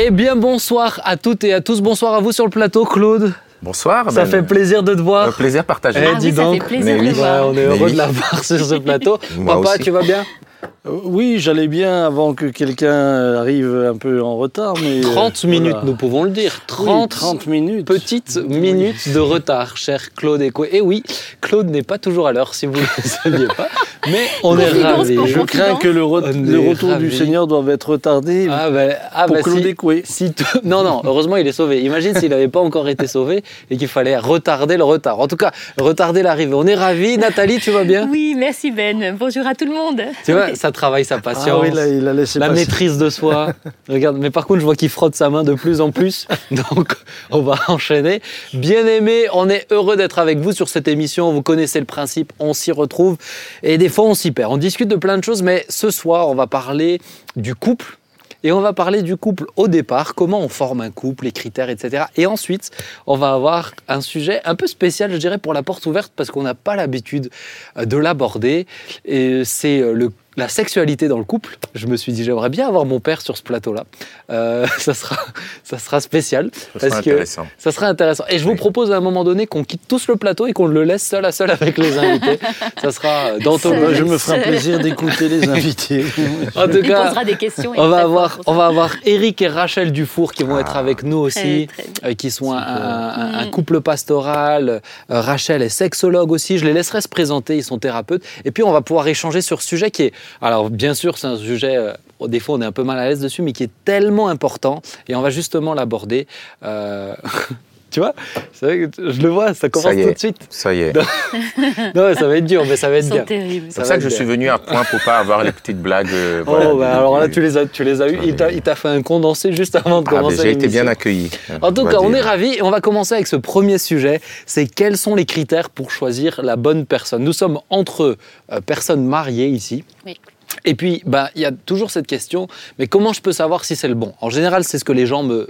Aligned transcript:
Eh 0.00 0.10
bien, 0.10 0.36
bonsoir 0.36 1.00
à 1.04 1.16
toutes 1.16 1.42
et 1.42 1.52
à 1.52 1.60
tous. 1.60 1.80
Bonsoir 1.80 2.14
à 2.14 2.20
vous 2.20 2.30
sur 2.30 2.44
le 2.44 2.50
plateau, 2.50 2.84
Claude. 2.84 3.32
Bonsoir. 3.62 4.10
Ça 4.12 4.22
Ben, 4.24 4.30
fait 4.30 4.42
plaisir 4.44 4.84
de 4.84 4.94
te 4.94 5.00
voir. 5.00 5.28
Un 5.28 5.32
plaisir 5.32 5.64
partagé. 5.64 5.98
Eh, 6.00 6.08
Ah 6.14 6.18
dis 6.18 6.28
oui, 6.28 6.36
ça 6.36 6.42
donc. 6.44 6.54
fait 6.62 6.68
plaisir 6.68 6.84
Mais 6.84 6.94
de 7.00 7.00
oui. 7.08 7.10
voir. 7.14 7.46
On 7.48 7.52
est 7.52 7.54
Mais 7.56 7.62
heureux 7.64 7.86
oui. 7.86 7.92
de 7.92 7.96
l'avoir 7.96 8.44
sur 8.44 8.64
ce 8.64 8.74
plateau. 8.76 9.18
Papa, 9.46 9.70
aussi. 9.70 9.78
tu 9.82 9.90
vas 9.90 10.02
bien? 10.02 10.24
Euh, 10.62 10.66
Oui, 11.04 11.36
j'allais 11.38 11.68
bien 11.68 12.04
avant 12.06 12.34
que 12.34 12.46
quelqu'un 12.46 13.34
arrive 13.34 13.84
un 13.88 13.96
peu 13.96 14.22
en 14.22 14.36
retard, 14.36 14.74
mais... 14.82 14.98
euh, 15.04 15.10
30 15.14 15.44
minutes, 15.44 15.70
voilà. 15.72 15.86
nous 15.86 15.94
pouvons 15.96 16.24
le 16.24 16.30
dire. 16.30 16.60
30, 16.66 17.10
30, 17.10 17.10
30 17.10 17.46
minutes. 17.46 17.86
petites 17.86 18.36
minutes 18.48 19.12
de 19.12 19.18
retard, 19.18 19.76
cher 19.76 20.14
Claude 20.14 20.40
et 20.42 20.52
Et 20.72 20.80
oui, 20.80 21.02
Claude 21.40 21.68
n'est 21.70 21.82
pas 21.82 21.98
toujours 21.98 22.26
à 22.28 22.32
l'heure, 22.32 22.54
si 22.54 22.66
vous 22.66 22.74
ne 22.74 22.80
le 22.80 22.86
saviez 23.02 23.46
pas. 23.48 23.68
Mais 24.10 24.26
on 24.42 24.58
est 24.58 24.68
ravis. 24.82 25.18
Je 25.26 25.40
crains 25.40 25.74
que 25.76 25.88
le, 25.88 26.02
re- 26.02 26.68
retour 26.68 26.96
du. 26.96 27.10
Seigneur 27.10 27.46
doive 27.46 27.68
être 27.70 27.90
retardé 27.90 28.48
Ah, 28.50 28.70
bah, 28.70 28.82
ah, 29.12 29.26
pour 29.26 29.36
bah, 29.36 29.42
Claude 29.42 29.62
si- 29.62 29.68
Écoué. 29.68 30.02
Si 30.06 30.32
Non, 30.64 30.82
non, 30.84 31.02
heureusement 31.04 31.36
il 31.36 31.46
est 31.46 31.52
sauvé. 31.52 31.82
Imagine 31.82 32.14
s'il 32.14 32.30
n'avait 32.30 32.48
pas 32.48 32.60
encore 32.60 32.88
été 32.88 33.06
sauvé 33.06 33.42
et 33.70 33.76
qu'il 33.76 33.88
fallait 33.88 34.16
retarder 34.16 34.76
le 34.76 34.84
retard. 34.84 35.18
En 35.20 35.26
tout 35.26 35.36
cas, 35.36 35.50
retarder 35.78 36.22
l'arrivée. 36.22 36.54
On 36.54 36.66
est 36.66 36.74
ravis. 36.74 37.18
Nathalie, 37.18 37.58
tu 37.58 37.70
vas 37.70 37.84
bien? 37.84 38.08
Oui, 38.10 38.34
merci 38.36 38.70
Ben. 38.70 39.16
Bonjour 39.18 39.46
à 39.46 39.54
tout 39.54 39.64
le 39.66 39.72
monde. 39.72 40.00
Tu 40.24 40.32
vois, 40.32 40.54
ça 40.54 40.70
travaille 40.78 41.04
sa 41.04 41.18
patience. 41.18 41.48
Ah 41.50 41.58
oui, 41.60 41.70
là, 41.70 41.88
il 41.88 42.06
a 42.06 42.14
laissé 42.14 42.38
la 42.38 42.48
passer. 42.48 42.60
maîtrise 42.60 42.98
de 42.98 43.10
soi. 43.10 43.52
Regarde, 43.88 44.16
mais 44.18 44.30
par 44.30 44.46
contre, 44.46 44.60
je 44.60 44.64
vois 44.64 44.76
qu'il 44.76 44.88
frotte 44.88 45.14
sa 45.14 45.28
main 45.28 45.42
de 45.42 45.54
plus 45.54 45.80
en 45.80 45.90
plus. 45.90 46.28
Donc, 46.50 46.94
on 47.30 47.42
va 47.42 47.58
enchaîner. 47.66 48.22
Bien 48.54 48.86
aimé, 48.86 49.26
on 49.32 49.48
est 49.48 49.66
heureux 49.72 49.96
d'être 49.96 50.18
avec 50.18 50.38
vous 50.38 50.52
sur 50.52 50.68
cette 50.68 50.86
émission. 50.86 51.32
Vous 51.32 51.42
connaissez 51.42 51.80
le 51.80 51.86
principe, 51.86 52.32
on 52.38 52.54
s'y 52.54 52.70
retrouve. 52.70 53.16
Et 53.62 53.76
des 53.76 53.88
fois, 53.88 54.04
on 54.04 54.14
s'y 54.14 54.30
perd. 54.30 54.52
On 54.52 54.56
discute 54.56 54.88
de 54.88 54.96
plein 54.96 55.18
de 55.18 55.24
choses, 55.24 55.42
mais 55.42 55.66
ce 55.68 55.90
soir, 55.90 56.28
on 56.28 56.34
va 56.34 56.46
parler 56.46 57.00
du 57.36 57.54
couple. 57.54 57.98
Et 58.44 58.52
on 58.52 58.60
va 58.60 58.72
parler 58.72 59.02
du 59.02 59.16
couple 59.16 59.46
au 59.56 59.66
départ, 59.66 60.14
comment 60.14 60.40
on 60.40 60.48
forme 60.48 60.80
un 60.80 60.90
couple, 60.90 61.24
les 61.24 61.32
critères, 61.32 61.70
etc. 61.70 62.04
Et 62.16 62.26
ensuite, 62.26 62.70
on 63.06 63.16
va 63.16 63.32
avoir 63.32 63.72
un 63.88 64.00
sujet 64.00 64.40
un 64.44 64.54
peu 64.54 64.68
spécial, 64.68 65.10
je 65.10 65.16
dirais, 65.16 65.38
pour 65.38 65.54
la 65.54 65.64
porte 65.64 65.86
ouverte, 65.86 66.12
parce 66.14 66.30
qu'on 66.30 66.44
n'a 66.44 66.54
pas 66.54 66.76
l'habitude 66.76 67.30
euh, 67.76 67.84
de 67.84 67.96
l'aborder. 67.96 68.66
Et 69.04 69.44
c'est 69.44 69.80
euh, 69.80 69.92
le 69.92 70.12
la 70.38 70.48
sexualité 70.48 71.08
dans 71.08 71.18
le 71.18 71.24
couple. 71.24 71.58
Je 71.74 71.86
me 71.86 71.96
suis 71.96 72.12
dit, 72.12 72.24
j'aimerais 72.24 72.48
bien 72.48 72.66
avoir 72.68 72.84
mon 72.86 73.00
père 73.00 73.20
sur 73.20 73.36
ce 73.36 73.42
plateau-là. 73.42 73.84
Euh, 74.30 74.66
ça, 74.78 74.94
sera, 74.94 75.16
ça 75.64 75.78
sera 75.78 76.00
spécial. 76.00 76.50
Ça 76.54 76.78
sera 76.78 76.88
parce 76.88 77.04
que 77.04 77.10
intéressant. 77.10 77.46
ça 77.58 77.72
sera 77.72 77.86
intéressant. 77.88 78.24
Et 78.30 78.38
je 78.38 78.44
vous 78.44 78.54
propose 78.54 78.92
à 78.92 78.96
un 78.96 79.00
moment 79.00 79.24
donné 79.24 79.46
qu'on 79.46 79.64
quitte 79.64 79.82
tous 79.88 80.06
le 80.08 80.16
plateau 80.16 80.46
et 80.46 80.52
qu'on 80.52 80.66
le 80.66 80.84
laisse 80.84 81.06
seul 81.06 81.24
à 81.24 81.32
seul 81.32 81.50
avec 81.50 81.76
les 81.76 81.98
invités. 81.98 82.38
ça 82.82 82.90
sera 82.92 83.08
euh, 83.08 83.38
dans 83.40 83.58
ton... 83.58 83.70
Bah, 83.70 83.92
je 83.92 84.04
me 84.04 84.16
ferai 84.16 84.38
un 84.38 84.42
plaisir 84.42 84.78
d'écouter 84.78 85.28
les 85.28 85.48
invités. 85.48 86.04
En 86.54 86.66
tout 86.68 86.78
Il 86.78 86.88
cas, 86.88 87.06
posera 87.08 87.24
des 87.24 87.36
questions. 87.36 87.72
on 87.76 87.88
va, 87.88 87.98
avoir, 88.02 88.40
on 88.46 88.54
va 88.54 88.66
avoir 88.66 88.94
Eric 89.04 89.42
et 89.42 89.48
Rachel 89.48 89.92
Dufour 89.92 90.32
qui 90.32 90.44
vont 90.44 90.56
Ah. 90.56 90.60
être 90.60 90.76
avec 90.76 91.02
nous 91.02 91.18
aussi, 91.18 91.66
Très, 91.68 91.82
très 91.82 91.82
bien. 92.02 92.10
euh, 92.10 92.14
qui 92.14 92.30
sont 92.30 92.52
un, 92.52 92.58
un- 92.58 93.38
un 93.40 93.46
couple 93.50 93.80
pastoral. 93.80 94.68
Euh, 95.10 95.20
Rachel 95.20 95.62
est 95.62 95.68
sexologue 95.68 96.30
aussi. 96.32 96.58
Je 96.58 96.64
les 96.64 96.72
laisserai 96.72 97.00
se 97.00 97.08
présenter. 97.08 97.56
Ils 97.56 97.64
sont 97.64 97.78
thérapeutes. 97.78 98.22
Et 98.44 98.50
puis, 98.50 98.62
on 98.62 98.72
va 98.72 98.80
pouvoir 98.80 99.08
échanger 99.08 99.40
sur 99.40 99.60
ce 99.62 99.68
sujet 99.68 99.90
qui 99.90 100.04
est. 100.04 100.12
Alors, 100.40 100.70
bien 100.70 100.94
sûr, 100.94 101.18
c'est 101.18 101.26
un 101.26 101.36
sujet. 101.36 101.76
euh, 101.76 101.92
des 102.26 102.40
fois, 102.40 102.56
on 102.56 102.62
est 102.62 102.66
un 102.66 102.72
peu 102.72 102.84
mal 102.84 102.98
à 102.98 103.08
l'aise 103.08 103.20
dessus, 103.20 103.42
mais 103.42 103.52
qui 103.52 103.62
est 103.62 103.70
tellement 103.84 104.28
important. 104.28 104.82
Et 105.08 105.14
on 105.14 105.20
va 105.20 105.30
justement 105.30 105.74
l'aborder. 105.74 106.26
Euh, 106.64 107.14
tu 107.90 108.00
vois 108.00 108.14
C'est 108.52 108.66
vrai 108.66 108.88
que 108.88 109.10
je 109.10 109.20
le 109.22 109.28
vois, 109.28 109.54
ça 109.54 109.68
commence 109.68 109.92
Ça 109.94 110.02
tout 110.02 110.12
de 110.12 110.18
suite. 110.18 110.36
Ça 110.50 110.74
y 110.74 110.80
est. 110.82 110.92
Non. 110.94 111.02
Non, 111.94 112.14
ça 112.14 112.26
va 112.28 112.36
être 112.36 112.44
dur, 112.44 112.64
mais 112.68 112.76
ça 112.76 112.88
va 112.90 112.96
être 112.96 113.08
bien. 113.10 113.24
C'est 113.28 113.70
Ça 113.72 113.80
pour 113.82 113.86
ça 113.86 113.96
que 113.96 114.02
je 114.02 114.08
suis 114.08 114.24
venu 114.24 114.48
à 114.48 114.58
point 114.58 114.84
pour 114.84 115.00
pas 115.04 115.18
avoir 115.18 115.42
les 115.44 115.52
petites 115.52 115.80
blagues. 115.80 116.08
euh, 116.12 116.42
Oh, 116.46 116.50
voilà, 116.50 116.74
bah, 116.74 116.96
alors 116.98 117.18
là, 117.18 117.28
tu 117.28 117.40
les 117.40 117.56
as, 117.56 117.66
tu 117.66 117.84
les 117.84 118.00
as 118.02 118.08
eu. 118.08 118.18
Il 118.24 118.36
t'a- 118.36 118.52
il 118.52 118.62
t'a 118.62 118.74
fait 118.74 118.88
un 118.88 119.02
condensé 119.02 119.52
juste 119.52 119.76
avant 119.76 120.02
de 120.02 120.06
Ah, 120.08 120.10
commencer. 120.16 120.42
J'ai 120.42 120.50
été 120.52 120.68
bien 120.68 120.86
accueilli. 120.86 121.30
En 121.62 121.72
tout 121.72 121.84
cas, 121.86 121.98
on 122.00 122.12
est 122.14 122.20
ravis 122.20 122.54
et 122.56 122.62
on 122.62 122.70
va 122.70 122.80
commencer 122.80 123.14
avec 123.14 123.26
ce 123.26 123.36
premier 123.36 123.78
sujet. 123.78 124.20
C'est 124.46 124.66
quels 124.66 124.96
sont 124.96 125.14
les 125.14 125.24
critères 125.24 125.70
pour 125.70 125.90
choisir 125.90 126.40
la 126.42 126.56
bonne 126.56 126.86
personne? 126.86 127.22
Nous 127.24 127.32
sommes 127.32 127.58
entre 127.70 128.16
euh, 128.52 128.60
personnes 128.60 129.04
mariées 129.04 129.48
ici. 129.48 129.84
Oui. 130.06 130.18
Et 130.64 130.74
puis, 130.74 131.02
bah, 131.06 131.30
il 131.34 131.42
y 131.42 131.44
a 131.44 131.52
toujours 131.52 131.90
cette 131.90 132.06
question, 132.06 132.48
mais 132.78 132.86
comment 132.86 133.12
je 133.12 133.20
peux 133.20 133.32
savoir 133.32 133.64
si 133.64 133.76
c'est 133.76 133.88
le 133.88 133.94
bon? 133.94 134.14
En 134.20 134.30
général, 134.30 134.64
c'est 134.64 134.78
ce 134.78 134.84
que 134.84 134.92
les 134.92 135.06
gens 135.06 135.22
me 135.22 135.46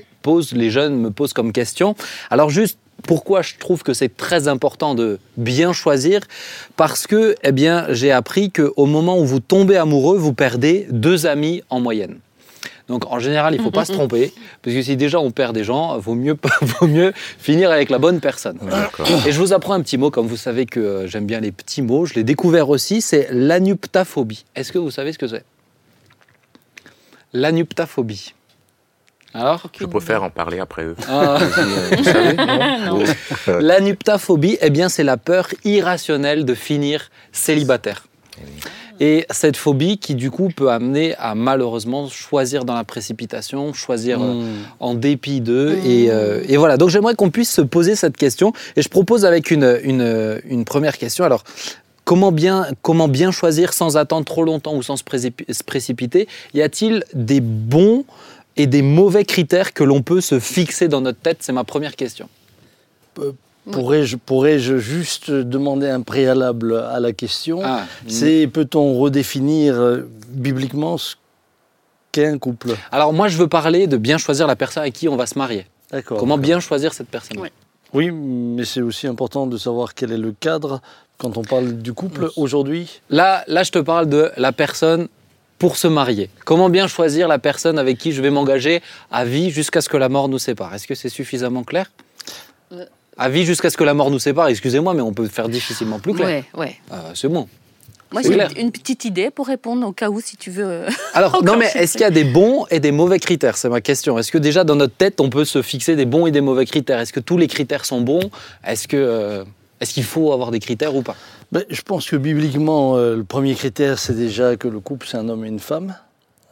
les 0.52 0.70
jeunes 0.70 0.96
me 0.96 1.10
posent 1.10 1.32
comme 1.32 1.52
question. 1.52 1.94
Alors 2.30 2.50
juste, 2.50 2.78
pourquoi 3.06 3.42
je 3.42 3.54
trouve 3.58 3.82
que 3.82 3.94
c'est 3.94 4.16
très 4.16 4.48
important 4.48 4.94
de 4.94 5.18
bien 5.36 5.72
choisir? 5.72 6.20
Parce 6.76 7.06
que, 7.06 7.36
eh 7.42 7.52
bien, 7.52 7.86
j'ai 7.90 8.10
appris 8.10 8.50
qu'au 8.50 8.86
moment 8.86 9.18
où 9.18 9.24
vous 9.24 9.40
tombez 9.40 9.76
amoureux, 9.76 10.18
vous 10.18 10.32
perdez 10.32 10.86
deux 10.90 11.26
amis 11.26 11.62
en 11.70 11.80
moyenne. 11.80 12.18
Donc 12.88 13.04
en 13.12 13.18
général, 13.18 13.54
il 13.54 13.58
ne 13.58 13.62
faut 13.62 13.70
pas 13.70 13.84
se 13.84 13.92
tromper, 13.92 14.32
parce 14.62 14.74
que 14.74 14.82
si 14.82 14.96
déjà 14.96 15.20
on 15.20 15.30
perd 15.30 15.54
des 15.54 15.62
gens, 15.62 15.98
vaut 15.98 16.14
mieux, 16.14 16.36
vaut 16.62 16.86
mieux 16.86 17.12
finir 17.38 17.70
avec 17.70 17.90
la 17.90 17.98
bonne 17.98 18.18
personne. 18.18 18.58
Et 19.26 19.32
je 19.32 19.38
vous 19.38 19.52
apprends 19.52 19.74
un 19.74 19.82
petit 19.82 19.98
mot, 19.98 20.10
comme 20.10 20.26
vous 20.26 20.38
savez 20.38 20.64
que 20.64 20.80
euh, 20.80 21.06
j'aime 21.06 21.26
bien 21.26 21.40
les 21.40 21.52
petits 21.52 21.82
mots, 21.82 22.06
je 22.06 22.14
l'ai 22.14 22.24
découvert 22.24 22.70
aussi, 22.70 23.02
c'est 23.02 23.28
l'anuptaphobie. 23.30 24.46
Est-ce 24.56 24.72
que 24.72 24.78
vous 24.78 24.90
savez 24.90 25.12
ce 25.12 25.18
que 25.18 25.28
c'est? 25.28 25.44
L'anuptaphobie. 27.34 28.32
Alors 29.38 29.62
Je 29.78 29.86
préfère 29.86 30.22
en 30.24 30.30
parler 30.30 30.58
après 30.58 30.82
eux. 30.84 30.96
Ah. 31.08 31.38
Vous 31.96 32.04
savez, 32.04 32.34
non 32.36 32.98
Non. 32.98 33.58
L'anuptaphobie, 33.60 34.58
eh 34.62 34.70
bien, 34.70 34.88
c'est 34.88 35.04
la 35.04 35.16
peur 35.16 35.48
irrationnelle 35.64 36.44
de 36.44 36.54
finir 36.54 37.10
célibataire. 37.32 38.04
Et 39.00 39.26
cette 39.30 39.56
phobie 39.56 39.98
qui, 39.98 40.16
du 40.16 40.30
coup, 40.32 40.48
peut 40.48 40.70
amener 40.70 41.14
à 41.18 41.36
malheureusement 41.36 42.08
choisir 42.08 42.64
dans 42.64 42.74
la 42.74 42.82
précipitation, 42.82 43.72
choisir 43.72 44.20
euh, 44.20 44.34
Hmm. 44.34 44.44
en 44.80 44.94
dépit 44.94 45.40
d'eux. 45.40 45.78
Et, 45.86 46.10
euh, 46.10 46.42
et 46.48 46.56
voilà, 46.56 46.76
donc 46.76 46.90
j'aimerais 46.90 47.14
qu'on 47.14 47.30
puisse 47.30 47.50
se 47.52 47.60
poser 47.60 47.94
cette 47.94 48.16
question. 48.16 48.52
Et 48.76 48.82
je 48.82 48.88
propose 48.88 49.24
avec 49.24 49.52
une, 49.52 49.78
une, 49.84 50.40
une 50.48 50.64
première 50.64 50.98
question. 50.98 51.24
Alors, 51.24 51.44
comment 52.04 52.32
bien, 52.32 52.66
comment 52.82 53.06
bien 53.06 53.30
choisir 53.30 53.72
sans 53.72 53.96
attendre 53.96 54.24
trop 54.24 54.42
longtemps 54.44 54.74
ou 54.74 54.82
sans 54.82 54.96
se 54.96 55.04
précipiter? 55.64 56.26
Y 56.54 56.62
a-t-il 56.62 57.04
des 57.14 57.40
bons 57.40 58.04
et 58.58 58.66
des 58.66 58.82
mauvais 58.82 59.24
critères 59.24 59.72
que 59.72 59.84
l'on 59.84 60.02
peut 60.02 60.20
se 60.20 60.38
fixer 60.40 60.88
dans 60.88 61.00
notre 61.00 61.20
tête 61.20 61.38
C'est 61.40 61.52
ma 61.52 61.64
première 61.64 61.96
question. 61.96 62.28
Pourrais-je 63.70 64.16
pourrais-je 64.16 64.78
juste 64.78 65.30
demander 65.30 65.88
un 65.88 66.00
préalable 66.00 66.76
à 66.76 67.00
la 67.00 67.12
question 67.12 67.60
Ah, 67.62 67.84
C'est 68.06 68.46
peut-on 68.46 68.98
redéfinir 68.98 69.74
euh, 69.74 70.08
bibliquement 70.30 70.96
ce 70.96 71.16
qu'est 72.12 72.26
un 72.26 72.38
couple? 72.38 72.70
Alors 72.90 73.12
moi, 73.12 73.28
je 73.28 73.36
veux 73.36 73.48
parler 73.48 73.86
de 73.86 73.96
bien 73.98 74.16
choisir 74.16 74.46
la 74.46 74.56
personne 74.56 74.82
avec 74.82 74.94
qui 74.94 75.08
on 75.08 75.16
va 75.16 75.26
se 75.26 75.38
marier. 75.38 75.66
D'accord. 75.90 76.18
Comment 76.18 76.38
bien 76.38 76.60
choisir 76.60 76.94
cette 76.94 77.08
personne 77.08 77.38
Ouais. 77.38 77.52
Oui, 77.94 78.10
mais 78.10 78.64
c'est 78.64 78.82
aussi 78.82 79.06
important 79.06 79.46
de 79.46 79.56
savoir 79.56 79.94
quel 79.94 80.12
est 80.12 80.18
le 80.18 80.32
cadre 80.32 80.80
quand 81.18 81.36
on 81.36 81.42
parle 81.42 81.78
du 81.78 81.92
couple 81.92 82.30
aujourd'hui. 82.36 83.00
Là, 83.10 83.44
là, 83.48 83.62
je 83.62 83.70
te 83.72 83.78
parle 83.78 84.08
de 84.08 84.30
la 84.36 84.52
personne 84.52 85.08
pour 85.58 85.76
se 85.76 85.88
marier. 85.88 86.30
Comment 86.44 86.70
bien 86.70 86.86
choisir 86.86 87.28
la 87.28 87.38
personne 87.38 87.78
avec 87.78 87.98
qui 87.98 88.12
je 88.12 88.22
vais 88.22 88.30
m'engager 88.30 88.80
à 89.10 89.24
vie 89.24 89.50
jusqu'à 89.50 89.80
ce 89.80 89.88
que 89.88 89.96
la 89.96 90.08
mort 90.08 90.28
nous 90.28 90.38
sépare? 90.38 90.74
Est-ce 90.74 90.86
que 90.86 90.94
c'est 90.94 91.08
suffisamment 91.08 91.64
clair? 91.64 91.90
Euh. 92.72 92.84
À 93.16 93.28
vie 93.28 93.44
jusqu'à 93.44 93.68
ce 93.68 93.76
que 93.76 93.84
la 93.84 93.94
mort 93.94 94.10
nous 94.10 94.20
sépare, 94.20 94.48
excusez-moi, 94.48 94.94
mais 94.94 95.02
on 95.02 95.12
peut 95.12 95.26
faire 95.26 95.48
difficilement 95.48 95.98
plus 95.98 96.14
clair. 96.14 96.26
Ouais, 96.28 96.44
ouais. 96.60 96.76
Euh, 96.92 97.10
c'est 97.14 97.28
bon. 97.28 97.48
Moi, 98.10 98.22
C'est 98.22 98.32
j'ai 98.32 98.60
une, 98.62 98.72
petite 98.72 99.04
idée 99.04 99.30
pour 99.30 99.48
répondre 99.48 99.86
au 99.86 99.92
cas 99.92 100.08
où, 100.08 100.20
si 100.20 100.36
tu 100.38 100.50
veux. 100.50 100.64
euh, 100.64 100.88
Alors, 101.12 101.42
non, 101.44 101.56
mais 101.56 101.70
est-ce 101.74 101.92
qu'il 101.92 102.02
y 102.02 102.04
a 102.04 102.10
des 102.10 102.24
bons 102.24 102.64
et 102.70 102.80
des 102.80 102.92
mauvais 102.92 103.18
critères? 103.18 103.58
C'est 103.58 103.68
ma 103.68 103.82
question. 103.82 104.18
Est-ce 104.18 104.32
que 104.32 104.38
déjà 104.38 104.64
dans 104.64 104.76
notre 104.76 104.94
tête, 104.94 105.20
on 105.20 105.28
peut 105.28 105.44
se 105.44 105.60
fixer 105.60 105.94
des 105.94 106.06
bons 106.06 106.26
et 106.26 106.30
des 106.30 106.40
mauvais 106.40 106.64
critères? 106.64 107.00
Est-ce 107.00 107.12
que 107.12 107.20
tous 107.20 107.36
les 107.36 107.48
critères 107.48 107.84
sont 107.84 108.00
bons? 108.00 108.30
Est-ce 108.66 108.88
que 108.88 108.96
euh, 108.96 109.44
est-ce 109.80 109.94
qu'il 109.94 110.04
faut 110.04 110.32
avoir 110.32 110.50
des 110.50 110.60
critères 110.60 110.94
ou 110.94 111.02
pas 111.02 111.16
Ben, 111.52 111.64
je 111.70 111.82
pense 111.82 112.08
que 112.08 112.16
bibliquement, 112.16 112.96
euh, 112.96 113.16
le 113.16 113.24
premier 113.24 113.54
critère, 113.54 113.98
c'est 113.98 114.14
déjà 114.16 114.56
que 114.56 114.68
le 114.68 114.80
couple, 114.80 115.06
c'est 115.08 115.16
un 115.16 115.28
homme 115.28 115.44
et 115.44 115.48
une 115.48 115.60
femme. 115.60 115.94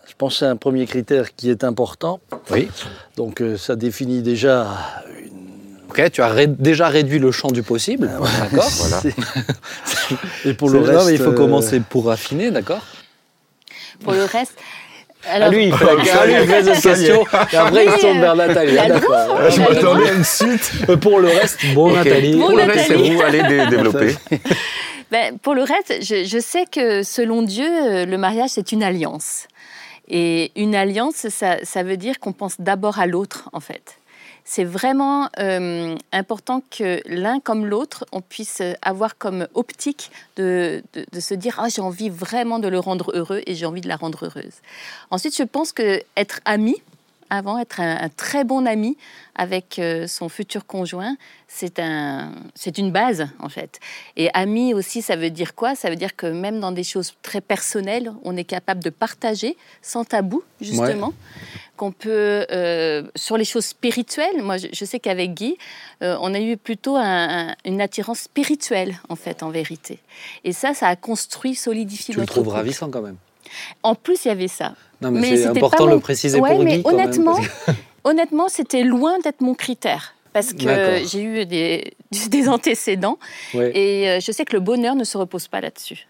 Je 0.08 0.14
pense 0.16 0.34
que 0.34 0.38
c'est 0.40 0.46
un 0.46 0.56
premier 0.56 0.86
critère 0.86 1.34
qui 1.34 1.50
est 1.50 1.64
important. 1.64 2.20
Oui. 2.50 2.68
Donc 3.16 3.40
euh, 3.42 3.56
ça 3.56 3.74
définit 3.76 4.22
déjà 4.22 4.68
Ok, 5.90 6.10
tu 6.10 6.20
as 6.20 6.28
ré- 6.28 6.46
déjà 6.46 6.88
réduit 6.88 7.18
le 7.18 7.30
champ 7.32 7.48
du 7.48 7.62
possible. 7.62 8.10
D'accord. 8.40 8.70
Voilà. 8.78 9.02
Et 10.44 10.54
pour 10.54 10.68
le 10.70 10.80
reste, 10.80 10.98
non, 11.00 11.04
mais 11.06 11.12
il 11.12 11.18
faut 11.18 11.30
euh, 11.30 11.34
commencer 11.34 11.80
pour 11.80 12.10
affiner, 12.10 12.50
d'accord 12.50 12.82
Pour 14.02 14.12
le 14.12 14.24
reste. 14.24 14.54
Ah, 15.28 15.34
Alors, 15.34 15.50
lui, 15.50 15.67
il 15.67 15.73
fait, 15.75 15.84
ah, 15.88 16.26
lui, 16.26 16.34
il 16.40 16.46
fait 16.49 16.62
des 16.75 16.81
questions, 16.81 17.25
et 17.52 17.56
après, 17.56 17.84
il 17.87 17.90
se 17.93 18.00
tourne 18.00 18.20
vers 18.20 18.37
Nathalie. 18.37 18.78
Ah, 18.78 18.88
d'accord. 18.88 19.50
Je 19.50 19.61
m'attendais 19.61 20.08
à 20.08 20.12
une 20.12 20.25
suite. 20.25 20.73
Euh, 20.88 20.96
Pour 20.96 21.19
le 21.20 21.28
reste, 21.28 21.58
bon. 21.75 21.93
Nathalie. 21.93 22.37
Bon, 22.37 22.49
Pour 22.49 22.56
le 22.56 22.62
reste, 22.64 22.87
c'est 22.88 22.94
vous, 22.94 23.23
allez 23.23 23.43
dé- 23.43 23.67
développer. 23.67 24.14
Ben, 25.12 25.38
pour 25.38 25.55
le 25.55 25.62
reste, 25.62 26.02
je, 26.05 26.25
je 26.25 26.38
sais 26.40 26.64
que 26.70 27.05
selon 27.05 27.43
Dieu, 27.43 27.64
euh, 27.64 28.06
le 28.06 28.19
mariage, 28.19 28.50
c'est 28.50 28.73
une 28.73 28.82
alliance. 28.82 29.46
Et 30.08 30.50
une 30.56 30.75
alliance, 30.75 31.28
ça, 31.28 31.58
ça 31.62 31.84
veut 31.84 31.96
dire 31.96 32.19
qu'on 32.19 32.32
pense 32.32 32.55
d'abord 32.58 32.99
à 32.99 33.06
l'autre, 33.06 33.49
en 33.52 33.61
fait. 33.61 33.99
C'est 34.48 34.62
vraiment 34.62 35.28
euh, 35.40 35.96
important 36.12 36.62
que 36.70 37.00
l'un 37.06 37.40
comme 37.40 37.66
l'autre, 37.66 38.06
on 38.12 38.20
puisse 38.20 38.62
avoir 38.81 39.19
comme 39.19 39.48
optique 39.54 40.12
de, 40.37 40.84
de- 40.94 41.20
se 41.20 41.34
dire 41.34 41.58
ah, 41.58 41.69
j'ai 41.69 41.82
envie 41.82 42.10
vraiment 42.10 42.60
de 42.60 42.69
le 42.69 42.78
rendre 42.78 43.10
heureux 43.12 43.43
et 43.44 43.56
j'ai 43.56 43.66
envie 43.66 43.81
de 43.81 43.88
la 43.88 43.96
rendre 43.96 44.25
heureuse. 44.26 44.54
Ensuite, 45.10 45.37
je 45.37 45.43
pense 45.43 45.72
que 45.72 46.00
être 46.16 46.38
ami, 46.44 46.76
avant, 47.31 47.58
être 47.58 47.81
un, 47.81 47.96
un 48.02 48.08
très 48.08 48.44
bon 48.44 48.67
ami 48.67 48.96
avec 49.34 49.78
euh, 49.78 50.06
son 50.06 50.28
futur 50.28 50.67
conjoint, 50.67 51.17
c'est 51.49 51.78
un, 51.78 52.32
c'est 52.55 52.78
une 52.78 52.90
base 52.90 53.28
en 53.38 53.49
fait. 53.49 53.78
Et 54.17 54.31
ami 54.34 54.75
aussi, 54.75 55.02
ça 55.02 55.17
veut 55.17 55.31
dire 55.31 55.55
quoi? 55.55 55.75
Ça 55.75 55.90
veut 55.90 55.96
dire 55.96 56.17
que 56.17 56.26
même 56.26 56.61
dans 56.61 56.73
des 56.73 56.84
choses 56.84 57.14
très 57.23 57.40
personnelles, 57.40 58.12
on 58.25 58.37
est 58.37 58.44
capable 58.44 58.82
de 58.82 58.90
partager 58.90 59.56
sans 59.82 60.05
tabou, 60.05 60.43
justement. 60.61 61.12
Qu'on 61.76 61.93
peut, 61.93 62.46
euh, 62.50 63.02
sur 63.14 63.37
les 63.37 63.44
choses 63.44 63.67
spirituelles, 63.67 64.43
moi 64.43 64.56
je, 64.56 64.69
je 64.73 64.84
sais 64.87 64.99
qu'avec 64.99 65.34
Guy, 65.34 65.58
euh, 66.02 66.17
on 66.23 66.32
a 66.32 66.40
eu 66.40 66.56
plutôt 66.56 66.96
un- 66.96 67.49
un- 67.50 67.55
une 67.67 67.82
attirance 67.82 68.20
spirituelle 68.20 68.96
en 69.11 69.17
fait, 69.17 69.43
en 69.43 69.50
vérité. 69.50 69.99
Et 70.44 70.52
ça, 70.52 70.73
ça 70.73 70.88
a 70.88 70.96
construit, 70.96 71.55
solidifié 71.55 72.12
Tu 72.14 72.19
le 72.19 72.23
notre 72.23 72.32
trouves 72.32 72.44
couple. 72.44 72.56
ravissant 72.56 72.90
quand 72.90 73.02
même. 73.02 73.17
En 73.82 73.94
plus, 73.94 74.25
il 74.25 74.28
y 74.28 74.31
avait 74.31 74.48
ça. 74.48 74.75
Non, 75.00 75.10
mais, 75.10 75.20
Mais 75.20 75.37
c'est 75.37 75.46
important 75.46 75.76
pas 75.76 75.82
de 75.84 75.88
mon- 75.88 75.94
le 75.96 76.00
préciser 76.00 76.40
Ouais, 76.40 76.50
pour 76.54 76.64
mais 76.64 76.76
Guy. 76.78 76.82
quand 76.82 76.93
même, 76.93 77.00
honnêtement, 77.06 77.34
parce 77.37 77.48
que- 77.48 77.72
honnêtement, 78.04 78.48
c'était 78.48 78.82
loin 78.82 79.19
d'être 79.19 79.40
mon 79.40 79.54
critère. 79.54 80.14
Parce 80.32 80.52
que 80.52 81.02
j'ai 81.10 81.22
eu 81.22 81.46
des, 81.46 81.94
des 82.28 82.48
antécédents 82.48 83.19
Ouais. 83.54 83.72
et 83.76 84.08
euh, 84.10 84.20
je 84.20 84.32
sais 84.32 84.44
que 84.44 84.52
le 84.54 84.60
bonheur 84.60 84.94
ne 84.94 85.04
se 85.04 85.16
repose 85.16 85.48
pas 85.48 85.60
là-dessus. 85.62 86.06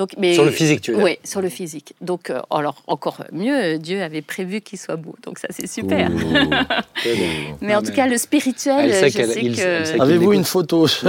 Donc, 0.00 0.14
mais, 0.16 0.32
Sur 0.32 0.46
le 0.46 0.50
physique, 0.50 0.80
tu 0.80 0.92
veux 0.92 0.96
dire 0.96 1.04
Oui, 1.04 1.18
sur 1.24 1.42
le 1.42 1.50
physique. 1.50 1.92
Donc, 2.00 2.30
euh, 2.30 2.40
alors 2.50 2.82
encore 2.86 3.18
mieux, 3.32 3.76
Dieu 3.76 4.02
avait 4.02 4.22
prévu 4.22 4.62
qu'il 4.62 4.78
soit 4.78 4.96
beau. 4.96 5.14
Donc 5.26 5.38
ça, 5.38 5.48
c'est 5.50 5.66
super. 5.66 6.10
Ouh. 6.10 6.18
Mais 7.60 7.74
Non, 7.74 7.80
en 7.80 7.82
tout 7.82 7.92
cas, 7.92 8.06
le 8.06 8.16
spirituel, 8.16 8.90
je 8.94 9.14
qu'elle- 9.14 9.30
sais 9.30 9.40
il- 9.42 9.56
que... 9.56 10.00
Avez-vous 10.00 10.32
une 10.32 10.44
photo 10.44 10.86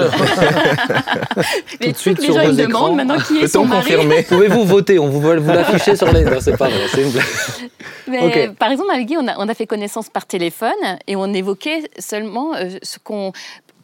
Mais 1.79 1.87
de 1.87 1.91
tu 1.93 1.93
sais 1.93 1.93
suite 1.93 2.17
que 2.17 2.21
les 2.21 2.27
sur 2.27 2.35
gens 2.35 2.49
ils 2.49 2.57
demandent 2.57 2.95
maintenant 2.97 3.17
qui 3.19 3.37
est 3.37 3.47
son 3.47 3.61
Peut-on 3.61 3.65
mari. 3.67 3.81
confirmer 3.81 4.23
Pouvez-vous 4.27 4.65
voter 4.65 4.99
On 4.99 5.07
vous, 5.07 5.21
vous 5.21 5.31
l'affichez 5.31 5.95
sur 5.95 6.11
les. 6.11 6.25
Non, 6.25 6.37
c'est 6.41 6.57
pas 6.57 6.67
vrai, 6.67 6.87
c'est 6.93 7.01
une 7.03 7.11
blague. 7.11 7.25
Mais 8.07 8.49
par 8.59 8.71
exemple, 8.71 8.91
avec 8.93 9.07
Guy, 9.07 9.15
on 9.17 9.27
a, 9.27 9.35
on 9.37 9.47
a 9.47 9.53
fait 9.53 9.67
connaissance 9.67 10.09
par 10.09 10.25
téléphone 10.25 10.71
et 11.07 11.15
on 11.15 11.33
évoquait 11.33 11.83
seulement 11.97 12.55
euh, 12.55 12.71
ce 12.83 12.99
qu'on. 12.99 13.31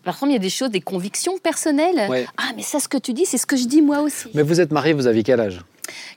Par 0.08 0.16
exemple, 0.16 0.32
il 0.32 0.36
y 0.36 0.38
a 0.38 0.40
des 0.40 0.50
choses, 0.50 0.70
des 0.70 0.80
convictions 0.80 1.38
personnelles. 1.38 2.10
Ouais. 2.10 2.26
Ah, 2.38 2.54
mais 2.56 2.62
ça, 2.62 2.80
ce 2.80 2.88
que 2.88 2.98
tu 2.98 3.12
dis, 3.12 3.26
c'est 3.26 3.38
ce 3.38 3.46
que 3.46 3.58
je 3.58 3.66
dis 3.66 3.82
moi 3.82 4.00
aussi. 4.00 4.30
Mais 4.36 4.42
vous 4.42 4.62
êtes 4.62 4.72
mariés, 4.72 4.94
vous 4.94 5.06
aviez 5.06 5.22
quel 5.22 5.42
âge? 5.42 5.60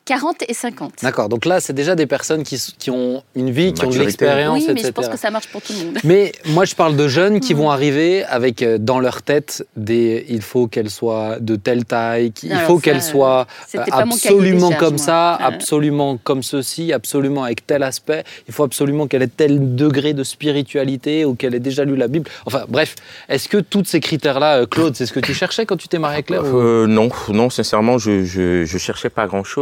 40 0.05 0.45
et 0.49 0.55
50. 0.55 0.93
D'accord, 1.03 1.29
donc 1.29 1.45
là, 1.45 1.61
c'est 1.61 1.73
déjà 1.73 1.95
des 1.95 2.07
personnes 2.07 2.43
qui, 2.43 2.91
ont 2.91 3.23
une 3.35 3.51
vie, 3.51 3.73
qui 3.73 3.81
ont 3.83 3.91
de 3.91 3.97
Maturité. 3.97 4.05
l'expérience, 4.05 4.59
Oui, 4.59 4.65
mais 4.69 4.73
etc. 4.73 4.87
je 4.89 4.93
pense 4.93 5.09
que 5.09 5.19
ça 5.19 5.31
marche 5.31 5.49
pour 5.49 5.63
tout 5.63 5.73
le 5.73 5.85
monde. 5.87 5.99
Mais 6.05 6.33
moi, 6.47 6.65
je 6.65 6.75
parle 6.75 6.97
de 6.97 7.09
jeunes 7.09 7.41
qui 7.41 7.55
vont 7.55 7.71
arriver 7.71 8.25
avec 8.25 8.63
euh, 8.63 8.79
dans 8.79 8.99
leur 9.01 9.23
tête 9.23 9.67
des. 9.77 10.25
Il 10.29 10.43
faut 10.43 10.67
qu'elle 10.67 10.91
soit 10.91 11.39
de 11.41 11.57
telle 11.57 11.85
taille, 11.85 12.33
il 12.43 12.53
Alors 12.53 12.67
faut 12.67 12.79
qu'elle 12.79 13.03
soit 13.03 13.47
euh, 13.75 13.83
absolument 13.93 14.71
comme 14.73 14.97
moi. 14.97 15.05
ça, 15.05 15.35
Euh. 15.35 15.45
absolument 15.45 16.17
comme 16.23 16.43
ceci, 16.43 16.93
absolument 16.93 17.45
avec 17.45 17.67
tel 17.67 17.83
aspect. 17.83 18.25
Il 18.49 18.55
faut 18.55 18.65
absolument 18.65 19.07
qu'elle 19.07 19.23
ait 19.23 19.27
tel 19.29 19.75
degré 19.77 20.15
de 20.15 20.25
spiritualité 20.25 21.25
ou 21.25 21.35
qu'elle 21.35 21.55
ait 21.55 21.61
déjà 21.61 21.85
lu 21.85 21.97
la 21.97 22.09
Bible. 22.09 22.29
Enfin, 22.47 22.65
bref, 22.69 22.95
est-ce 23.29 23.49
que 23.49 23.59
tous 23.59 23.85
ces 23.85 24.01
critères-là, 24.01 24.67
Claude, 24.67 24.95
c'est 24.97 25.07
ce 25.07 25.13
que 25.13 25.21
tu 25.21 25.35
cherchais 25.35 25.67
quand 25.67 25.77
tu 25.77 25.89
t'es 25.89 25.99
marié 25.99 26.15
avec 26.17 26.27
Claire 26.27 26.45
ou- 26.45 26.59
Euh, 26.59 26.87
non, 26.87 27.09
non, 27.29 27.51
sincèrement, 27.51 27.99
je, 27.99 28.25
je 28.25 28.79
cherchais 28.79 29.11
pas 29.11 29.27
grand-chose. 29.27 29.60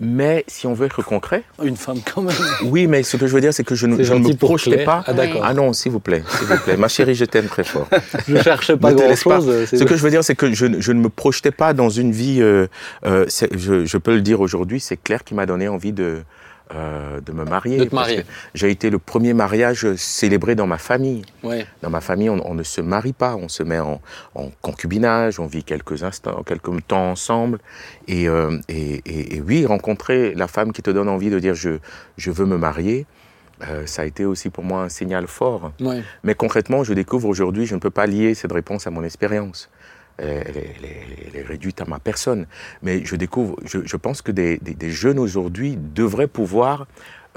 Mais 0.00 0.44
si 0.48 0.66
on 0.66 0.74
veut 0.74 0.86
être 0.86 1.02
concret, 1.02 1.44
Une 1.62 1.76
femme 1.76 1.98
quand 2.04 2.22
même. 2.22 2.34
oui, 2.64 2.88
mais 2.88 3.04
ce 3.04 3.16
que 3.16 3.26
je 3.28 3.32
veux 3.34 3.40
dire, 3.40 3.54
c'est 3.54 3.62
que 3.62 3.76
je 3.76 3.86
ne, 3.86 4.02
je 4.02 4.12
ne 4.12 4.18
me 4.26 4.34
projetais 4.34 4.84
pas. 4.84 5.04
Ah, 5.06 5.12
d'accord. 5.12 5.42
Ah 5.44 5.54
non, 5.54 5.72
s'il 5.72 5.92
vous 5.92 6.00
plaît, 6.00 6.24
s'il 6.28 6.46
vous 6.48 6.56
plaît. 6.58 6.76
Ma 6.76 6.88
chérie, 6.88 7.14
je 7.14 7.24
t'aime 7.24 7.46
très 7.46 7.62
fort. 7.64 7.88
Je 8.26 8.72
pas 8.72 8.92
Ne 8.92 8.98
laisse 8.98 9.22
pas. 9.22 9.38
grand-chose. 9.38 9.68
Ce 9.70 9.84
que 9.84 9.96
je 9.96 10.02
veux 10.02 10.10
dire, 10.10 10.24
c'est 10.24 10.34
que 10.34 10.52
je, 10.52 10.66
ne- 10.66 10.80
je 10.80 10.90
ne 10.92 11.00
me 11.00 11.08
projetais 11.08 11.52
pas 11.52 11.72
dans 11.74 11.90
une 11.90 12.10
vie. 12.10 12.38
euh, 12.42 12.66
euh, 13.06 13.26
je, 13.52 13.84
je 13.84 13.98
peux 13.98 14.14
le 14.14 14.20
dire 14.20 14.40
aujourd'hui, 14.40 14.80
c'est 14.80 14.96
Claire 14.96 15.22
qui 15.22 15.34
m'a 15.34 15.46
donné 15.46 15.68
envie 15.68 15.92
de, 15.92 16.18
euh, 16.72 17.20
de 17.20 17.32
me 17.32 17.44
marier. 17.44 17.76
De 17.78 17.84
te 17.84 17.90
parce 17.90 18.08
marier. 18.08 18.22
que 18.22 18.28
J'ai 18.54 18.70
été 18.70 18.88
le 18.90 18.98
premier 18.98 19.34
mariage 19.34 19.92
célébré 19.96 20.54
dans 20.54 20.66
ma 20.66 20.78
famille. 20.78 21.22
Ouais. 21.42 21.66
Dans 21.82 21.90
ma 21.90 22.00
famille, 22.00 22.30
on, 22.30 22.40
on 22.48 22.54
ne 22.54 22.62
se 22.62 22.80
marie 22.80 23.12
pas, 23.12 23.36
on 23.36 23.48
se 23.48 23.62
met 23.62 23.78
en, 23.78 24.00
en 24.34 24.50
concubinage, 24.62 25.38
on 25.40 25.46
vit 25.46 25.64
quelques 25.64 26.02
instants, 26.04 26.42
quelques 26.44 26.86
temps 26.86 27.10
ensemble. 27.10 27.58
Et, 28.08 28.28
euh, 28.28 28.58
et, 28.68 29.02
et- 29.04 29.36
et 29.36 29.40
oui, 29.40 29.66
rencontrer 29.66 30.34
la 30.34 30.48
femme 30.48 30.72
qui 30.72 30.82
te 30.82 30.90
donne 30.90 31.08
envie 31.08 31.30
de 31.30 31.38
dire 31.38 31.54
je, 31.54 31.78
je 32.16 32.30
veux 32.30 32.46
me 32.46 32.56
marier, 32.56 33.06
euh, 33.68 33.86
ça 33.86 34.02
a 34.02 34.04
été 34.04 34.24
aussi 34.24 34.50
pour 34.50 34.64
moi 34.64 34.82
un 34.82 34.88
signal 34.88 35.26
fort. 35.26 35.72
Ouais. 35.80 36.02
Mais 36.24 36.34
concrètement, 36.34 36.82
je 36.82 36.92
découvre 36.94 37.28
aujourd'hui, 37.28 37.66
je 37.66 37.74
ne 37.74 37.80
peux 37.80 37.90
pas 37.90 38.06
lier 38.06 38.34
cette 38.34 38.52
réponse 38.52 38.86
à 38.86 38.90
mon 38.90 39.04
expérience. 39.04 39.70
Elle 40.18 40.56
est, 40.56 41.42
réduite 41.46 41.80
à 41.80 41.84
ma 41.84 41.98
personne. 41.98 42.46
Mais 42.82 43.04
je 43.04 43.16
découvre, 43.16 43.56
je, 43.64 43.96
pense 43.96 44.22
que 44.22 44.32
des, 44.32 44.90
jeunes 44.90 45.18
aujourd'hui 45.18 45.76
devraient 45.76 46.28
pouvoir 46.28 46.86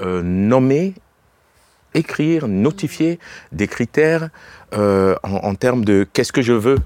euh, 0.00 0.22
nommer, 0.22 0.94
écrire, 1.94 2.48
notifier 2.48 3.18
des 3.52 3.66
critères 3.66 4.30
euh, 4.74 5.16
en, 5.22 5.54
termes 5.54 5.84
de 5.84 6.06
qu'est-ce 6.12 6.32
que 6.32 6.42
je 6.42 6.52
veux. 6.52 6.78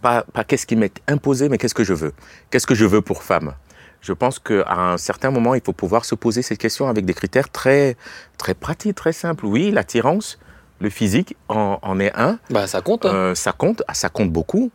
Pas, 0.00 0.24
pas 0.32 0.44
qu'est-ce 0.44 0.66
qui 0.66 0.76
m'est 0.76 1.00
imposé, 1.08 1.48
mais 1.48 1.58
qu'est-ce 1.58 1.74
que 1.74 1.84
je 1.84 1.94
veux. 1.94 2.12
Qu'est-ce 2.50 2.66
que 2.66 2.74
je 2.74 2.84
veux 2.84 3.02
pour 3.02 3.22
femme? 3.22 3.54
Je 4.02 4.12
pense 4.12 4.40
qu'à 4.40 4.74
un 4.74 4.98
certain 4.98 5.30
moment, 5.30 5.54
il 5.54 5.62
faut 5.64 5.72
pouvoir 5.72 6.04
se 6.04 6.16
poser 6.16 6.42
cette 6.42 6.58
question 6.58 6.88
avec 6.88 7.04
des 7.04 7.14
critères 7.14 7.48
très, 7.48 7.96
très 8.36 8.54
pratiques, 8.54 8.96
très 8.96 9.12
simples. 9.12 9.46
Oui, 9.46 9.70
l'attirance, 9.70 10.40
le 10.82 10.90
physique 10.90 11.36
en, 11.48 11.78
en 11.80 11.98
est 12.00 12.12
un. 12.14 12.38
Bah, 12.50 12.66
ça 12.66 12.80
compte. 12.82 13.06
hein. 13.06 13.12
Euh, 13.14 13.34
ça 13.34 13.52
compte, 13.52 13.82
ah, 13.88 13.94
ça 13.94 14.08
compte 14.10 14.30
beaucoup. 14.30 14.70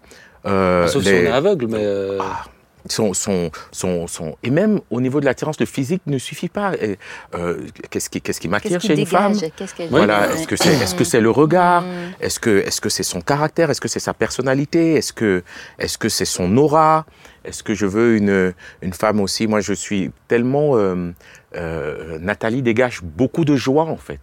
Euh, 0.45 0.88
Sauf 0.88 1.04
si 1.04 1.09
on 1.09 1.12
est 1.12 1.27
aveugle, 1.27 1.68
mais. 1.68 1.77
euh, 1.80 2.18
Ah, 2.21 2.44
son, 2.89 3.13
son, 3.13 3.51
son, 3.74 4.07
son- 4.07 4.38
et 4.44 4.50
même 4.50 4.80
au 4.89 5.01
niveau 5.01 5.19
de 5.19 5.25
l'attirance, 5.25 5.59
le 5.59 5.65
physique 5.65 6.04
ne 6.06 6.18
suffit 6.18 6.48
pas. 6.48 6.71
Et, 6.81 6.98
euh, 7.36 7.57
qu'est-ce 7.89 8.09
qui, 8.09 8.21
qu'est-ce 8.21 8.39
qui 8.39 8.48
m'attire 8.48 8.80
Qu'est-ce 8.80 8.88
chez 8.88 8.94
qui 8.95 9.01
une 9.01 9.06
femme? 9.07 9.33
Dégage 9.33 9.51
Qu'est-ce 9.57 9.75
qu'elle 9.75 9.89
Voilà. 9.89 10.21
Ouais. 10.30 10.33
Est-ce 10.36 10.48
que 10.48 10.56
c'est, 10.56 10.69
est-ce 10.74 10.95
que 10.95 11.04
c'est 11.04 11.19
le 11.19 11.30
regard? 11.30 11.81
Mm. 11.81 11.86
Est-ce 12.21 12.39
que, 12.39 12.59
est-ce 12.65 12.80
que 12.80 12.88
c'est 12.88 13.04
son 13.04 13.19
caractère? 13.19 13.69
Est-ce 13.69 13.81
que 13.81 13.89
c'est 13.89 14.00
sa 14.00 14.13
personnalité? 14.13 14.94
Est-ce 14.94 15.12
que, 15.12 15.44
est-ce 15.80 15.98
que 15.98 16.07
c'est 16.07 16.24
son 16.24 16.56
aura? 16.56 17.06
Est-ce 17.44 17.62
que 17.62 17.74
je 17.74 17.86
veux 17.86 18.15
une, 18.15 18.54
une 18.81 18.94
femme 18.94 19.19
aussi? 19.19 19.48
Moi, 19.48 19.59
je 19.59 19.74
suis 19.74 20.12
tellement. 20.30 20.77
euh, 20.77 21.12
euh, 21.56 22.19
Nathalie 22.19 22.62
dégage 22.62 23.01
beaucoup 23.04 23.44
de 23.44 23.56
joie 23.56 23.86
en 23.86 23.98
fait. 23.98 24.19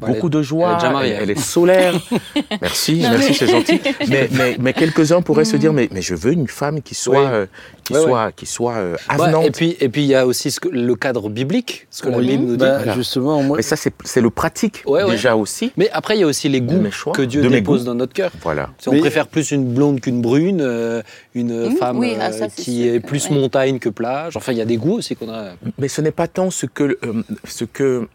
Beaucoup 0.00 0.28
de 0.28 0.42
joie. 0.42 0.78
elle 1.02 1.30
est 1.30 1.32
elle, 1.32 1.38
solaire. 1.38 1.94
merci, 2.60 3.00
Non, 3.00 3.10
merci, 3.10 3.28
mais- 3.28 3.34
c'est 3.34 3.46
gentil. 3.46 3.80
Mais, 4.08 4.28
mais, 4.32 4.56
mais 4.60 4.72
quelques-uns 4.72 5.22
pourraient 5.22 5.44
se 5.44 5.56
dire, 5.56 5.72
mais, 5.72 5.88
mais 5.92 6.02
je 6.02 6.14
veux 6.14 6.32
une 6.32 6.48
femme 6.48 6.80
qui 6.82 6.94
soit, 6.94 7.20
Oui. 7.20 7.26
euh, 7.30 7.46
qui 7.84 7.92
Ouais, 7.94 8.02
soit, 8.02 8.32
qui 8.32 8.46
soit 8.46 8.74
euh, 8.74 8.92
ouais, 8.92 8.98
avenante. 9.08 9.46
et 9.46 9.50
puis 9.50 9.76
et 9.80 9.88
puis 9.88 10.02
il 10.02 10.08
y 10.08 10.14
a 10.14 10.26
aussi 10.26 10.50
ce 10.50 10.60
que- 10.60 10.68
le 10.68 10.94
cadre 10.96 11.28
biblique, 11.28 11.86
ce 11.90 12.02
que 12.02 12.08
la 12.08 12.18
Bible 12.18 12.44
nous 12.44 12.56
dit. 12.56 12.64
Voilà. 12.64 12.94
Justement, 12.94 13.42
moi, 13.42 13.56
Mais 13.56 13.62
ça, 13.62 13.76
c'est, 13.76 14.20
le 14.20 14.30
pratique 14.30 14.82
Ouais, 14.86 15.02
ouais. 15.04 15.10
déjà 15.12 15.34
aussi. 15.36 15.72
Mais 15.76 15.88
après, 15.92 16.16
il 16.16 16.20
y 16.20 16.24
a 16.24 16.26
aussi 16.26 16.48
les 16.48 16.60
goûts 16.60 16.80
mes 16.80 16.90
choix, 16.90 17.12
que 17.12 17.22
Dieu 17.22 17.42
dépose 17.48 17.80
goûts. 17.80 17.86
dans 17.86 17.94
notre 17.94 18.12
cœur. 18.12 18.30
Voilà. 18.42 18.70
Si 18.78 18.88
on 18.88 18.92
Mais- 18.92 19.00
préfère 19.00 19.26
plus 19.28 19.50
une 19.50 19.64
blonde 19.72 20.00
qu'une 20.00 20.20
brune, 20.20 20.60
euh, 20.60 21.02
une 21.34 21.68
Mmh, 21.70 21.76
femme 21.76 21.98
oui, 21.98 22.14
ah, 22.20 22.26
euh, 22.28 22.32
ça, 22.32 22.48
qui 22.48 22.82
sûr 22.84 22.94
est 22.94 23.00
plus 23.00 23.28
ouais. 23.28 23.36
montagne 23.36 23.78
que 23.78 23.88
plage. 23.88 24.36
Enfin, 24.36 24.52
il 24.52 24.58
y 24.58 24.62
a 24.62 24.64
des 24.66 24.76
goûts 24.76 24.94
aussi 24.98 25.16
qu'on 25.16 25.30
a. 25.30 25.50
Mais 25.78 25.88
ce 25.88 26.00
n'est 26.00 26.10
pas 26.12 26.28
tant 26.28 26.50
ce 26.50 26.66
que, 26.66 26.98
ce 27.44 27.64
que, 27.64 28.08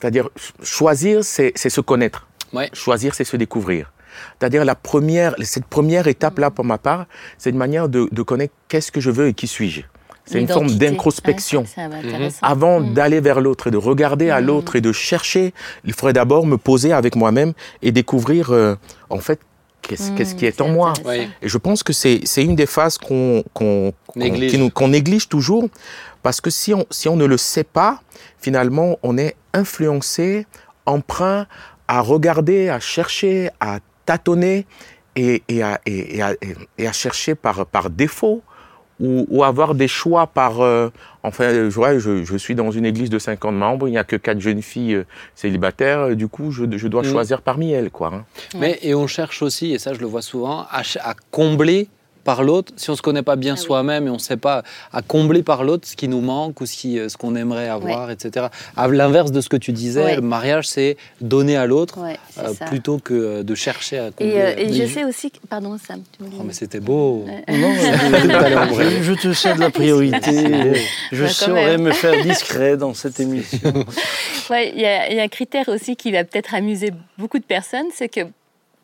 c'est-à-dire 0.00 0.28
ch- 0.36 0.52
choisir, 0.62 1.24
c'est, 1.24 1.52
c'est 1.56 1.70
se 1.70 1.80
connaître. 1.80 2.26
Ouais. 2.52 2.70
Choisir, 2.72 3.14
c'est 3.14 3.24
se 3.24 3.36
découvrir. 3.36 3.92
C'est-à-dire 4.38 4.64
la 4.64 4.74
première, 4.74 5.34
cette 5.42 5.66
première 5.66 6.06
étape 6.06 6.38
là 6.38 6.50
pour 6.50 6.64
ma 6.64 6.78
part, 6.78 7.06
c'est 7.38 7.50
une 7.50 7.56
manière 7.58 7.88
de, 7.88 8.08
de 8.10 8.22
connaître 8.22 8.54
qu'est-ce 8.68 8.90
que 8.92 9.00
je 9.00 9.10
veux 9.10 9.28
et 9.28 9.34
qui 9.34 9.46
suis-je. 9.46 9.82
C'est 10.24 10.40
une 10.40 10.48
forme 10.48 10.70
d'introspection. 10.70 11.60
Ouais, 11.62 11.66
c'est 11.72 11.80
intéressant. 11.82 12.38
Avant 12.42 12.80
Mm. 12.80 12.94
d'aller 12.94 13.20
vers 13.20 13.40
l'autre 13.40 13.68
et 13.68 13.70
de 13.70 13.76
regarder 13.76 14.30
à 14.30 14.40
Mm. 14.40 14.44
l'autre 14.46 14.74
et 14.76 14.80
de 14.80 14.90
chercher, 14.92 15.54
il 15.84 15.92
faudrait 15.92 16.14
d'abord 16.14 16.46
me 16.46 16.56
poser 16.56 16.92
avec 16.92 17.14
moi-même 17.14 17.52
et 17.82 17.92
découvrir, 17.92 18.50
euh, 18.52 18.74
en 19.10 19.18
fait, 19.18 19.38
qu'est-ce, 19.82 20.34
qui 20.34 20.46
est 20.46 20.60
en 20.60 20.68
moi. 20.68 20.94
Oui. 21.04 21.28
Et 21.42 21.48
je 21.48 21.58
pense 21.58 21.84
que 21.84 21.92
c'est, 21.92 22.20
c'est 22.24 22.42
une 22.42 22.56
des 22.56 22.66
phases 22.66 22.98
qu'on, 22.98 23.44
qu'on, 23.54 23.92
qu'on- 24.08 24.18
Néglige. 24.18 24.50
qui 24.50 24.58
nous- 24.58 24.70
qu'on 24.70 24.88
néglige 24.88 25.28
toujours, 25.28 25.68
parce 26.24 26.40
que 26.40 26.50
si 26.50 26.74
on, 26.74 26.86
si 26.90 27.08
on 27.08 27.14
ne 27.16 27.24
le 27.24 27.36
sait 27.36 27.62
pas, 27.64 28.00
finalement, 28.40 28.98
on 29.04 29.16
est 29.18 29.36
influencé, 29.56 30.46
emprunt 30.86 31.46
à 31.88 32.00
regarder, 32.00 32.68
à 32.68 32.80
chercher, 32.80 33.50
à 33.60 33.78
tâtonner 34.04 34.66
et, 35.16 35.42
et, 35.48 35.62
à, 35.62 35.80
et, 35.86 36.16
et 36.16 36.22
à, 36.22 36.32
et- 36.32 36.56
et 36.78 36.86
à 36.86 36.92
chercher 36.92 37.34
par, 37.34 37.66
par 37.66 37.90
défaut 37.90 38.42
ou, 38.98 39.26
ou 39.28 39.44
avoir 39.44 39.74
des 39.74 39.88
choix 39.88 40.26
par... 40.26 40.60
euh, 40.60 40.88
enfin, 41.22 41.50
je, 41.52 41.74
vois, 41.74 41.98
je, 41.98 42.24
je 42.24 42.36
suis 42.36 42.54
dans 42.54 42.70
une 42.70 42.86
église 42.86 43.10
de 43.10 43.18
50 43.18 43.54
membres, 43.54 43.88
il 43.88 43.90
n'y 43.92 43.98
a 43.98 44.04
que 44.04 44.16
quatre 44.16 44.40
jeunes 44.40 44.62
filles 44.62 44.94
euh, 44.94 45.04
célibataires, 45.34 46.00
euh, 46.00 46.14
du 46.14 46.28
coup, 46.28 46.50
je, 46.50 46.64
je 46.76 46.88
dois 46.88 47.02
Mm. 47.02 47.12
choisir 47.12 47.42
parmi 47.42 47.72
elles. 47.72 47.90
Quoi, 47.90 48.10
hein. 48.14 48.24
Mais 48.58 48.78
et 48.82 48.94
on 48.94 49.06
cherche 49.06 49.42
aussi, 49.42 49.72
et 49.74 49.78
ça 49.78 49.92
je 49.92 49.98
le 50.00 50.06
vois 50.06 50.22
souvent, 50.22 50.66
à 50.70 51.14
combler 51.30 51.88
par 52.26 52.42
l'autre, 52.42 52.72
si 52.76 52.90
on 52.90 52.92
ne 52.92 52.96
se 52.96 53.02
connaît 53.02 53.22
pas 53.22 53.36
bien 53.36 53.54
Ah 53.56 53.58
oui. 53.58 53.64
soi-même 53.64 54.06
et 54.06 54.10
on 54.10 54.14
ne 54.14 54.18
sait 54.18 54.36
pas 54.36 54.62
à 54.92 55.00
combler 55.00 55.42
par 55.42 55.64
l'autre 55.64 55.86
ce 55.88 55.96
qui 55.96 56.08
nous 56.08 56.20
manque 56.20 56.60
ou 56.60 56.66
ce 56.66 56.76
qui- 56.76 56.98
euh, 56.98 57.08
ce 57.08 57.16
qu'on 57.16 57.34
aimerait 57.36 57.68
avoir, 57.68 58.10
etc. 58.10 58.46
À 58.76 58.88
l'inverse 58.88 59.30
de 59.32 59.40
ce 59.40 59.48
que 59.48 59.56
tu 59.56 59.72
disais, 59.72 60.04
Ouais. 60.04 60.16
le 60.16 60.22
mariage, 60.22 60.66
c'est 60.68 60.96
donner 61.20 61.56
à 61.56 61.64
l'autre 61.66 61.98
Ouais, 62.02 62.18
euh, 62.38 62.52
plutôt 62.66 62.98
que 62.98 63.14
euh, 63.14 63.42
de 63.42 63.54
chercher 63.54 63.98
à 63.98 64.10
combler. 64.10 64.34
Et, 64.34 64.42
euh, 64.42 64.54
et 64.58 64.72
je 64.74 64.86
sais 64.92 65.04
aussi 65.04 65.30
que... 65.30 65.38
Pardon, 65.48 65.78
Sam. 65.78 66.02
tu 66.16 66.24
me 66.24 66.28
dis- 66.28 66.36
Oh, 66.40 66.42
mais 66.44 66.52
c'était 66.52 66.80
beau. 66.80 67.24
Non, 67.48 67.72
je, 67.80 69.02
je 69.02 69.12
te 69.14 69.32
cède 69.32 69.58
la 69.58 69.70
priorité. 69.70 70.82
Je 71.12 71.22
quand 71.24 71.30
saurais 71.30 71.78
me 71.78 71.92
faire 71.92 72.20
discret 72.22 72.76
dans 72.76 72.92
cette 72.94 73.20
émission. 73.20 73.72
Ouais, 74.50 74.70
il 74.76 74.78
y, 74.78 74.82
y 75.16 75.18
a 75.18 75.22
un 75.22 75.28
critère 75.28 75.68
aussi 75.68 75.96
qui 75.96 76.12
va 76.12 76.22
peut-être 76.22 76.54
amuser 76.54 76.92
beaucoup 77.18 77.40
de 77.40 77.44
personnes, 77.44 77.86
c'est 77.92 78.08
que 78.08 78.20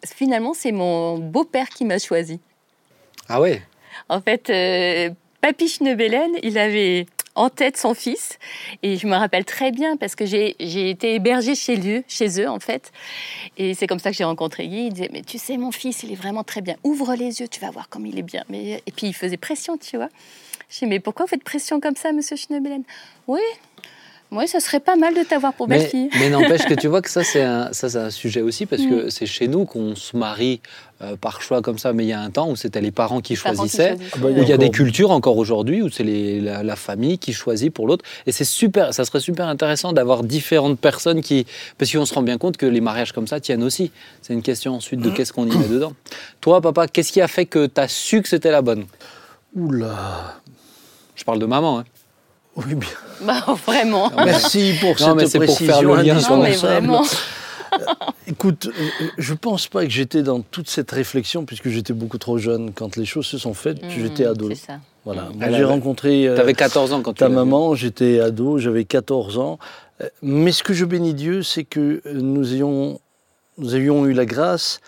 finalement, 0.05 0.55
c'est 0.55 0.73
mon 0.73 1.19
beau-père 1.19 1.69
qui 1.69 1.85
m'a 1.85 1.99
choisi. 2.01 2.41
Ah 3.29 3.41
ouais 3.41 3.63
En 4.09 4.21
fait, 4.21 4.51
euh, 4.51 5.11
Papy 5.41 5.79
il 5.81 6.59
avait 6.59 7.07
en 7.35 7.49
tête 7.51 7.77
son 7.77 7.95
fils. 7.95 8.39
Et 8.83 8.97
je 8.97 9.07
me 9.07 9.15
rappelle 9.15 9.45
très 9.45 9.71
bien 9.71 9.97
parce 9.97 10.15
que 10.15 10.27
j'ai 10.27 10.55
été 10.59 11.15
hébergée 11.15 11.55
chez 11.55 11.77
lui, 11.77 12.05
chez 12.09 12.41
eux, 12.41 12.49
en 12.49 12.61
fait. 12.61 12.93
Et 13.57 13.75
c'est 13.75 13.87
comme 13.87 13.99
ça 13.99 14.11
que 14.11 14.17
j'ai 14.17 14.25
rencontré 14.25 14.69
Guy. 14.69 14.87
Il 14.87 14.93
disait 14.93 15.11
Mais 15.13 15.23
tu 15.23 15.39
sais, 15.39 15.57
mon 15.57 15.73
fils, 15.73 16.03
il 16.03 16.13
est 16.13 16.17
vraiment 16.17 16.45
très 16.45 16.61
bien. 16.61 16.77
Ouvre 16.85 17.15
les 17.15 17.41
yeux, 17.41 17.49
tu 17.49 17.61
vas 17.61 17.71
voir 17.71 17.89
comme 17.89 18.07
il 18.07 18.19
est 18.19 18.23
bien. 18.23 18.45
Mais... 18.49 18.83
Et 18.87 18.93
puis, 18.93 19.07
il 19.07 19.15
faisait 19.15 19.37
pression, 19.37 19.79
tu 19.79 19.97
vois. 19.97 20.09
Je 20.69 20.81
dis 20.81 20.87
Mais 20.87 21.01
pourquoi 21.01 21.27
vous 21.27 21.31
faites 21.31 21.45
pression 21.45 21.81
comme 21.81 21.97
ça, 21.97 22.13
monsieur 22.13 22.37
Schnebelen 22.37 22.83
Oui. 23.27 23.41
Oui, 24.35 24.49
ça 24.49 24.61
serait 24.61 24.81
pas 24.81 24.97
mal 24.97 25.15
de 25.15 25.23
t'avoir 25.23 25.53
pour 25.53 25.69
belle-fille. 25.69 26.09
mais 26.19 26.31
n'empêche 26.31 26.65
que 26.65 26.73
tu 26.73 26.89
vois 26.89 27.03
que 27.03 27.11
ça 27.11 27.23
c'est 27.23 27.43
un, 27.45 27.71
ça, 27.73 27.91
c'est 27.91 27.99
un 27.99 28.11
sujet 28.11 28.41
aussi 28.41 28.65
parce 28.67 28.81
Mm. 28.83 28.89
que 28.91 29.11
c'est 29.11 29.27
chez 29.27 29.47
nous 29.47 29.67
qu'on 29.67 29.95
se 29.95 30.17
marie 30.17 30.61
euh, 31.03 31.17
par 31.17 31.43
choix 31.43 31.61
comme 31.61 31.77
ça. 31.79 31.93
Mais 31.93 32.05
il 32.05 32.09
y 32.09 32.13
a 32.15 32.21
un 32.21 32.31
temps 32.31 32.49
où 32.49 32.57
c'était 32.57 32.81
les 32.81 32.91
parents 32.93 33.21
qui 33.21 33.37
Parents 33.37 33.53
qui 33.53 33.59
choisissaient. 33.59 33.97
Ah 34.15 34.17
bah, 34.19 34.29
Où 34.31 34.41
il 34.43 34.49
y 34.49 34.53
a 34.53 34.57
des 34.57 34.71
cultures 34.71 35.11
encore 35.11 35.37
aujourd'hui 35.37 35.83
où 35.83 35.91
c'est 35.91 36.03
les- 36.05 36.41
la, 36.41 36.63
la 36.63 36.77
famille 36.77 37.19
qui 37.19 37.33
choisit 37.35 37.73
pour 37.75 37.87
l'autre. 37.87 38.05
Et 38.27 38.33
c'est 38.33 38.45
super, 38.45 38.95
ça 38.95 39.05
serait 39.05 39.21
super 39.21 39.47
intéressant 39.49 39.93
d'avoir 39.93 40.23
différentes 40.25 40.79
personnes 40.79 41.21
qui. 41.21 41.45
Parce 41.77 41.93
qu'on 41.93 42.07
se 42.07 42.15
rend 42.15 42.23
bien 42.23 42.39
compte 42.39 42.57
que 42.57 42.65
les 42.67 42.81
mariages 42.81 43.13
comme 43.13 43.27
ça 43.27 43.39
tiennent 43.39 43.63
aussi. 43.63 43.91
C'est 44.23 44.33
une 44.33 44.43
question 44.43 44.75
ensuite 44.75 45.01
de 45.01 45.11
qu'est-ce 45.11 45.33
qu'on 45.35 45.47
y 45.47 45.55
met 45.57 45.69
dedans. 45.69 45.93
Toi, 46.41 46.61
papa, 46.63 46.87
qu'est-ce 46.89 47.13
qui 47.13 47.21
a 47.21 47.29
fait 47.29 47.45
que 47.45 47.67
tu 47.67 47.79
as 47.81 47.89
su 47.89 48.23
que 48.23 48.29
c'était 48.29 48.51
la 48.51 48.63
bonne? 48.63 48.87
Oula. 49.55 50.37
Je 51.15 51.25
parle 51.25 51.39
de 51.39 51.47
maman. 51.47 51.81
Hein. 51.81 51.85
Oui, 52.57 52.75
bien. 52.75 52.89
Bah, 53.23 53.45
vraiment. 53.67 54.11
Merci 54.25 54.75
pour 54.81 54.95
Non, 55.01 55.15
mais 55.15 55.23
cette 55.23 55.33
c'est 55.33 55.39
pour 55.39 55.57
précision 55.57 55.95
faire 55.97 56.31
Non, 56.31 56.43
mais 56.43 56.53
vraiment. 56.53 57.05
Écoute, 58.27 58.67
euh, 58.67 59.07
je 59.17 59.33
pense 59.33 59.67
pas 59.67 59.85
que 59.85 59.91
j'étais 59.91 60.23
dans 60.23 60.41
toute 60.41 60.69
cette 60.69 60.91
réflexion 60.91 61.47
puisque 61.47 61.71
j'étais 61.71 61.95
beaucoup 61.95 62.19
trop 62.19 62.37
jeune 62.37 62.73
quand 62.73 62.97
les 62.97 63.07
choses 63.07 63.27
se 63.27 63.39
sont 63.39 63.55
faites. 63.55 63.79
J'étais 63.89 64.27
ado. 64.27 64.49
C'est 64.51 64.67
ça. 64.67 64.79
Voilà. 65.05 65.23
Mm. 65.23 65.37
Moi, 65.37 65.47
Elle 65.47 65.57
j'ai 65.57 65.65
rencontré 65.65 66.29
euh, 66.29 66.35
Tu 66.35 66.41
avais 66.41 66.55
14 66.55 66.93
ans 66.93 67.03
quand 67.03 67.13
tu 67.13 67.19
ta 67.19 67.29
maman, 67.29 67.75
j'étais 67.75 68.21
ado, 68.21 68.59
j'avais 68.59 68.85
14 68.85 69.39
ans. 69.39 69.59
Euh, 70.01 70.09
Mais 70.23 70.53
ce 70.53 70.63
que 70.63 70.75
je 70.75 70.85
bénis 70.85 71.15
Dieu, 71.15 71.43
c'est 71.43 71.65
que 71.65 72.03
euh, 72.07 72.13
nous, 72.15 72.55
ayons, 72.55 73.01
nous 73.59 73.75
avions 73.75 74.07
eu 74.07 74.13
la 74.13 74.27
grâce, 74.27 74.81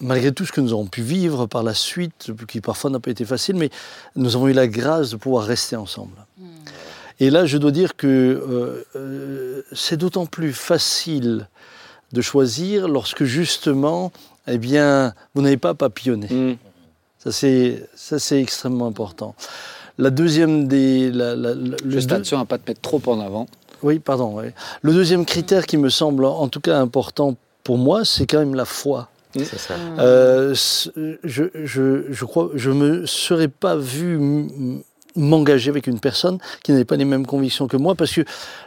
malgré 0.00 0.32
tout 0.32 0.44
ce 0.44 0.52
que 0.52 0.60
nous 0.60 0.72
avons 0.72 0.86
pu 0.86 1.02
vivre 1.02 1.46
par 1.46 1.62
la 1.62 1.74
suite, 1.74 2.32
qui 2.46 2.60
parfois 2.60 2.90
n'a 2.90 3.00
pas 3.00 3.10
été 3.10 3.24
facile, 3.24 3.56
mais 3.56 3.70
nous 4.16 4.36
avons 4.36 4.48
eu 4.48 4.52
la 4.52 4.66
grâce 4.66 5.10
de 5.10 5.16
pouvoir 5.16 5.44
rester 5.44 5.76
ensemble. 5.76 6.12
Et 7.20 7.30
là, 7.30 7.46
je 7.46 7.58
dois 7.58 7.70
dire 7.72 7.96
que 7.96 8.06
euh, 8.06 8.84
euh, 8.96 9.62
c'est 9.72 9.96
d'autant 9.96 10.26
plus 10.26 10.52
facile 10.52 11.48
de 12.12 12.20
choisir 12.20 12.88
lorsque 12.88 13.24
justement, 13.24 14.12
eh 14.46 14.56
bien, 14.58 15.14
vous 15.34 15.42
n'avez 15.42 15.56
pas 15.56 15.74
papillonné. 15.74 16.28
Mm. 16.30 16.56
Ça, 17.18 17.32
c'est, 17.32 17.86
ça, 17.94 18.18
c'est 18.18 18.40
extrêmement 18.40 18.86
important. 18.86 19.34
La 19.98 20.10
deuxième 20.10 20.68
des. 20.68 21.10
la- 21.10 21.34
la- 21.34 21.54
la- 21.54 21.76
le 21.84 21.90
Juste 21.90 22.08
deux- 22.08 22.14
attention 22.14 22.38
à 22.38 22.44
pas 22.44 22.58
te 22.58 22.70
mettre 22.70 22.80
trop 22.80 23.02
en 23.06 23.18
avant. 23.20 23.48
Oui, 23.82 23.98
pardon. 23.98 24.38
oui. 24.38 24.46
Le 24.82 24.92
deuxième 24.92 25.24
critère 25.26 25.66
qui 25.66 25.76
me 25.76 25.88
semble 25.88 26.24
en 26.24 26.48
tout 26.48 26.60
cas 26.60 26.78
important 26.78 27.36
pour 27.64 27.78
moi, 27.78 28.04
c'est 28.04 28.26
quand 28.26 28.38
même 28.38 28.54
la 28.54 28.64
foi. 28.64 29.08
C'est 29.34 29.58
ça. 29.58 29.76
Mm. 29.76 29.96
Euh, 29.98 30.54
je, 30.54 31.44
je, 31.64 32.02
je 32.10 32.24
crois, 32.24 32.50
je 32.54 32.70
me 32.70 33.06
serais 33.06 33.48
pas 33.48 33.76
vu 33.76 34.18
m'engager 35.18 35.68
avec 35.70 35.86
une 35.86 36.00
personne 36.00 36.38
qui 36.62 36.72
n'avait 36.72 36.84
pas 36.86 36.96
les 36.96 37.04
mêmes 37.04 37.26
convictions 37.26 37.66
que 37.68 37.76
moi, 37.76 37.94
parce 37.94 38.12
que 38.12 38.22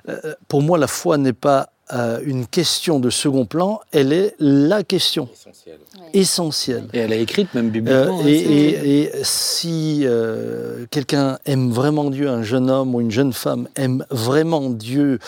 euh, 0.10 0.34
pour 0.48 0.62
moi, 0.62 0.77
la 0.77 0.88
foi 0.88 1.17
n'est 1.17 1.34
pas 1.34 1.70
euh, 1.93 2.20
une 2.24 2.46
question 2.48 3.00
de 3.00 3.10
second 3.10 3.46
plan, 3.46 3.81
elle 3.91 4.13
est 4.13 4.36
la 4.39 4.81
question 4.84 5.27
Essentiel. 5.34 5.77
essentielle. 6.13 6.88
Et 6.93 7.00
elle 7.00 7.12
est 7.12 7.22
écrite 7.22 7.53
même 7.53 7.67
Euh, 7.67 7.70
bibliquement. 7.70 8.20
hein, 8.22 8.25
et, 8.27 8.31
et- 8.38 9.01
et 9.03 9.12
si 9.24 10.01
euh, 10.05 10.86
quelqu'un 10.89 11.38
aime 11.46 11.70
vraiment 11.72 12.10
Dieu, 12.10 12.29
un 12.29 12.43
jeune 12.43 12.70
homme 12.70 12.96
ou 12.96 13.01
une 13.01 13.12
jeune 13.12 13.34
femme 13.34 13.67
aime 13.75 14.05
vraiment 14.10 14.70
Dieu 14.70 15.20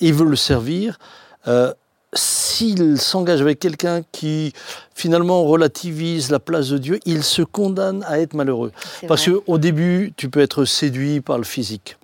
et 0.00 0.12
veut 0.12 0.24
le 0.26 0.36
servir, 0.36 0.98
euh, 1.46 1.74
s'il 2.14 2.98
s'engage 2.98 3.40
avec 3.40 3.58
quelqu'un 3.58 4.02
qui 4.12 4.52
finalement 4.94 5.44
relativise 5.44 6.30
la 6.30 6.38
place 6.40 6.68
de 6.70 6.78
Dieu, 6.78 7.00
il 7.04 7.22
se 7.22 7.42
condamne 7.42 8.02
à 8.08 8.18
être 8.20 8.34
malheureux. 8.34 8.72
Parce 9.06 9.28
qu'au 9.28 9.58
début, 9.58 10.12
tu 10.16 10.28
peux 10.30 10.40
être 10.40 10.64
séduit 10.64 11.20
par 11.20 11.38
le 11.38 11.44
physique. 11.44 11.96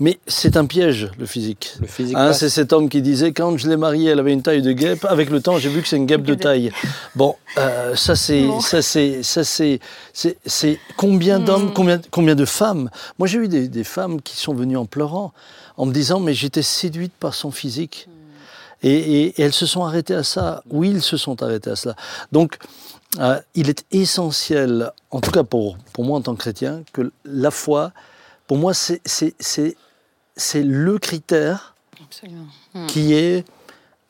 Mais 0.00 0.18
c'est 0.28 0.56
un 0.56 0.66
piège, 0.66 1.10
le 1.18 1.26
physique. 1.26 1.74
le 1.80 1.86
physique 1.86 2.16
Hein, 2.16 2.32
c'est 2.32 2.48
cet 2.48 2.72
homme 2.72 2.88
qui 2.88 3.02
disait 3.02 3.32
quand 3.32 3.56
je 3.56 3.68
l'ai 3.68 3.76
mariée, 3.76 4.10
elle 4.10 4.20
avait 4.20 4.32
une 4.32 4.42
taille 4.42 4.62
de 4.62 4.72
guêpe. 4.72 5.04
Avec 5.04 5.30
le 5.30 5.40
temps, 5.40 5.58
j'ai 5.58 5.68
vu 5.68 5.82
que 5.82 5.88
c'est 5.88 5.96
une 5.96 6.06
guêpe 6.06 6.22
de 6.22 6.34
taille. 6.46 6.70
Bon, 7.16 7.34
euh, 7.58 7.94
ça 7.96 8.14
c'est, 8.14 8.42
Bon. 8.46 8.60
ça 8.60 8.82
c'est, 8.82 9.22
ça 9.24 9.42
c'est, 9.44 9.80
c'est, 10.12 10.36
c'est 10.46 10.78
combien 10.96 11.38
d'hommes, 11.40 11.66
Mm. 11.70 11.72
combien, 11.74 12.00
combien 12.10 12.34
de 12.36 12.44
femmes? 12.44 12.90
Moi, 13.18 13.26
j'ai 13.28 13.38
eu 13.38 13.48
des, 13.48 13.68
des 13.68 13.84
femmes 13.84 14.20
qui 14.22 14.36
sont 14.36 14.54
venues 14.54 14.76
en 14.76 14.86
pleurant, 14.86 15.32
en 15.76 15.86
me 15.86 15.92
disant 15.92 16.20
mais 16.20 16.34
j'étais 16.34 16.62
séduite 16.62 17.12
par 17.18 17.34
son 17.34 17.50
physique. 17.50 18.08
Et, 18.82 18.90
et- 18.92 19.26
et 19.40 19.42
elles 19.42 19.52
se 19.52 19.66
sont 19.66 19.84
arrêtées 19.84 20.14
à 20.14 20.22
ça. 20.22 20.62
Oui, 20.70 20.90
ils 20.90 21.02
se 21.02 21.16
sont 21.16 21.42
arrêtés 21.42 21.70
à 21.70 21.76
cela. 21.76 21.96
Donc, 22.32 22.58
euh, 23.18 23.38
il 23.54 23.68
est 23.70 23.84
essentiel, 23.90 24.92
en 25.10 25.20
tout 25.20 25.30
cas 25.30 25.42
pour, 25.42 25.78
pour 25.92 26.04
moi 26.04 26.18
en 26.18 26.20
tant 26.22 26.34
que 26.34 26.40
chrétien, 26.40 26.82
que 26.92 27.10
la 27.24 27.50
foi, 27.50 27.92
pour 28.46 28.56
moi, 28.58 28.74
c'est, 28.74 29.00
c'est, 29.04 29.34
c'est, 29.40 29.76
c'est 30.36 30.62
le 30.62 30.98
critère 30.98 31.74
Absolument. 32.04 32.46
Mm. 32.74 32.86
qui 32.86 33.14
est 33.14 33.44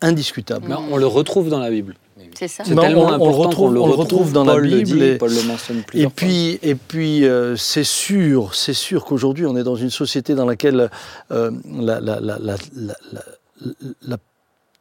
indiscutable. 0.01 0.67
Mais 0.69 0.75
on 0.75 0.97
le 0.97 1.07
retrouve 1.07 1.49
dans 1.49 1.59
la 1.61 1.71
Bible. 1.71 1.95
C'est 2.39 2.47
ça. 2.49 2.63
C'est 2.65 2.75
Mais 2.75 2.83
tellement 2.83 3.03
on- 3.03 3.07
on 3.07 3.09
le 3.09 3.15
important 3.15 3.39
retrouve- 3.49 3.55
qu'on 3.69 3.71
le 3.71 3.81
on 3.81 3.87
le 3.87 3.93
retrouve, 3.93 4.05
retrouve 4.19 4.33
dans 4.33 4.45
la 4.45 4.53
Paul 4.55 4.67
le 4.69 4.77
Bible 4.83 4.99
dit, 4.99 5.05
et- 5.05 5.17
Paul 5.19 5.33
le 5.35 5.43
mentionne 5.45 5.83
Et 5.95 6.03
fois. 6.03 6.13
puis, 6.15 6.59
et 6.63 6.75
puis 6.75 7.25
euh, 7.25 7.57
c'est 7.57 7.85
sûr, 7.85 8.55
c'est 8.55 8.75
sûr 8.75 9.05
qu'aujourd'hui, 9.05 9.47
on 9.47 9.57
est 9.57 9.63
dans 9.65 9.77
une 9.77 9.91
société 9.91 10.35
dans 10.35 10.45
laquelle 10.45 10.91
euh, 11.31 11.51
la, 11.81 12.01
la- 12.01 12.21
la- 12.21 12.39
la- 12.39 12.57
la- 12.77 12.97
la- 13.13 13.73
la- 14.03 14.17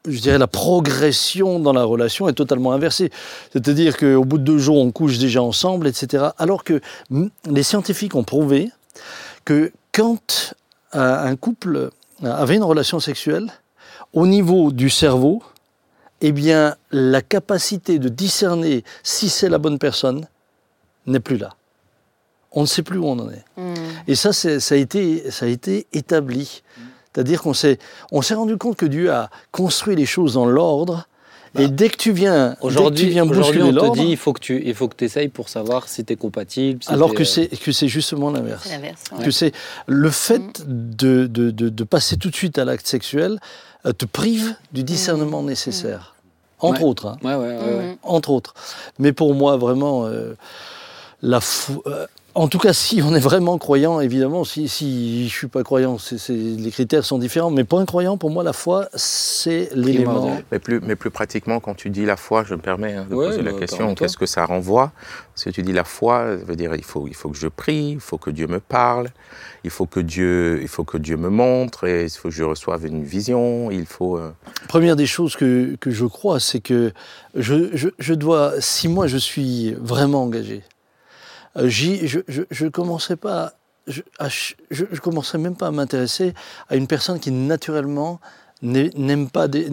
je 0.06 0.20
dirais 0.20 0.38
la 0.38 0.48
progression 0.48 1.60
dans 1.60 1.74
la 1.74 1.84
relation 1.84 2.28
est 2.28 2.34
totalement 2.34 2.72
inversée. 2.72 3.12
C'est-à-dire 3.52 3.98
qu'au 3.98 4.24
bout 4.24 4.38
de 4.38 4.44
deux 4.44 4.58
jours, 4.58 4.78
on 4.78 4.92
couche 4.92 5.18
déjà 5.18 5.42
ensemble, 5.42 5.88
etc. 5.88 6.28
Alors 6.38 6.64
que 6.64 6.82
les 7.50 7.64
scientifiques 7.64 8.16
ont 8.16 8.24
prouvé 8.24 8.72
que 9.46 9.72
quand 9.92 10.54
un 10.94 11.36
couple 11.36 11.90
avait 12.24 12.56
une 12.56 12.64
relation 12.64 13.00
sexuelle, 13.00 13.52
au 14.14 14.26
niveau 14.26 14.72
du 14.72 14.90
cerveau, 14.90 15.44
eh 16.22 16.32
bien, 16.32 16.76
la 16.92 17.22
capacité 17.22 18.00
de 18.00 18.10
discerner 18.10 18.84
si 19.04 19.30
c'est 19.30 19.50
la 19.50 19.58
bonne 19.58 19.80
personne 19.80 20.28
n'est 21.06 21.20
plus 21.20 21.38
là. 21.38 21.56
On 22.52 22.62
ne 22.62 22.66
sait 22.66 22.82
plus 22.82 22.98
où 22.98 23.06
on 23.06 23.20
en 23.20 23.30
est. 23.30 23.46
Mm. 23.58 23.74
Et 24.08 24.16
ça, 24.16 24.34
ça 24.34 24.74
a 24.74 24.78
été, 24.78 25.30
ça 25.30 25.46
a 25.46 25.50
été 25.50 25.86
établi. 25.94 26.64
C'est-à-dire 27.18 27.42
qu'on 27.42 27.56
s'est, 27.56 27.80
on 28.12 28.22
s'est 28.22 28.36
rendu 28.36 28.58
compte 28.58 28.76
que 28.78 28.86
Dieu 28.86 29.12
a 29.12 29.32
construit 29.52 29.96
les 29.96 30.06
choses 30.06 30.36
dans 30.36 30.46
l'ordre. 30.46 31.08
et 31.58 31.68
dès 31.68 31.90
que 31.90 31.98
tu 31.98 32.12
viens, 32.12 32.50
dès 32.50 32.54
que 32.56 32.60
tu 32.62 32.68
Aujourd'hui, 32.68 33.10
viens 33.10 33.24
aujourd'hui, 33.24 33.42
bousculer 33.64 33.80
on 33.82 33.92
te 33.92 33.98
dit 33.98 34.06
il 34.12 34.18
faut 34.18 34.34
que 34.34 34.40
tu 34.40 34.62
il 34.64 34.76
faut 34.76 34.88
que 34.88 35.04
essayes 35.04 35.28
pour 35.30 35.50
savoir 35.50 35.88
si 35.88 36.06
tu 36.06 36.14
es 36.14 36.16
compatible. 36.16 36.84
si 36.84 36.92
alors 36.92 37.16
que 37.16 37.24
euh, 37.24 37.26
c'est, 37.26 37.48
que 37.48 37.72
c'est 37.72 37.88
justement 37.88 38.30
l'inverse. 38.30 38.62
C'est 38.66 38.74
l'inverse. 38.76 39.02
ouais. 39.18 39.26
que 39.26 39.32
c'est 39.32 39.52
le 39.88 40.12
fait 40.12 40.44
de, 40.68 41.26
de, 41.26 41.50
de- 41.50 41.70
de 41.70 41.84
passer 41.84 42.18
tout 42.18 42.30
de 42.30 42.36
suite 42.36 42.60
à 42.60 42.66
l'acte 42.66 42.86
sexuel 42.86 43.40
euh, 43.88 43.94
te 43.94 44.06
prive 44.06 44.54
du 44.72 44.84
discernement 44.84 45.42
nécessaire. 45.42 46.14
Entre 46.60 46.82
Ouais. 46.82 46.88
autres. 46.88 47.08
hein. 47.08 47.18
Ouais, 47.24 47.34
ouais, 47.34 47.58
ouais, 47.58 47.74
ouais. 47.80 47.92
Mm. 47.94 47.98
entre 48.04 48.30
autres. 48.30 48.54
Mais 49.00 49.12
pour 49.12 49.34
moi, 49.34 49.58
vraiment, 49.58 50.06
euh, 50.06 50.36
la 51.24 51.40
fou- 51.40 51.82
euh, 51.88 52.06
en 52.38 52.48
tout 52.48 52.60
cas, 52.60 52.72
si 52.72 53.02
on 53.02 53.16
est 53.16 53.20
vraiment 53.20 53.58
croyant, 53.58 54.00
évidemment, 54.00 54.44
si, 54.44 54.68
si 54.68 55.28
je 55.28 55.34
suis 55.34 55.48
pas 55.48 55.64
croyant, 55.64 55.98
les 56.30 56.70
critères 56.72 57.04
sont 57.04 57.18
différents. 57.18 57.50
Mais 57.50 57.64
pour 57.64 57.80
un 57.80 57.86
croyant, 57.86 58.18
pour 58.18 58.30
moi, 58.30 58.44
la 58.44 58.54
foi, 58.54 58.90
c'est 58.94 59.70
l'élément. 59.74 60.38
Mais 60.52 60.60
plus, 60.60 60.80
mais 60.82 60.96
plus 60.96 61.10
pratiquement, 61.10 61.60
quand 61.60 61.74
tu 61.74 61.90
dis 61.90 62.06
la 62.06 62.16
foi, 62.16 62.44
je 62.44 62.54
me 62.54 62.62
permets 62.62 62.94
hein, 62.94 63.08
de 63.10 63.16
Ouais, 63.16 63.28
poser 63.30 63.42
la 63.42 63.54
bah, 63.54 63.60
question, 63.60 63.96
qu'est-ce 63.96 64.18
que 64.18 64.28
ça 64.28 64.46
renvoie? 64.46 64.92
Parce 65.34 65.46
que 65.46 65.50
tu 65.50 65.64
dis 65.64 65.74
la 65.74 65.84
foi, 65.84 66.38
ça 66.38 66.46
veut 66.46 66.56
dire 66.56 66.76
il 66.76 66.84
faut, 66.84 67.08
il 67.08 67.16
faut 67.16 67.30
que 67.30 67.38
je 67.38 67.48
prie, 67.48 67.92
il 67.94 68.00
faut 68.00 68.20
que 68.20 68.30
Dieu 68.30 68.46
me 68.46 68.60
parle, 68.60 69.10
il 69.64 69.72
faut 69.72 69.88
que 69.88 70.00
Dieu, 70.00 70.60
il 70.62 70.68
faut 70.68 70.84
que 70.84 70.98
Dieu 71.00 71.18
me 71.18 71.30
montre, 71.30 71.86
et 71.88 72.04
il 72.04 72.10
faut 72.12 72.30
que 72.30 72.36
je 72.36 72.44
reçoive 72.44 72.86
une 72.86 73.04
vision, 73.04 73.72
il 73.72 73.88
faut... 73.88 74.18
euh, 74.18 74.32
Première 74.68 74.96
des 74.96 75.08
choses 75.08 75.36
que, 75.36 75.76
que 75.80 75.90
je 75.90 76.06
crois, 76.06 76.40
c'est 76.40 76.60
que 76.60 76.92
je, 77.36 77.76
je, 77.76 77.90
je 77.98 78.14
dois, 78.14 78.54
si 78.60 78.88
moi 78.88 79.08
je 79.08 79.18
suis 79.18 79.74
vraiment 79.80 80.24
engagé, 80.24 80.62
je, 82.08 82.20
je, 82.28 82.42
je 82.52 82.68
pas, 83.16 83.54
je, 83.88 84.02
à 84.20 84.26
ch- 84.26 84.56
je, 84.72 84.86
je 84.92 85.00
commencerai 85.02 85.38
même 85.38 85.56
pas 85.56 85.68
à 85.68 85.72
m'intéresser 85.72 86.34
à 86.70 86.76
une 86.76 86.88
personne 86.88 87.20
qui 87.20 87.32
naturellement 87.32 88.20
n'aime 88.64 89.30
pas, 89.30 89.48
des- 89.48 89.72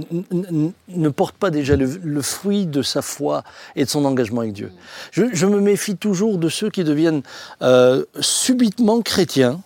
ne 0.88 1.08
porte 1.08 1.36
pas 1.36 1.50
déjà 1.50 1.74
le, 1.74 1.86
le 2.02 2.22
fruit 2.22 2.66
de 2.66 2.82
sa 2.82 3.00
foi 3.00 3.42
et 3.76 3.84
de 3.84 3.88
son 3.90 4.04
engagement 4.04 4.42
avec 4.42 4.52
Dieu. 4.52 4.70
Je, 5.10 5.24
je 5.32 5.46
me 5.46 5.58
méfie 5.60 5.96
toujours 5.96 6.36
de 6.38 6.48
ceux 6.50 6.68
qui 6.70 6.84
deviennent 6.84 7.22
euh, 7.62 8.04
subitement 8.20 9.00
chrétiens. 9.00 9.60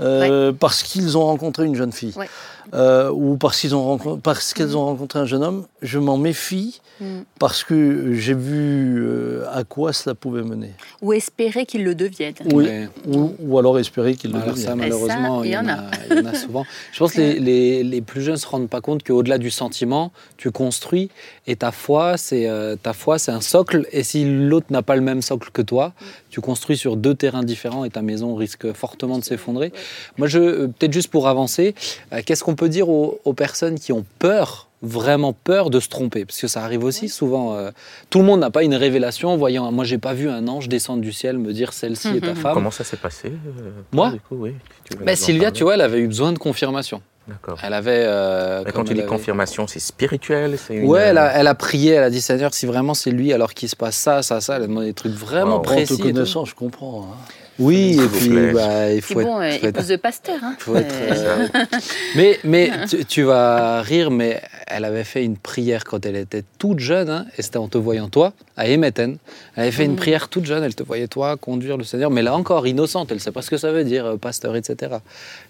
euh, 0.00 0.52
Parce 0.52 0.82
qu'ils 0.82 1.18
ont 1.18 1.24
rencontré 1.26 1.64
une 1.66 1.74
jeune 1.74 1.92
fille, 1.92 2.14
Ouais. 2.16 2.28
Euh, 2.74 3.10
ou 3.10 3.36
parce 3.36 3.60
qu'ils 3.60 3.74
ont 3.74 3.82
rencontré, 3.84 4.20
parce 4.22 4.54
qu'elles 4.54 4.76
ont 4.76 4.84
rencontré 4.84 5.18
un 5.18 5.24
jeune 5.26 5.42
homme, 5.42 5.66
je 5.82 5.98
m'en 5.98 6.16
méfie 6.16 6.80
Mm. 7.00 7.22
parce 7.38 7.64
que 7.64 8.12
j'ai 8.12 8.34
vu 8.34 9.02
euh, 9.06 9.46
à 9.54 9.64
quoi 9.64 9.94
cela 9.94 10.14
pouvait 10.14 10.42
mener. 10.42 10.72
Ou 11.00 11.14
espérer 11.14 11.64
qu'ils 11.64 11.82
le 11.82 11.94
deviennent. 11.94 12.34
Oui. 12.52 12.64
Ouais. 12.66 12.88
Ou, 13.08 13.34
ou 13.40 13.58
alors 13.58 13.78
espérer 13.78 14.14
qu'il 14.16 14.32
le 14.32 14.36
Alors 14.36 14.50
devienne. 14.50 14.66
ça, 14.66 14.76
malheureusement, 14.76 15.40
ça, 15.40 15.46
il 15.46 15.50
y, 15.52 15.56
en 15.56 15.66
a, 15.66 15.78
il 16.10 16.18
y 16.18 16.20
en 16.20 16.26
a 16.26 16.34
souvent. 16.34 16.66
Je 16.92 16.98
pense 16.98 17.12
que 17.14 17.20
les, 17.22 17.38
les- 17.40 17.82
les 17.84 18.00
plus 18.02 18.20
jeunes 18.20 18.34
ne 18.34 18.38
se 18.38 18.46
rendent 18.46 18.68
pas 18.68 18.82
compte 18.82 19.02
qu'au-delà 19.02 19.38
du 19.38 19.50
sentiment, 19.50 20.12
tu 20.36 20.50
construis 20.50 21.08
et 21.46 21.56
ta 21.56 21.72
foi, 21.72 22.18
c'est 22.18 22.46
euh, 22.50 22.76
ta 22.76 22.92
foi, 22.92 23.18
c'est 23.18 23.32
un 23.32 23.40
socle. 23.40 23.86
Et 23.92 24.02
si 24.02 24.26
l'autre 24.26 24.66
n'a 24.68 24.82
pas 24.82 24.94
le 24.94 25.00
même 25.02 25.22
socle 25.22 25.48
que 25.54 25.62
toi, 25.62 25.94
tu 26.28 26.42
construis 26.42 26.76
sur 26.76 26.98
deux 26.98 27.14
terrains 27.14 27.44
différents 27.44 27.86
et 27.86 27.90
ta 27.90 28.02
maison 28.02 28.34
risque 28.34 28.74
fortement 28.74 29.18
de 29.18 29.24
s'effondrer. 29.24 29.72
Moi, 30.18 30.28
je 30.28 30.38
euh, 30.38 30.66
peut-être 30.66 30.92
juste 30.92 31.08
pour 31.08 31.28
avancer, 31.28 31.74
euh, 32.12 32.20
qu'est-ce 32.26 32.44
qu'on 32.44 32.56
peut 32.60 32.68
dire 32.68 32.88
aux, 32.90 33.18
aux 33.24 33.32
personnes 33.32 33.78
qui 33.78 33.90
ont 33.92 34.04
peur 34.18 34.68
vraiment 34.82 35.32
peur 35.32 35.70
de 35.70 35.78
se 35.80 35.88
tromper 35.88 36.24
parce 36.26 36.38
que 36.40 36.46
ça 36.48 36.62
arrive 36.62 36.84
aussi 36.84 37.08
souvent 37.08 37.54
euh, 37.54 37.70
tout 38.10 38.18
le 38.18 38.24
monde 38.24 38.40
n'a 38.40 38.50
pas 38.50 38.62
une 38.64 38.74
révélation 38.74 39.28
en 39.30 39.36
voyant 39.36 39.70
moi 39.72 39.84
j'ai 39.84 39.98
pas 39.98 40.14
vu 40.14 40.28
un 40.28 40.46
ange 40.48 40.68
descendre 40.68 41.00
du 41.02 41.12
ciel 41.12 41.36
me 41.38 41.52
dire 41.52 41.72
celle-ci 41.74 42.08
est 42.16 42.20
ta 42.20 42.34
femme 42.34 42.54
Comment 42.54 42.70
ça 42.70 42.84
s'est 42.84 42.96
passé 42.96 43.28
euh, 43.28 43.70
Moi? 43.92 44.10
du 44.12 44.20
coup, 44.20 44.36
oui, 44.38 44.54
si 44.76 44.90
tu 44.90 44.98
veux 44.98 45.04
bah, 45.04 45.12
en 45.12 45.16
Sylvia, 45.16 45.42
parler. 45.44 45.56
tu 45.58 45.64
vois, 45.64 45.74
elle 45.74 45.80
avait 45.82 46.00
eu 46.00 46.06
besoin 46.06 46.32
de 46.32 46.38
confirmation. 46.38 47.02
D'accord. 47.28 47.58
Elle 47.62 47.74
avait. 47.74 48.04
euh, 48.06 48.62
Mais 48.64 48.72
comme 48.72 48.82
quand 48.82 48.88
tu 48.88 48.94
dis 48.94 49.00
avait- 49.00 49.08
confirmation, 49.08 49.66
c'est 49.66 49.78
spirituel 49.78 50.56
une- 50.70 50.86
Ouais, 50.86 51.00
elle 51.02 51.18
a, 51.18 51.26
elle 51.38 51.46
a 51.46 51.54
prié, 51.54 51.92
elle 51.92 52.02
a 52.02 52.10
dit 52.10 52.20
Seigneur, 52.22 52.52
si 52.54 52.64
vraiment 52.66 52.94
c'est 52.94 53.10
lui, 53.10 53.32
alors 53.32 53.52
qu'il 53.54 53.68
se 53.68 53.76
passe 53.76 53.96
ça, 53.96 54.22
ça, 54.22 54.40
ça, 54.40 54.56
elle 54.56 54.62
a 54.64 54.66
demandé 54.66 54.86
des 54.86 54.94
trucs 54.94 55.12
vraiment 55.12 55.52
Wow. 55.56 55.58
En 55.58 55.60
précis. 55.60 55.86
te 55.88 55.92
et 55.94 55.96
tout. 56.08 56.14
connaissant, 56.14 56.44
je 56.46 56.54
comprends. 56.54 57.02
hein. 57.12 57.16
Oui, 57.60 58.00
et 58.02 58.08
puis 58.08 58.52
bah, 58.52 58.90
il 58.90 59.02
C'est 59.02 59.12
faut 59.14 59.20
être. 59.20 59.26
bon, 59.26 59.38
euh, 59.38 59.42
être- 59.42 59.64
épouse 59.64 59.88
de 59.88 59.96
pasteur. 59.96 60.38
Hein. 60.42 60.54
faut 60.58 60.74
être, 60.76 60.92
Euh, 60.94 61.46
euh, 61.54 61.64
mais 62.16 62.38
mais 62.42 62.70
tu, 62.88 63.04
tu 63.04 63.22
vas 63.22 63.82
rire, 63.82 64.10
mais 64.10 64.40
elle 64.66 64.84
avait 64.86 65.04
fait 65.04 65.22
une 65.24 65.36
prière 65.36 65.84
quand 65.84 66.04
elle 66.06 66.16
était 66.16 66.42
toute 66.58 66.78
jeune, 66.78 67.10
hein, 67.10 67.26
et 67.36 67.42
c'était 67.42 67.58
en 67.58 67.68
te 67.68 67.76
voyant 67.76 68.08
toi, 68.08 68.32
à 68.56 68.66
Emeten. 68.66 69.18
Elle 69.56 69.62
avait 69.64 69.72
fait 69.72 69.84
une 69.84 69.90
Mhm. 69.92 69.96
prière 69.98 70.28
toute 70.28 70.46
jeune, 70.46 70.64
elle 70.64 70.74
te 70.74 70.82
voyait 70.82 71.06
toi 71.08 71.36
conduire 71.36 71.76
le 71.76 71.84
Seigneur, 71.84 72.10
mais 72.10 72.22
là 72.22 72.34
encore, 72.34 72.66
innocente, 72.66 73.08
elle 73.10 73.18
ne 73.18 73.20
sait 73.22 73.32
pas 73.32 73.42
ce 73.42 73.50
que 73.50 73.58
ça 73.58 73.70
veut 73.72 73.84
dire, 73.84 74.06
euh, 74.06 74.16
pasteur, 74.16 74.56
etc. 74.56 74.94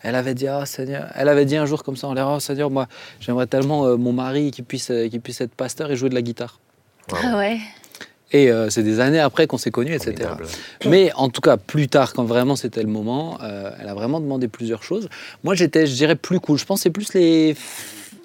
Elle 0.02 0.16
avait 0.16 0.34
dit, 0.34 0.48
ah 0.48 0.66
Seigneur, 0.66 1.06
elle 1.14 1.28
avait 1.28 1.44
dit 1.44 1.56
un 1.56 1.66
jour 1.66 1.84
comme 1.84 1.96
ça 1.96 2.08
en 2.08 2.14
l'air, 2.14 2.28
oh 2.28 2.40
Seigneur, 2.40 2.70
moi, 2.70 2.88
j'aimerais 3.20 3.46
tellement 3.46 3.86
euh, 3.86 3.96
mon 3.96 4.12
mari 4.12 4.50
qui 4.50 4.62
puisse, 4.62 4.90
euh, 4.90 5.08
qui 5.08 5.20
puisse 5.20 5.40
être 5.40 5.54
pasteur 5.54 5.90
et 5.92 5.96
jouer 5.96 6.08
de 6.08 6.14
la 6.16 6.22
guitare. 6.22 6.58
Wow. 7.12 7.18
Ah 7.24 7.38
ouais. 7.38 7.58
Et 8.32 8.50
euh, 8.50 8.70
c'est 8.70 8.82
des 8.82 9.00
années 9.00 9.18
après 9.18 9.46
qu'on 9.46 9.58
s'est 9.58 9.70
connus, 9.70 9.94
etc. 9.94 10.14
Formidable. 10.18 10.46
Mais 10.86 11.12
en 11.14 11.28
tout 11.28 11.40
cas, 11.40 11.56
plus 11.56 11.88
tard, 11.88 12.12
quand 12.12 12.24
vraiment 12.24 12.56
c'était 12.56 12.82
le 12.82 12.88
moment, 12.88 13.38
euh, 13.42 13.70
elle 13.80 13.88
a 13.88 13.94
vraiment 13.94 14.20
demandé 14.20 14.46
plusieurs 14.48 14.82
choses. 14.82 15.08
Moi, 15.42 15.54
j'étais, 15.54 15.86
je 15.86 15.94
dirais, 15.94 16.14
plus 16.14 16.38
cool. 16.38 16.58
Je 16.58 16.64
c'est 16.76 16.90
plus 16.90 17.12
les. 17.14 17.56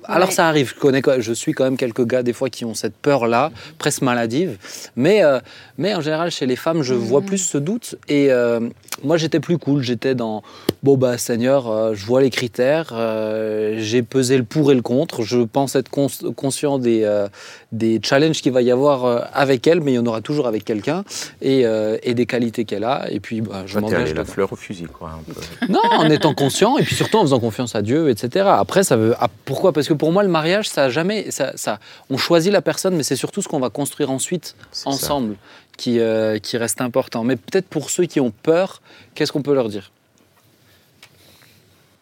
Alors 0.07 0.29
Ouais. 0.29 0.33
ça 0.33 0.47
arrive, 0.47 0.73
je, 0.75 0.79
connais, 0.79 1.01
je 1.19 1.33
suis 1.33 1.53
quand 1.53 1.63
même 1.63 1.77
quelques 1.77 2.05
gars 2.05 2.23
des 2.23 2.33
fois 2.33 2.49
qui 2.49 2.65
ont 2.65 2.73
cette 2.73 2.95
peur-là, 2.95 3.51
presque 3.77 4.01
maladive, 4.01 4.57
mais, 4.95 5.23
euh, 5.23 5.39
mais 5.77 5.93
en 5.95 6.01
général 6.01 6.31
chez 6.31 6.45
les 6.45 6.55
femmes 6.55 6.81
je 6.83 6.93
vois 6.93 7.21
plus 7.21 7.37
ce 7.39 7.57
doute 7.57 7.95
et 8.07 8.31
euh, 8.31 8.59
moi 9.03 9.17
j'étais 9.17 9.39
plus 9.39 9.57
cool, 9.57 9.81
j'étais 9.81 10.15
dans, 10.15 10.43
bon 10.83 10.97
bah 10.97 11.17
Seigneur, 11.17 11.69
euh, 11.69 11.93
je 11.95 12.05
vois 12.05 12.21
les 12.21 12.29
critères, 12.29 12.89
euh, 12.93 13.75
j'ai 13.79 14.01
pesé 14.03 14.37
le 14.37 14.43
pour 14.43 14.71
et 14.71 14.75
le 14.75 14.81
contre, 14.81 15.23
je 15.23 15.39
pense 15.39 15.75
être 15.75 15.89
cons- 15.89 16.07
conscient 16.35 16.77
des, 16.79 17.03
euh, 17.03 17.27
des 17.71 17.99
challenges 18.03 18.41
qu'il 18.41 18.51
va 18.51 18.61
y 18.61 18.71
avoir 18.71 19.05
euh, 19.05 19.19
avec 19.33 19.65
elle, 19.67 19.81
mais 19.81 19.93
il 19.93 19.95
y 19.95 19.99
en 19.99 20.05
aura 20.05 20.21
toujours 20.21 20.47
avec 20.47 20.65
quelqu'un 20.65 21.03
et, 21.41 21.65
euh, 21.65 21.97
et 22.03 22.13
des 22.13 22.25
qualités 22.25 22.65
qu'elle 22.65 22.83
a 22.83 23.05
et 23.11 23.19
puis 23.19 23.41
bah, 23.41 23.63
je 23.65 23.79
m'engage 23.79 24.13
la 24.13 24.25
fleur 24.25 24.51
au 24.53 24.55
fusil, 24.55 24.85
quoi. 24.85 25.11
un 25.19 25.33
peu. 25.33 25.71
Non, 25.71 25.81
en 25.91 26.09
étant 26.09 26.33
conscient 26.33 26.77
et 26.77 26.83
puis 26.83 26.95
surtout 26.95 27.17
en 27.17 27.21
faisant 27.21 27.39
confiance 27.39 27.75
à 27.75 27.81
Dieu, 27.81 28.09
etc. 28.09 28.45
Après, 28.49 28.83
ça 28.83 28.95
veut. 28.97 29.15
ah, 29.19 29.27
pourquoi? 29.45 29.73
Parce 29.73 29.87
que 29.87 29.93
pour 29.97 30.11
moi, 30.11 30.23
le 30.23 30.29
mariage, 30.29 30.67
ça 30.69 30.85
a 30.85 30.89
jamais. 30.89 31.31
Ça, 31.31 31.53
ça, 31.55 31.79
on 32.09 32.17
choisit 32.17 32.51
la 32.51 32.61
personne, 32.61 32.95
mais 32.95 33.03
c'est 33.03 33.15
surtout 33.15 33.41
ce 33.41 33.47
qu'on 33.47 33.59
va 33.59 33.69
construire 33.69 34.11
ensuite 34.11 34.55
ça. 34.71 34.89
ensemble 34.89 35.35
qui, 35.77 35.99
euh, 35.99 36.39
qui 36.39 36.57
reste 36.57 36.81
important. 36.81 37.23
Mais 37.23 37.35
peut-être 37.35 37.67
pour 37.67 37.89
ceux 37.89 38.05
qui 38.05 38.19
ont 38.19 38.31
peur, 38.31 38.81
qu'est-ce 39.13 39.31
qu'on 39.31 39.41
peut 39.41 39.53
leur 39.53 39.69
dire? 39.69 39.91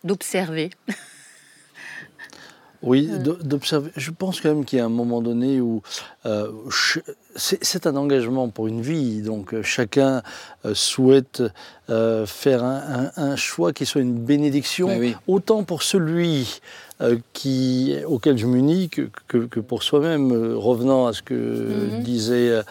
D'observer. 0.04 0.70
Oui, 2.86 3.08
d'observer. 3.18 3.92
Je 3.96 4.12
pense 4.12 4.42
quand 4.42 4.50
même 4.54 4.66
qu'il 4.66 4.78
y 4.78 4.82
a 4.82 4.86
un 4.86 4.90
moment 4.90 5.22
donné 5.22 5.62
où 5.62 5.82
euh, 6.26 6.52
c'est 7.38 7.88
un 7.88 7.96
engagement 7.96 8.50
pour 8.50 8.68
une 8.68 8.82
vie, 8.82 9.22
donc 9.22 9.54
euh, 9.54 9.64
chacun 9.64 10.22
souhaite 10.74 11.42
euh, 11.90 12.26
faire 12.26 12.62
un, 12.62 13.10
un- 13.16 13.24
un 13.32 13.36
choix 13.38 13.72
qui 13.72 13.86
soit 13.86 14.02
une 14.02 14.16
bénédiction, 14.20 14.98
oui. 14.98 15.16
autant 15.30 15.64
pour 15.64 15.82
celui 15.82 16.60
euh, 16.93 16.93
qui, 17.34 17.96
auquel 18.08 18.38
je 18.38 18.46
m'unis 18.48 18.90
que, 18.90 19.10
que- 19.28 19.46
que 19.46 19.60
pour 19.60 19.84
soi-même, 19.84 20.32
euh, 20.32 20.56
revenant 20.58 21.08
à 21.08 21.14
ce 21.14 21.22
que 21.22 21.34
Mhm. 21.34 22.04
disait 22.04 22.50
euh, 22.50 22.64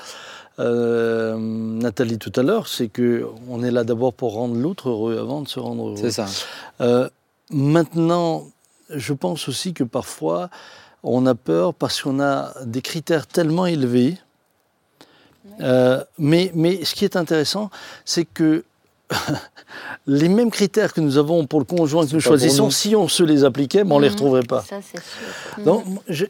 euh, 0.58 1.36
Nathalie 1.38 2.18
tout 2.18 2.32
à 2.36 2.42
l'heure, 2.42 2.68
c'est 2.68 2.88
que 2.88 3.26
on 3.48 3.62
est 3.62 3.70
là 3.70 3.84
d'abord 3.84 4.12
pour 4.12 4.34
rendre 4.34 4.54
l'autre 4.56 4.88
heureux 4.90 5.18
avant 5.18 5.40
de 5.42 5.48
se 5.48 5.58
rendre 5.60 5.88
heureux. 5.88 5.96
C'est 5.96 6.10
ça. 6.12 6.26
Euh, 6.80 7.08
maintenant, 7.50 8.46
je 8.90 9.12
pense 9.12 9.48
aussi 9.48 9.72
que 9.72 9.84
parfois, 9.84 10.50
on 11.02 11.26
a 11.26 11.34
peur 11.34 11.74
parce 11.74 12.00
qu'on 12.02 12.20
a 12.20 12.52
des 12.64 12.82
critères 12.82 13.26
tellement 13.26 13.66
élevés. 13.66 14.16
Euh, 15.60 16.02
mais, 16.18 16.52
mais 16.54 16.84
ce 16.84 16.94
qui 16.94 17.04
est 17.04 17.16
intéressant, 17.16 17.70
c'est 18.04 18.24
que 18.24 18.64
les 20.06 20.28
mêmes 20.28 20.50
critères 20.50 20.92
que 20.92 21.00
nous 21.00 21.16
avons 21.18 21.46
pour 21.46 21.58
le 21.60 21.64
conjoint 21.64 22.06
que 22.06 22.12
nous 22.12 22.20
choisissons, 22.20 22.64
nous. 22.66 22.70
si 22.70 22.96
on 22.96 23.08
se 23.08 23.22
les 23.22 23.44
appliquait, 23.44 23.84
ben, 23.84 23.92
on 23.92 23.98
ne 23.98 24.02
les 24.04 24.08
Mhm. 24.08 24.14
retrouverait 24.14 24.42
pas. 24.42 24.62
Ça, 24.62 24.80
c'est 24.82 24.98
sûr. 24.98 25.58
Mhm. 25.58 25.64
Donc, 25.64 25.84
je, 26.08 26.24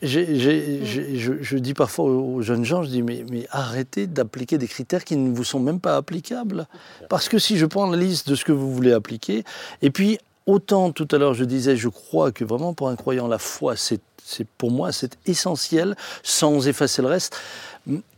je 1.40 1.56
dis 1.58 1.74
parfois 1.74 2.04
aux 2.06 2.42
jeunes 2.42 2.64
gens, 2.64 2.82
je 2.82 2.88
dis, 2.88 3.02
mais, 3.02 3.24
mais 3.30 3.46
arrêtez 3.50 4.06
d'appliquer 4.06 4.58
des 4.58 4.68
critères 4.68 5.04
qui 5.04 5.16
ne 5.16 5.34
vous 5.34 5.44
sont 5.44 5.60
même 5.60 5.80
pas 5.80 5.96
applicables. 5.96 6.66
Parce 7.08 7.28
que 7.28 7.38
si 7.38 7.56
je 7.56 7.66
prends 7.66 7.86
la 7.86 7.96
liste 7.96 8.28
de 8.28 8.34
ce 8.34 8.44
que 8.44 8.52
vous 8.52 8.72
voulez 8.74 8.92
appliquer, 8.92 9.44
et 9.80 9.90
puis 9.90 10.18
autant 10.46 10.90
tout 10.90 11.06
à 11.12 11.18
l'heure 11.18 11.34
je 11.34 11.44
disais, 11.44 11.76
je 11.76 11.88
crois 11.88 12.32
que 12.32 12.44
vraiment 12.44 12.74
pour 12.74 12.88
un 12.88 12.96
croyant, 12.96 13.28
la 13.28 13.38
foi, 13.38 13.76
c'est 13.76 14.00
c'est- 14.24 14.46
pour 14.58 14.70
moi, 14.70 14.92
c'est 14.92 15.16
essentiel, 15.26 15.96
sans 16.22 16.66
effacer 16.68 17.02
le 17.02 17.08
reste. 17.08 17.36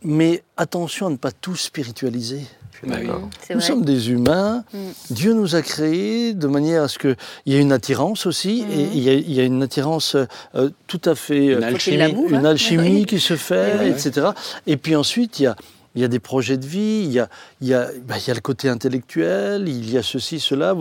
Mais 0.03 0.43
attention 0.57 1.07
à 1.07 1.09
ne 1.09 1.15
pas 1.17 1.31
tout 1.31 1.55
spiritualiser. 1.55 2.41
Bah 2.83 2.97
oui. 2.99 3.07
Nous 3.07 3.55
vrai. 3.57 3.61
sommes 3.65 3.83
des 3.85 4.11
humains. 4.11 4.63
Mm. 4.73 4.77
Dieu 5.09 5.33
nous 5.33 5.55
a 5.55 5.61
créés 5.61 6.33
de 6.33 6.45
manière 6.45 6.83
à 6.83 6.87
ce 6.87 6.99
qu'il 6.99 7.15
y 7.47 7.55
ait 7.55 7.59
une 7.61 7.71
attirance 7.71 8.25
aussi. 8.27 8.63
Et 8.69 8.83
il 8.93 8.99
y, 9.01 9.09
a, 9.09 9.13
il 9.13 9.33
y 9.33 9.39
a 9.39 9.43
une 9.43 9.63
attirance 9.63 10.15
euh, 10.55 10.69
tout 10.85 11.01
à 11.05 11.15
fait. 11.15 11.45
Une 11.47 11.63
euh, 11.63 11.67
alchimie. 11.67 11.97
l'amour, 11.97 12.29
une 12.29 12.45
alchimie 12.45 12.99
Oui. 12.99 13.05
qui 13.05 13.19
se 13.19 13.35
fait, 13.37 13.77
oui. 13.81 13.87
etc. 13.89 14.27
Et 14.67 14.77
puis 14.77 14.95
ensuite, 14.95 15.39
il 15.39 15.43
y 15.43 15.47
a, 15.47 15.55
il 15.95 16.01
y 16.01 16.03
a 16.05 16.07
des 16.07 16.19
projets 16.19 16.57
de 16.57 16.65
vie, 16.65 17.03
il 17.05 17.11
y 17.11 17.19
a, 17.19 17.29
il 17.61 17.67
y 17.69 17.73
a, 17.73 17.87
bah, 18.05 18.15
il 18.19 18.27
y 18.27 18.31
a 18.31 18.33
le 18.33 18.41
côté 18.41 18.67
intellectuel, 18.67 19.67
il 19.67 19.89
y 19.89 19.97
a 19.97 20.03
ceci, 20.03 20.39
cela. 20.39 20.75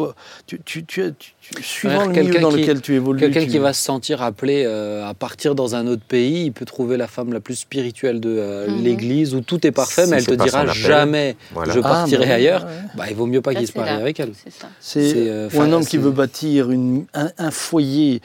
Tu, 0.47 0.61
tu, 0.65 0.85
tu, 0.85 1.13
tu- 1.19 1.33
tu- 1.41 1.63
suivant 1.63 2.03
le 2.07 2.09
milieu 2.11 2.23
quelqu'un 2.25 2.41
dans 2.41 2.51
qui- 2.51 2.61
lequel 2.61 2.81
tu 2.81 2.95
évolues. 2.95 3.21
Quelqu'un 3.21 3.43
tu- 3.45 3.47
qui 3.51 3.59
va 3.59 3.73
se 3.73 3.83
sentir 3.83 4.23
appelé 4.23 4.65
euh, 4.67 5.07
à 5.07 5.15
partir 5.15 5.55
dans 5.55 5.75
un 5.77 5.87
autre 5.87 6.03
pays, 6.07 6.47
il 6.47 6.53
peut 6.53 6.65
trouver 6.65 6.97
la 6.97 7.07
femme 7.07 7.33
la 7.33 7.41
plus 7.41 7.55
spirituelle 7.55 8.19
de 8.21 8.35
euh, 8.39 8.69
Mhm. 8.69 8.83
l'Église 8.83 9.35
où 9.35 9.41
tout 9.41 9.67
est 9.67 9.71
parfait, 9.73 10.05
Si 10.05 10.11
mais 10.11 10.17
elle 10.19 10.27
te 10.27 10.35
dira 10.35 10.67
jamais 10.67 11.37
Voilà. 11.53 11.73
je 11.73 11.79
Ah, 11.81 11.83
partirai 11.83 12.19
bah 12.21 12.25
oui, 12.27 12.33
ailleurs. 12.33 12.65
ouais. 12.65 12.71
Bah, 12.97 13.05
il 13.09 13.17
vaut 13.17 13.27
mieux 13.27 13.41
pas 13.43 13.55
qu'il 13.55 13.67
se 13.67 13.79
marie 13.79 13.91
avec 13.91 14.19
elle. 14.21 14.33
C'est 14.81 15.13
euh, 15.29 15.49
ou 15.55 15.61
un 15.61 15.73
homme 15.73 15.85
qui 15.87 15.97
veut 15.99 16.11
bâtir 16.11 16.71
une- 16.71 17.07
un, 17.15 17.31
un 17.39 17.51
foyer 17.51 18.21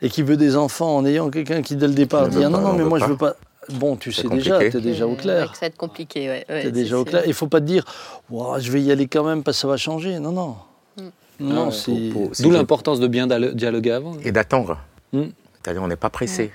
et 0.00 0.08
qui 0.08 0.22
veut 0.22 0.36
des 0.36 0.56
enfants 0.56 0.96
en 0.96 1.04
ayant 1.06 1.30
quelqu'un 1.30 1.62
qui 1.62 1.76
dès 1.76 1.86
le 1.86 1.94
départ 1.94 2.28
dit 2.28 2.42
ah, 2.44 2.48
non 2.48 2.60
non 2.60 2.72
mais 2.72 2.82
moi 2.84 2.98
pas. 2.98 3.06
je 3.06 3.10
veux 3.10 3.16
pas. 3.16 3.36
Bon, 3.70 3.96
tu 3.96 4.12
sais 4.12 4.28
déjà, 4.28 4.58
tu 4.70 4.76
es 4.76 4.80
déjà 4.80 5.06
au 5.06 5.14
clair. 5.14 5.52
que 5.52 5.56
Ça 5.58 5.62
va 5.62 5.66
être 5.68 5.76
compliqué, 5.76 6.28
ouais. 6.28 6.44
ouais, 6.48 6.62
T'es 6.62 6.62
c'est 6.64 6.72
déjà 6.72 6.98
au 6.98 7.04
clair. 7.04 7.22
Il 7.24 7.28
ne 7.28 7.34
faut 7.34 7.46
pas 7.46 7.60
te 7.60 7.66
dire, 7.66 7.84
je 8.30 8.72
vais 8.72 8.82
y 8.82 8.90
aller 8.90 9.06
quand 9.06 9.24
même 9.24 9.42
parce 9.42 9.56
que 9.56 9.60
ça 9.62 9.68
va 9.68 9.76
changer. 9.76 10.18
Non, 10.18 10.32
non. 10.32 10.56
Mm. 10.96 11.02
Non, 11.40 11.70
Ah, 11.70 11.90
D'où 12.40 12.50
l'importance 12.50 13.00
de 13.00 13.06
bien 13.06 13.26
dialoguer 13.26 13.92
avant. 13.92 14.16
Et 14.24 14.32
d'attendre. 14.32 14.78
Mm. 15.12 15.26
C'est-à-dire, 15.62 15.82
on 15.82 15.88
n'est 15.88 15.96
pas 15.96 16.10
pressé. 16.10 16.52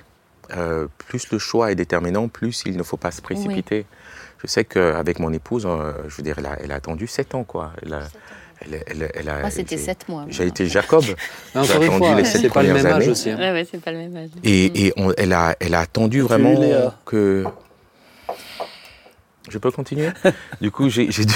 Euh, 0.56 0.86
plus 0.98 1.30
le 1.30 1.38
choix 1.38 1.70
est 1.72 1.74
déterminant, 1.74 2.28
plus 2.28 2.62
il 2.66 2.76
ne 2.76 2.82
faut 2.82 2.96
pas 2.96 3.10
se 3.10 3.20
précipiter. 3.20 3.86
Je 4.42 4.46
sais 4.46 4.64
qu'avec 4.64 5.18
mon 5.18 5.32
épouse, 5.32 5.66
euh, 5.66 5.92
je 6.08 6.16
veux 6.16 6.22
dire, 6.22 6.36
elle 6.38 6.46
a, 6.46 6.56
elle 6.62 6.72
a 6.72 6.76
attendu 6.76 7.06
7 7.06 7.34
ans, 7.34 7.44
quoi. 7.44 7.72
Elle 7.82 7.92
a, 7.92 8.02
elle, 8.60 8.82
elle- 8.86 9.10
elle 9.14 9.28
a 9.28 9.40
Moi, 9.40 9.50
c'était 9.50 9.74
été- 9.74 9.78
7 9.78 10.08
mois. 10.08 10.24
J'ai 10.28 10.46
été 10.46 10.66
Jacob. 10.66 11.02
J'ai 11.04 11.14
attendu 11.60 11.88
fois, 11.98 12.14
les 12.14 12.24
sept 12.24 12.40
c'est 12.42 12.48
pas 12.50 12.62
le 12.62 12.68
même 12.72 12.78
premières 12.78 12.96
âge 12.96 13.02
années. 13.02 13.12
aussi. 13.12 13.30
hein. 13.30 13.38
Ouais, 13.38 13.52
ouais, 13.52 13.66
c'est 13.70 13.80
pas 13.80 13.92
le 13.92 13.98
même 13.98 14.16
âge. 14.16 14.30
Mm. 14.36 14.40
Et, 14.44 14.86
et 14.86 14.92
on- 14.96 15.12
elle, 15.16 15.32
a, 15.32 15.56
elle 15.60 15.74
a 15.74 15.80
attendu 15.80 16.20
vraiment 16.20 16.54
que. 17.04 17.44
Je 19.48 19.58
peux 19.58 19.70
continuer? 19.70 20.10
Du 20.60 20.70
coup, 20.70 20.88
j'ai 20.90 21.10
j'ai 21.10 21.24
dû. 21.24 21.34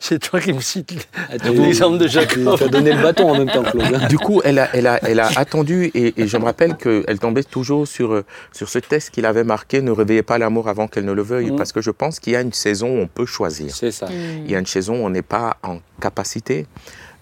C'est- 0.00 0.18
toi 0.18 0.40
qui 0.40 0.52
me 0.52 0.60
cites 0.60 1.08
Ah, 1.30 1.38
tu- 1.38 1.52
l'exemple 1.52 1.98
de 1.98 2.04
Tu 2.04 2.10
Jacob. 2.12 2.56
as 2.60 2.68
donné 2.68 2.92
le 2.92 3.02
bâton 3.02 3.30
en 3.30 3.38
même 3.38 3.50
temps, 3.50 3.62
Claude. 3.62 3.84
Du 4.08 4.18
coup, 4.18 4.40
elle 4.44 4.58
a, 4.58 4.68
elle 4.74 4.86
a, 4.86 4.98
elle 5.02 5.20
a 5.20 5.28
attendu 5.36 5.90
et, 5.94 6.14
et 6.20 6.26
je 6.26 6.36
me 6.36 6.44
rappelle 6.44 6.76
qu'elle 6.76 7.18
tombait 7.18 7.42
toujours 7.44 7.86
sur, 7.86 8.12
euh, 8.12 8.24
sur 8.52 8.68
ce 8.68 8.78
test 8.78 9.10
qu'il 9.10 9.26
avait 9.26 9.44
marqué 9.44 9.82
Ne 9.82 9.90
réveillez 9.90 10.22
pas 10.22 10.38
l'amour 10.38 10.68
avant 10.68 10.88
qu'elle 10.88 11.04
ne 11.04 11.12
le 11.12 11.22
veuille. 11.22 11.50
Mhm. 11.50 11.56
Parce 11.56 11.72
que 11.72 11.80
je 11.80 11.90
pense 11.90 12.20
qu'il 12.20 12.32
y 12.32 12.36
a 12.36 12.40
une 12.40 12.52
saison 12.52 12.88
où 12.88 13.00
on 13.00 13.06
peut 13.06 13.26
choisir. 13.26 13.74
C'est 13.74 13.90
ça. 13.90 14.08
Il 14.10 14.50
y 14.50 14.54
a 14.56 14.58
une 14.58 14.66
saison 14.66 14.94
où 15.02 15.06
on 15.06 15.10
n'est 15.10 15.22
pas 15.22 15.56
en 15.62 15.78
capacité. 16.00 16.66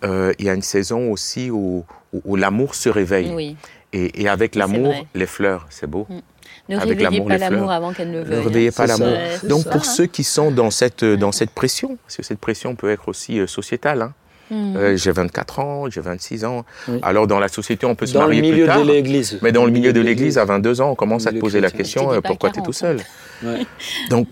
Euh, 0.05 0.33
il 0.39 0.47
y 0.47 0.49
a 0.49 0.55
une 0.55 0.63
saison 0.63 1.11
aussi 1.13 1.51
où, 1.51 1.85
où, 2.13 2.21
où 2.25 2.37
l'amour 2.37 2.75
se 2.75 2.89
réveille. 2.89 3.31
Oui. 3.35 3.57
Et, 3.93 4.23
et 4.23 4.29
avec 4.29 4.55
l'amour, 4.55 4.95
les 5.15 5.27
fleurs, 5.27 5.67
c'est 5.71 5.87
beau. 5.87 6.07
Ne 6.77 6.81
Avec 6.83 6.99
réveillez 6.99 7.11
l'amour, 7.19 7.29
pas 7.29 7.33
les 7.35 7.39
fleurs. 7.39 7.51
l'amour 7.53 7.71
avant 7.73 7.93
qu'elle 7.93 8.11
ne 8.11 8.19
le 8.19 8.25
Ne 8.25 8.25
veuille. 8.25 8.45
réveillez 8.45 8.71
pas 8.71 8.87
l'amour. 8.87 9.09
C'est 9.41 9.47
Donc 9.49 9.63
ça, 9.65 9.71
pour 9.71 9.81
hein. 9.81 9.85
ceux 9.85 10.07
qui 10.07 10.25
sont 10.25 10.51
dans 10.51 10.71
cette, 10.71 11.05
dans 11.05 11.33
cette 11.33 11.51
pression, 11.51 11.97
parce 12.07 12.17
que 12.17 12.23
cette 12.23 12.39
pression 12.39 12.75
peut 12.77 12.91
être 12.91 13.09
aussi 13.09 13.39
euh, 13.41 13.47
sociétale, 13.47 14.03
hein. 14.03 14.13
Mhm. 14.51 14.77
Euh, 14.77 14.97
j'ai 14.99 15.13
24 15.13 15.61
ans, 15.61 15.89
j'ai 15.89 16.03
26 16.03 16.45
ans. 16.45 16.67
Oui. 16.87 16.99
Alors 17.03 17.27
dans 17.27 17.39
la 17.39 17.49
société, 17.49 17.87
on 17.87 17.95
peut 17.95 18.05
se 18.05 18.13
Dans 18.13 18.21
le 18.23 18.27
marier 18.27 18.43
milieu 18.43 18.65
plus 18.65 18.67
tard. 18.67 18.83
de 18.85 18.91
l'église. 18.91 19.39
Mais 19.41 19.51
dans 19.51 19.65
le 19.65 19.71
milieu 19.71 19.95
de 19.95 20.01
l'Église, 20.03 20.37
à 20.37 20.45
22 20.45 20.83
ans, 20.83 20.91
on 20.91 20.95
commence 20.95 21.23
à 21.27 21.31
te 21.31 21.37
Milieu 21.37 21.41
poser 21.41 21.61
la 21.63 21.71
question 21.71 22.13
euh, 22.13 22.21
pourquoi 22.21 22.51
tu 22.51 22.57
es 22.59 22.63
40, 22.63 22.67
tout 22.67 22.73
seul 22.75 22.99
Ouais. 23.43 23.65
Donc, 24.11 24.29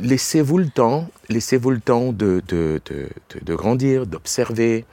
laissez-vous 0.00 0.58
le 0.58 0.68
temps, 0.68 1.08
laissez-vous 1.28 1.70
le 1.70 1.80
temps 1.80 2.12
de, 2.12 2.42
de, 2.48 2.80
de, 2.86 3.08
de- 3.34 3.44
de 3.44 3.54
grandir, 3.54 4.06
d'observer, 4.06 4.84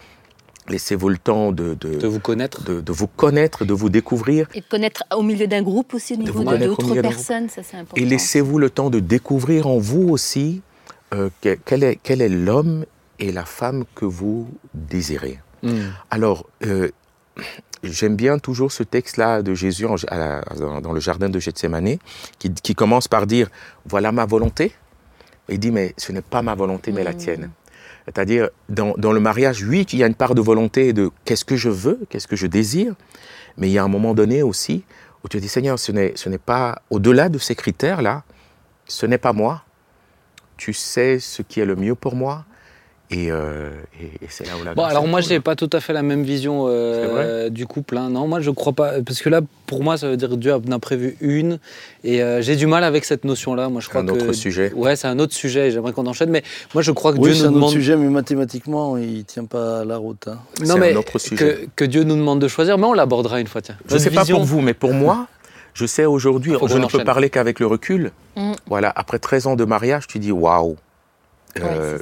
laissez-vous 0.70 1.10
le 1.10 1.18
temps 1.18 1.52
de, 1.52 1.74
de, 1.76 1.96
De 1.96 2.08
vous 2.08 2.20
connaître. 2.20 2.64
de- 2.64 2.82
de 2.82 2.92
vous 2.92 3.08
connaître, 3.08 3.66
de 3.66 3.74
vous 3.74 3.90
découvrir, 3.90 4.48
Et 4.54 4.62
de 4.62 4.66
connaître 4.66 5.04
au 5.16 5.22
milieu 5.24 5.48
d'un 5.48 5.62
groupe 5.62 5.94
aussi, 5.94 6.14
au 6.14 6.18
niveau 6.18 6.44
d'autres 6.44 6.96
personnes, 7.02 7.50
ça 7.50 7.62
c'est 7.64 7.78
important. 7.78 8.02
et 8.02 8.06
laissez-vous 8.06 8.58
le 8.60 8.70
temps 8.70 8.90
de 8.90 9.00
découvrir 9.00 9.68
en 9.68 9.78
vous 9.78 10.10
aussi 10.10 10.62
euh, 11.14 11.30
que- 11.42 11.58
quel 11.66 11.84
est, 11.84 12.00
quel 12.02 12.22
est 12.22 12.30
l'homme 12.30 12.86
et 13.20 13.32
la 13.32 13.46
femme 13.46 13.84
que 13.94 14.06
vous 14.06 14.48
désirez. 14.74 15.40
Hmm. 15.62 15.90
Alors, 16.10 16.48
euh, 16.66 16.90
j'aime 17.84 18.16
bien 18.16 18.40
toujours 18.40 18.72
ce 18.72 18.84
texte-là 18.84 19.42
de 19.44 19.54
Jésus 19.54 19.86
en- 19.86 19.96
à 20.08 20.18
la- 20.18 20.42
dans, 20.60 20.82
dans 20.82 20.92
le 20.94 21.00
jardin 21.00 21.30
de 21.30 21.40
Gethsemane, 21.40 21.98
qui, 22.40 22.52
qui 22.52 22.74
commence 22.76 23.08
par 23.08 23.28
dire 23.28 23.50
Voilà 23.86 24.12
ma 24.12 24.26
volonté. 24.26 24.74
Il 25.50 25.60
dit 25.60 25.72
Mais 25.72 25.94
ce 25.98 26.12
n'est 26.12 26.22
pas 26.22 26.42
ma 26.42 26.56
volonté, 26.56 26.92
mais 26.92 27.04
la 27.04 27.12
Mm. 27.14 27.18
tienne. 27.18 27.50
C'est-à-dire, 28.06 28.50
dans, 28.70 28.94
dans 28.98 29.12
le 29.12 29.20
mariage, 29.20 29.64
oui, 29.64 29.86
il 29.94 30.00
y 30.00 30.04
a 30.04 30.08
une 30.08 30.16
part 30.16 30.36
de 30.36 30.42
volonté 30.42 30.94
de 30.94 31.10
qu'est-ce 31.26 31.46
que 31.46 31.56
je 31.56 31.70
veux, 31.70 32.00
qu'est-ce 32.10 32.28
que 32.28 32.36
je 32.36 32.48
désire, 32.48 32.96
mais 33.58 33.70
il 33.70 33.72
y 33.72 33.78
a 33.78 33.84
un 33.84 33.88
moment 33.88 34.14
donné 34.14 34.44
aussi 34.44 34.84
où 35.24 35.30
tu 35.30 35.40
dis 35.40 35.48
Seigneur, 35.48 35.80
ce 35.80 35.92
n'est, 35.92 36.14
ce 36.16 36.30
n'est 36.30 36.38
pas, 36.38 36.82
au-delà 36.90 37.30
de 37.30 37.38
ces 37.38 37.56
critères-là, 37.56 38.24
ce 38.86 39.06
n'est 39.06 39.18
pas 39.18 39.34
moi. 39.34 39.64
Tu 40.58 40.74
sais 40.74 41.20
ce 41.20 41.42
qui 41.42 41.60
est 41.60 41.66
le 41.66 41.76
mieux 41.76 41.96
pour 41.96 42.16
moi. 42.16 42.46
Et, 43.14 43.32
euh, 43.32 43.70
et- 44.02 44.06
et 44.26 44.28
c'est 44.28 44.46
là 44.48 44.54
où 44.60 44.64
la 44.66 44.74
Bon, 44.74 44.84
alors 44.84 45.06
moi, 45.08 45.22
j'ai 45.22 45.40
pas 45.40 45.56
tout 45.56 45.70
à 45.72 45.80
fait 45.80 45.94
la 45.94 46.02
même 46.02 46.24
vision 46.24 46.66
euh, 46.68 47.44
C'est 47.46 47.50
du 47.52 47.68
couple. 47.68 47.96
hein. 47.98 48.10
Non, 48.10 48.28
moi, 48.28 48.40
je 48.40 48.50
crois 48.50 48.74
pas. 48.74 49.02
Parce 49.06 49.22
que 49.22 49.30
là, 49.30 49.42
pour 49.68 49.84
moi, 49.84 49.98
ça 49.98 50.10
veut 50.10 50.18
dire 50.18 50.30
que 50.30 50.36
Dieu 50.36 50.54
en 50.54 50.72
a 50.72 50.80
prévu 50.80 51.16
une. 51.22 51.60
Et 52.04 52.24
euh, 52.24 52.42
j'ai 52.42 52.56
du 52.56 52.66
mal 52.66 52.84
avec 52.84 53.06
cette 53.06 53.24
notion-là. 53.24 53.70
Moi, 53.70 53.82
je 53.82 53.90
crois 53.90 54.02
un 54.02 54.06
que. 54.08 54.12
autre 54.14 54.34
sujet. 54.34 54.72
Ouais, 54.74 54.96
c'est 54.96 55.08
un 55.08 55.20
autre 55.20 55.34
sujet. 55.34 55.70
J'aimerais 55.70 55.94
qu'on 55.94 56.08
enchaîne. 56.08 56.32
Mais 56.32 56.44
moi, 56.74 56.82
je 56.82 56.92
crois 56.92 57.14
que 57.14 57.20
Oui, 57.20 57.26
Dieu 57.32 57.34
c'est 57.36 57.40
nous 57.42 57.46
un 57.46 57.50
autre 57.52 57.56
demande. 57.58 57.70
sujet, 57.72 57.96
mais 57.98 58.10
mathématiquement, 58.10 58.98
il 58.98 59.18
ne 59.20 59.22
tient 59.22 59.46
pas 59.46 59.86
la 59.86 59.98
route. 59.98 60.28
hein. 60.28 60.40
C'est 60.58 60.66
Non, 60.68 60.76
un 60.76 60.80
mais 60.80 60.96
autre 60.96 61.20
sujet. 61.20 61.36
que, 61.36 61.68
que 61.76 61.86
Dieu 61.86 62.04
nous 62.04 62.16
demande 62.16 62.40
de 62.40 62.48
choisir. 62.48 62.78
Mais 62.80 62.86
on 62.88 62.94
l'abordera 62.94 63.40
une 63.40 63.48
fois. 63.48 63.62
Tiens. 63.62 63.78
Je 63.88 63.94
ne 63.94 64.00
sais 64.00 64.10
pas 64.10 64.26
pour 64.26 64.44
vous, 64.44 64.62
mais 64.62 64.74
pour 64.74 64.94
moi, 64.94 65.28
je 65.76 65.86
sais 65.86 66.06
aujourd'hui, 66.06 66.54
je 66.54 66.58
ne 66.78 66.84
enchaîne. 66.84 67.00
peux 67.02 67.06
parler 67.06 67.30
qu'avec 67.30 67.60
le 67.60 67.68
recul. 67.68 68.12
Mm. 68.36 68.54
Voilà, 68.68 68.92
après 68.96 69.20
13 69.20 69.46
ans 69.48 69.56
de 69.56 69.66
mariage, 69.66 70.08
tu 70.08 70.18
dis 70.18 70.32
waouh. 70.32 70.78
Ouais, 71.56 71.62
Euh, 71.66 71.98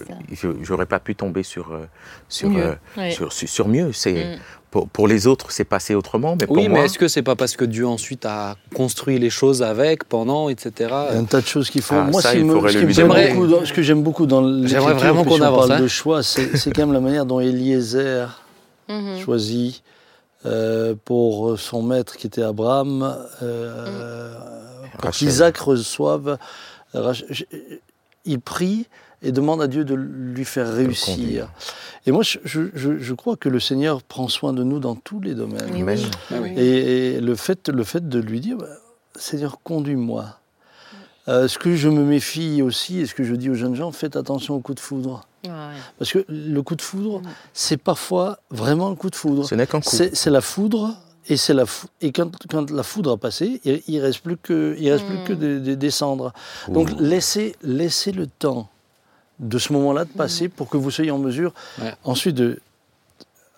J'aurais 0.61 0.85
pas 0.85 0.99
pu 0.99 1.15
tomber 1.15 1.43
sur, 1.43 1.73
euh, 1.73 1.85
sur, 2.29 2.49
Mieux. 2.49 2.63
euh, 2.63 2.75
Ouais. 2.97 3.11
sur, 3.11 3.33
sur- 3.33 3.49
sur 3.49 3.67
mieux. 3.67 3.91
C'est 3.91 4.13
Mm. 4.35 4.39
pour, 4.71 4.87
pour 4.87 5.07
les 5.09 5.27
autres, 5.27 5.51
c'est 5.51 5.65
passé 5.65 5.93
autrement, 5.93 6.37
mais 6.39 6.47
pour 6.47 6.55
Oui, 6.55 6.63
mais 6.63 6.69
moi, 6.69 6.85
est-ce 6.85 6.97
que 6.97 7.09
c'est 7.09 7.21
pas 7.21 7.35
parce 7.35 7.57
que 7.57 7.65
Dieu 7.65 7.85
ensuite 7.85 8.25
a 8.25 8.55
construit 8.73 9.19
les 9.19 9.29
choses 9.29 9.61
avec, 9.61 10.05
pendant, 10.05 10.47
etc. 10.47 10.71
Il 10.77 10.87
y 10.87 11.17
a 11.17 11.19
un 11.19 11.25
tas 11.25 11.41
de 11.41 11.45
choses 11.47 11.69
qu'il 11.69 11.81
faut. 11.81 11.95
Ah, 11.97 12.03
Moi, 12.09 12.21
ça, 12.21 12.31
ce, 12.31 12.37
il 12.37 12.45
me- 12.45 12.53
qui 12.53 13.03
beaucoup 13.33 13.47
dans- 13.47 13.63
que 13.73 13.81
j'aime 13.81 14.03
beaucoup 14.03 14.25
dans 14.25 14.41
l'écriture, 14.41 14.87
vraiment 14.95 15.23
qu'on 15.25 15.41
avance, 15.41 15.67
parle 15.67 15.79
hein. 15.79 15.81
de 15.83 15.87
choix, 15.89 16.23
c'est 16.23 16.71
quand 16.73 16.83
même 16.83 16.93
la 16.93 17.01
manière 17.01 17.25
dont 17.25 17.39
Eliezer 17.41 18.41
Mhm. 18.87 19.19
choisit 19.19 19.83
euh, 20.45 20.95
pour 21.05 21.59
son 21.59 21.83
maître 21.83 22.15
qui 22.17 22.25
était 22.25 22.41
Abraham, 22.41 23.15
euh, 23.43 24.33
pour 24.93 25.03
Rachel. 25.03 25.27
qu'Isaac 25.27 25.57
reçoive. 25.57 26.37
Il 28.25 28.39
prie 28.39 28.87
et 29.21 29.31
demande 29.31 29.61
à 29.61 29.67
Dieu 29.67 29.85
de 29.85 29.93
lui 29.95 30.45
faire 30.45 30.71
réussir. 30.73 31.47
Et 32.05 32.11
moi, 32.11 32.23
je, 32.23 32.39
je- 32.43 32.69
je- 32.73 32.97
je 32.97 33.13
crois 33.13 33.35
que 33.37 33.49
le 33.49 33.59
Seigneur 33.59 34.01
prend 34.01 34.27
soin 34.27 34.53
de 34.53 34.63
nous 34.63 34.79
dans 34.79 34.95
tous 34.95 35.19
les 35.19 35.35
domaines. 35.35 35.69
Oui. 35.71 35.83
Ah 36.31 36.35
oui. 36.41 36.53
Et, 36.57 37.13
et 37.15 37.21
le, 37.21 37.35
fait, 37.35 37.69
le 37.69 37.83
fait 37.83 38.07
de 38.09 38.19
lui 38.19 38.39
dire, 38.39 38.57
bah, 38.57 38.65
Seigneur, 39.15 39.59
conduis-moi. 39.63 40.37
Euh, 41.27 41.47
ce 41.47 41.59
que 41.59 41.75
je 41.75 41.87
me 41.87 42.03
méfie 42.03 42.63
aussi, 42.63 42.99
et 43.01 43.05
ce 43.05 43.13
que 43.13 43.23
je 43.23 43.35
dis 43.35 43.49
aux 43.51 43.53
jeunes 43.53 43.75
gens, 43.75 43.91
faites 43.91 44.15
attention 44.15 44.55
au 44.55 44.59
coup 44.59 44.73
de 44.73 44.79
foudre? 44.79 45.21
Ouais. 45.45 45.51
Parce 45.99 46.11
que 46.11 46.25
le 46.27 46.61
coup 46.63 46.75
de 46.75 46.81
foudre, 46.81 47.19
Mm. 47.19 47.27
c'est 47.53 47.77
parfois 47.77 48.39
vraiment 48.49 48.89
un 48.89 48.95
coup 48.95 49.11
de 49.11 49.15
foudre. 49.15 49.47
ce 49.47 49.53
n'est 49.53 49.67
qu'un 49.67 49.81
coup. 49.81 49.89
C'est 49.91 50.29
la 50.31 50.41
foudre, 50.41 50.95
et, 51.27 51.37
c'est 51.37 51.53
la 51.53 51.67
fou- 51.67 51.87
et 52.01 52.11
quand, 52.11 52.31
quand 52.49 52.71
la 52.71 52.81
foudre 52.81 53.11
a 53.11 53.17
passé, 53.17 53.61
il 53.65 53.97
ne 53.97 54.01
reste 54.01 54.21
plus 54.21 54.37
que, 54.37 54.75
il 54.79 54.91
reste 54.91 55.05
plus 55.05 55.17
Mm. 55.19 55.23
que 55.25 55.33
des, 55.33 55.59
des- 55.59 55.75
des 55.75 55.91
cendres. 55.91 56.33
Donc 56.69 56.89
laissez, 56.99 57.55
laissez 57.61 58.11
le 58.11 58.25
temps 58.25 58.67
de 59.39 59.57
ce 59.57 59.73
moment-là 59.73 60.05
de 60.05 60.09
passer 60.09 60.49
pour 60.49 60.69
que 60.69 60.77
vous 60.77 60.91
soyez 60.91 61.11
en 61.11 61.17
mesure 61.17 61.53
Ouais. 61.81 61.93
ensuite 62.03 62.35
de 62.35 62.59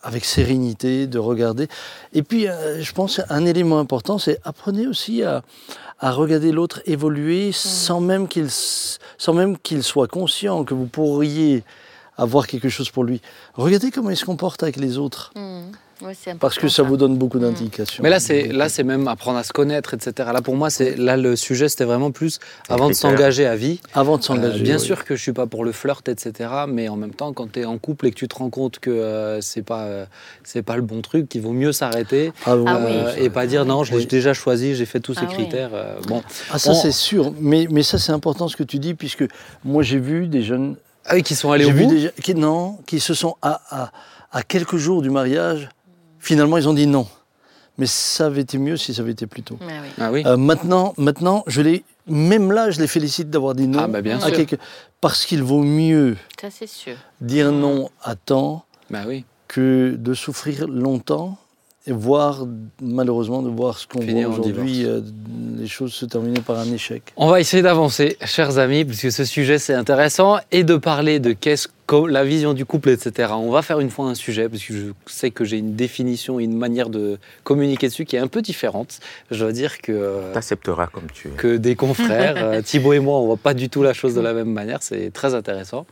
avec 0.05 0.25
sérénité, 0.25 1.07
de 1.07 1.17
regarder. 1.17 1.69
Et 2.11 2.23
puis, 2.23 2.49
euh, 2.49 2.81
je 2.83 2.91
pense 2.91 3.21
un 3.29 3.45
élément 3.45 3.79
important, 3.79 4.17
c'est 4.17 4.37
apprenez 4.43 4.85
aussi 4.85 5.23
à, 5.23 5.43
à 5.99 6.11
regarder 6.11 6.51
l'autre 6.51 6.81
évoluer 6.85 7.53
sans 7.53 8.01
même 8.01 8.27
qu'il 8.27 8.45
s- 8.47 8.99
sans 9.17 9.33
même 9.33 9.57
qu'il 9.57 9.81
soit 9.81 10.09
conscient 10.09 10.65
que 10.65 10.73
vous 10.73 10.87
pourriez 10.87 11.63
avoir 12.17 12.47
quelque 12.47 12.67
chose 12.67 12.89
pour 12.89 13.05
lui. 13.05 13.21
Regardez 13.53 13.91
comment 13.91 14.09
il 14.09 14.17
se 14.17 14.25
comporte 14.25 14.61
avec 14.61 14.75
les 14.75 14.97
autres, 14.97 15.31
Mhm. 15.37 15.71
Parce 16.39 16.57
que 16.57 16.67
ça 16.67 16.83
vous 16.83 16.97
donne 16.97 17.17
beaucoup 17.17 17.39
d'indications. 17.39 18.03
Mais 18.03 18.09
là, 18.09 18.19
c'est 18.19 18.47
là, 18.47 18.67
c'est 18.67 18.83
même 18.83 19.07
apprendre 19.07 19.37
à 19.37 19.43
se 19.43 19.53
connaître, 19.53 19.93
etc. 19.93 20.29
Là, 20.33 20.41
pour 20.41 20.55
moi, 20.55 20.69
c'est 20.69 20.95
là 20.97 21.15
le 21.17 21.35
sujet, 21.35 21.69
c'était 21.69 21.85
vraiment 21.85 22.11
plus 22.11 22.39
avant 22.67 22.89
de 22.89 22.93
s'engager 22.93 23.45
à 23.45 23.55
vie. 23.55 23.79
Avant 23.93 24.17
de 24.17 24.23
Euh, 24.23 24.25
s'engager. 24.25 24.63
bien 24.63 24.77
oui. 24.77 24.83
sûr 24.83 25.05
que 25.05 25.15
je 25.15 25.21
suis 25.21 25.31
pas 25.33 25.45
pour 25.47 25.63
le 25.63 25.71
flirt, 25.71 26.07
etc. 26.09 26.49
Mais 26.67 26.89
en 26.89 26.95
même 26.97 27.13
temps, 27.13 27.31
quand 27.33 27.51
tu 27.51 27.61
es 27.61 27.65
en 27.65 27.77
couple 27.77 28.07
et 28.07 28.11
que 28.11 28.15
tu 28.15 28.27
te 28.27 28.35
rends 28.35 28.49
compte 28.49 28.79
que 28.79 28.89
euh, 28.89 29.39
c'est 29.41 29.61
pas 29.61 29.83
euh, 29.83 30.05
c'est 30.43 30.61
pas 30.63 30.75
le 30.75 30.81
bon 30.81 31.01
truc, 31.01 31.29
qu'il 31.29 31.41
vaut 31.41 31.53
mieux 31.53 31.71
s'arrêter 31.71 32.33
Ah, 32.45 32.57
oui. 32.57 32.63
Ah 32.67 32.77
oui. 32.79 32.85
euh, 32.91 33.15
et 33.17 33.29
pas 33.29 33.45
dire 33.47 33.65
non, 33.65 33.83
je 33.83 33.91
l'ai 33.91 33.97
Oui. 33.99 34.05
déjà 34.07 34.33
choisi, 34.33 34.75
j'ai 34.75 34.85
fait 34.85 34.99
tous 34.99 35.13
ces 35.13 35.21
Ah 35.23 35.27
oui. 35.29 35.33
critères. 35.35 35.71
euh, 35.73 35.95
bon, 36.07 36.21
Ah, 36.51 36.59
ça 36.59 36.71
On- 36.71 36.73
c'est 36.73 36.91
sûr. 36.91 37.33
Mais, 37.39 37.67
mais 37.69 37.83
ça 37.83 37.97
c'est 37.97 38.11
important 38.11 38.47
ce 38.47 38.55
que 38.57 38.63
tu 38.63 38.79
dis, 38.79 38.93
puisque 38.93 39.25
moi 39.63 39.83
j'ai 39.83 39.99
vu 39.99 40.27
des 40.27 40.41
jeunes 40.43 40.75
ah 41.05 41.15
oui, 41.15 41.23
qui 41.23 41.35
sont 41.35 41.51
allés 41.51 41.65
au 41.65 41.69
J'ai 41.69 41.73
vu 41.73 41.83
bout. 41.85 41.91
des 41.91 41.99
gens 42.01 42.09
qui, 42.21 42.33
non, 42.35 42.77
qui 42.85 42.99
se 42.99 43.13
sont 43.13 43.35
à, 43.41 43.61
à, 43.69 43.91
à 44.31 44.41
quelques 44.43 44.77
jours 44.77 45.01
du 45.01 45.09
mariage, 45.09 45.69
finalement 46.23 46.57
ils 46.57 46.67
ont 46.67 46.73
dit 46.73 46.87
non. 46.87 47.05
Mais 47.77 47.87
ça 47.87 48.27
avait 48.27 48.41
été 48.41 48.57
mieux 48.59 48.77
si 48.77 48.93
ça 48.93 49.01
avait 49.01 49.11
été 49.13 49.25
plus 49.25 49.41
tôt. 49.41 49.57
Ouais, 49.61 49.67
oui. 49.81 49.89
Ah 49.99 50.11
oui. 50.11 50.23
Euh, 50.27 50.37
maintenant, 50.37 50.93
maintenant, 50.97 51.43
je 51.47 51.61
les, 51.61 51.83
même 52.07 52.51
là, 52.51 52.69
je 52.69 52.79
les 52.79 52.85
félicite 52.87 53.31
d'avoir 53.31 53.55
dit 53.55 53.67
non. 53.67 53.79
Ah 53.81 53.87
bah 53.87 54.01
bien 54.01 54.17
à 54.19 54.27
sûr. 54.27 54.33
quelque- 54.35 54.57
parce 55.01 55.25
qu'il 55.25 55.41
vaut 55.41 55.63
mieux 55.63 56.15
Ça, 56.39 56.49
c'est 56.51 56.67
sûr. 56.67 56.95
dire 57.19 57.51
non 57.51 57.89
à 58.03 58.15
temps 58.15 58.63
Bah 58.91 58.99
oui. 59.07 59.25
que 59.47 59.95
de 59.97 60.13
souffrir 60.13 60.67
longtemps 60.67 61.37
et 61.87 61.91
voir, 61.91 62.45
malheureusement, 62.79 63.41
de 63.41 63.49
voir 63.49 63.77
ce 63.79 63.87
qu'on 63.87 63.99
voit 64.01 64.27
aujourd'hui, 64.27 64.85
euh, 64.85 65.01
les 65.57 65.67
choses 65.67 65.93
se 65.93 66.05
terminer 66.05 66.39
par 66.41 66.59
un 66.59 66.71
échec. 66.71 67.11
On 67.17 67.27
va 67.27 67.41
essayer 67.41 67.61
d'avancer, 67.63 68.17
chers 68.23 68.57
amis, 68.59 68.85
puisque 68.85 69.11
ce 69.11 69.25
sujet 69.25 69.57
c'est 69.57 69.73
intéressant, 69.73 70.37
et 70.51 70.63
de 70.63 70.77
parler 70.77 71.19
de 71.19 71.33
qu'est-ce 71.33 71.67
que 71.67 71.72
la 71.91 72.23
vision 72.23 72.53
du 72.53 72.65
couple, 72.65 72.89
etc. 72.89 73.33
On 73.35 73.51
va 73.51 73.61
faire 73.61 73.79
une 73.79 73.89
fois 73.89 74.05
un 74.05 74.15
sujet, 74.15 74.49
parce 74.49 74.63
que 74.63 74.73
je 74.73 74.91
sais 75.05 75.31
que 75.31 75.45
j'ai 75.45 75.57
une 75.57 75.75
définition 75.75 76.39
et 76.39 76.43
une 76.43 76.57
manière 76.57 76.89
de 76.89 77.19
communiquer 77.43 77.87
dessus 77.87 78.05
qui 78.05 78.15
est 78.15 78.19
un 78.19 78.27
peu 78.27 78.41
différente. 78.41 78.99
Je 79.31 79.39
dois 79.39 79.51
dire 79.51 79.79
que, 79.79 79.91
euh, 79.91 80.33
T'accepteras 80.33 80.87
comme 80.87 81.07
tu 81.13 81.27
es. 81.27 81.31
que 81.31 81.57
des 81.57 81.75
confrères, 81.75 82.35
euh, 82.37 82.61
Thibaut 82.61 82.93
et 82.93 82.99
moi, 82.99 83.19
on 83.19 83.27
voit 83.27 83.37
pas 83.37 83.53
du 83.53 83.69
tout 83.69 83.83
la 83.83 83.93
chose 83.93 84.15
de 84.15 84.21
la 84.21 84.33
même 84.33 84.51
manière, 84.51 84.81
c'est 84.81 85.11
très 85.11 85.35
intéressant. 85.35 85.85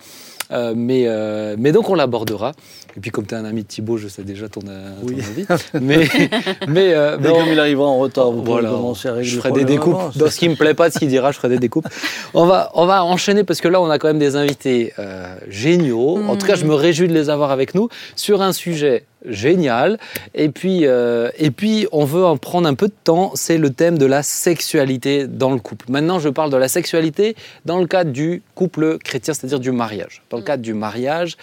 Euh, 0.51 0.73
mais, 0.75 1.03
euh, 1.07 1.55
mais 1.57 1.71
donc 1.71 1.89
on 1.89 1.95
l'abordera. 1.95 2.51
Et 2.97 2.99
puis 2.99 3.09
comme 3.09 3.25
tu 3.25 3.33
es 3.35 3.37
un 3.37 3.45
ami 3.45 3.61
de 3.63 3.67
Thibaut, 3.67 3.95
je 3.97 4.09
sais 4.09 4.23
déjà 4.23 4.49
ton, 4.49 4.59
euh, 4.67 4.91
ton 4.99 5.07
Oui. 5.07 5.15
avis. 5.19 5.45
Mais, 5.81 5.97
mais, 6.67 6.93
euh, 6.93 7.17
Mais 7.17 7.27
mais 7.29 7.29
on- 7.29 7.39
comme 7.39 7.47
il 7.53 7.59
arrivera 7.59 7.87
en 7.87 7.97
retard, 7.99 8.31
vous 8.31 8.41
pourrez 8.41 8.61
voilà, 8.61 8.69
commencer 8.75 9.07
à 9.07 9.13
régler 9.13 9.29
je 9.29 9.37
ferai 9.37 9.51
des 9.53 9.63
découpes. 9.63 9.93
avant. 9.95 10.11
Dans 10.15 10.29
ce 10.29 10.37
qui 10.37 10.49
me 10.49 10.55
plaît 10.55 10.73
pas, 10.73 10.89
de 10.89 10.93
ce 10.93 10.99
qu'il 10.99 11.07
dira, 11.07 11.31
je 11.31 11.37
ferai 11.37 11.49
des 11.49 11.59
découpes. 11.59 11.87
On 12.33 12.45
va, 12.45 12.69
on 12.73 12.85
va 12.85 13.03
enchaîner 13.05 13.43
parce 13.45 13.61
que 13.61 13.69
là, 13.69 13.79
on 13.81 13.89
a 13.89 13.97
quand 13.97 14.09
même 14.09 14.19
des 14.19 14.35
invités 14.35 14.93
euh, 14.99 15.33
géniaux. 15.47 16.19
En 16.27 16.35
tout 16.35 16.45
cas, 16.45 16.55
je 16.55 16.65
me 16.65 16.73
réjouis 16.73 17.07
de 17.07 17.13
les 17.13 17.29
avoir 17.29 17.51
avec 17.51 17.73
nous 17.75 17.87
sur 18.17 18.41
un 18.41 18.51
sujet 18.51 19.05
Génial. 19.25 19.99
Et 20.33 20.49
puis, 20.49 20.85
euh, 20.85 21.29
et 21.37 21.51
puis, 21.51 21.87
on 21.91 22.05
veut 22.05 22.25
en 22.25 22.37
prendre 22.37 22.67
un 22.67 22.73
peu 22.73 22.87
de 22.87 22.93
temps. 23.03 23.31
C'est 23.35 23.57
le 23.57 23.69
thème 23.69 23.97
de 23.97 24.05
la 24.05 24.23
sexualité 24.23 25.27
dans 25.27 25.51
le 25.51 25.59
couple. 25.59 25.85
Maintenant, 25.89 26.19
je 26.19 26.29
parle 26.29 26.49
de 26.49 26.57
la 26.57 26.67
sexualité 26.67 27.35
dans 27.65 27.79
le 27.79 27.85
cadre 27.85 28.11
du 28.11 28.41
couple 28.55 28.97
chrétien, 28.97 29.33
c'est-à-dire 29.33 29.59
du 29.59 29.71
mariage. 29.71 30.23
Dans 30.29 30.37
le 30.37 30.43
cadre 30.43 30.63
du 30.63 30.73
mariage, 30.73 31.37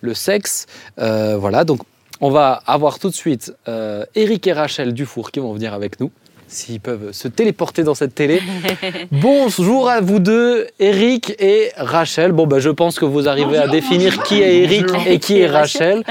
le 0.00 0.14
sexe, 0.14 0.66
euh, 0.98 1.36
voilà. 1.36 1.64
Donc, 1.64 1.80
on 2.20 2.30
va 2.30 2.62
avoir 2.66 2.98
tout 2.98 3.10
de 3.10 3.14
suite 3.14 3.52
euh, 3.68 4.04
Eric 4.14 4.46
et 4.46 4.52
Rachel 4.52 4.92
Dufour 4.92 5.30
qui 5.30 5.40
vont 5.40 5.52
venir 5.52 5.74
avec 5.74 6.00
nous 6.00 6.10
s'ils 6.48 6.80
peuvent 6.80 7.12
se 7.12 7.28
téléporter 7.28 7.84
dans 7.84 7.94
cette 7.94 8.14
télé. 8.14 8.40
Bonjour 9.12 9.88
à 9.88 10.00
vous 10.00 10.18
deux, 10.18 10.66
Eric 10.80 11.34
et 11.38 11.70
Rachel. 11.76 12.32
Bon, 12.32 12.46
ben, 12.46 12.58
je 12.58 12.70
pense 12.70 12.98
que 12.98 13.04
vous 13.04 13.28
arrivez 13.28 13.58
à 13.58 13.68
définir 13.68 14.22
qui 14.22 14.42
est 14.42 14.62
Eric 14.64 14.86
et 15.06 15.18
qui 15.18 15.38
est 15.38 15.46
Rachel. 15.46 16.02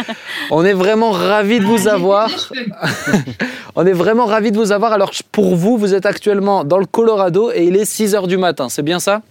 On 0.52 0.64
est 0.64 0.74
vraiment 0.74 1.12
ravis 1.12 1.60
de 1.60 1.66
vous 1.66 1.88
avoir. 1.88 2.30
On 3.76 3.86
est 3.86 3.94
vraiment 3.94 4.26
ravis 4.26 4.52
de 4.52 4.58
vous 4.58 4.72
avoir. 4.72 4.94
Alors, 4.94 5.12
pour 5.32 5.56
vous, 5.56 5.78
vous 5.78 5.94
êtes 5.94 6.06
actuellement 6.06 6.64
dans 6.64 6.78
le 6.78 6.86
Colorado 6.86 7.52
et 7.52 7.66
il 7.66 7.76
est 7.76 7.86
6 7.86 8.16
heures 8.16 8.28
du 8.28 8.38
matin, 8.38 8.70
c'est 8.70 8.84
bien 8.84 9.00
ça? 9.00 9.22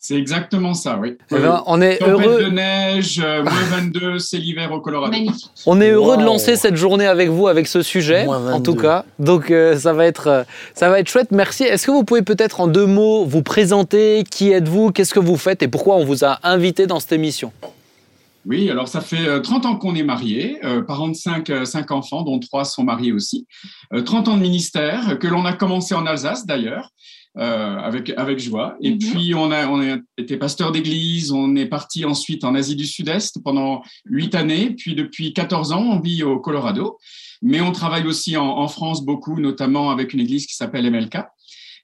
C'est 0.00 0.14
exactement 0.14 0.74
ça, 0.74 0.96
oui. 0.96 1.16
Eh 1.32 1.34
ben, 1.34 1.60
on 1.66 1.80
est 1.82 2.00
heureux. 2.00 2.44
de 2.44 2.50
neige, 2.50 3.20
euh, 3.22 3.42
moins 3.42 3.52
22, 3.52 4.18
c'est 4.20 4.38
l'hiver 4.38 4.70
au 4.70 4.80
Colorado. 4.80 5.16
On 5.66 5.80
est 5.80 5.90
heureux 5.90 6.16
de 6.16 6.22
lancer 6.22 6.54
cette 6.54 6.76
journée 6.76 7.06
avec 7.06 7.30
vous, 7.30 7.48
avec 7.48 7.66
ce 7.66 7.82
sujet, 7.82 8.26
en 8.28 8.60
tout 8.60 8.76
cas. 8.76 9.04
Donc 9.18 9.50
euh, 9.50 9.76
ça 9.76 9.92
va 9.92 10.06
être, 10.06 10.28
euh, 10.28 10.44
ça 10.74 10.88
va 10.88 11.00
être 11.00 11.08
chouette. 11.08 11.32
Merci. 11.32 11.64
Est-ce 11.64 11.84
que 11.84 11.90
vous 11.90 12.04
pouvez 12.04 12.22
peut-être 12.22 12.60
en 12.60 12.68
deux 12.68 12.86
mots 12.86 13.24
vous 13.24 13.42
présenter 13.42 14.22
Qui 14.30 14.52
êtes-vous 14.52 14.92
Qu'est-ce 14.92 15.12
que 15.12 15.20
vous 15.20 15.36
faites 15.36 15.64
Et 15.64 15.68
pourquoi 15.68 15.96
on 15.96 16.04
vous 16.04 16.24
a 16.24 16.38
invité 16.44 16.86
dans 16.86 17.00
cette 17.00 17.12
émission? 17.12 17.52
Oui, 18.46 18.70
alors 18.70 18.86
ça 18.86 19.00
fait 19.00 19.42
30 19.42 19.66
ans 19.66 19.76
qu'on 19.76 19.96
est 19.96 20.04
mariés, 20.04 20.58
parents 20.86 21.08
de 21.08 21.14
5, 21.14 21.50
enfants, 21.90 22.22
dont 22.22 22.38
3 22.38 22.64
sont 22.64 22.84
mariés 22.84 23.12
aussi. 23.12 23.46
30 23.92 24.28
ans 24.28 24.36
de 24.36 24.42
ministère, 24.42 25.18
que 25.18 25.26
l'on 25.26 25.44
a 25.44 25.52
commencé 25.52 25.94
en 25.94 26.06
Alsace 26.06 26.46
d'ailleurs, 26.46 26.88
euh, 26.88 27.17
avec, 27.36 28.10
avec 28.16 28.38
joie. 28.38 28.76
Et 28.80 28.92
mhm. 28.92 28.98
puis, 28.98 29.34
on 29.34 29.50
a, 29.50 29.68
on 29.68 29.80
a 29.80 29.98
été 30.16 30.36
pasteur 30.36 30.72
d'église, 30.72 31.30
on 31.32 31.54
est 31.56 31.66
parti 31.66 32.04
ensuite 32.04 32.44
en 32.44 32.54
Asie 32.54 32.76
du 32.76 32.86
Sud-Est 32.86 33.42
pendant 33.42 33.82
huit 34.06 34.34
années, 34.34 34.70
puis 34.70 34.94
depuis 34.94 35.32
14 35.32 35.72
ans, 35.72 35.82
on 35.82 36.00
vit 36.00 36.22
au 36.22 36.40
Colorado. 36.40 36.98
Mais 37.40 37.60
on 37.60 37.70
travaille 37.70 38.06
aussi 38.06 38.36
en, 38.36 38.46
en 38.46 38.68
France 38.68 39.04
beaucoup, 39.04 39.38
notamment 39.40 39.90
avec 39.90 40.12
une 40.12 40.20
église 40.20 40.46
qui 40.46 40.54
s'appelle 40.54 40.90
MLK. 40.90 41.18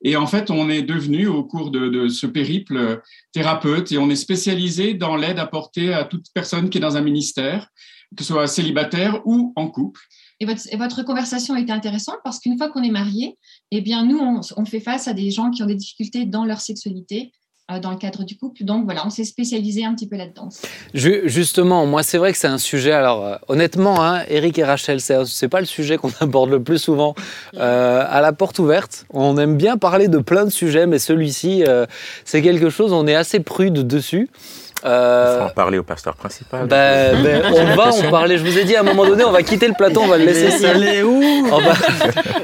Et 0.04 0.16
en 0.16 0.26
fait, 0.26 0.50
on 0.50 0.68
est 0.68 0.82
devenu 0.82 1.26
au 1.26 1.42
cours 1.44 1.70
de, 1.70 1.88
de, 1.88 2.08
ce 2.08 2.26
périple 2.26 3.02
thérapeute 3.32 3.90
et 3.90 3.98
on 3.98 4.10
est 4.10 4.16
spécialisé 4.16 4.92
dans 4.92 5.16
l'aide 5.16 5.38
apportée 5.38 5.94
à 5.94 6.04
toute 6.04 6.26
personne 6.34 6.68
qui 6.68 6.78
est 6.78 6.80
dans 6.80 6.98
un 6.98 7.00
ministère, 7.00 7.68
que 8.14 8.22
ce 8.22 8.32
soit 8.32 8.46
célibataire 8.46 9.22
ou 9.24 9.54
en 9.56 9.68
couple. 9.68 10.00
Et 10.40 10.46
votre, 10.46 10.62
votre, 10.76 11.02
conversation 11.04 11.54
a 11.54 11.60
été 11.60 11.72
intéressante 11.72 12.18
parce 12.22 12.38
qu'une 12.38 12.58
fois 12.58 12.68
qu'on 12.68 12.82
est 12.82 12.90
marié, 12.90 13.38
eh 13.70 13.80
bien, 13.80 14.04
nous, 14.04 14.20
on, 14.56 14.64
fait 14.64 14.80
face 14.80 15.08
à 15.08 15.12
des 15.14 15.30
gens 15.30 15.50
qui 15.50 15.62
ont 15.62 15.66
des 15.66 15.74
difficultés 15.74 16.26
dans 16.26 16.44
leur 16.44 16.60
sexualité, 16.60 17.32
euh, 17.70 17.80
dans 17.80 17.90
le 17.90 17.96
cadre 17.96 18.24
du 18.24 18.36
couple. 18.36 18.64
Donc 18.64 18.84
voilà, 18.84 19.06
on 19.06 19.10
s'est 19.10 19.24
spécialisé 19.24 19.84
un 19.84 19.94
petit 19.94 20.06
peu 20.06 20.16
là-dedans. 20.16 20.50
Justement, 20.92 21.86
moi, 21.86 22.02
c'est 22.02 22.18
vrai 22.18 22.32
que 22.32 22.38
c'est 22.38 22.46
un 22.46 22.58
sujet. 22.58 22.92
Alors, 22.92 23.24
euh, 23.24 23.36
honnêtement, 23.48 24.04
hein, 24.04 24.22
Eric 24.28 24.58
et 24.58 24.64
Rachel, 24.64 25.00
c'est 25.00 25.48
pas 25.48 25.60
le 25.60 25.66
sujet 25.66 25.96
qu'on 25.96 26.12
aborde 26.20 26.50
le 26.50 26.62
plus 26.62 26.78
souvent 26.78 27.14
euh, 27.54 28.04
à 28.06 28.20
la 28.20 28.32
porte 28.32 28.58
ouverte. 28.58 29.06
On 29.10 29.38
aime 29.38 29.56
bien 29.56 29.76
parler 29.76 30.08
de 30.08 30.18
plein 30.18 30.44
de 30.44 30.50
sujets, 30.50 30.86
mais 30.86 30.98
celui-ci, 30.98 31.64
c'est 32.24 32.42
quelque 32.42 32.70
chose, 32.70 32.92
on 32.92 33.06
est 33.06 33.14
assez 33.14 33.40
prude 33.40 33.86
dessus. 33.86 34.28
Euh, 34.84 35.38
faut 35.38 35.44
en 35.46 35.50
parler 35.50 35.78
au 35.78 35.82
pasteur 35.82 36.14
principal. 36.14 36.66
Ben, 36.66 37.22
ben, 37.22 37.42
on 37.54 37.74
va 37.74 37.90
en 37.94 38.10
parler. 38.10 38.36
Je 38.38 38.44
vous 38.44 38.58
ai 38.58 38.64
dit, 38.64 38.76
à 38.76 38.80
un 38.80 38.84
moment 38.84 39.06
donné, 39.06 39.24
on 39.24 39.32
va 39.32 39.42
quitter 39.42 39.66
le 39.66 39.74
plateau, 39.74 40.00
on 40.02 40.06
va 40.06 40.18
le 40.18 40.26
laisser 40.26 40.50
seul. 40.50 40.76
on, 41.04 41.58
va, 41.58 41.72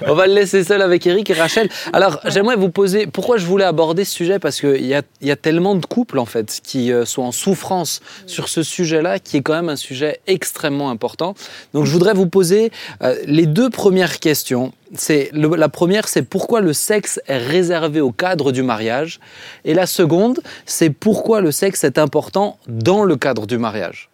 on 0.06 0.14
va 0.14 0.26
le 0.26 0.34
laisser 0.34 0.64
seul 0.64 0.80
avec 0.80 1.06
Eric 1.06 1.28
et 1.30 1.34
Rachel. 1.34 1.68
Alors, 1.92 2.18
j'aimerais 2.24 2.56
vous 2.56 2.70
poser 2.70 3.06
pourquoi 3.06 3.36
je 3.36 3.46
voulais 3.46 3.64
aborder 3.64 4.04
ce 4.04 4.14
sujet? 4.14 4.38
Parce 4.38 4.60
qu'il 4.60 4.86
y 4.86 4.94
a, 4.94 5.02
y 5.20 5.30
a 5.30 5.36
tellement 5.36 5.74
de 5.74 5.84
couples 5.84 6.18
en 6.18 6.24
fait 6.24 6.60
qui 6.62 6.92
euh, 6.92 7.04
sont 7.04 7.22
en 7.22 7.32
souffrance 7.32 8.00
sur 8.26 8.48
ce 8.48 8.62
sujet-là, 8.62 9.18
qui 9.18 9.36
est 9.36 9.42
quand 9.42 9.54
même 9.54 9.68
un 9.68 9.76
sujet 9.76 10.20
extrêmement 10.26 10.90
important. 10.90 11.34
Donc, 11.74 11.84
je 11.84 11.92
voudrais 11.92 12.14
vous 12.14 12.26
poser 12.26 12.70
euh, 13.02 13.16
les 13.26 13.46
deux 13.46 13.70
premières 13.70 14.18
questions 14.18 14.72
c'est 14.94 15.30
la 15.32 15.68
première, 15.68 16.08
c'est 16.08 16.22
pourquoi 16.22 16.60
le 16.60 16.72
sexe 16.72 17.20
est 17.26 17.38
réservé 17.38 18.00
au 18.00 18.12
cadre 18.12 18.52
du 18.52 18.62
mariage, 18.62 19.20
et 19.64 19.74
la 19.74 19.86
seconde, 19.86 20.40
c'est 20.66 20.90
pourquoi 20.90 21.40
le 21.40 21.52
sexe 21.52 21.84
est 21.84 21.98
important 21.98 22.58
dans 22.68 23.04
le 23.04 23.16
cadre 23.16 23.46
du 23.46 23.58
mariage. 23.58 24.10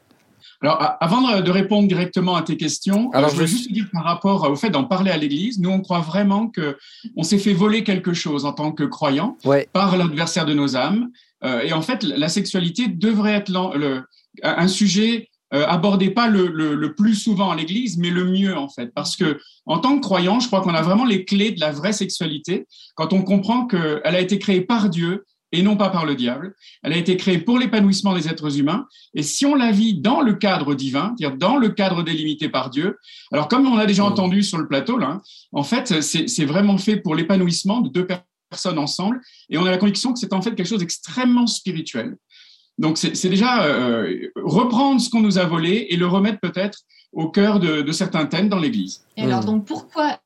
Alors, 0.62 0.97
avant 1.01 1.41
de 1.41 1.51
répondre 1.51 1.87
directement 1.87 2.35
à 2.35 2.43
tes 2.43 2.57
questions, 2.57 3.11
euh, 3.15 3.29
je 3.29 3.37
veux 3.37 3.47
juste 3.47 3.71
dire 3.73 3.87
par 3.93 4.05
rapport 4.05 4.51
au 4.51 4.57
fait 4.57 4.71
d'en 4.71 4.85
parler 4.85 5.11
à 5.11 5.17
l'Église, 5.17 5.61
nous 5.61 5.71
on 5.71 5.81
croit 5.81 6.01
vraiment 6.01 6.49
que 6.49 6.79
on 7.15 7.23
s'est 7.23 7.39
fait 7.39 7.53
voler 7.53 7.85
quelque 7.85 8.15
chose 8.15 8.47
en 8.47 8.53
tant 8.53 8.73
que 8.73 8.85
croyants 8.85 9.37
par 9.73 9.97
l'adversaire 9.97 10.47
de 10.47 10.55
nos 10.55 10.77
âmes, 10.77 11.11
euh, 11.45 11.61
et 11.61 11.73
en 11.73 11.83
fait 11.83 12.03
la 12.03 12.29
sexualité 12.29 12.89
devrait 12.89 13.35
être 13.35 13.53
un 14.43 14.69
sujet 14.69 15.29
euh, 15.57 15.66
abordez 15.66 16.11
pas 16.11 16.29
le, 16.29 16.95
plus 16.95 17.14
souvent 17.14 17.51
à 17.51 17.57
l'Église, 17.57 17.97
mais 17.99 18.11
le 18.11 18.25
mieux 18.25 18.57
en 18.57 18.69
fait, 18.69 18.92
parce 18.95 19.16
que 19.16 19.40
en 19.64 19.79
tant 19.79 19.97
que 19.97 20.03
croyant, 20.03 20.38
je 20.38 20.47
crois 20.47 20.61
qu'on 20.61 20.75
a 20.75 20.83
vraiment 20.83 21.05
les 21.05 21.25
clés 21.25 21.51
de 21.51 21.61
la 21.61 21.73
vraie 21.73 21.92
sexualité 21.92 22.66
quand 22.95 23.12
on 23.12 23.23
comprend 23.23 23.66
qu'elle 23.66 24.01
a 24.05 24.21
été 24.21 24.38
créée 24.38 24.61
par 24.61 24.90
Dieu 24.90 25.25
et 25.53 25.62
non 25.62 25.77
pas 25.77 25.88
par 25.88 26.05
le 26.05 26.14
diable. 26.14 26.55
Elle 26.83 26.92
a 26.92 26.97
été 26.97 27.16
créée 27.16 27.38
pour 27.38 27.59
l'épanouissement 27.59 28.14
des 28.14 28.29
êtres 28.29 28.59
humains, 28.59 28.87
et 29.14 29.23
si 29.23 29.47
on 29.47 29.55
la 29.55 29.71
vit 29.71 29.95
dans 29.95 30.21
le 30.21 30.35
cadre 30.35 30.75
divin, 30.75 31.14
c'est-à-dire 31.16 31.38
dans 31.38 31.57
le 31.57 31.71
cadre 31.71 32.03
délimité 32.03 32.49
par 32.49 32.69
Dieu, 32.69 32.99
alors 33.33 33.49
comme 33.49 33.66
on 33.66 33.79
a 33.79 33.87
déjà 33.87 34.05
entendu 34.05 34.42
sur 34.42 34.59
le 34.59 34.69
plateau 34.69 34.99
en 35.53 35.62
fait, 35.62 36.03
c'est 36.03 36.45
vraiment 36.45 36.79
fait 36.79 36.99
pour 36.99 37.14
l'épanouissement 37.14 37.81
de 37.81 37.88
deux 37.88 38.07
personnes 38.07 38.79
ensemble, 38.79 39.21
et 39.49 39.57
on 39.57 39.64
a 39.64 39.71
la 39.71 39.79
conviction 39.79 40.12
que 40.12 40.19
c'est 40.19 40.33
en 40.33 40.42
fait 40.42 40.55
quelque 40.55 40.69
chose 40.69 40.81
d'extrêmement 40.81 41.47
spirituel. 41.47 42.16
Donc, 42.79 42.99
c'est 42.99 43.29
déjà 43.29 43.65
euh, 43.65 44.31
reprendre 44.37 45.01
ce 45.01 45.09
qu'on 45.09 45.21
nous 45.21 45.39
a 45.39 45.45
volé 45.45 45.87
et 45.91 45.97
le 45.97 46.07
remettre 46.07 46.41
peut-être 46.41 46.81
au 47.12 47.31
cœur 47.31 47.59
de, 47.59 47.91
certains 47.93 48.27
thèmes 48.27 48.49
dans 48.49 48.59
l'Église. 48.59 49.07
Et 49.17 49.23
alors, 49.23 49.43
hmm. 49.43 49.47
donc, 49.47 49.67
pourquoi 49.67 50.21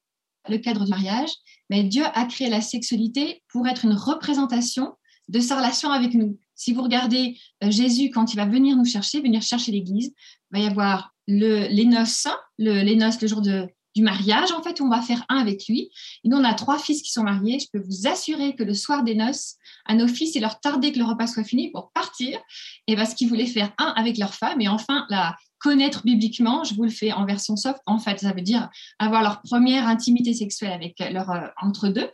le 0.48 0.58
cadre 0.58 0.84
du 0.84 0.90
mariage? 0.90 1.30
Mais 1.68 1.84
Dieu 1.84 2.02
a 2.12 2.24
créé 2.24 2.50
la 2.50 2.60
sexualité 2.60 3.42
pour 3.48 3.68
être 3.68 3.84
une 3.84 3.92
représentation 3.92 4.94
de 5.28 5.38
sa 5.38 5.56
relation 5.56 5.90
avec 5.90 6.14
nous. 6.14 6.38
Si 6.56 6.72
vous 6.72 6.82
regardez 6.82 7.38
euh, 7.62 7.70
Jésus, 7.70 8.10
quand 8.10 8.32
il 8.34 8.36
va 8.36 8.46
venir 8.46 8.76
nous 8.76 8.84
chercher, 8.84 9.20
venir 9.20 9.42
chercher 9.42 9.70
l'Église, 9.70 10.12
il 10.52 10.58
va 10.58 10.64
y 10.64 10.66
avoir 10.66 11.14
le, 11.28 11.68
les 11.68 11.84
noces, 11.84 12.26
le, 12.58 12.82
les 12.82 12.96
noces 12.96 13.22
le 13.22 13.28
jour 13.28 13.40
de, 13.40 13.68
du 13.94 14.02
mariage, 14.02 14.52
en 14.52 14.62
fait, 14.62 14.80
on 14.80 14.88
va 14.88 15.02
faire 15.02 15.24
un 15.28 15.36
avec 15.36 15.66
lui. 15.66 15.90
Et 16.24 16.28
nous, 16.28 16.36
on 16.36 16.44
a 16.44 16.54
trois 16.54 16.78
fils 16.78 17.02
qui 17.02 17.10
sont 17.10 17.24
mariés. 17.24 17.58
Je 17.58 17.66
peux 17.72 17.84
vous 17.84 18.06
assurer 18.06 18.54
que 18.54 18.62
le 18.62 18.74
soir 18.74 19.02
des 19.02 19.14
noces, 19.14 19.56
à 19.86 19.94
nos 19.94 20.08
fils, 20.08 20.34
il 20.34 20.42
leur 20.42 20.60
tardait 20.60 20.92
que 20.92 20.98
le 20.98 21.04
repas 21.04 21.26
soit 21.26 21.44
fini 21.44 21.70
pour 21.70 21.90
partir, 21.92 22.38
et 22.86 22.96
parce 22.96 23.14
qu'ils 23.14 23.28
voulaient 23.28 23.46
faire 23.46 23.72
un 23.78 23.92
avec 23.96 24.18
leur 24.18 24.34
femme. 24.34 24.60
Et 24.60 24.68
enfin, 24.68 25.06
la 25.08 25.36
connaître 25.58 26.02
bibliquement, 26.04 26.64
je 26.64 26.74
vous 26.74 26.84
le 26.84 26.90
fais 26.90 27.12
en 27.12 27.26
version 27.26 27.56
soft. 27.56 27.80
En 27.86 27.98
fait, 27.98 28.20
ça 28.20 28.32
veut 28.32 28.40
dire 28.40 28.68
avoir 28.98 29.22
leur 29.22 29.42
première 29.42 29.86
intimité 29.86 30.32
sexuelle 30.34 30.72
avec 30.72 30.98
leur 31.12 31.30
euh, 31.30 31.46
entre 31.60 31.88
deux. 31.88 32.08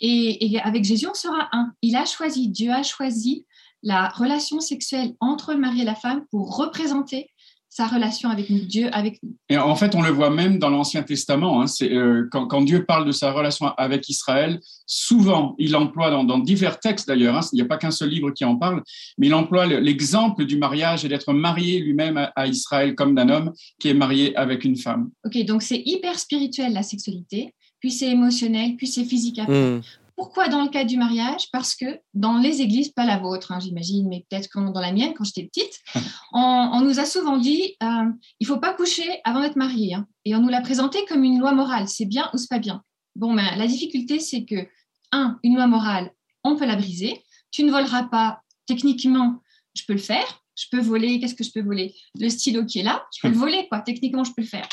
Et, 0.00 0.52
et 0.52 0.60
avec 0.60 0.84
Jésus, 0.84 1.06
on 1.08 1.14
sera 1.14 1.48
un. 1.52 1.72
Il 1.82 1.96
a 1.96 2.04
choisi, 2.04 2.48
Dieu 2.48 2.72
a 2.72 2.82
choisi 2.82 3.46
la 3.82 4.08
relation 4.08 4.60
sexuelle 4.60 5.14
entre 5.20 5.52
le 5.52 5.58
mari 5.58 5.82
et 5.82 5.84
la 5.84 5.94
femme 5.94 6.26
pour 6.30 6.56
représenter 6.56 7.30
sa 7.70 7.86
relation 7.86 8.28
avec 8.28 8.50
Dieu 8.66 8.90
avec 8.92 9.22
nous. 9.22 9.36
Et 9.48 9.56
en 9.56 9.76
fait, 9.76 9.94
on 9.94 10.02
le 10.02 10.10
voit 10.10 10.30
même 10.30 10.58
dans 10.58 10.70
l'Ancien 10.70 11.04
Testament. 11.04 11.62
Hein, 11.62 11.68
c'est, 11.68 11.90
euh, 11.92 12.28
quand, 12.30 12.62
Dieu 12.62 12.84
parle 12.84 13.06
de 13.06 13.12
sa 13.12 13.30
relation 13.30 13.68
avec 13.76 14.08
Israël, 14.08 14.58
souvent, 14.86 15.54
il 15.56 15.76
emploie 15.76 16.10
dans, 16.10 16.38
divers 16.38 16.80
textes 16.80 17.06
d'ailleurs, 17.06 17.36
hein, 17.36 17.40
il 17.52 17.56
n'y 17.56 17.62
a 17.62 17.66
pas 17.66 17.78
qu'un 17.78 17.92
seul 17.92 18.08
livre 18.08 18.32
qui 18.32 18.44
en 18.44 18.56
parle, 18.56 18.82
mais 19.18 19.28
il 19.28 19.34
emploie 19.34 19.66
l'exemple 19.66 20.44
du 20.46 20.56
mariage 20.58 21.04
et 21.04 21.08
d'être 21.08 21.32
marié 21.32 21.78
lui-même 21.78 22.28
à, 22.34 22.46
Israël 22.48 22.96
comme 22.96 23.14
d'un 23.14 23.28
homme 23.28 23.52
qui 23.78 23.88
est 23.88 23.94
marié 23.94 24.36
avec 24.36 24.64
une 24.64 24.76
femme. 24.76 25.10
Ok, 25.24 25.38
donc 25.44 25.62
c'est 25.62 25.80
hyper 25.86 26.18
spirituel 26.18 26.72
la 26.72 26.82
sexualité, 26.82 27.54
puis 27.78 27.92
c'est 27.92 28.08
émotionnel, 28.10 28.74
puis 28.76 28.88
c'est 28.88 29.04
physique 29.04 29.38
après. 29.38 29.76
Hmm. 29.76 29.80
Pourquoi 30.20 30.48
dans 30.48 30.62
le 30.62 30.68
cas 30.68 30.84
du 30.84 30.98
mariage? 30.98 31.46
Parce 31.50 31.74
que 31.74 31.98
dans 32.12 32.36
les 32.36 32.60
églises, 32.60 32.90
pas 32.90 33.06
la 33.06 33.16
vôtre, 33.16 33.52
hein, 33.52 33.58
j'imagine, 33.58 34.06
mais 34.06 34.26
peut-être 34.28 34.50
dans 34.54 34.80
la 34.82 34.92
mienne, 34.92 35.14
quand 35.16 35.24
j'étais 35.24 35.46
petite, 35.46 35.80
on, 36.34 36.82
nous 36.82 37.00
a 37.00 37.06
souvent 37.06 37.38
dit 37.38 37.74
euh, 37.82 38.04
il 38.38 38.46
faut 38.46 38.58
pas 38.58 38.74
coucher 38.74 39.08
avant 39.24 39.40
d'être 39.40 39.56
marié. 39.56 39.94
Hein. 39.94 40.06
et 40.26 40.36
on 40.36 40.40
nous 40.40 40.50
l'a 40.50 40.60
présenté 40.60 40.98
comme 41.08 41.24
une 41.24 41.40
loi 41.40 41.52
morale 41.52 41.88
c'est 41.88 42.04
bien 42.04 42.28
ou 42.34 42.36
c'est 42.36 42.50
pas 42.50 42.58
bien. 42.58 42.82
Bon, 43.16 43.32
ben, 43.32 43.56
la 43.56 43.66
difficulté, 43.66 44.20
c'est 44.20 44.44
que, 44.44 44.68
un, 45.10 45.38
une 45.42 45.54
loi 45.54 45.66
morale, 45.66 46.12
on 46.44 46.54
peut 46.54 46.66
la 46.66 46.76
briser. 46.76 47.24
Tu 47.50 47.64
ne 47.64 47.70
voleras 47.70 48.02
pas, 48.02 48.42
techniquement, 48.66 49.40
je 49.74 49.84
peux 49.88 49.94
le 49.94 49.98
faire. 49.98 50.44
Je 50.54 50.66
peux 50.70 50.80
voler, 50.80 51.18
qu'est-ce 51.18 51.34
que 51.34 51.44
je 51.44 51.50
peux 51.50 51.62
voler? 51.62 51.94
Le 52.20 52.28
stylo 52.28 52.66
qui 52.66 52.80
est 52.80 52.82
là, 52.82 53.06
je 53.16 53.22
peux 53.22 53.32
le 53.32 53.38
voler, 53.38 53.66
quoi. 53.70 53.80
Techniquement, 53.80 54.24
je 54.24 54.34
peux 54.34 54.42
le 54.42 54.48
faire. 54.48 54.68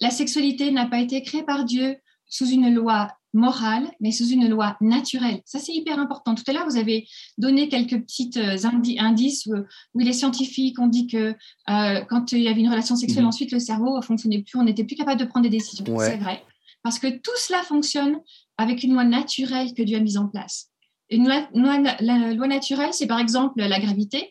La 0.00 0.10
sexualité 0.10 0.70
n'a 0.70 0.86
pas 0.86 1.00
été 1.00 1.20
créée 1.20 1.42
par 1.42 1.66
Dieu 1.66 1.96
sous 2.28 2.48
une 2.48 2.74
loi 2.74 3.08
morale, 3.36 3.88
mais 4.00 4.12
sous 4.12 4.28
une 4.28 4.48
loi 4.48 4.76
naturelle. 4.80 5.40
Ça, 5.44 5.58
c'est 5.58 5.72
hyper 5.72 5.98
important. 5.98 6.34
Tout 6.34 6.42
à 6.48 6.52
l'heure, 6.52 6.66
vous 6.66 6.78
avez 6.78 7.06
donné 7.38 7.68
quelques 7.68 8.00
petits 8.00 8.30
euh, 8.38 8.56
indices 8.98 9.46
où, 9.46 9.98
les 9.98 10.12
scientifiques 10.12 10.78
ont 10.80 10.86
dit 10.86 11.06
que 11.06 11.34
euh, 11.70 12.00
quand 12.08 12.32
il 12.32 12.40
y 12.40 12.48
avait 12.48 12.60
une 12.60 12.70
relation 12.70 12.96
sexuelle, 12.96 13.24
mhm. 13.24 13.28
ensuite 13.28 13.52
le 13.52 13.60
cerveau 13.60 13.96
ne 13.96 14.02
fonctionnait 14.02 14.42
plus, 14.42 14.58
on 14.58 14.64
n'était 14.64 14.84
plus 14.84 14.96
capable 14.96 15.20
de 15.20 15.26
prendre 15.26 15.44
des 15.44 15.56
décisions. 15.56 15.84
C'est 16.00 16.16
vrai. 16.16 16.42
Parce 16.82 16.98
que 16.98 17.08
tout 17.08 17.36
cela 17.36 17.62
fonctionne 17.62 18.16
avec 18.56 18.82
une 18.82 18.94
loi 18.94 19.04
naturelle 19.04 19.74
que 19.74 19.82
Dieu 19.82 19.98
a 19.98 20.00
mise 20.00 20.16
en 20.16 20.28
place. 20.28 20.70
Une 21.10 21.28
loi, 21.28 21.78
la 22.00 22.32
loi 22.32 22.46
naturelle, 22.48 22.92
c'est 22.92 23.06
par 23.06 23.20
exemple 23.20 23.60
la 23.60 23.78
gravité. 23.78 24.30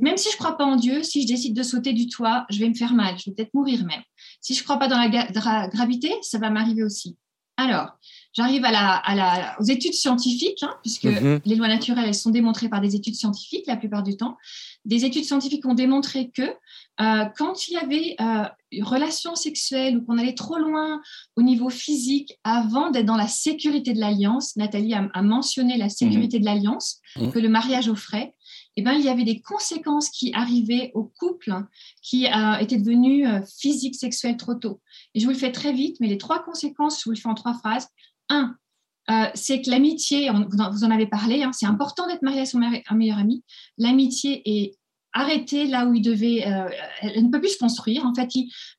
Même 0.00 0.16
si 0.16 0.30
je 0.30 0.34
ne 0.34 0.38
crois 0.38 0.56
pas 0.56 0.64
en 0.64 0.74
Dieu, 0.74 1.04
si 1.04 1.22
je 1.22 1.28
décide 1.28 1.54
de 1.54 1.62
sauter 1.62 1.92
du 1.92 2.08
toit, 2.08 2.44
je 2.50 2.58
vais 2.58 2.68
me 2.68 2.74
faire 2.74 2.92
mal, 2.92 3.16
je 3.18 3.30
vais 3.30 3.36
peut-être 3.36 3.54
mourir 3.54 3.84
même. 3.84 4.02
Si 4.40 4.52
je 4.52 4.60
ne 4.60 4.64
crois 4.64 4.78
pas 4.78 4.88
dans 4.88 4.98
la 4.98 5.68
gravité, 5.68 6.12
ça 6.22 6.38
va 6.38 6.50
m'arriver 6.50 6.82
aussi. 6.82 7.16
Alors, 7.56 7.96
j'arrive 8.34 8.64
à 8.64 8.70
la, 8.70 9.56
aux 9.58 9.64
études 9.64 9.94
scientifiques, 9.94 10.62
hein, 10.62 10.74
puisque 10.82 11.04
mhm. 11.04 11.40
les 11.44 11.54
lois 11.56 11.68
naturelles 11.68 12.04
elles 12.06 12.14
sont 12.14 12.30
démontrées 12.30 12.68
par 12.68 12.80
des 12.80 12.94
études 12.94 13.14
scientifiques 13.14 13.66
la 13.66 13.76
plupart 13.76 14.02
du 14.02 14.16
temps. 14.16 14.36
Des 14.84 15.04
études 15.04 15.24
scientifiques 15.24 15.64
ont 15.66 15.74
démontré 15.74 16.30
que 16.30 16.42
euh, 16.42 17.24
quand 17.36 17.68
il 17.68 17.72
y 17.72 17.76
avait 17.76 18.16
euh, 18.20 18.44
une 18.72 18.84
relation 18.84 19.34
sexuelle 19.34 19.96
ou 19.96 20.02
qu'on 20.02 20.18
allait 20.18 20.34
trop 20.34 20.58
loin 20.58 21.00
au 21.36 21.42
niveau 21.42 21.70
physique 21.70 22.38
avant 22.44 22.90
d'être 22.90 23.06
dans 23.06 23.16
la 23.16 23.28
sécurité 23.28 23.94
de 23.94 24.00
l'alliance, 24.00 24.56
Nathalie 24.56 24.94
a, 24.94 25.22
mentionné 25.22 25.78
la 25.78 25.88
sécurité 25.88 26.36
mhm. 26.36 26.44
de 26.44 26.46
l'alliance 26.46 27.00
mhm. 27.16 27.32
que 27.32 27.38
le 27.38 27.48
mariage 27.48 27.88
offrait, 27.88 28.34
eh 28.76 28.82
ben, 28.82 28.92
il 28.92 29.04
y 29.04 29.08
avait 29.08 29.24
des 29.24 29.40
conséquences 29.40 30.10
qui 30.10 30.32
arrivaient 30.34 30.90
au 30.94 31.04
couple 31.04 31.52
qui 32.02 32.26
euh, 32.26 32.58
étaient 32.58 32.76
devenus 32.76 33.26
euh, 33.26 33.40
physiques, 33.58 33.94
sexuels 33.94 34.36
trop 34.36 34.54
tôt. 34.54 34.80
Et 35.14 35.20
je 35.20 35.24
vous 35.24 35.32
le 35.32 35.38
fais 35.38 35.50
très 35.50 35.72
vite, 35.72 35.96
mais 35.98 36.08
les 36.08 36.18
trois 36.18 36.44
conséquences, 36.44 37.00
je 37.00 37.04
vous 37.06 37.12
le 37.12 37.16
fais 37.16 37.28
en 37.28 37.34
trois 37.34 37.54
phrases. 37.54 37.88
Un, 38.28 38.54
euh, 39.10 39.28
c'est 39.34 39.62
que 39.62 39.70
l'amitié, 39.70 40.30
vous 40.30 40.84
en 40.84 40.90
avez 40.90 41.06
parlé, 41.06 41.42
hein, 41.42 41.52
c'est 41.52 41.66
important 41.66 42.06
d'être 42.06 42.22
marié 42.22 42.42
à 42.42 42.46
son 42.46 42.60
meilleur 42.92 43.18
ami. 43.18 43.44
L'amitié 43.78 44.42
est 44.44 44.74
arrêtée 45.14 45.66
là 45.66 45.86
où 45.86 45.94
il 45.94 46.02
devait, 46.02 46.44
elle 47.00 47.24
ne 47.24 47.30
peut 47.30 47.40
plus 47.40 47.54
se 47.54 47.58
construire. 47.58 48.04
En 48.04 48.12
fait, 48.12 48.28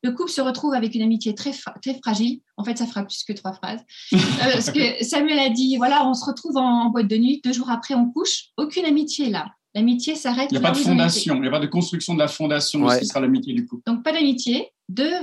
le 0.04 0.12
couple 0.12 0.30
se 0.30 0.40
retrouve 0.40 0.72
avec 0.72 0.94
une 0.94 1.02
amitié 1.02 1.34
très, 1.34 1.50
très 1.82 1.98
fragile. 2.00 2.38
En 2.56 2.62
fait, 2.62 2.78
ça 2.78 2.86
fera 2.86 3.02
plus 3.02 3.24
que 3.24 3.32
trois 3.32 3.52
phrases. 3.54 3.80
parce 4.12 4.70
que 4.70 5.02
Samuel 5.02 5.40
a 5.40 5.48
dit, 5.48 5.76
voilà, 5.78 6.06
on 6.06 6.14
se 6.14 6.24
retrouve 6.24 6.56
en, 6.56 6.84
en, 6.84 6.90
boîte 6.90 7.08
de 7.08 7.16
nuit, 7.16 7.40
deux 7.42 7.52
jours 7.52 7.70
après, 7.70 7.94
on 7.94 8.12
couche. 8.12 8.50
Aucune 8.56 8.84
amitié 8.84 9.30
là. 9.30 9.48
L'amitié 9.78 10.16
s'arrête. 10.16 10.48
Il 10.50 10.58
n'y 10.58 10.64
a 10.64 10.68
pas 10.68 10.72
de 10.72 10.82
fondation, 10.82 11.36
il 11.36 11.42
n'y 11.42 11.46
a 11.46 11.52
pas 11.52 11.60
de 11.60 11.66
construction 11.68 12.14
de 12.14 12.18
la 12.18 12.26
fondation 12.26 12.84
de 12.84 12.90
ce 12.90 12.98
qui 12.98 13.06
sera 13.06 13.20
l'amitié 13.20 13.54
du 13.54 13.64
couple. 13.64 13.82
Donc, 13.86 14.02
pas 14.02 14.12
d'amitié. 14.12 14.72
Deux, 14.88 15.14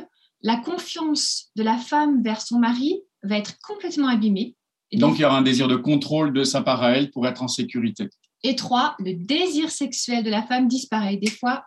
la 0.41 0.55
confiance 0.55 1.49
de 1.57 1.63
la 1.63 1.77
femme 1.77 2.23
vers 2.23 2.39
son 2.39 2.59
mari 2.59 3.01
va 3.21 3.37
être 3.37 3.57
complètement 3.67 4.07
abîmée. 4.07 4.55
Et 4.91 4.97
donc, 4.97 5.17
il 5.17 5.23
y 5.23 5.25
aura 5.25 5.37
un 5.37 5.41
désir 5.41 5.67
de 5.67 5.75
contrôle 5.75 6.31
de 6.31 6.45
sa 6.45 6.61
part 6.61 6.83
à 6.83 6.91
elle 6.91 7.11
pour 7.11 7.27
être 7.27 7.41
en 7.41 7.49
sécurité. 7.49 8.07
Et 8.43 8.55
trois, 8.55 8.95
le 8.99 9.13
désir 9.13 9.69
sexuel 9.69 10.23
de 10.23 10.29
la 10.29 10.43
femme 10.43 10.69
disparaît. 10.69 11.17
Des 11.17 11.31
fois, 11.31 11.65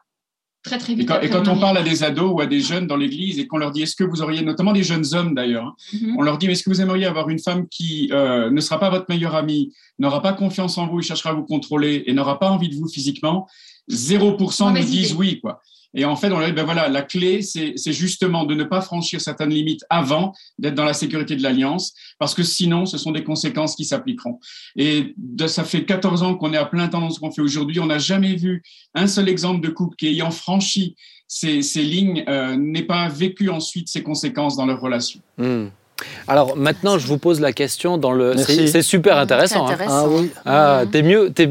très 0.68 0.78
très 0.78 0.94
vite. 0.94 1.10
Et 1.22 1.28
quand, 1.28 1.48
on 1.48 1.58
parle 1.58 1.78
à 1.78 1.82
des 1.82 2.02
ados 2.04 2.30
ou 2.32 2.40
à 2.40 2.46
des 2.46 2.60
jeunes 2.60 2.86
dans 2.86 2.96
l'église 2.96 3.38
et 3.38 3.46
qu'on 3.46 3.58
leur 3.58 3.70
dit 3.70 3.82
est-ce 3.82 3.96
que 3.96 4.04
vous 4.04 4.22
auriez, 4.22 4.42
notamment 4.42 4.72
des 4.72 4.82
jeunes 4.82 5.04
hommes 5.14 5.34
d'ailleurs, 5.34 5.64
hein, 5.64 5.74
mhm. 5.94 6.16
on 6.18 6.22
leur 6.22 6.38
dit 6.38 6.46
est-ce 6.46 6.62
que 6.62 6.70
vous 6.70 6.80
aimeriez 6.80 7.06
avoir 7.06 7.28
une 7.30 7.38
femme 7.38 7.66
qui 7.68 8.10
euh, 8.12 8.50
ne 8.50 8.60
sera 8.60 8.78
pas 8.78 8.90
votre 8.90 9.06
meilleure 9.08 9.34
amie, 9.34 9.72
n'aura 9.98 10.22
pas 10.22 10.32
confiance 10.32 10.78
en 10.78 10.86
vous, 10.86 11.00
et 11.00 11.02
cherchera 11.02 11.30
à 11.30 11.32
vous 11.32 11.44
contrôler 11.44 12.04
et 12.06 12.12
n'aura 12.12 12.38
pas 12.38 12.50
envie 12.50 12.68
de 12.68 12.74
vous 12.74 12.88
physiquement? 12.88 13.48
0% 13.90 14.74
nous 14.74 14.84
disent 14.84 15.14
oui. 15.14 15.40
quoi. 15.40 15.62
Et 15.94 16.04
en 16.04 16.16
fait, 16.16 16.30
on 16.30 16.38
a 16.38 16.46
dit, 16.46 16.52
ben 16.52 16.64
voilà, 16.64 16.88
la 16.88 17.02
clé, 17.02 17.42
c'est 17.42 17.92
justement 17.92 18.44
de 18.44 18.54
ne 18.54 18.64
pas 18.64 18.80
franchir 18.80 19.20
certaines 19.20 19.50
limites 19.50 19.84
avant 19.88 20.32
d'être 20.58 20.74
dans 20.74 20.84
la 20.84 20.92
sécurité 20.92 21.34
de 21.34 21.42
l'alliance, 21.42 21.94
parce 22.18 22.34
que 22.34 22.42
sinon, 22.42 22.86
ce 22.86 22.98
sont 22.98 23.10
des 23.10 23.24
conséquences 23.24 23.74
qui 23.74 23.84
s'appliqueront. 23.84 24.38
Et 24.76 25.14
de, 25.16 25.46
ça 25.46 25.64
fait 25.64 25.84
14 25.84 26.22
ans 26.22 26.34
qu'on 26.34 26.52
est 26.52 26.58
à 26.58 26.66
plein 26.66 26.88
temps 26.88 27.00
dans 27.00 27.10
ce 27.10 27.18
qu'on 27.20 27.30
fait 27.30 27.42
aujourd'hui. 27.42 27.80
On 27.80 27.86
n'a 27.86 27.98
jamais 27.98 28.34
vu 28.34 28.62
un 28.94 29.06
seul 29.06 29.28
exemple 29.28 29.66
de 29.66 29.72
couple 29.72 29.96
qui, 29.96 30.08
ayant 30.08 30.30
franchi 30.30 30.94
ces, 31.26 31.60
lignes, 31.76 32.24
euh, 32.28 32.56
n'ait 32.56 32.82
pas 32.82 33.08
vécu 33.08 33.50
ensuite 33.50 33.88
ces 33.88 34.02
conséquences 34.02 34.56
dans 34.56 34.66
leur 34.66 34.80
relation. 34.80 35.20
Hmm. 35.36 35.68
Alors 36.26 36.56
maintenant, 36.56 36.98
je 36.98 37.06
vous 37.06 37.18
pose 37.18 37.40
la 37.40 37.52
question 37.52 37.98
dans 37.98 38.12
le. 38.12 38.36
C'est 38.36 38.82
super 38.82 39.16
intéressant. 39.16 39.68
Hein. 39.68 39.76
Ah 39.88 40.04
oui. 40.08 40.30
Ah, 40.44 40.82
t'es 40.90 41.02
mieux, 41.02 41.30
t'es 41.30 41.50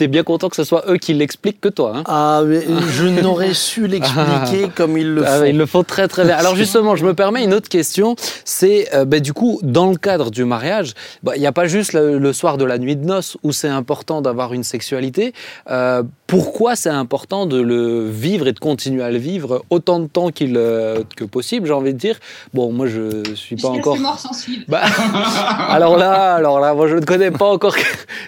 es 0.00 0.08
bien 0.08 0.22
content 0.22 0.48
que 0.48 0.56
ce 0.56 0.64
soit 0.64 0.84
eux 0.90 0.96
qui 0.96 1.14
l'expliquent 1.14 1.60
que 1.60 1.68
toi. 1.68 1.92
Hein. 1.96 2.02
Ah, 2.06 2.42
mais 2.44 2.62
je 2.92 3.06
n'aurais 3.06 3.54
su 3.54 3.86
l'expliquer 3.86 4.64
ah. 4.66 4.72
comme 4.74 4.96
ils 4.96 5.14
le 5.14 5.26
ah, 5.26 5.38
font. 5.38 5.44
ils 5.44 5.56
le 5.56 5.66
font 5.66 5.84
très 5.84 6.08
très 6.08 6.24
bien. 6.24 6.36
Alors 6.36 6.56
justement, 6.56 6.96
je 6.96 7.04
me 7.04 7.14
permets 7.14 7.44
une 7.44 7.54
autre 7.54 7.68
question. 7.68 8.16
C'est 8.44 8.94
euh, 8.94 9.04
ben, 9.04 9.20
du 9.20 9.32
coup 9.32 9.60
dans 9.62 9.90
le 9.90 9.96
cadre 9.96 10.30
du 10.30 10.44
mariage, 10.44 10.94
bah, 11.22 11.32
il 11.36 11.40
n'y 11.40 11.46
a 11.46 11.52
pas 11.52 11.66
juste 11.66 11.92
le, 11.92 12.32
soir 12.32 12.58
de 12.58 12.64
la 12.64 12.78
nuit 12.78 12.96
de 12.96 13.04
noces 13.04 13.36
où 13.42 13.52
c'est 13.52 13.68
important 13.68 14.20
d'avoir 14.20 14.52
une 14.52 14.64
sexualité. 14.64 15.32
Euh, 15.70 16.02
pourquoi 16.26 16.74
c'est 16.74 16.90
important 16.90 17.46
de 17.46 17.60
le 17.60 18.08
vivre 18.08 18.48
et 18.48 18.52
de 18.52 18.58
continuer 18.58 19.02
à 19.02 19.10
le 19.10 19.18
vivre 19.18 19.64
autant 19.70 20.00
de 20.00 20.06
temps 20.06 20.30
qu'il 20.30 20.56
euh, 20.56 21.02
que 21.16 21.24
possible, 21.24 21.66
j'ai 21.66 21.72
envie 21.72 21.92
de 21.92 21.98
dire? 21.98 22.18
Bon, 22.52 22.72
moi 22.72 22.86
je 22.86 23.22
suis 23.34 23.56
pas 23.56 23.68
encore. 23.76 23.98
Bah, 24.68 24.82
alors 25.68 25.96
là, 25.96 26.34
alors 26.34 26.60
là, 26.60 26.74
moi 26.74 26.88
je 26.88 26.96
ne 26.96 27.04
connais 27.04 27.30
pas 27.30 27.46
encore 27.46 27.76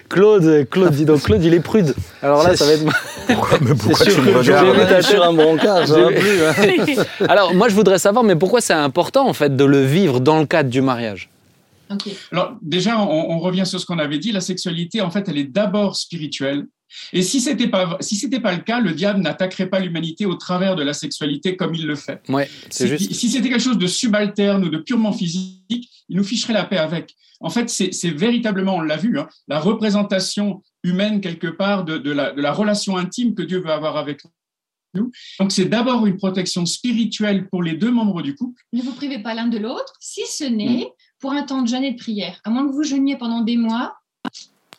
Claude. 0.09 0.67
Claude, 0.69 0.93
dis 0.93 1.05
donc, 1.05 1.21
Claude, 1.21 1.43
il 1.43 1.53
est 1.53 1.59
prude. 1.59 1.93
Alors 2.21 2.43
là, 2.43 2.55
ça 2.55 2.65
va 2.65 2.73
être. 2.73 2.85
Pourquoi, 3.27 3.57
mais 3.61 3.75
pourquoi 3.75 4.05
tu 4.05 4.21
me 4.21 4.37
regardes 4.37 5.01
sur 5.01 5.23
un 5.23 5.33
brancard, 5.33 5.85
plus. 5.85 6.97
Hein. 6.97 7.03
alors 7.29 7.53
moi, 7.53 7.69
je 7.69 7.75
voudrais 7.75 7.99
savoir, 7.99 8.23
mais 8.23 8.35
pourquoi 8.35 8.61
c'est 8.61 8.73
important 8.73 9.27
en 9.27 9.33
fait 9.33 9.55
de 9.55 9.65
le 9.65 9.83
vivre 9.83 10.19
dans 10.19 10.39
le 10.39 10.45
cadre 10.45 10.69
du 10.69 10.81
mariage? 10.81 11.29
Alors 12.31 12.53
déjà, 12.61 12.99
on, 12.99 13.31
on 13.31 13.39
revient 13.39 13.65
sur 13.65 13.79
ce 13.79 13.85
qu'on 13.85 13.99
avait 13.99 14.19
dit. 14.19 14.31
La 14.31 14.41
sexualité, 14.41 15.01
en 15.01 15.09
fait, 15.09 15.27
elle 15.27 15.37
est 15.37 15.51
d'abord 15.51 15.95
spirituelle 15.95 16.65
et 17.13 17.21
si 17.21 17.41
ce 17.41 17.49
n'était 17.51 17.67
pas, 17.67 17.97
si 17.99 18.29
pas 18.29 18.53
le 18.53 18.61
cas, 18.61 18.79
le 18.79 18.93
diable 18.93 19.21
n'attaquerait 19.21 19.69
pas 19.69 19.79
l'humanité 19.79 20.25
au 20.25 20.35
travers 20.35 20.75
de 20.75 20.83
la 20.83 20.93
sexualité 20.93 21.55
comme 21.55 21.75
il 21.75 21.85
le 21.85 21.95
fait. 21.95 22.21
Ouais, 22.29 22.49
si, 22.69 22.87
juste. 22.87 23.13
si 23.13 23.29
c'était 23.29 23.49
quelque 23.49 23.61
chose 23.61 23.77
de 23.77 23.87
subalterne 23.87 24.63
ou 24.63 24.69
de 24.69 24.77
purement 24.77 25.13
physique, 25.13 25.89
il 26.09 26.17
nous 26.17 26.23
ficherait 26.23 26.53
la 26.53 26.65
paix 26.65 26.77
avec. 26.77 27.15
En 27.41 27.49
fait, 27.49 27.69
c'est 27.69 28.11
véritablement, 28.11 28.75
on 28.75 28.81
l'a 28.81 28.97
vu, 28.97 29.17
hein, 29.17 29.27
la 29.47 29.59
représentation 29.59 30.61
humaine 30.83 31.21
quelque 31.21 31.47
part 31.47 31.85
de, 31.85 31.97
de, 31.97 32.11
la, 32.11 32.31
de 32.31 32.41
la 32.41 32.51
relation 32.51 32.97
intime 32.97 33.33
que 33.33 33.43
Dieu 33.43 33.59
veut 33.59 33.71
avoir 33.71 33.95
avec 33.95 34.23
nous. 34.93 35.11
Donc 35.39 35.51
c'est 35.51 35.65
d'abord 35.65 36.05
une 36.05 36.17
protection 36.17 36.65
spirituelle 36.65 37.47
pour 37.47 37.63
les 37.63 37.73
deux 37.73 37.91
membres 37.91 38.21
du 38.21 38.35
couple. 38.35 38.61
Ne 38.73 38.81
vous 38.81 38.93
privez 38.93 39.19
pas 39.19 39.33
l'un 39.33 39.47
de 39.47 39.57
l'autre, 39.57 39.93
si 39.99 40.25
ce 40.25 40.43
n'est 40.43 40.85
mm. 40.85 40.89
pour 41.19 41.31
un 41.31 41.43
temps 41.43 41.61
de 41.61 41.67
jeûne 41.67 41.83
et 41.83 41.91
de 41.91 41.97
prière. 41.97 42.39
À 42.43 42.49
moins 42.49 42.67
que 42.67 42.73
vous 42.73 42.83
jeûniez 42.83 43.17
pendant 43.17 43.41
des 43.41 43.57
mois, 43.57 43.95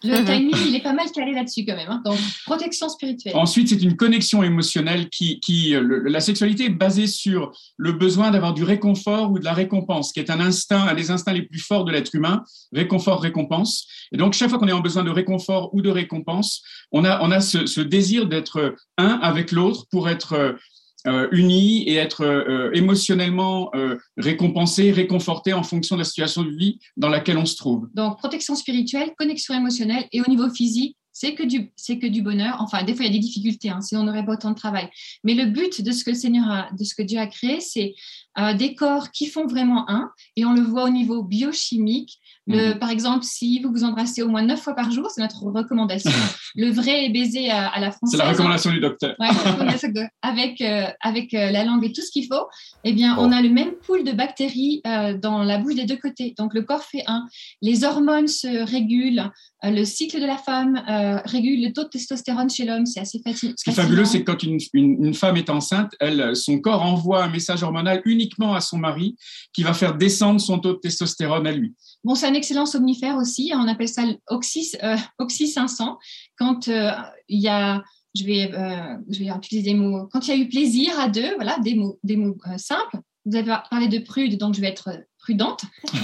le 0.03 0.19
mhm. 0.19 0.25
timing, 0.25 0.57
il 0.69 0.77
est 0.77 0.83
pas 0.83 0.93
mal 0.93 1.11
calé 1.13 1.33
là-dessus 1.33 1.65
quand 1.65 1.77
même. 1.77 1.91
Hein. 1.91 2.03
Donc, 2.05 2.19
protection 2.45 2.89
spirituelle. 2.89 3.37
Ensuite, 3.37 3.69
c'est 3.69 3.83
une 3.83 3.97
connexion 3.97 4.43
émotionnelle 4.43 5.09
qui, 5.11 5.41
qui 5.41 5.75
la 5.81 6.21
sexualité 6.21 6.67
est 6.67 6.71
basée 6.71 7.07
sur 7.07 7.53
le 7.77 7.93
besoin 7.93 8.31
d'avoir 8.31 8.55
du 8.55 8.65
réconfort 8.65 9.31
ou 9.33 9.39
de 9.39 9.45
la 9.45 9.53
récompense, 9.53 10.13
qui 10.13 10.21
est 10.21 10.31
un 10.31 10.41
instinct, 10.41 10.87
un 10.87 10.95
des 10.95 11.11
instincts 11.11 11.33
les 11.33 11.43
plus 11.43 11.61
forts 11.61 11.85
de 11.85 11.93
l'être 11.93 12.15
humain, 12.15 12.45
réconfort, 12.73 13.21
récompense. 13.21 13.87
Et 14.13 14.17
donc, 14.17 14.33
chaque 14.33 14.51
fois 14.51 14.59
qu'on 14.59 14.69
est 14.69 14.73
en 14.73 14.81
besoin 14.81 15.05
de 15.05 15.11
réconfort 15.11 15.75
ou 15.75 15.83
de 15.83 15.91
récompense, 15.91 16.63
on 16.93 17.05
a, 17.05 17.21
on 17.23 17.31
a 17.31 17.41
ce, 17.41 17.67
ce 17.67 17.81
désir 17.81 18.27
d'être 18.27 18.75
un 18.97 19.19
avec 19.23 19.53
l'autre 19.53 19.87
pour 19.91 20.09
être 20.09 20.57
euh, 21.07 21.29
unis 21.33 21.83
et 21.85 21.95
être 21.95 22.23
euh, 22.25 22.71
émotionnellement 22.75 23.71
euh, 23.75 23.97
récompensés, 24.17 24.93
réconfortés 24.93 25.53
en 25.53 25.63
fonction 25.63 25.97
de 25.97 26.01
la 26.01 26.05
situation 26.05 26.43
de 26.43 26.51
vie 26.51 26.79
dans 26.97 27.09
laquelle 27.09 27.39
on 27.39 27.47
se 27.47 27.57
trouve. 27.57 27.89
Donc, 27.95 28.19
protection 28.19 28.55
spirituelle, 28.55 29.13
connexion 29.17 29.55
émotionnelle 29.55 30.07
et 30.13 30.21
au 30.21 30.29
niveau 30.29 30.51
physique, 30.51 30.97
c'est 31.13 31.35
que 31.35 31.43
du 31.43 31.73
c'est 31.77 31.99
que 31.99 32.07
du 32.07 32.23
bonheur. 32.23 32.57
Enfin, 32.61 32.83
des 32.83 32.95
fois 32.95 33.05
il 33.05 33.09
y 33.09 33.11
a 33.11 33.13
des 33.15 33.27
difficultés, 33.27 33.69
hein, 33.69 33.81
sinon 33.81 34.03
on 34.03 34.05
n'aurait 34.05 34.25
pas 34.25 34.33
autant 34.33 34.51
de 34.51 34.55
travail. 34.55 34.89
Mais 35.25 35.35
le 35.35 35.47
but 35.47 35.83
de 35.83 35.91
ce 35.93 36.05
que 36.05 36.11
le 36.11 36.17
Seigneur 36.17 36.49
a, 36.49 36.69
de 36.73 36.85
ce 36.85 36.95
que 36.95 37.03
Dieu 37.03 37.19
a 37.19 37.27
créé, 37.27 37.61
c'est 37.61 37.95
des 38.57 38.75
corps 38.75 39.11
qui 39.11 39.27
font 39.27 39.47
vraiment 39.47 39.89
un, 39.91 40.11
et 40.37 40.45
on 40.45 40.53
le 40.53 40.63
voit 40.63 40.85
au 40.85 40.91
niveau 40.91 41.23
biochimique. 41.23 42.19
Le, 42.47 42.75
mhm. 42.75 42.79
Par 42.79 42.91
exemple, 42.91 43.25
si 43.25 43.61
vous 43.61 43.71
vous 43.71 43.85
embrassez 43.85 44.23
au 44.23 44.29
moins 44.29 44.43
neuf 44.43 44.63
fois 44.63 44.75
par 44.75 44.91
jour, 44.91 45.09
c'est 45.11 45.21
notre 45.21 45.43
recommandation. 45.45 46.11
le 46.57 46.71
vrai 46.71 47.09
baiser 47.11 47.51
à, 47.51 47.79
la 47.79 47.91
française. 47.91 48.19
C'est 48.19 48.25
la 48.25 48.31
recommandation 48.31 48.71
du 48.71 48.81
docteur. 48.81 49.15
avec 50.23 50.61
euh, 50.61 50.87
avec 51.01 51.35
euh, 51.35 51.51
la 51.51 51.65
langue 51.65 51.85
et 51.85 51.93
tout 51.93 52.03
ce 52.03 52.11
qu'il 52.11 52.27
faut, 52.27 52.47
eh 52.85 52.93
bien, 52.93 53.17
on 53.19 53.31
a 53.31 53.41
le 53.43 53.51
même 53.51 53.73
pool 53.87 54.05
de 54.05 54.13
bactéries 54.13 54.81
euh, 54.87 55.17
dans 55.17 55.43
la 55.43 55.59
bouche 55.59 55.75
des 55.75 55.85
deux 55.85 55.97
côtés. 55.97 56.35
Donc, 56.39 56.55
le 56.55 56.63
corps 56.63 56.83
fait 56.83 57.05
un. 57.07 57.27
Les 57.63 57.85
hormones 57.85 58.29
se 58.29 58.65
régulent. 58.71 59.31
le 59.63 59.85
cycle 59.85 60.21
de 60.21 60.27
la 60.27 60.39
femme 60.39 60.83
régule 61.27 61.63
le 61.63 61.73
taux 61.73 61.85
de 61.85 61.89
testostérone 61.89 62.51
chez 62.51 62.65
l'homme. 62.65 62.87
C'est 62.87 63.01
assez 63.01 63.21
facile. 63.23 63.55
Ce 63.57 63.65
qui 63.65 63.71
est 63.71 63.75
fabuleux, 63.75 64.05
c'est 64.05 64.23
que 64.23 64.31
quand 64.31 64.43
une, 64.43 64.59
une, 64.73 65.15
femme 65.15 65.37
est 65.37 65.51
enceinte, 65.51 65.95
elle, 66.01 66.35
son 66.35 66.59
corps 66.61 66.83
envoie 66.83 67.25
un 67.25 67.29
message 67.29 67.63
hormonal 67.63 68.01
à 68.55 68.61
son 68.61 68.79
mari 68.79 69.17
qui 69.53 69.63
va 69.63 69.73
faire 69.73 69.97
descendre 69.97 70.41
son 70.41 70.59
taux 70.59 70.75
de 70.75 70.79
testostérone 70.79 71.47
à 71.47 71.53
lui. 71.53 71.75
Bon, 72.05 72.15
c'est 72.15 72.27
un 72.27 72.35
excellent 72.35 72.67
somnifère 72.67 73.17
aussi. 73.17 73.53
On 73.55 73.69
appelle 73.69 73.89
ça 73.89 74.03
Oxy, 74.29 74.73
euh, 74.83 74.97
Oxy 75.19 75.49
500. 75.49 75.99
Quand 76.39 76.69
euh, 76.69 76.91
il 77.29 77.41
y 77.41 77.49
a, 77.49 77.83
je 78.15 78.25
vais, 78.25 78.53
euh, 78.55 78.97
je 79.09 79.19
vais 79.19 79.31
utiliser 79.31 79.73
des 79.73 79.77
mots, 79.77 80.09
quand 80.13 80.27
il 80.27 80.31
y 80.31 80.41
a 80.41 80.43
eu 80.43 80.49
plaisir 80.49 80.99
à 80.99 81.09
deux, 81.09 81.35
voilà, 81.37 81.59
des 81.59 81.75
mots, 81.75 81.99
des 82.03 82.17
mots 82.17 82.37
simples. 82.57 82.99
Vous 83.27 83.37
avez 83.37 83.55
parlé 83.69 83.89
de 83.89 83.99
prude, 83.99 84.39
donc 84.39 84.55
je 84.55 84.63
vais 84.63 84.69
être 84.69 84.91
prudente. 85.31 85.63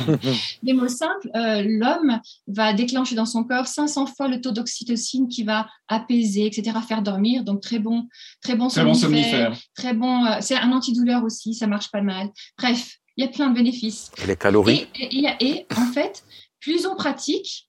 Des 0.62 0.72
mots 0.72 0.88
simples, 0.88 1.30
euh, 1.34 1.62
l'homme 1.66 2.20
va 2.46 2.72
déclencher 2.72 3.14
dans 3.14 3.26
son 3.26 3.44
corps 3.44 3.66
500 3.66 4.06
fois 4.06 4.28
le 4.28 4.40
taux 4.40 4.52
d'oxytocine 4.52 5.28
qui 5.28 5.42
va 5.42 5.68
apaiser, 5.88 6.46
etc., 6.46 6.78
faire 6.86 7.02
dormir. 7.02 7.42
Donc 7.44 7.60
très 7.60 7.78
bon, 7.78 8.08
très 8.40 8.54
bon 8.54 8.68
somnifère. 8.68 9.56
Très 9.74 9.94
bon, 9.94 10.24
euh, 10.24 10.36
c'est 10.40 10.56
un 10.56 10.72
antidouleur 10.72 11.24
aussi, 11.24 11.54
ça 11.54 11.66
marche 11.66 11.90
pas 11.90 12.02
mal. 12.02 12.28
Bref, 12.58 12.98
il 13.16 13.24
y 13.24 13.28
a 13.28 13.30
plein 13.30 13.50
de 13.50 13.54
bénéfices. 13.54 14.10
Et 14.22 14.26
les 14.26 14.36
calories 14.36 14.86
et, 15.00 15.66
en 15.76 15.86
fait, 15.92 16.22
plus 16.60 16.86
on 16.86 16.94
pratique, 16.94 17.68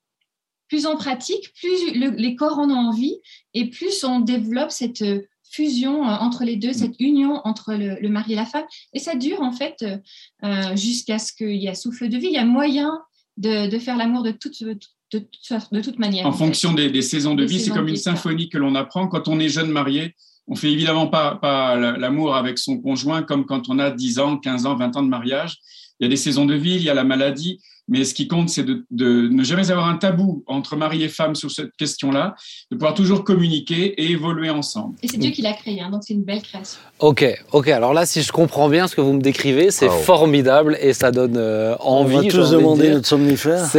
plus 0.68 0.86
on 0.86 0.97
pratique, 0.97 1.53
plus 1.53 1.91
les 1.93 2.36
corps 2.36 2.60
en 2.60 2.70
ont 2.70 2.89
envie 2.89 3.16
et 3.53 3.70
plus 3.70 4.03
on 4.03 4.20
développe 4.20 4.72
cette 4.72 5.03
fusion 5.50 6.04
euh, 6.04 6.16
entre 6.20 6.43
les 6.43 6.56
deux, 6.56 6.74
cette 6.74 7.00
union 7.00 7.41
entre 7.43 7.74
le, 7.74 8.10
mari 8.10 8.34
et 8.34 8.36
la 8.36 8.45
femme. 8.45 8.66
Et 8.93 9.00
ça 9.00 9.16
dure 9.16 9.41
en 9.41 9.52
fait 9.52 9.78
euh, 9.82 9.98
euh, 10.43 10.76
jusqu'à 10.76 11.20
ce 11.20 11.34
qu'il 11.34 11.56
y 11.56 11.68
ait 11.68 11.76
souffle 11.76 12.10
de 12.10 12.18
vie. 12.18 12.28
Il 12.28 12.34
y 12.34 12.38
a 12.38 12.45
moyen 12.45 13.00
de, 13.38 13.78
faire 13.80 13.98
l'amour 13.98 14.24
de 14.24 14.32
toute, 14.32 14.64
de, 14.64 14.78
de, 15.14 15.82
toute 15.82 16.00
manière. 16.00 16.26
En, 16.26 16.32
fonction 16.32 16.74
des, 16.74 17.02
saisons 17.02 17.36
de 17.36 17.45
vie, 17.45 17.60
c'est 17.60 17.72
comme 17.72 17.88
une 17.88 17.95
symphonie 17.95 18.50
que 18.50 18.58
l'on 18.58 18.76
apprend 18.76 19.08
quand 19.08 19.28
on 19.28 19.39
est 19.39 19.50
jeune 19.50 19.70
marié. 19.70 20.16
On 20.48 20.56
fait 20.56 20.72
évidemment 20.72 21.08
pas, 21.08 21.36
pas 21.36 21.76
l'amour 21.76 22.36
avec 22.36 22.58
son 22.58 22.78
conjoint 22.80 23.22
comme 23.22 23.45
quand 23.45 23.70
on 23.70 23.80
a 23.80 23.91
10 23.91 24.20
ans, 24.20 24.38
15 24.38 24.66
ans, 24.66 24.76
20 24.76 24.95
ans 24.95 25.04
de 25.04 25.10
mariage. 25.10 25.58
Il 26.00 26.04
y 26.04 26.08
a 26.08 26.10
des 26.10 26.16
saisons 26.16 26.45
de 26.45 26.56
vie, 26.56 26.76
il 26.76 26.84
y 26.84 26.89
a 26.89 26.93
la 26.93 27.04
maladie, 27.04 27.60
mais 27.88 28.04
ce 28.04 28.14
qui 28.14 28.28
compte, 28.28 28.50
c'est 28.50 28.66
de, 28.66 28.84
ne 28.92 29.44
jamais 29.44 29.72
avoir 29.72 29.88
un 29.88 29.98
tabou 29.98 30.44
entre 30.48 30.76
mari 30.76 31.04
et 31.04 31.10
femme 31.10 31.36
sur 31.36 31.52
cette 31.52 31.72
question-là, 31.78 32.36
de 32.72 32.76
pouvoir 32.76 32.94
toujours 32.94 33.24
communiquer 33.24 33.94
et 34.02 34.12
évoluer 34.12 34.50
ensemble. 34.50 34.96
Et 35.04 35.08
c'est 35.08 35.18
Dieu 35.18 35.32
qui 35.32 35.42
l'a 35.42 35.54
créé, 35.54 35.82
hein, 35.82 35.90
donc 35.90 36.02
c'est 36.06 36.14
une 36.14 36.24
belle 36.24 36.42
création. 36.42 36.80
Ok, 37.00 37.26
ok. 37.52 37.68
Alors 37.70 37.94
là, 37.94 38.06
si 38.06 38.22
je 38.22 38.32
comprends 38.32 38.70
bien 38.70 38.88
ce 38.88 38.96
que 38.96 39.02
vous 39.02 39.14
me 39.14 39.22
décrivez, 39.22 39.72
c'est 39.72 39.90
formidable 39.90 40.78
et 40.82 40.94
ça 40.94 41.12
donne 41.12 41.38
euh, 41.38 41.76
envie. 41.80 42.16
On 42.16 42.22
va 42.22 42.28
tous 42.28 42.52
demander 42.52 42.90
notre 42.90 43.08
somnifère. 43.08 43.66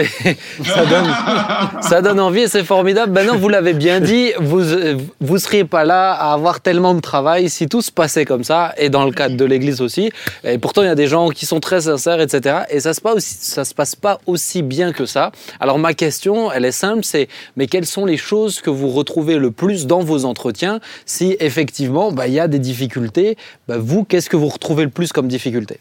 Ça 0.65 0.85
donne, 0.87 1.83
ça 1.83 2.03
donne 2.03 2.21
envie 2.21 2.41
et 2.41 2.49
c'est 2.49 2.65
formidable. 2.65 3.13
Maintenant, 3.13 3.37
vous 3.37 3.49
l'avez 3.49 3.73
bien 3.73 4.01
dit, 4.01 4.33
vous 4.39 4.61
vous 5.21 5.39
seriez 5.39 5.65
pas 5.65 5.85
là 5.85 6.13
à 6.13 6.33
avoir 6.33 6.61
tellement 6.61 6.95
de 6.95 7.01
travail 7.01 7.49
si 7.49 7.69
tout 7.69 7.83
se 7.83 7.91
passait 7.91 8.25
comme 8.25 8.45
ça 8.45 8.75
et 8.77 8.91
dans 8.91 9.05
le 9.05 9.13
cadre 9.13 9.37
de 9.37 9.45
l'Église 9.45 9.81
aussi. 9.81 10.11
Et 10.45 10.59
pourtant, 10.59 10.83
il 10.83 10.87
y 10.87 10.91
a 10.91 10.95
des 10.95 11.07
gens 11.07 11.31
qui 11.31 11.47
sont 11.47 11.61
très 11.61 11.83
sincères, 11.83 12.21
etc. 12.21 12.61
Et 12.71 12.81
ça 12.81 12.95
se 12.95 13.01
passe 13.01 13.17
aussi, 13.17 13.37
ça 13.41 13.65
se 13.65 13.75
passe 13.75 13.97
pas 14.01 14.21
aussi 14.27 14.63
bien 14.63 14.93
que 14.93 15.07
ça. 15.07 15.33
Alors 15.61 15.79
ma 15.79 15.95
question, 15.95 16.51
elle 16.53 16.65
est 16.65 16.73
simple, 16.73 17.05
c'est 17.05 17.29
mais 17.57 17.67
quelles 17.67 17.87
sont 17.87 18.05
les 18.05 18.17
choses 18.17 18.61
que 18.61 18.71
vous 18.71 18.89
retrouvez 18.89 19.37
le 19.37 19.51
plus 19.51 19.87
dans 19.87 20.01
vos 20.01 20.25
entretiens 20.25 20.81
si 21.07 21.37
effectivement 21.41 22.13
bah, 22.13 22.29
il 22.29 22.35
y 22.35 22.41
a 22.41 22.49
des 22.49 22.59
difficultés? 22.59 23.37
Bah, 23.67 23.77
Vous, 23.79 24.05
qu'est-ce 24.05 24.31
que 24.31 24.37
vous 24.37 24.49
retrouvez 24.49 24.85
le 24.85 24.91
plus 24.91 25.13
comme 25.13 25.29
difficulté? 25.29 25.81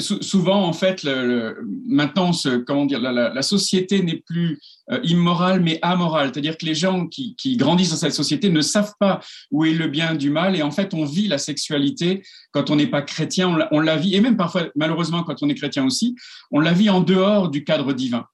Souvent, 0.00 0.64
en 0.64 0.72
fait, 0.72 1.04
maintenant, 1.86 2.32
ce, 2.32 2.56
comment 2.58 2.86
dire, 2.86 3.00
la, 3.00 3.42
société 3.42 4.02
n'est 4.02 4.22
plus 4.24 4.60
euh, 4.90 5.00
immorale, 5.02 5.60
mais 5.60 5.78
amorale. 5.82 6.30
C'est-à-dire 6.32 6.56
que 6.56 6.64
les 6.64 6.74
gens 6.74 7.06
qui, 7.06 7.34
qui, 7.36 7.56
grandissent 7.56 7.90
dans 7.90 7.96
cette 7.96 8.14
société 8.14 8.50
ne 8.50 8.60
savent 8.60 8.94
pas 9.00 9.20
où 9.50 9.64
est 9.64 9.72
le 9.72 9.88
bien 9.88 10.14
du 10.14 10.30
mal. 10.30 10.56
Et 10.56 10.62
en 10.62 10.70
fait, 10.70 10.94
on 10.94 11.04
vit 11.04 11.26
la 11.26 11.38
sexualité 11.38 12.22
quand 12.52 12.70
on 12.70 12.76
n'est 12.76 12.86
pas 12.86 13.02
chrétien, 13.02 13.48
on 13.48 13.56
la, 13.56 13.68
on 13.72 13.80
la 13.80 13.96
vit, 13.96 14.14
et 14.14 14.20
même 14.20 14.36
parfois, 14.36 14.68
malheureusement, 14.76 15.22
quand 15.24 15.42
on 15.42 15.48
est 15.48 15.54
chrétien 15.54 15.84
aussi, 15.84 16.14
on 16.50 16.60
la 16.60 16.72
vit 16.72 16.88
en 16.88 17.00
dehors 17.00 17.50
du 17.50 17.64
cadre 17.64 17.92
divin. 17.92 18.26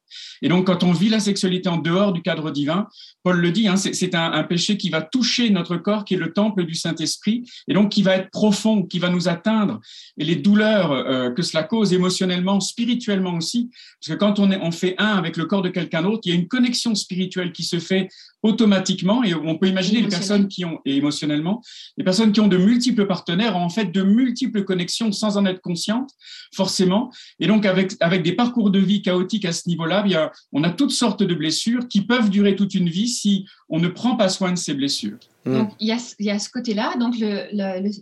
Et 0.43 0.49
donc, 0.49 0.67
quand 0.67 0.83
on 0.83 0.93
vit 0.93 1.09
la 1.09 1.21
sexualité 1.21 1.69
en 1.69 1.77
dehors 1.77 2.13
du 2.13 2.23
cadre 2.23 2.51
divin, 2.51 2.89
Paul 3.23 3.41
le 3.41 3.51
dit, 3.51 3.69
hein, 3.69 3.77
c'est 3.77 4.15
un, 4.15 4.43
péché 4.45 4.77
qui 4.77 4.91
va 4.91 5.03
toucher 5.03 5.51
notre 5.51 5.77
corps, 5.77 6.05
qui 6.05 6.15
est 6.15 6.19
le 6.19 6.33
temple 6.33 6.65
du 6.65 6.75
Saint-Esprit, 6.75 7.45
et 7.69 7.75
donc 7.75 7.91
qui 7.91 8.03
va 8.03 8.17
être 8.17 8.31
profond, 8.31 8.83
qui 8.83 8.99
va 8.99 9.11
nous 9.11 9.29
atteindre. 9.29 9.81
Et 10.19 10.25
les 10.25 10.37
douleurs 10.37 10.93
euh, 10.93 11.31
que 11.31 11.43
cela 11.43 11.63
cause 11.63 11.93
émotionnellement, 11.93 12.61
spirituellement 12.61 13.35
aussi, 13.35 13.71
parce 14.01 14.17
que 14.17 14.25
quand 14.25 14.39
on, 14.39 14.51
on 14.51 14.71
fait 14.71 14.95
un 14.99 15.17
avec 15.17 15.37
le 15.37 15.45
corps 15.45 15.63
de 15.63 15.69
quelqu'un 15.69 16.03
d'autre, 16.03 16.23
il 16.25 16.31
y 16.31 16.33
a 16.33 16.39
une 16.39 16.49
connexion 16.49 16.95
spirituelle 16.95 17.53
qui 17.53 17.63
se 17.63 17.79
fait 17.79 18.09
automatiquement, 18.43 19.23
et 19.23 19.35
on 19.35 19.59
peut 19.59 19.69
imaginer 19.69 20.01
les 20.01 20.09
personnes 20.09 20.49
qui 20.49 20.65
ont, 20.65 20.81
et 20.85 20.97
émotionnellement, 20.97 21.63
les 21.97 22.05
personnes 22.05 22.33
qui 22.33 22.41
ont 22.41 22.49
de 22.49 22.57
multiples 22.57 23.07
partenaires 23.07 23.57
ont 23.57 23.63
en 23.63 23.69
fait 23.69 23.87
de 23.87 24.03
multiples 24.03 24.65
connexions 24.65 25.13
sans 25.13 25.37
en 25.37 25.45
être 25.45 25.61
conscientes, 25.61 26.11
forcément. 26.55 27.11
Et 27.39 27.47
donc, 27.47 27.67
avec, 27.67 27.93
avec 28.01 28.23
des 28.23 28.33
parcours 28.33 28.71
de 28.71 28.79
vie 28.79 29.03
chaotiques 29.03 29.45
à 29.45 29.53
ce 29.53 29.69
niveau-là, 29.69 30.03
bien, 30.03 30.31
on 30.53 30.65
a 30.65 30.71
toutes 30.71 30.91
sortes 30.91 31.23
de 31.23 31.35
blessures 31.35 31.87
qui 31.89 32.01
peuvent 32.03 32.31
durer 32.31 32.57
toute 32.57 32.75
une 32.75 32.89
vie 32.89 33.09
si 33.09 33.47
on 33.69 33.79
ne 33.79 33.89
prend 33.89 34.17
pas 34.17 34.29
soin 34.29 34.53
de 34.53 34.59
ces 34.59 34.75
blessures. 34.75 35.19
Hmm. 35.45 35.55
Donc, 35.55 35.73
il 35.81 35.89
y 35.89 35.93
a, 35.93 36.15
il 36.19 36.27
y 36.27 36.31
a 36.31 36.39
ce 36.39 36.51
côté-là, 36.51 36.97
donc 36.99 37.15
le, 37.19 37.49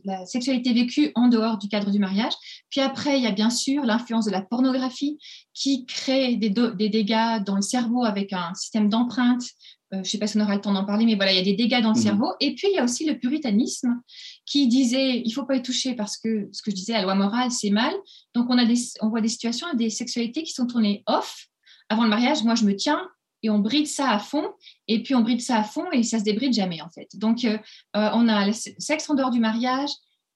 la 0.04 0.26
sexualité 0.26 0.72
vécue 0.72 1.12
en 1.14 1.28
dehors 1.28 1.58
du 1.58 1.68
cadre 1.68 1.90
du 1.90 1.98
mariage. 1.98 2.32
Puis 2.70 2.80
après, 2.80 3.18
il 3.18 3.24
y 3.24 3.26
a 3.26 3.32
bien 3.32 3.50
sûr 3.50 3.84
l'influence 3.84 4.26
de 4.26 4.30
la 4.30 4.42
pornographie 4.42 5.18
qui 5.54 5.86
crée 5.86 6.36
des, 6.36 6.50
des 6.50 6.88
dégâts 6.88 7.42
dans 7.44 7.56
le 7.56 7.62
cerveau 7.62 8.04
avec 8.04 8.32
un 8.32 8.54
système 8.54 8.88
d'empreinte 8.88 9.42
euh, 9.42 9.77
je 9.92 9.98
ne 9.98 10.04
sais 10.04 10.18
pas 10.18 10.26
si 10.26 10.36
on 10.36 10.40
aura 10.40 10.54
le 10.54 10.60
temps 10.60 10.72
d'en 10.72 10.84
parler, 10.84 11.06
mais 11.06 11.14
voilà, 11.14 11.32
il 11.32 11.36
y 11.36 11.40
a 11.40 11.44
des 11.44 11.54
dégâts 11.54 11.80
dans 11.80 11.92
le 11.92 11.98
mhm. 11.98 12.02
cerveau. 12.02 12.32
Et 12.40 12.54
puis, 12.54 12.68
il 12.70 12.74
y 12.74 12.78
a 12.78 12.84
aussi 12.84 13.06
le 13.06 13.18
puritanisme 13.18 14.00
qui 14.44 14.68
disait 14.68 15.20
il 15.20 15.28
ne 15.28 15.32
faut 15.32 15.44
pas 15.44 15.56
y 15.56 15.62
toucher 15.62 15.94
parce 15.94 16.18
que 16.18 16.48
ce 16.52 16.62
que 16.62 16.70
je 16.70 16.76
disais, 16.76 16.92
la 16.92 17.02
loi 17.02 17.14
morale, 17.14 17.50
c'est 17.50 17.70
mal. 17.70 17.94
Donc, 18.34 18.46
on, 18.50 18.58
a 18.58 18.64
des, 18.64 18.76
on 19.00 19.08
voit 19.08 19.20
des 19.20 19.28
situations, 19.28 19.66
des 19.74 19.90
sexualités 19.90 20.42
qui 20.42 20.52
sont 20.52 20.66
tournées 20.66 21.02
off. 21.06 21.46
Avant 21.88 22.02
le 22.04 22.10
mariage, 22.10 22.44
moi, 22.44 22.54
je 22.54 22.64
me 22.64 22.76
tiens 22.76 23.08
et 23.42 23.50
on 23.50 23.60
bride 23.60 23.86
ça 23.86 24.10
à 24.10 24.18
fond. 24.18 24.50
Et 24.88 25.02
puis, 25.02 25.14
on 25.14 25.20
bride 25.20 25.40
ça 25.40 25.58
à 25.58 25.64
fond 25.64 25.90
et 25.92 26.02
ça 26.02 26.18
se 26.18 26.24
débride 26.24 26.52
jamais, 26.52 26.82
en 26.82 26.90
fait. 26.90 27.08
Donc, 27.14 27.44
euh, 27.44 27.56
euh, 27.96 28.10
on 28.12 28.28
a 28.28 28.46
le 28.46 28.52
sexe 28.52 29.08
en 29.08 29.14
dehors 29.14 29.30
du 29.30 29.40
mariage, 29.40 29.90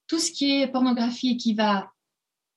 tout 0.07 0.19
ce 0.19 0.31
qui 0.31 0.51
est 0.51 0.69
pornographie 0.69 1.37
qui 1.37 1.55
va 1.55 1.91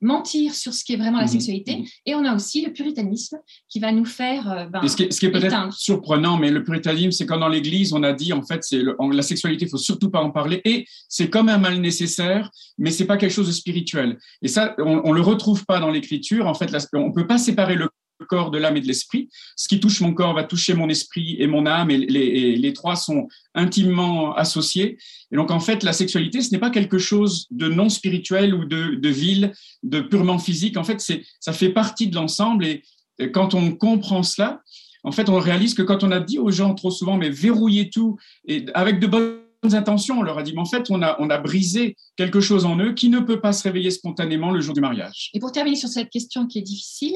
mentir 0.01 0.53
sur 0.53 0.73
ce 0.73 0.83
qui 0.83 0.93
est 0.93 0.97
vraiment 0.97 1.19
la 1.19 1.25
mhm. 1.25 1.31
sexualité. 1.31 1.77
Mhm. 1.77 1.85
Et 2.05 2.15
on 2.15 2.25
a 2.25 2.35
aussi 2.35 2.63
le 2.63 2.73
puritanisme 2.73 3.37
qui 3.69 3.79
va 3.79 3.91
nous 3.91 4.05
faire. 4.05 4.49
Euh, 4.51 4.65
ben, 4.65 4.87
ce 4.87 4.95
qui 4.95 5.03
est, 5.03 5.31
peut-être 5.31 5.73
surprenant, 5.73 6.37
mais 6.37 6.51
le 6.51 6.63
puritanisme, 6.63 7.11
c'est 7.11 7.25
quand 7.25 7.37
dans 7.37 7.47
l'Église, 7.47 7.93
on 7.93 8.03
a 8.03 8.13
dit 8.13 8.33
en 8.33 8.43
fait, 8.43 8.63
c'est 8.63 8.81
la 8.83 9.21
sexualité, 9.21 9.65
il 9.65 9.69
faut 9.69 9.77
surtout 9.77 10.09
pas 10.09 10.21
en 10.21 10.31
parler. 10.31 10.61
Et 10.65 10.85
c'est 11.09 11.29
comme 11.29 11.49
un 11.49 11.57
mal 11.57 11.79
nécessaire, 11.79 12.49
mais 12.77 12.91
c'est 12.91 13.05
pas 13.05 13.17
quelque 13.17 13.33
chose 13.33 13.47
de 13.47 13.53
spirituel. 13.53 14.17
Et 14.41 14.47
ça, 14.47 14.75
on, 14.79 15.01
on 15.05 15.11
le 15.11 15.21
retrouve 15.21 15.65
pas 15.65 15.79
dans 15.79 15.89
l'Écriture. 15.89 16.47
En 16.47 16.53
fait, 16.53 16.69
on 16.93 17.11
peut 17.11 17.27
pas 17.27 17.37
séparer 17.37 17.75
le 17.75 17.89
corps, 18.24 18.51
de 18.51 18.57
l'âme 18.57 18.78
et 18.78 18.82
de 18.82 18.88
l'esprit. 18.88 19.30
Ce 19.55 19.68
qui 19.68 19.80
touche 19.80 20.01
mon 20.01 20.13
corps 20.13 20.34
va 20.34 20.43
toucher 20.43 20.74
mon 20.74 20.89
esprit 20.89 21.36
et 21.39 21.47
mon 21.47 21.66
âme, 21.66 21.91
et 21.91 21.97
les, 21.97 22.55
les, 22.55 22.74
trois 22.74 22.95
sont 22.95 23.28
intimement 23.53 24.34
associés. 24.36 24.97
Et 25.32 25.36
donc, 25.36 25.51
en 25.51 25.59
fait, 25.59 25.84
la 25.84 25.93
sexualité, 25.93 26.41
ce 26.41 26.51
n'est 26.51 26.59
pas 26.59 26.70
quelque 26.70 26.97
chose 26.97 27.47
de 27.51 27.68
non 27.68 27.89
spirituel 27.89 28.53
ou 28.53 28.66
de, 28.66 28.95
de 28.95 29.09
vil, 29.09 29.53
de 29.84 29.99
purement 29.99 30.39
physique. 30.39 30.78
En 30.78 30.84
fait, 30.84 31.01
c'est, 31.01 31.24
ça 31.39 31.53
fait 31.53 31.70
partie 31.70 32.07
de 32.07 32.16
l'ensemble. 32.16 32.66
Et, 32.66 32.84
quand 33.32 33.53
on 33.53 33.72
comprend 33.72 34.24
cela, 34.24 34.61
en 35.05 35.11
fait, 35.13 35.30
on 35.30 35.39
réalise 35.39 35.74
que 35.74 35.82
quand 35.82 36.03
on 36.03 36.11
a 36.11 36.20
dit 36.20 36.38
aux 36.38 36.51
gens 36.51 36.74
trop 36.74 36.91
souvent, 36.91 37.16
mais 37.16 37.30
verrouillez 37.30 37.89
tout, 37.89 38.18
et 38.45 38.66
avec 38.74 38.99
de 38.99 39.07
bonnes 39.07 39.39
intentions, 39.63 40.20
on 40.20 40.22
leur 40.22 40.38
a 40.38 40.43
dit, 40.43 40.51
mais 40.53 40.59
en 40.59 40.66
fait, 40.66 40.88
on 40.89 41.01
a, 41.01 41.16
on 41.20 41.30
a 41.30 41.38
brisé 41.38 41.95
quelque 42.18 42.41
chose 42.41 42.66
en 42.66 42.78
eux 42.78 42.93
qui 42.93 43.07
ne 43.07 43.20
peut 43.20 43.39
pas 43.39 43.53
se 43.53 43.63
réveiller 43.63 43.89
spontanément 43.89 44.51
le 44.51 44.59
jour 44.59 44.74
du 44.74 44.82
mariage. 44.82 45.32
Et 45.34 45.39
pour 45.39 45.53
terminer 45.53 45.78
sur 45.78 45.88
cette 45.88 46.09
question 46.09 46.45
qui 46.45 46.59
est 46.59 46.63
difficile, 46.63 47.16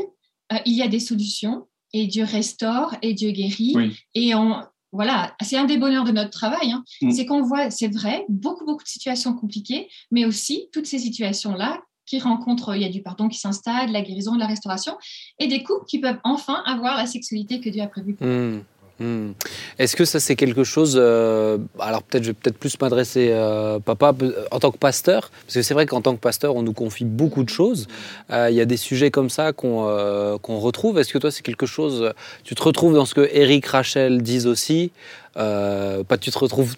euh, 0.52 0.58
il 0.66 0.74
y 0.74 0.82
a 0.82 0.88
des 0.88 1.00
solutions 1.00 1.68
et 1.94 2.08
Dieu 2.08 2.24
restaure 2.24 2.96
et 3.02 3.14
Dieu 3.14 3.32
guérit. 3.32 3.76
Et 4.14 4.36
on, 4.36 4.62
voilà, 4.92 5.36
c'est 5.42 5.58
un 5.58 5.66
des 5.66 5.78
bonheurs 5.78 6.04
de 6.04 6.12
notre 6.12 6.32
travail. 6.32 6.72
Hein. 6.72 6.84
Mm. 7.02 7.12
C'est 7.12 7.26
qu'on 7.26 7.42
voit, 7.42 7.70
c'est 7.70 7.88
vrai, 7.88 8.26
beaucoup, 8.30 8.66
beaucoup 8.66 8.84
de 8.84 8.90
situations 8.90 9.34
compliquées, 9.34 9.88
mais 10.12 10.26
aussi 10.26 10.70
toutes 10.72 10.88
ces 10.88 11.00
situations-là 11.00 11.82
qui 12.06 12.20
rencontrent, 12.20 12.76
il 12.76 12.82
y 12.82 12.86
a 12.86 12.90
du 12.90 13.04
pardon 13.04 13.28
qui 13.28 13.38
s'installe, 13.38 13.92
la 13.92 14.02
guérison, 14.02 14.36
la 14.36 14.48
restauration, 14.48 14.98
et 15.38 15.48
des 15.48 15.62
couples 15.62 15.86
qui 15.86 16.00
peuvent 16.00 16.20
enfin 16.24 16.64
avoir 16.66 16.98
la 16.98 17.06
sexualité 17.06 17.60
que 17.60 17.70
Dieu 17.70 17.84
a 17.84 17.88
prévue. 17.88 18.18
Mm. 18.20 18.62
Hmm. 19.00 19.32
Est-ce 19.78 19.96
que 19.96 20.04
ça 20.04 20.20
c'est 20.20 20.36
quelque 20.36 20.66
chose 20.66 20.98
euh, 21.00 21.58
Alors 21.80 22.04
peut-être 22.04 22.24
je 22.24 22.30
vais 22.30 22.34
peut-être 22.34 22.58
plus 22.58 22.80
m'adresser 22.82 23.30
euh, 23.32 23.80
papa 23.80 24.14
en 24.52 24.60
tant 24.60 24.72
que 24.72 24.78
pasteur, 24.78 25.32
parce 25.46 25.54
que 25.54 25.62
c'est 25.62 25.74
vrai 25.74 25.86
qu'en 25.86 26.02
tant 26.02 26.16
que 26.16 26.20
pasteur 26.20 26.56
on 26.56 26.64
nous 26.64 26.74
confie 26.74 27.06
beaucoup 27.06 27.44
de 27.44 27.50
choses. 27.50 27.88
Euh, 28.32 28.50
il 28.50 28.56
y 28.56 28.62
a 28.62 28.66
des 28.66 28.78
sujets 28.78 29.10
comme 29.10 29.30
ça 29.30 29.54
qu'on 29.54 30.60
retrouve. 30.60 31.00
Est-ce 31.00 31.14
que 31.14 31.18
toi 31.18 31.32
c'est 31.32 31.44
quelque 31.44 31.66
chose 31.66 32.12
Tu 32.44 32.56
te 32.56 32.64
retrouves 32.64 32.94
dans 32.94 33.06
ce 33.06 33.14
que 33.14 33.30
Eric 33.32 33.66
Rachel 33.68 34.22
disent 34.22 34.48
aussi? 34.48 34.92
Pas 35.36 36.18
tu 36.20 36.32
te 36.32 36.40
retrouves 36.40 36.76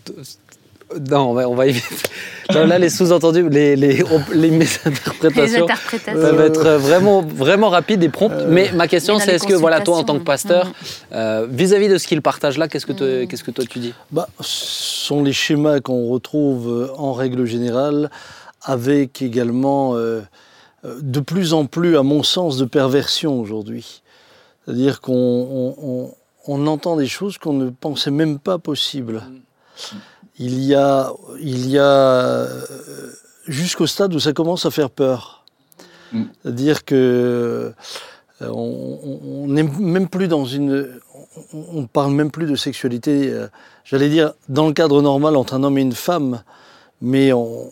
non, 1.10 1.30
on 1.30 1.34
va, 1.34 1.50
on 1.50 1.56
va 1.56 1.68
éviter. 1.68 1.96
là, 2.50 2.80
les 2.80 2.90
sous-entendus, 2.90 3.50
les, 3.50 3.76
les, 3.76 4.04
les 4.34 4.52
mésinterprétations 4.52 5.68
peuvent 6.06 6.42
être 6.42 6.70
vraiment, 6.78 7.22
vraiment 7.22 7.70
rapides 7.70 8.04
et 8.04 8.10
promptes. 8.10 8.34
Euh, 8.34 8.48
mais 8.50 8.72
ma 8.74 8.88
question, 8.88 9.20
c'est 9.20 9.36
est-ce 9.36 9.48
que, 9.48 9.54
voilà, 9.54 9.82
toi, 9.82 9.98
en 9.98 10.04
tant 10.04 10.18
que 10.18 10.24
pasteur, 10.24 10.68
mhm. 10.68 10.74
euh, 11.14 11.48
vis-à-vis 11.50 11.88
de 11.88 11.98
ce 11.98 12.08
qu'il 12.08 12.22
partage 12.22 12.58
là, 12.58 12.68
qu'est-ce 12.68 12.86
que, 12.86 13.26
qu'est-ce 13.26 13.44
que 13.44 13.52
toi 13.52 13.66
tu 13.70 13.80
dis? 13.80 13.94
Bah, 14.12 14.28
Ce 14.40 15.06
sont 15.06 15.24
les 15.24 15.34
schémas 15.34 15.80
qu'on 15.80 16.08
retrouve 16.08 16.70
euh, 16.70 16.88
en 16.98 17.14
règle 17.14 17.46
générale, 17.46 18.10
avec 18.64 19.22
également 19.22 19.96
de 19.96 21.20
plus 21.20 21.54
en 21.54 21.66
plus, 21.66 21.98
à 21.98 22.04
mon 22.04 22.22
sens, 22.22 22.58
de 22.58 22.66
perversion 22.66 23.40
aujourd'hui. 23.40 24.04
C'est-à-dire 24.64 25.02
qu'on 25.02 26.14
on, 26.48 26.68
entend 26.68 26.96
des 26.96 27.08
choses 27.08 27.40
qu'on 27.40 27.54
ne 27.54 27.72
pensait 27.72 28.12
même 28.12 28.38
pas 28.38 28.60
possibles. 28.60 29.24
Mhm 29.28 30.00
il 30.42 30.64
y 30.64 30.76
a, 30.76 31.14
il 31.40 31.70
y 31.70 31.78
a 31.78 31.84
euh, 31.84 32.66
jusqu'au 33.48 33.86
stade 33.86 34.14
où 34.14 34.20
ça 34.20 34.34
commence 34.34 34.66
à 34.66 34.72
faire 34.72 34.90
peur. 34.90 35.46
Mm. 36.12 36.24
C'est-à-dire 36.42 36.84
que 36.84 37.74
euh, 38.42 38.50
on 38.50 39.46
n'est 39.48 39.64
même 39.64 40.10
plus 40.10 40.28
dans 40.28 40.46
une. 40.46 41.00
On 41.54 41.86
parle 41.86 42.12
même 42.12 42.32
plus 42.32 42.48
de 42.48 42.56
sexualité, 42.56 43.30
euh, 43.32 43.48
j'allais 43.86 44.10
dire, 44.10 44.34
dans 44.50 44.68
le 44.68 44.74
cadre 44.74 45.02
normal 45.02 45.36
entre 45.36 45.54
un 45.54 45.64
homme 45.64 45.78
et 45.78 45.82
une 45.82 45.94
femme, 45.94 46.42
mais 47.02 47.32
on, 47.34 47.72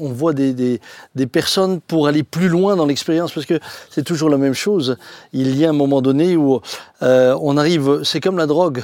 voit 0.00 0.32
des, 0.32 0.80
personnes 1.30 1.80
pour 1.80 2.06
aller 2.06 2.22
plus 2.22 2.48
loin 2.48 2.76
dans 2.76 2.86
l'expérience, 2.86 3.32
parce 3.32 3.46
que 3.46 3.60
c'est 3.90 4.02
toujours 4.02 4.30
la 4.30 4.36
même 4.36 4.52
chose. 4.52 4.96
Il 5.32 5.56
y 5.56 5.64
a 5.64 5.70
un 5.70 5.74
moment 5.74 6.02
donné 6.02 6.36
où 6.36 6.60
euh, 7.02 7.38
on 7.40 7.56
arrive, 7.56 8.02
c'est 8.02 8.20
comme 8.20 8.36
la 8.36 8.46
drogue. 8.46 8.82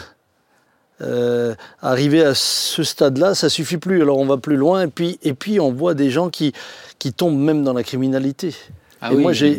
Euh, 1.03 1.55
arriver 1.81 2.23
à 2.23 2.35
ce 2.35 2.83
stade-là, 2.83 3.35
ça 3.35 3.49
suffit 3.49 3.79
plus. 3.79 4.03
Alors 4.03 4.19
on 4.19 4.27
va 4.27 4.37
plus 4.37 4.57
loin, 4.57 4.83
et 4.83 4.89
puis, 4.89 5.19
et 5.23 5.33
puis 5.33 5.61
on 5.61 5.73
voit 5.73 5.95
des 5.95 6.11
gens 6.11 6.29
qui, 6.29 6.53
qui 6.99 7.13
tombent 7.13 7.41
même 7.41 7.65
dans 7.65 7.73
la 7.73 7.83
criminalité. 7.83 8.55
Ah 9.01 9.13
et 9.13 9.17
moi, 9.17 9.33
j'ai 9.33 9.51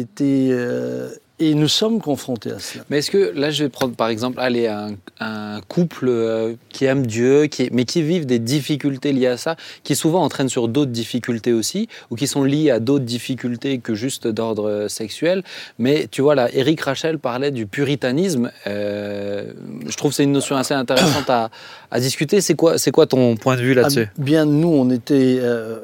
été 0.00 0.48
euh, 0.52 1.10
et 1.40 1.54
nous 1.54 1.68
sommes 1.68 2.00
confrontés 2.00 2.50
à 2.52 2.58
cela. 2.58 2.84
Mais 2.90 2.98
est-ce 2.98 3.10
que, 3.10 3.32
là, 3.34 3.50
je 3.50 3.64
vais 3.64 3.68
prendre 3.70 3.94
par 3.94 4.08
exemple, 4.08 4.38
allez, 4.40 4.66
un, 4.66 4.96
un 5.20 5.60
couple 5.68 6.06
euh, 6.08 6.54
qui 6.68 6.84
aime 6.84 7.06
Dieu, 7.06 7.46
qui, 7.46 7.68
mais 7.72 7.84
qui 7.84 8.02
vivent 8.02 8.26
des 8.26 8.38
difficultés 8.38 9.12
liées 9.12 9.26
à 9.28 9.36
ça, 9.36 9.56
qui 9.84 9.94
souvent 9.94 10.22
entraînent 10.22 10.48
sur 10.48 10.68
d'autres 10.68 10.90
difficultés 10.90 11.52
aussi, 11.52 11.88
ou 12.10 12.16
qui 12.16 12.26
sont 12.26 12.44
liées 12.44 12.70
à 12.70 12.80
d'autres 12.80 13.04
difficultés 13.04 13.78
que 13.78 13.94
juste 13.94 14.26
d'ordre 14.26 14.86
sexuel. 14.88 15.42
Mais 15.78 16.08
tu 16.10 16.22
vois, 16.22 16.34
là, 16.34 16.48
Eric 16.52 16.80
Rachel 16.80 17.18
parlait 17.18 17.50
du 17.50 17.66
puritanisme. 17.66 18.50
Euh, 18.66 19.52
je 19.86 19.96
trouve 19.96 20.10
que 20.10 20.16
c'est 20.16 20.24
une 20.24 20.32
notion 20.32 20.56
assez 20.56 20.74
intéressante 20.74 21.30
à, 21.30 21.50
à 21.90 22.00
discuter. 22.00 22.40
C'est 22.40 22.54
quoi, 22.54 22.76
quoi 22.92 23.06
ton 23.06 23.36
point 23.36 23.56
de 23.56 23.62
vue 23.62 23.74
là-dessus? 23.74 24.08
ah, 24.08 24.12
Bien, 24.18 24.44
nous, 24.44 24.68
on 24.68 24.90
était. 24.90 25.38
Euh, 25.40 25.78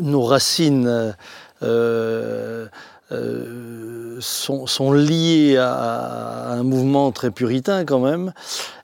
nos 0.00 0.22
racines. 0.22 1.14
Euh, 1.62 2.66
sont, 3.10 4.66
sont, 4.66 4.92
liés 4.92 5.56
à, 5.58 6.52
un 6.52 6.62
mouvement 6.62 7.10
très 7.12 7.30
puritain 7.30 7.84
quand 7.84 8.00
même, 8.00 8.32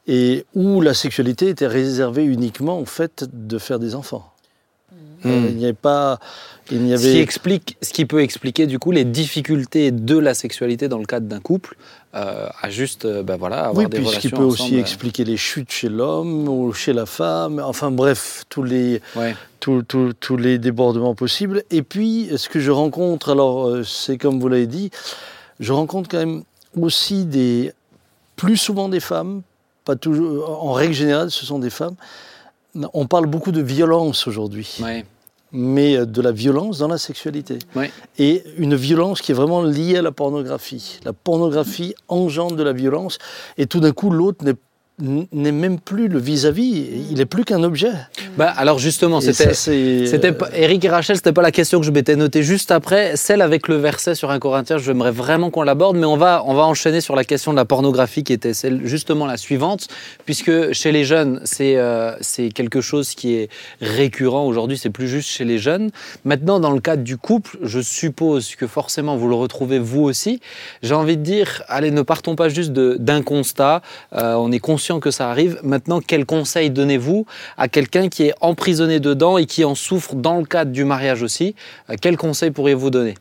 et 0.06 0.46
où 0.54 0.80
la 0.80 0.94
sexualité 0.94 1.48
était 1.48 1.66
réservée 1.66 2.24
uniquement 2.24 2.78
au 2.78 2.84
fait 2.84 3.24
de 3.32 3.58
faire 3.58 3.78
des 3.78 3.94
enfants. 3.94 4.33
Hmm. 5.24 5.30
Euh, 5.30 5.46
il 5.48 5.56
n'y 5.56 5.64
avait 5.64 5.72
pas. 5.72 6.18
Il 6.70 6.82
n'y 6.82 6.92
avait... 6.94 7.02
Ce, 7.02 7.12
qui 7.12 7.18
explique, 7.18 7.76
ce 7.82 7.92
qui 7.92 8.06
peut 8.06 8.22
expliquer 8.22 8.66
du 8.66 8.78
coup 8.78 8.90
les 8.90 9.04
difficultés 9.04 9.90
de 9.90 10.16
la 10.16 10.32
sexualité 10.32 10.88
dans 10.88 10.98
le 10.98 11.04
cadre 11.04 11.26
d'un 11.26 11.40
couple, 11.40 11.76
euh, 12.14 12.48
à 12.58 12.70
juste 12.70 13.06
ben 13.06 13.36
voilà, 13.36 13.66
avoir 13.66 13.86
des 13.86 13.98
relations. 13.98 14.20
Ce 14.20 14.20
qui 14.20 14.30
peut 14.30 14.42
aussi 14.42 14.78
expliquer 14.78 15.24
les 15.24 15.36
chutes 15.36 15.70
chez 15.70 15.90
l'homme 15.90 16.48
ou 16.48 16.72
chez 16.72 16.94
la 16.94 17.04
femme, 17.04 17.60
enfin 17.62 17.90
bref, 17.90 18.44
tous 18.48 18.62
les, 18.62 19.02
tous 19.60 20.36
les 20.38 20.58
débordements 20.58 21.14
possibles. 21.14 21.64
Et 21.70 21.82
puis, 21.82 22.30
ce 22.34 22.48
que 22.48 22.60
je 22.60 22.70
rencontre, 22.70 23.32
alors 23.32 23.84
c'est 23.84 24.16
comme 24.16 24.40
vous 24.40 24.48
l'avez 24.48 24.66
dit, 24.66 24.90
je 25.60 25.72
rencontre 25.74 26.08
quand 26.08 26.18
même 26.18 26.44
aussi 26.80 27.26
des, 27.26 27.72
plus 28.36 28.56
souvent 28.56 28.88
des 28.88 29.00
femmes, 29.00 29.42
pas 29.84 29.96
toujours, 29.96 30.64
en 30.64 30.72
règle 30.72 30.94
générale, 30.94 31.30
ce 31.30 31.44
sont 31.44 31.58
des 31.58 31.68
femmes 31.68 31.96
on 32.92 33.06
parle 33.06 33.26
beaucoup 33.26 33.52
de 33.52 33.62
violence 33.62 34.26
aujourd'hui. 34.26 34.78
Mais 35.54 35.96
euh, 35.96 36.04
de 36.04 36.20
la 36.20 36.32
violence 36.32 36.78
dans 36.78 36.88
la 36.88 36.98
sexualité. 36.98 37.58
Et 38.18 38.42
une 38.58 38.74
violence 38.74 39.22
qui 39.22 39.32
est 39.32 39.34
vraiment 39.34 39.62
liée 39.62 39.96
à 39.96 40.02
la 40.02 40.12
pornographie. 40.12 41.00
La 41.04 41.12
pornographie 41.12 41.94
engendre 42.08 42.56
de 42.56 42.62
la 42.62 42.72
violence 42.72 43.18
et 43.56 43.66
tout 43.66 43.80
d'un 43.80 43.92
coup 43.92 44.10
l'autre 44.10 44.44
n'est 44.44 44.56
n'est 45.00 45.52
même 45.52 45.80
plus 45.80 46.06
le 46.06 46.20
vis-à-vis, 46.20 46.86
il 47.10 47.20
est 47.20 47.26
plus 47.26 47.44
qu'un 47.44 47.64
objet. 47.64 47.90
Bah 48.36 48.52
alors 48.56 48.78
justement, 48.78 49.20
c'était, 49.20 49.52
Eric 50.54 50.84
et 50.84 50.88
Rachel, 50.88 51.16
c'était 51.16 51.32
pas 51.32 51.42
la 51.42 51.50
question 51.50 51.80
que 51.80 51.86
je 51.86 51.90
m'étais 51.90 52.14
notée 52.14 52.44
juste 52.44 52.70
après, 52.70 53.16
celle 53.16 53.42
avec 53.42 53.66
le 53.66 53.74
verset 53.74 54.14
sur 54.14 54.30
un 54.30 54.38
Corinthien. 54.38 54.78
J'aimerais 54.78 55.10
vraiment 55.10 55.50
qu'on 55.50 55.62
l'aborde, 55.62 55.96
mais 55.96 56.06
on 56.06 56.16
va 56.16 56.44
on 56.46 56.54
va 56.54 56.62
enchaîner 56.62 57.00
sur 57.00 57.16
la 57.16 57.24
question 57.24 57.50
de 57.50 57.56
la 57.56 57.64
pornographie 57.64 58.22
qui 58.22 58.32
était 58.32 58.54
celle 58.54 58.86
justement 58.86 59.26
la 59.26 59.36
suivante, 59.36 59.88
puisque 60.26 60.72
chez 60.72 60.92
les 60.92 61.04
jeunes 61.04 61.40
c'est 61.42 61.76
euh, 61.76 62.14
c'est 62.20 62.50
quelque 62.50 62.80
chose 62.80 63.16
qui 63.16 63.34
est 63.34 63.48
récurrent 63.80 64.46
aujourd'hui, 64.46 64.78
c'est 64.78 64.90
plus 64.90 65.08
juste 65.08 65.28
chez 65.28 65.44
les 65.44 65.58
jeunes. 65.58 65.90
Maintenant, 66.24 66.60
dans 66.60 66.70
le 66.70 66.80
cadre 66.80 67.02
du 67.02 67.16
couple, 67.16 67.58
je 67.62 67.80
suppose 67.80 68.54
que 68.54 68.68
forcément 68.68 69.16
vous 69.16 69.28
le 69.28 69.34
retrouvez 69.34 69.80
vous 69.80 70.02
aussi. 70.02 70.40
J'ai 70.82 70.94
envie 70.94 71.16
de 71.16 71.22
dire, 71.22 71.64
allez, 71.66 71.90
ne 71.90 72.02
partons 72.02 72.36
pas 72.36 72.48
juste 72.48 72.70
d'un 72.72 73.22
constat. 73.22 73.82
Euh, 74.12 74.34
on 74.34 74.52
est 74.52 74.60
conscient 74.60 74.83
que 75.00 75.10
ça 75.10 75.30
arrive. 75.30 75.58
Maintenant, 75.62 76.00
quel 76.00 76.26
conseil 76.26 76.70
donnez-vous 76.70 77.26
à 77.56 77.68
quelqu'un 77.68 78.08
qui 78.08 78.24
est 78.24 78.34
emprisonné 78.40 79.00
dedans 79.00 79.38
et 79.38 79.46
qui 79.46 79.64
en 79.64 79.74
souffre 79.74 80.14
dans 80.14 80.38
le 80.38 80.44
cadre 80.44 80.72
du 80.72 80.84
mariage 80.84 81.22
aussi? 81.22 81.54
Euh, 81.90 81.94
Quel 82.00 82.16
conseil 82.16 82.50
pourriez-vous 82.50 82.90
donner? 82.90 83.14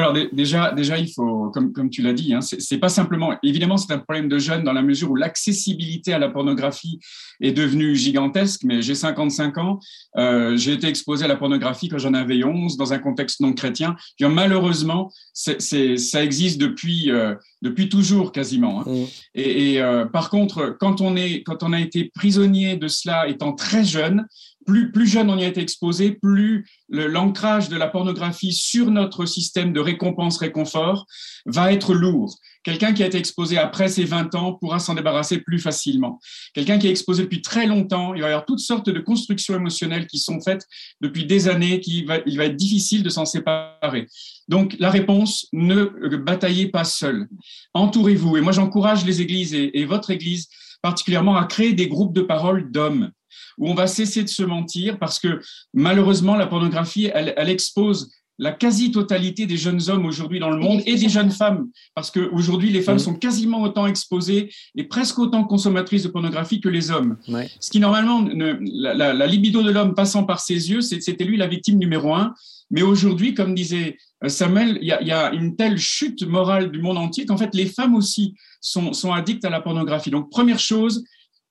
Alors 0.00 0.14
déjà, 0.32 0.72
déjà, 0.72 0.98
il 0.98 1.12
faut, 1.12 1.50
comme, 1.50 1.72
comme 1.72 1.90
tu 1.90 2.02
l'as 2.02 2.12
dit, 2.12 2.34
hein, 2.34 2.40
c'est 2.40 2.78
pas 2.78 2.88
simplement, 2.88 3.34
évidemment, 3.42 3.76
c'est 3.76 3.92
un 3.92 3.98
problème 3.98 4.28
de 4.28 4.38
jeunes 4.38 4.64
dans 4.64 4.72
la 4.72 4.82
mesure 4.82 5.10
où 5.10 5.16
l'accessibilité 5.16 6.12
à 6.12 6.18
la 6.18 6.28
pornographie 6.28 7.00
est 7.40 7.52
devenue 7.52 7.94
gigantesque. 7.94 8.62
Mais 8.64 8.82
j'ai 8.82 8.94
55 8.94 9.58
ans, 9.58 9.80
euh, 10.16 10.56
j'ai 10.56 10.72
été 10.72 10.86
exposé 10.86 11.24
à 11.24 11.28
la 11.28 11.36
pornographie 11.36 11.88
quand 11.88 11.98
j'en 11.98 12.14
avais 12.14 12.42
11 12.44 12.76
dans 12.76 12.92
un 12.92 12.98
contexte 12.98 13.40
non 13.40 13.52
chrétien. 13.52 13.96
Puis, 14.18 14.28
malheureusement, 14.28 15.10
c'est 15.32 15.96
ça 15.96 16.24
existe 16.24 16.60
depuis 16.60 17.10
euh, 17.10 17.34
depuis 17.62 17.88
toujours 17.88 18.32
quasiment. 18.32 18.80
Hein. 18.80 18.84
Mmh. 18.86 19.04
Et, 19.34 19.72
et 19.72 19.82
euh, 19.82 20.04
par 20.04 20.30
contre, 20.30 20.76
quand 20.78 21.00
on 21.00 21.16
est 21.16 21.42
quand 21.42 21.62
on 21.62 21.72
a 21.72 21.80
été 21.80 22.10
prisonnier 22.14 22.76
de 22.76 22.88
cela 22.88 23.28
étant 23.28 23.52
très 23.52 23.84
jeune, 23.84 24.26
plus, 24.66 24.92
plus 24.92 25.06
jeune 25.06 25.30
on 25.30 25.38
y 25.38 25.44
a 25.44 25.48
été 25.48 25.60
exposé, 25.60 26.12
plus 26.12 26.66
l'ancrage 26.88 27.68
de 27.68 27.76
la 27.76 27.86
pornographie 27.86 28.52
sur 28.52 28.90
notre 28.90 29.24
système 29.24 29.72
de 29.72 29.80
récompense-réconfort 29.80 31.06
va 31.46 31.72
être 31.72 31.94
lourd. 31.94 32.36
Quelqu'un 32.64 32.92
qui 32.92 33.04
a 33.04 33.06
été 33.06 33.16
exposé 33.16 33.58
après 33.58 33.88
ses 33.88 34.04
20 34.04 34.34
ans 34.34 34.54
pourra 34.54 34.80
s'en 34.80 34.94
débarrasser 34.94 35.38
plus 35.38 35.60
facilement. 35.60 36.18
Quelqu'un 36.52 36.78
qui 36.78 36.88
est 36.88 36.90
exposé 36.90 37.22
depuis 37.22 37.40
très 37.40 37.66
longtemps, 37.66 38.12
il 38.14 38.22
va 38.22 38.26
y 38.26 38.30
avoir 38.32 38.44
toutes 38.44 38.58
sortes 38.58 38.90
de 38.90 38.98
constructions 38.98 39.54
émotionnelles 39.54 40.08
qui 40.08 40.18
sont 40.18 40.40
faites 40.40 40.66
depuis 41.00 41.26
des 41.26 41.48
années, 41.48 41.80
qui 41.80 42.04
va, 42.04 42.18
il 42.26 42.36
va 42.36 42.46
être 42.46 42.56
difficile 42.56 43.04
de 43.04 43.08
s'en 43.08 43.24
séparer. 43.24 44.08
Donc 44.48 44.74
la 44.80 44.90
réponse, 44.90 45.46
ne 45.52 45.84
bataillez 46.16 46.66
pas 46.66 46.84
seul. 46.84 47.28
Entourez-vous. 47.72 48.36
Et 48.36 48.40
moi 48.40 48.52
j'encourage 48.52 49.04
les 49.04 49.20
églises 49.20 49.54
et, 49.54 49.78
et 49.78 49.84
votre 49.84 50.10
église 50.10 50.48
particulièrement 50.82 51.36
à 51.36 51.44
créer 51.44 51.72
des 51.72 51.88
groupes 51.88 52.14
de 52.14 52.22
parole 52.22 52.70
d'hommes 52.70 53.10
où 53.58 53.68
on 53.70 53.74
va 53.74 53.86
cesser 53.86 54.22
de 54.22 54.28
se 54.28 54.42
mentir 54.42 54.98
parce 54.98 55.18
que 55.18 55.40
malheureusement, 55.74 56.36
la 56.36 56.46
pornographie, 56.46 57.10
elle, 57.12 57.48
expose 57.48 58.10
la 58.38 58.52
quasi-totalité 58.52 59.46
des 59.46 59.56
jeunes 59.56 59.80
hommes 59.88 60.04
aujourd'hui 60.04 60.38
dans 60.38 60.50
le 60.50 60.58
monde 60.58 60.82
et 60.84 60.96
des 60.96 61.08
jeunes 61.08 61.30
femmes, 61.30 61.70
parce 61.94 62.10
qu'aujourd'hui, 62.10 62.70
les 62.70 62.82
femmes 62.82 62.96
mmh. 62.96 63.00
sont 63.00 63.14
quasiment 63.14 63.62
autant 63.62 63.86
exposées 63.86 64.52
et 64.74 64.84
presque 64.84 65.18
autant 65.18 65.44
consommatrices 65.44 66.02
de 66.02 66.08
pornographie 66.08 66.60
que 66.60 66.68
les 66.68 66.90
hommes. 66.90 67.16
Ce 67.60 67.70
qui, 67.70 67.80
normalement, 67.80 68.28
la, 68.30 69.26
libido 69.26 69.62
de 69.62 69.70
l'homme 69.70 69.94
passant 69.94 70.24
par 70.24 70.40
ses 70.40 70.70
yeux, 70.70 70.82
c'était 70.82 71.24
lui 71.24 71.38
la 71.38 71.46
victime 71.46 71.78
numéro 71.78 72.14
un. 72.14 72.34
Mais 72.70 72.82
aujourd'hui, 72.82 73.32
comme 73.32 73.54
disait 73.54 73.96
euh, 74.24 74.28
Samuel, 74.28 74.78
il 74.80 74.88
y, 74.88 75.12
a, 75.12 75.32
une 75.32 75.56
telle 75.56 75.78
chute 75.78 76.22
morale 76.24 76.70
du 76.70 76.80
monde 76.80 76.98
entier 76.98 77.26
qu'en 77.26 77.36
fait, 77.36 77.54
les 77.54 77.66
femmes 77.66 77.94
aussi 77.94 78.34
sont, 78.60 78.92
sont 78.92 79.12
addictes 79.12 79.44
à 79.44 79.50
la 79.50 79.60
pornographie. 79.60 80.10
Donc, 80.10 80.30
première 80.30 80.58
chose, 80.58 81.04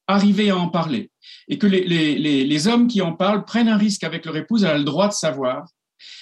arriver 0.08 0.50
à 0.50 0.58
en 0.58 0.70
parler 0.70 1.12
et 1.48 1.58
que 1.58 1.68
les, 1.68 1.84
les, 1.86 2.44
les, 2.46 2.68
hommes 2.68 2.88
qui 2.88 3.02
en 3.02 3.14
parlent 3.14 3.46
prennent 3.46 3.68
un 3.68 3.78
risque 3.78 4.04
avec 4.04 4.26
leur 4.26 4.36
épouse, 4.38 4.64
elle 4.64 4.72
a 4.72 4.78
le 4.78 4.84
droit 4.84 5.08
de 5.08 5.14
savoir. 5.14 5.68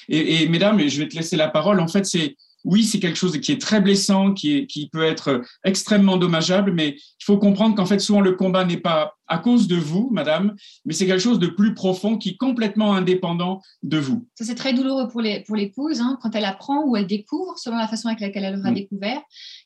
Et, 0.07 0.43
et 0.43 0.49
mesdames, 0.49 0.79
je 0.79 0.99
vais 0.99 1.07
te 1.07 1.15
laisser 1.15 1.35
la 1.35 1.49
parole, 1.49 1.79
en 1.79 1.87
fait, 1.87 2.05
c'est 2.05 2.35
oui, 2.65 2.83
c'est 2.83 2.99
quelque 2.99 3.17
chose 3.17 3.37
qui 3.39 3.51
est 3.51 3.61
très 3.61 3.81
blessant, 3.81 4.33
qui, 4.33 4.57
est, 4.57 4.67
qui 4.67 4.87
peut 4.87 5.03
être 5.03 5.41
extrêmement 5.63 6.17
dommageable, 6.17 6.71
mais 6.71 6.95
il 6.95 7.23
faut 7.25 7.37
comprendre 7.37 7.75
qu'en 7.75 7.85
fait, 7.85 7.99
souvent, 7.99 8.21
le 8.21 8.33
combat 8.33 8.63
n'est 8.63 8.77
pas 8.77 9.15
à 9.27 9.37
cause 9.37 9.67
de 9.67 9.75
vous, 9.75 10.09
madame, 10.11 10.55
mais 10.85 10.93
c'est 10.93 11.05
quelque 11.05 11.19
chose 11.19 11.39
de 11.39 11.47
plus 11.47 11.73
profond 11.73 12.17
qui 12.17 12.29
est 12.29 12.37
complètement 12.37 12.93
indépendant 12.93 13.61
de 13.81 13.97
vous. 13.97 14.27
Ça, 14.35 14.45
c'est 14.45 14.55
très 14.55 14.73
douloureux 14.73 15.07
pour 15.09 15.21
l'épouse, 15.21 15.99
hein, 15.99 16.17
quand 16.21 16.35
elle 16.35 16.45
apprend 16.45 16.85
ou 16.85 16.95
elle 16.95 17.07
découvre, 17.07 17.57
selon 17.57 17.77
la 17.77 17.87
façon 17.87 18.07
avec 18.07 18.21
laquelle 18.21 18.45
elle 18.45 18.59
aura 18.59 18.71
mm. 18.71 18.75
découvert. 18.75 19.21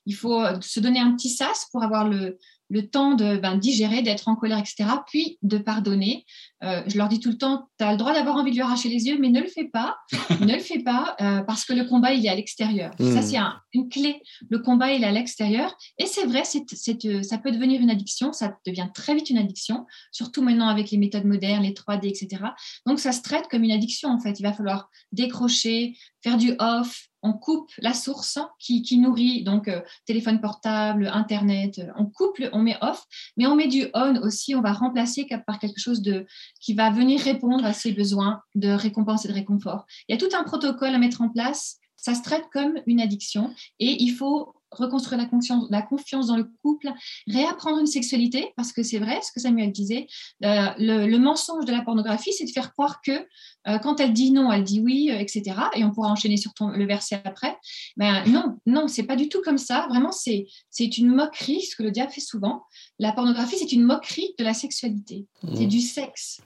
Il 0.05 0.15
faut 0.15 0.43
se 0.61 0.80
donner 0.80 0.99
un 0.99 1.13
petit 1.15 1.30
sas 1.30 1.68
pour 1.72 1.84
avoir 1.84 2.07
le, 2.07 2.38
le 2.70 2.89
temps 2.89 3.15
de 3.15 3.38
ben, 3.38 3.55
digérer, 3.57 4.01
d'être 4.01 4.28
en 4.28 4.36
colère, 4.36 4.59
etc., 4.59 4.89
puis 5.07 5.38
de 5.41 5.57
pardonner. 5.57 6.26
Euh, 6.63 6.82
je 6.88 6.97
leur 6.97 7.07
dis 7.07 7.20
tout 7.20 7.30
le 7.30 7.38
temps, 7.38 7.70
tu 7.78 7.86
as 7.86 7.91
le 7.91 7.97
droit 7.97 8.13
d'avoir 8.13 8.36
envie 8.36 8.51
de 8.51 8.55
lui 8.55 8.63
arracher 8.63 8.89
les 8.89 9.07
yeux, 9.07 9.18
mais 9.20 9.30
ne 9.30 9.39
le 9.39 9.47
fais 9.47 9.65
pas, 9.65 9.97
ne 10.41 10.53
le 10.53 10.59
fais 10.59 10.80
pas, 10.80 11.15
euh, 11.22 11.41
parce 11.41 11.65
que 11.65 11.74
le 11.74 11.86
combat, 11.86 12.13
il 12.13 12.26
est 12.26 12.30
à 12.30 12.36
l'extérieur. 12.36 12.91
Ça, 12.99 13.05
hmm. 13.05 13.22
c'est 13.22 13.38
une 13.74 13.89
clé. 13.89 14.22
Le 14.49 14.59
combat, 14.59 14.91
il 14.91 15.03
est 15.03 15.07
à 15.07 15.11
l'extérieur. 15.11 15.76
Et 15.97 16.05
c'est 16.05 16.26
vrai, 16.26 16.43
euh, 16.43 17.24
ça 17.24 17.38
peut 17.38 17.51
devenir 17.51 17.82
une 17.82 17.89
addiction, 17.89 18.34
ça 18.34 18.57
devient 18.65 18.88
très 18.93 19.15
vite 19.15 19.30
une 19.30 19.38
addiction, 19.38 19.86
surtout 20.11 20.41
maintenant 20.41 20.68
avec 20.68 20.91
les 20.91 20.97
méthodes 20.97 21.26
modernes, 21.26 21.63
les 21.63 21.74
3D, 21.74 22.07
etc. 22.07 22.43
Donc, 22.86 22.99
ça 22.99 23.11
se 23.11 23.22
traite 23.22 23.47
comme 23.49 23.63
une 23.63 23.72
addiction, 23.72 24.09
en 24.09 24.20
fait. 24.20 24.39
Il 24.39 24.43
va 24.43 24.53
falloir 24.53 24.89
décrocher, 25.11 25.95
faire 26.24 26.38
du 26.38 26.53
off, 26.59 27.07
on 27.22 27.34
coupe 27.34 27.72
la 27.80 27.93
source 27.93 28.39
qui, 28.59 28.97
nourrit, 28.97 29.43
donc 29.43 29.68
euh, 29.68 29.82
téléphone 30.05 30.39
portable, 30.39 31.09
Internet, 31.13 31.82
on 31.97 32.05
coupe, 32.05 32.41
on 32.53 32.61
met 32.61 32.78
off, 32.82 33.05
mais 33.36 33.47
on 33.47 33.55
met 33.55 33.68
du 33.68 33.88
on 33.93 34.15
aussi, 34.22 34.55
on 34.55 34.61
va 34.61 34.74
remplacer 34.74 35.28
par 35.45 35.59
quelque 35.59 35.80
chose 35.80 36.01
de, 36.01 36.26
qui 36.59 36.74
va 36.74 36.89
venir 36.89 37.20
répondre 37.22 37.65
à 37.65 37.74
ses 37.74 37.91
besoins 37.91 38.41
de 38.55 38.70
récompense 38.70 39.26
et 39.26 39.28
de 39.28 39.34
réconfort. 39.34 39.86
Il 40.07 40.13
y 40.13 40.15
a 40.15 40.20
tout 40.20 40.36
un 40.36 40.43
protocole 40.43 40.93
à 40.93 40.97
mettre 40.97 41.22
en 41.22 41.30
place 41.30 41.80
ça 42.08 42.16
se 42.16 42.22
traite 42.22 42.45
comme 42.53 42.80
une 42.86 43.01
addiction 43.01 43.53
et 43.80 44.01
il 44.01 44.12
faut 44.12 44.53
reconstruire 44.72 45.20
la 45.20 45.28
confiance, 45.28 45.66
la 45.70 45.82
confiance 45.82 46.28
dans 46.28 46.38
le 46.38 46.45
couple, 46.62 46.89
réapprendre 47.28 47.80
une 47.80 47.88
sexualité, 47.88 48.53
parce 48.55 48.72
que 48.72 48.82
c'est 48.84 48.97
vrai 48.97 49.20
ce 49.22 49.32
que 49.34 49.41
Samuel 49.41 49.72
disait, 49.72 50.08
euh, 50.45 50.68
le, 50.78 51.18
mensonge 51.18 51.66
de 51.66 51.72
la 51.72 51.82
pornographie, 51.82 52.32
c'est 52.32 52.45
de 52.45 52.51
faire 52.51 52.72
croire 52.72 53.01
que 53.01 53.12
euh, 53.12 53.78
quand 53.80 53.99
elle 53.99 54.14
dit 54.14 54.32
non, 54.32 54.51
elle 54.51 54.64
dit 54.64 54.80
oui, 54.80 55.10
euh, 55.12 55.20
etc. 55.20 55.43
Et 55.76 55.84
on 55.84 55.91
pourra 55.91 56.10
enchaîner 56.10 56.38
sur 56.38 56.53
ton, 56.53 56.70
le 56.70 56.86
verset 56.86 57.22
après. 57.26 57.58
Ben, 57.97 58.24
non, 58.28 58.58
non, 58.66 58.88
c'est 58.88 59.03
pas 59.03 59.16
du 59.16 59.28
tout 59.28 59.41
comme 59.41 59.58
ça. 59.58 59.86
Vraiment, 59.89 60.12
c'est, 60.12 60.45
c'est 60.70 60.97
une 60.97 61.08
moquerie, 61.08 61.62
ce 61.62 61.76
que 61.76 61.84
le 61.84 61.91
diable 61.91 62.12
fait 62.12 62.22
souvent. 62.22 62.64
La 62.99 63.12
pornographie, 63.12 63.58
c'est 63.58 63.72
une 63.72 63.84
moquerie 63.84 64.34
de 64.38 64.43
la 64.45 64.53
sexualité. 64.53 65.26
C'est 65.55 65.66
mmh. 65.66 65.68
du 65.68 65.82
sexe. 65.82 66.39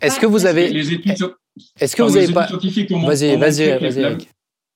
est-ce, 0.00 0.20
que 0.20 0.26
vous 0.26 0.46
avez... 0.46 0.68
Les 0.68 0.92
études... 0.92 1.34
Est-ce 1.80 1.96
que 1.96 2.02
vous 2.02 2.16
avez 2.16 2.32
pas... 2.32 2.48
Vas-y, 2.48 3.36
vas-y, 3.36 3.78
vas-y 3.78 4.26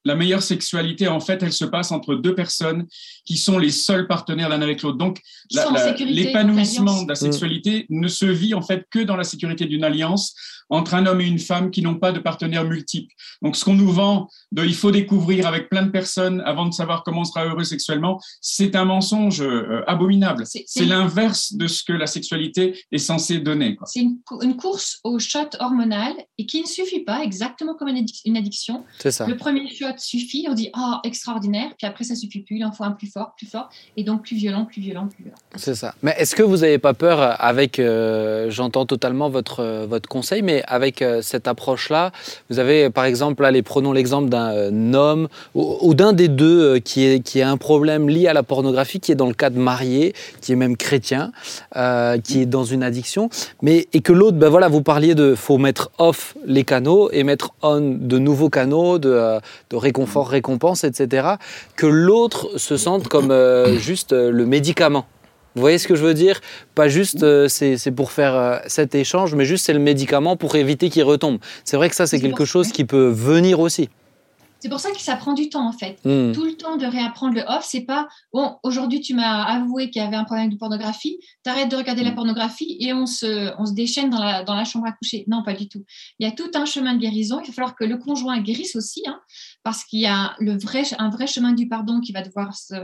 la 0.04 0.14
meilleure 0.14 0.42
sexualité, 0.42 1.08
en 1.08 1.20
fait, 1.20 1.42
elle 1.42 1.52
se 1.52 1.64
passe 1.64 1.92
entre 1.92 2.14
deux 2.14 2.34
personnes 2.34 2.86
qui 3.24 3.36
sont 3.36 3.58
les 3.58 3.70
seuls 3.70 4.06
partenaires 4.06 4.48
l'un 4.48 4.62
avec 4.62 4.82
l'autre. 4.82 4.98
Donc, 4.98 5.20
l'épanouissement 5.50 7.02
de 7.02 7.08
la 7.08 7.14
sexualité 7.14 7.86
ne 7.90 8.08
se 8.08 8.26
vit 8.26 8.54
en 8.54 8.62
fait 8.62 8.86
que 8.90 9.00
dans 9.00 9.16
la 9.16 9.24
sécurité 9.24 9.66
d'une 9.66 9.84
alliance 9.84 10.34
entre 10.70 10.94
un 10.94 11.04
homme 11.06 11.20
et 11.20 11.26
une 11.26 11.38
femme 11.38 11.70
qui 11.70 11.82
n'ont 11.82 11.96
pas 11.96 12.12
de 12.12 12.20
partenaires 12.20 12.64
multiples. 12.64 13.12
Donc, 13.42 13.56
ce 13.56 13.64
qu'on 13.64 13.74
nous 13.74 13.90
vend 13.90 14.28
de 14.52 14.64
il 14.64 14.74
faut 14.74 14.92
découvrir 14.92 15.46
avec 15.46 15.68
plein 15.68 15.82
de 15.82 15.90
personnes 15.90 16.40
avant 16.46 16.66
de 16.66 16.72
savoir 16.72 17.02
comment 17.02 17.22
on 17.22 17.24
sera 17.24 17.44
heureux 17.44 17.64
sexuellement, 17.64 18.20
c'est 18.40 18.76
un 18.76 18.84
mensonge 18.84 19.42
euh, 19.42 19.82
abominable. 19.88 20.44
C'est 20.46 20.84
l'inverse 20.84 21.54
de 21.54 21.66
ce 21.66 21.82
que 21.82 21.92
la 21.92 22.06
sexualité 22.06 22.84
est 22.92 22.98
censée 22.98 23.38
donner. 23.38 23.76
C'est 23.84 24.00
une, 24.00 24.18
une, 24.42 24.56
course 24.56 25.00
au 25.02 25.18
shot 25.18 25.50
hormonal 25.58 26.14
et 26.38 26.46
qui 26.46 26.62
ne 26.62 26.66
suffit 26.66 27.00
pas, 27.00 27.22
exactement 27.24 27.74
comme 27.74 27.88
une 27.88 28.36
addiction. 28.36 28.84
Ça. 29.00 29.26
Le 29.26 29.36
premier 29.36 29.68
shot 29.74 29.89
suffit, 29.98 30.46
on 30.48 30.54
dit 30.54 30.70
oh 30.76 30.94
extraordinaire, 31.04 31.70
puis 31.78 31.86
après 31.86 32.04
ça 32.04 32.14
suffit 32.14 32.40
plus, 32.40 32.56
il 32.56 32.64
en 32.64 32.72
faut 32.72 32.84
un 32.84 32.92
plus 32.92 33.06
fort, 33.06 33.34
plus 33.36 33.46
fort, 33.46 33.68
et 33.96 34.04
donc 34.04 34.22
plus 34.22 34.36
violent, 34.36 34.64
plus 34.64 34.80
violent, 34.80 35.06
plus 35.06 35.24
violent. 35.24 35.38
C'est 35.56 35.74
ça. 35.74 35.94
Mais 36.02 36.14
est-ce 36.18 36.34
que 36.34 36.42
vous 36.42 36.58
n'avez 36.58 36.78
pas 36.78 36.94
peur 36.94 37.40
avec, 37.40 37.78
euh, 37.78 38.50
j'entends 38.50 38.86
totalement 38.86 39.28
votre, 39.28 39.60
euh, 39.60 39.86
votre 39.88 40.08
conseil, 40.08 40.42
mais 40.42 40.62
avec 40.66 41.02
euh, 41.02 41.22
cette 41.22 41.48
approche-là, 41.48 42.12
vous 42.48 42.58
avez 42.58 42.90
par 42.90 43.04
exemple, 43.04 43.44
allez, 43.44 43.62
prenons 43.62 43.92
l'exemple 43.92 44.28
d'un 44.28 44.94
homme 44.94 45.28
ou, 45.54 45.94
d'un 45.94 46.12
des 46.12 46.28
deux 46.28 46.78
qui, 46.78 47.04
est, 47.04 47.20
qui 47.20 47.42
a 47.42 47.50
un 47.50 47.56
problème 47.56 48.08
lié 48.08 48.26
à 48.28 48.32
la 48.32 48.42
pornographie, 48.42 49.00
qui 49.00 49.12
est 49.12 49.16
dans 49.16 49.26
le 49.26 49.34
cas 49.34 49.50
de 49.50 49.58
marié, 49.58 50.14
qui 50.40 50.52
est 50.52 50.56
même 50.56 50.76
chrétien, 50.76 51.32
qui 52.24 52.40
est 52.40 52.46
dans 52.46 52.64
une 52.64 52.82
addiction, 52.82 53.28
mais 53.62 53.88
et 53.92 54.00
que 54.00 54.12
l'autre, 54.12 54.36
ben 54.36 54.48
voilà, 54.48 54.68
vous 54.68 54.82
parliez 54.82 55.14
de, 55.14 55.34
faut 55.34 55.58
mettre 55.58 55.90
off 55.98 56.36
les 56.46 56.64
canaux 56.64 57.10
et 57.12 57.24
mettre 57.24 57.50
on 57.62 57.80
de 57.80 58.18
nouveaux 58.18 58.50
canaux, 58.50 58.98
de, 58.98 59.40
réconfort, 59.80 60.28
récompense, 60.28 60.84
etc., 60.84 61.28
que 61.76 61.86
l'autre 61.86 62.58
se 62.58 62.76
sente 62.76 63.08
comme 63.08 63.30
euh, 63.30 63.76
juste 63.78 64.12
euh, 64.12 64.30
le 64.30 64.46
médicament. 64.46 65.06
Vous 65.56 65.62
voyez 65.62 65.78
ce 65.78 65.88
que 65.88 65.96
je 65.96 66.04
veux 66.04 66.14
dire? 66.14 66.40
Pas 66.76 66.88
juste 66.88 67.24
euh, 67.24 67.48
c'est 67.48 67.90
pour 67.90 68.12
faire 68.12 68.62
cet 68.68 68.94
échange, 68.94 69.34
mais 69.34 69.44
juste 69.44 69.66
c'est 69.66 69.72
le 69.72 69.80
médicament 69.80 70.36
pour 70.36 70.54
éviter 70.54 70.90
qu'il 70.90 71.02
retombe. 71.02 71.38
C'est 71.64 71.76
vrai 71.76 71.88
que 71.88 71.96
ça, 71.96 72.06
c'est 72.06 72.20
quelque 72.20 72.44
chose 72.44 72.70
qui 72.70 72.84
peut 72.84 73.08
venir 73.08 73.58
aussi. 73.58 73.88
C'est 74.60 74.68
pour 74.68 74.80
ça 74.80 74.90
que 74.90 75.00
ça 75.00 75.16
prend 75.16 75.32
du 75.32 75.48
temps 75.48 75.66
en 75.66 75.72
fait. 75.72 75.98
Hmm. 76.04 76.32
Tout 76.32 76.44
le 76.44 76.54
temps 76.54 76.76
de 76.76 76.86
réapprendre 76.86 77.34
le 77.34 77.42
off, 77.42 77.64
c'est 77.64 77.80
pas 77.82 78.08
bon. 78.32 78.56
Aujourd'hui, 78.62 79.00
tu 79.00 79.14
m'as 79.14 79.42
avoué 79.42 79.90
qu'il 79.90 80.02
y 80.02 80.04
avait 80.04 80.16
un 80.16 80.24
problème 80.24 80.50
de 80.50 80.56
pornographie. 80.56 81.18
T'arrêtes 81.42 81.70
de 81.70 81.76
regarder 81.76 82.04
la 82.04 82.12
hmm. 82.12 82.16
pornographie 82.16 82.76
et 82.80 82.92
on 82.92 83.06
se, 83.06 83.52
on 83.58 83.64
se 83.64 83.72
déchaîne 83.72 84.10
dans 84.10 84.22
la, 84.22 84.44
dans 84.44 84.54
la 84.54 84.64
chambre 84.64 84.86
à 84.86 84.92
coucher. 84.92 85.24
Non, 85.28 85.42
pas 85.42 85.54
du 85.54 85.68
tout. 85.68 85.84
Il 86.18 86.26
y 86.26 86.30
a 86.30 86.32
tout 86.32 86.50
un 86.54 86.66
chemin 86.66 86.94
de 86.94 86.98
guérison. 86.98 87.40
Il 87.40 87.46
va 87.46 87.52
falloir 87.52 87.74
que 87.74 87.84
le 87.84 87.96
conjoint 87.96 88.38
guérisse 88.40 88.76
aussi, 88.76 89.02
hein, 89.06 89.18
parce 89.62 89.84
qu'il 89.84 90.00
y 90.00 90.06
a 90.06 90.34
le 90.38 90.58
vrai, 90.58 90.82
un 90.98 91.08
vrai 91.08 91.26
chemin 91.26 91.52
du 91.52 91.66
pardon 91.66 92.00
qui 92.00 92.12
va 92.12 92.22
devoir 92.22 92.54
se, 92.54 92.74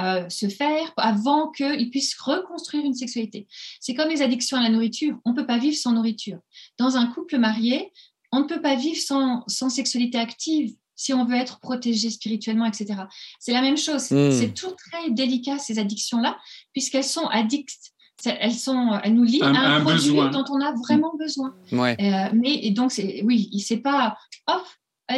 euh, 0.00 0.28
se 0.28 0.48
faire 0.48 0.92
avant 0.96 1.50
qu'il 1.50 1.90
puisse 1.90 2.18
reconstruire 2.18 2.84
une 2.84 2.94
sexualité. 2.94 3.46
C'est 3.80 3.94
comme 3.94 4.08
les 4.08 4.22
addictions 4.22 4.56
à 4.56 4.62
la 4.62 4.68
nourriture. 4.68 5.16
On 5.24 5.34
peut 5.34 5.46
pas 5.46 5.58
vivre 5.58 5.76
sans 5.76 5.92
nourriture. 5.92 6.38
Dans 6.78 6.96
un 6.96 7.06
couple 7.06 7.38
marié, 7.38 7.92
on 8.32 8.40
ne 8.40 8.44
peut 8.44 8.60
pas 8.60 8.74
vivre 8.74 9.00
sans, 9.00 9.44
sans 9.46 9.70
sexualité 9.70 10.18
active 10.18 10.74
si 11.00 11.14
on 11.14 11.24
veut 11.24 11.36
être 11.36 11.60
protégé 11.60 12.10
spirituellement, 12.10 12.66
etc. 12.66 13.04
C'est 13.38 13.54
la 13.54 13.62
même 13.62 13.78
chose. 13.78 14.10
Hmm. 14.10 14.30
C'est 14.30 14.52
tout 14.52 14.74
très 14.76 15.10
délicat, 15.10 15.58
ces 15.58 15.78
addictions-là, 15.78 16.38
puisqu'elles 16.74 17.04
sont 17.04 17.26
addictes. 17.26 17.92
Elles, 18.26 18.52
sont, 18.52 19.00
elles 19.02 19.14
nous 19.14 19.24
lient 19.24 19.40
à 19.40 19.46
un, 19.46 19.80
produit 19.80 20.14
dont 20.14 20.44
on 20.50 20.60
a 20.60 20.74
vraiment 20.74 21.14
besoin. 21.18 21.54
Ouais. 21.72 21.96
Euh, 21.98 22.30
mais 22.34 22.52
et 22.66 22.70
donc, 22.70 22.92
oui, 23.24 23.48
il 23.50 23.60
sait 23.60 23.78
pas, 23.78 24.14
hop, 24.46 24.62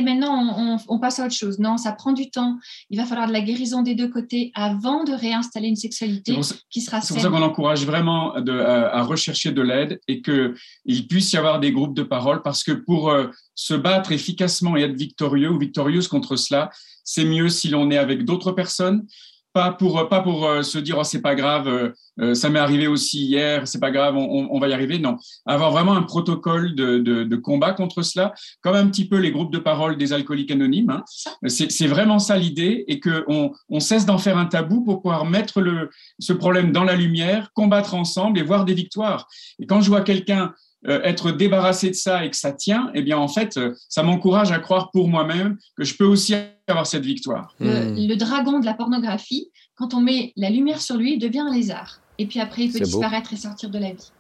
maintenant 0.01 0.79
on, 0.89 0.99
passe 0.99 1.19
à 1.19 1.27
autre 1.27 1.35
chose. 1.35 1.59
Non, 1.59 1.77
ça 1.77 1.93
prend 1.93 2.13
du 2.13 2.31
temps. 2.31 2.59
Il 2.89 2.99
va 2.99 3.05
falloir 3.05 3.29
de 3.29 3.33
la 3.33 3.43
guérison 3.43 3.83
des 3.83 3.95
deux 3.95 4.09
côtés 4.09 4.51
avant 4.55 5.05
de 5.05 5.13
réinstaller 5.13 5.69
une 5.69 5.77
sexualité 5.77 6.39
qui 6.71 6.81
sera 6.81 7.01
C'est 7.01 7.15
pour 7.15 7.23
ça 7.23 7.29
qu'on 7.29 7.43
encourage 7.43 7.85
vraiment 7.85 8.33
à, 8.35 9.03
rechercher 9.03 9.53
de 9.53 9.63
l'aide 9.63 10.01
et 10.09 10.23
qu'il 10.23 11.09
puisse 11.09 11.33
y 11.33 11.37
avoir 11.37 11.61
des 11.61 11.73
groupes 11.73 11.95
de 11.95 12.03
parole 12.03 12.43
parce 12.43 12.65
que 12.65 12.73
pour 12.73 13.11
euh, 13.11 13.27
se 13.55 13.75
battre 13.75 14.13
efficacement 14.13 14.77
et 14.77 14.83
être 14.83 14.97
victorieux 14.97 15.51
ou 15.51 15.59
victorieuse 15.59 16.09
contre 16.09 16.37
cela, 16.37 16.71
c'est 17.05 17.25
mieux 17.25 17.49
si 17.49 17.69
l'on 17.69 17.91
est 17.91 17.99
avec 17.99 18.25
d'autres 18.25 18.53
personnes, 18.53 19.07
pas 19.53 19.73
pour 19.73 20.09
pas 20.09 20.21
pour 20.21 20.47
euh, 20.47 20.63
se 20.63 20.79
dire 20.79 20.97
oh 20.99 21.05
c'est 21.05 21.21
pas 21.21 21.35
grave 21.35 21.69
euh, 21.69 21.91
euh, 22.21 22.35
ça 22.35 22.49
m'est 22.49 22.59
arrivé 22.59 22.87
aussi 22.87 23.25
hier 23.25 23.67
c'est 23.69 23.81
pas 23.81 23.91
grave 23.91 24.17
on, 24.17 24.49
on, 24.51 24.59
va 24.59 24.69
y 24.69 24.73
arriver. 24.73 24.99
Non. 24.99 25.17
Avoir 25.47 25.73
vraiment 25.73 25.95
un 25.95 26.03
protocole 26.03 26.75
de, 26.75 26.99
de, 26.99 27.25
de, 27.25 27.37
combat 27.37 27.73
contre 27.73 28.03
cela 28.03 28.35
comme 28.63 28.77
un 28.77 28.87
petit 28.87 29.07
peu 29.07 29.19
les 29.19 29.31
groupes 29.31 29.53
de 29.53 29.59
parole 29.59 29.97
des 29.97 30.13
alcooliques 30.13 30.51
anonymes 30.51 30.91
hein. 30.91 31.05
c'est 31.47 31.87
vraiment 31.87 32.19
ça 32.19 32.37
l'idée 32.37 32.85
et 32.89 33.01
que 33.01 33.25
on, 33.29 33.53
on 33.69 33.81
cesse 33.81 34.07
d'en 34.07 34.19
faire 34.19 34.39
un 34.39 34.47
tabou 34.47 34.83
pour 34.83 35.03
pouvoir 35.03 35.25
mettre 35.25 35.61
le 35.61 35.91
ce 36.19 36.33
problème 36.33 36.73
dans 36.73 36.85
la 36.85 36.97
lumière 36.97 37.51
combattre 37.55 37.95
ensemble 37.95 38.39
et 38.39 38.43
voir 38.43 38.65
des 38.65 38.75
victoires. 38.75 39.27
Et 39.59 39.67
quand 39.67 39.81
je 39.81 39.89
vois 39.89 40.03
quelqu'un 40.03 40.53
être 40.87 41.31
débarrassé 41.31 41.91
de 41.91 41.95
ça 41.95 42.25
et 42.25 42.31
que 42.31 42.37
ça 42.37 42.53
tient, 42.53 42.91
eh 42.95 43.03
bien 43.03 43.19
en 43.19 43.29
fait, 43.29 43.59
ça 43.89 44.03
m'encourage 44.03 44.51
à 44.51 44.59
croire 44.59 44.91
pour 44.91 45.09
moi-même 45.09 45.57
que 45.77 45.85
je 45.85 45.97
peux 45.97 46.05
aussi 46.05 46.35
avoir 46.69 46.87
cette 46.87 47.05
victoire. 47.05 47.55
Hmm. 47.61 47.95
Le, 47.97 48.15
dragon 48.17 48.59
de 48.61 48.65
la 48.65 48.75
pornographie, 48.75 49.51
quand 49.75 49.95
on 49.95 50.01
met 50.01 50.33
la 50.37 50.51
lumière 50.51 50.81
sur 50.81 50.97
lui, 50.97 51.15
il 51.15 51.19
devient 51.19 51.41
un 51.41 51.55
lézard. 51.55 52.01
Et 52.19 52.27
puis 52.27 52.41
après, 52.41 52.65
il 52.65 52.73
peut 52.73 52.81
disparaître 52.81 53.33
et 53.33 53.37
sortir 53.37 53.71
de 53.71 53.79
la 53.79 53.91
vie. 53.91 54.13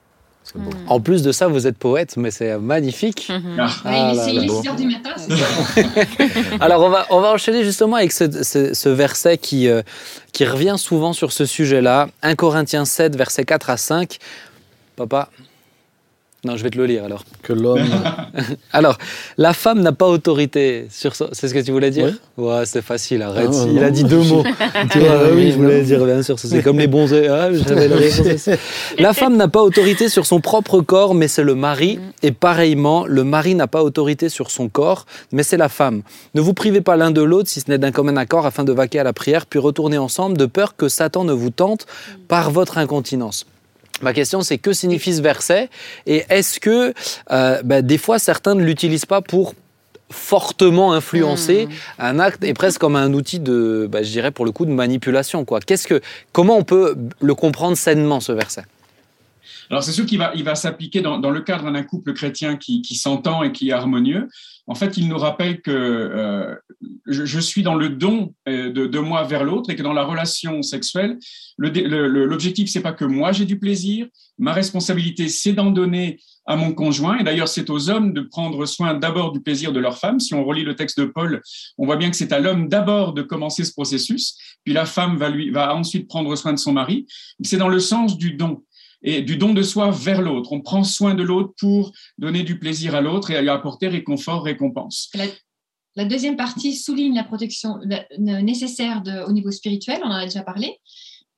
Hmm. 0.56 0.70
En 0.88 1.00
plus 1.00 1.22
de 1.22 1.30
ça, 1.30 1.46
vous 1.46 1.68
êtes 1.68 1.78
poète, 1.78 2.16
mais 2.16 2.32
c'est 2.32 2.58
magnifique. 2.58 3.28
Hmm. 3.30 3.56
Ah. 3.60 3.68
Ah 3.84 4.12
c'est 4.14 4.40
6 4.40 4.68
heures 4.68 4.76
du 4.76 4.86
matin. 4.86 5.14
Alors, 6.60 6.82
on 6.82 6.88
va, 6.88 7.06
on 7.10 7.20
va 7.20 7.32
enchaîner 7.32 7.62
justement 7.62 7.96
avec 7.96 8.10
ce, 8.10 8.42
ce, 8.42 8.88
verset 8.88 9.38
qui, 9.38 9.68
euh, 9.68 9.82
qui 10.32 10.44
revient 10.44 10.74
souvent 10.78 11.12
sur 11.12 11.32
ce 11.32 11.46
sujet-là. 11.46 12.08
1 12.22 12.34
Corinthiens 12.34 12.84
7, 12.84 13.16
versets 13.16 13.44
4 13.44 13.70
à 13.70 13.76
5. 13.76 14.18
Papa, 14.96 15.30
non, 16.44 16.56
je 16.56 16.64
vais 16.64 16.70
te 16.70 16.78
le 16.78 16.86
lire 16.86 17.04
alors. 17.04 17.22
Que 17.44 17.52
l'homme. 17.52 17.84
alors, 18.72 18.98
la 19.38 19.52
femme 19.52 19.80
n'a 19.80 19.92
pas 19.92 20.08
autorité 20.08 20.88
sur 20.90 21.14
ça. 21.14 21.28
C'est 21.30 21.46
ce 21.46 21.54
que 21.54 21.60
tu 21.60 21.70
voulais 21.70 21.92
dire 21.92 22.12
Ouais, 22.36 22.64
c'est 22.66 22.82
facile, 22.82 23.22
arrête. 23.22 23.50
Ah, 23.52 23.66
il 23.68 23.84
a 23.84 23.90
dit 23.90 24.02
deux 24.02 24.22
mots. 24.22 24.42
tu 24.90 24.98
vois, 24.98 25.20
ah, 25.26 25.32
oui, 25.32 25.52
je 25.52 25.56
voulais 25.56 25.82
dire, 25.82 26.04
bien 26.04 26.20
sûr, 26.20 26.40
c'est 26.40 26.60
comme 26.60 26.80
les 26.80 26.88
bons. 26.88 27.06
Ah, 27.12 27.48
la, 27.48 28.56
la 28.98 29.12
femme 29.14 29.36
n'a 29.36 29.46
pas 29.46 29.62
autorité 29.62 30.08
sur 30.08 30.26
son 30.26 30.40
propre 30.40 30.80
corps, 30.80 31.14
mais 31.14 31.28
c'est 31.28 31.44
le 31.44 31.54
mari. 31.54 32.00
Et 32.24 32.32
pareillement, 32.32 33.06
le 33.06 33.22
mari 33.22 33.54
n'a 33.54 33.68
pas 33.68 33.84
autorité 33.84 34.28
sur 34.28 34.50
son 34.50 34.68
corps, 34.68 35.06
mais 35.30 35.44
c'est 35.44 35.56
la 35.56 35.68
femme. 35.68 36.02
Ne 36.34 36.40
vous 36.40 36.54
privez 36.54 36.80
pas 36.80 36.96
l'un 36.96 37.12
de 37.12 37.22
l'autre, 37.22 37.50
si 37.50 37.60
ce 37.60 37.70
n'est 37.70 37.78
d'un 37.78 37.92
commun 37.92 38.16
accord, 38.16 38.46
afin 38.46 38.64
de 38.64 38.72
vaquer 38.72 38.98
à 38.98 39.04
la 39.04 39.12
prière, 39.12 39.46
puis 39.46 39.60
retourner 39.60 39.98
ensemble, 39.98 40.36
de 40.36 40.46
peur 40.46 40.74
que 40.74 40.88
Satan 40.88 41.22
ne 41.22 41.32
vous 41.32 41.50
tente 41.50 41.86
par 42.26 42.50
votre 42.50 42.78
incontinence. 42.78 43.46
Ma 44.00 44.12
question, 44.12 44.40
c'est 44.40 44.58
que 44.58 44.72
signifie 44.72 45.14
ce 45.14 45.22
verset 45.22 45.68
Et 46.06 46.24
est-ce 46.28 46.58
que 46.58 46.94
euh, 47.30 47.62
bah, 47.62 47.82
des 47.82 47.98
fois, 47.98 48.18
certains 48.18 48.54
ne 48.54 48.64
l'utilisent 48.64 49.06
pas 49.06 49.20
pour 49.20 49.54
fortement 50.10 50.92
influencer 50.92 51.66
hmm. 51.66 51.70
un 51.98 52.18
acte 52.18 52.44
et 52.44 52.54
presque 52.54 52.80
comme 52.80 52.96
un 52.96 53.12
outil 53.12 53.40
de, 53.40 53.88
bah, 53.90 54.02
je 54.02 54.10
dirais 54.10 54.30
pour 54.30 54.44
le 54.44 54.52
coup, 54.52 54.64
de 54.64 54.70
manipulation. 54.70 55.44
Quoi. 55.44 55.60
Qu'est-ce 55.60 55.86
que, 55.86 56.00
comment 56.32 56.56
on 56.56 56.64
peut 56.64 56.96
le 57.20 57.34
comprendre 57.34 57.76
sainement, 57.76 58.20
ce 58.20 58.32
verset? 58.32 58.64
Alors 59.70 59.82
c'est 59.82 59.92
sûr 59.92 60.04
qu'il 60.04 60.18
va, 60.18 60.32
il 60.34 60.44
va 60.44 60.54
s'appliquer 60.54 61.00
dans, 61.00 61.18
le 61.18 61.40
cadre 61.40 61.70
d'un 61.70 61.82
couple 61.82 62.12
chrétien 62.12 62.56
qui, 62.56 62.94
s'entend 62.94 63.42
et 63.42 63.52
qui 63.52 63.70
est 63.70 63.72
harmonieux. 63.72 64.28
En 64.68 64.74
fait, 64.74 64.96
il 64.96 65.08
nous 65.08 65.18
rappelle 65.18 65.60
que 65.60 65.70
euh, 65.70 66.54
je, 67.06 67.40
suis 67.40 67.62
dans 67.62 67.74
le 67.74 67.88
don 67.88 68.32
euh, 68.48 68.72
de, 68.72 68.98
moi 69.00 69.24
vers 69.24 69.42
l'autre 69.42 69.70
et 69.70 69.76
que 69.76 69.82
dans 69.82 69.92
la 69.92 70.04
relation 70.04 70.62
sexuelle, 70.62 71.18
l'objectif, 71.58 72.70
c'est 72.70 72.80
pas 72.80 72.92
que 72.92 73.04
moi 73.04 73.32
j'ai 73.32 73.44
du 73.44 73.58
plaisir, 73.58 74.06
ma 74.38 74.52
responsabilité, 74.52 75.28
c'est 75.28 75.52
d'en 75.52 75.70
donner 75.70 76.20
à 76.46 76.56
mon 76.56 76.72
conjoint. 76.72 77.18
Et 77.18 77.24
d'ailleurs, 77.24 77.48
c'est 77.48 77.70
aux 77.70 77.90
hommes 77.90 78.12
de 78.12 78.20
prendre 78.20 78.64
soin 78.66 78.94
d'abord 78.94 79.32
du 79.32 79.40
plaisir 79.40 79.72
de 79.72 79.80
leur 79.80 79.98
femme. 79.98 80.20
Si 80.20 80.32
on 80.32 80.44
relit 80.44 80.64
le 80.64 80.76
texte 80.76 80.98
de 80.98 81.06
Paul, 81.06 81.42
on 81.76 81.86
voit 81.86 81.96
bien 81.96 82.10
que 82.10 82.16
c'est 82.16 82.32
à 82.32 82.38
l'homme 82.38 82.68
d'abord 82.68 83.14
de 83.14 83.22
commencer 83.22 83.64
ce 83.64 83.72
processus, 83.72 84.36
puis 84.64 84.72
la 84.72 84.86
femme 84.86 85.16
va, 85.16 85.28
lui, 85.28 85.50
va 85.50 85.74
ensuite 85.74 86.06
prendre 86.06 86.34
soin 86.36 86.52
de 86.52 86.58
son 86.58 86.72
mari. 86.72 87.06
C'est 87.42 87.56
dans 87.56 87.68
le 87.68 87.80
sens 87.80 88.16
du 88.16 88.34
don 88.34 88.62
et 89.02 89.22
du 89.22 89.36
don 89.36 89.52
de 89.52 89.62
soi 89.62 89.90
vers 89.90 90.22
l'autre. 90.22 90.52
On 90.52 90.60
prend 90.60 90.84
soin 90.84 91.14
de 91.14 91.22
l'autre 91.22 91.52
pour 91.58 91.92
donner 92.18 92.42
du 92.42 92.58
plaisir 92.58 92.94
à 92.94 93.00
l'autre 93.00 93.30
et 93.30 93.40
lui 93.40 93.48
apporter 93.48 93.88
réconfort, 93.88 94.44
récompense. 94.44 95.10
La, 95.94 96.04
deuxième 96.04 96.36
partie 96.36 96.74
souligne 96.74 97.14
la 97.14 97.24
protection 97.24 97.78
nécessaire 98.18 99.02
de, 99.02 99.24
au 99.24 99.32
niveau 99.32 99.50
spirituel, 99.50 100.00
on 100.02 100.08
en 100.08 100.12
a 100.12 100.24
déjà 100.24 100.42
parlé. 100.42 100.78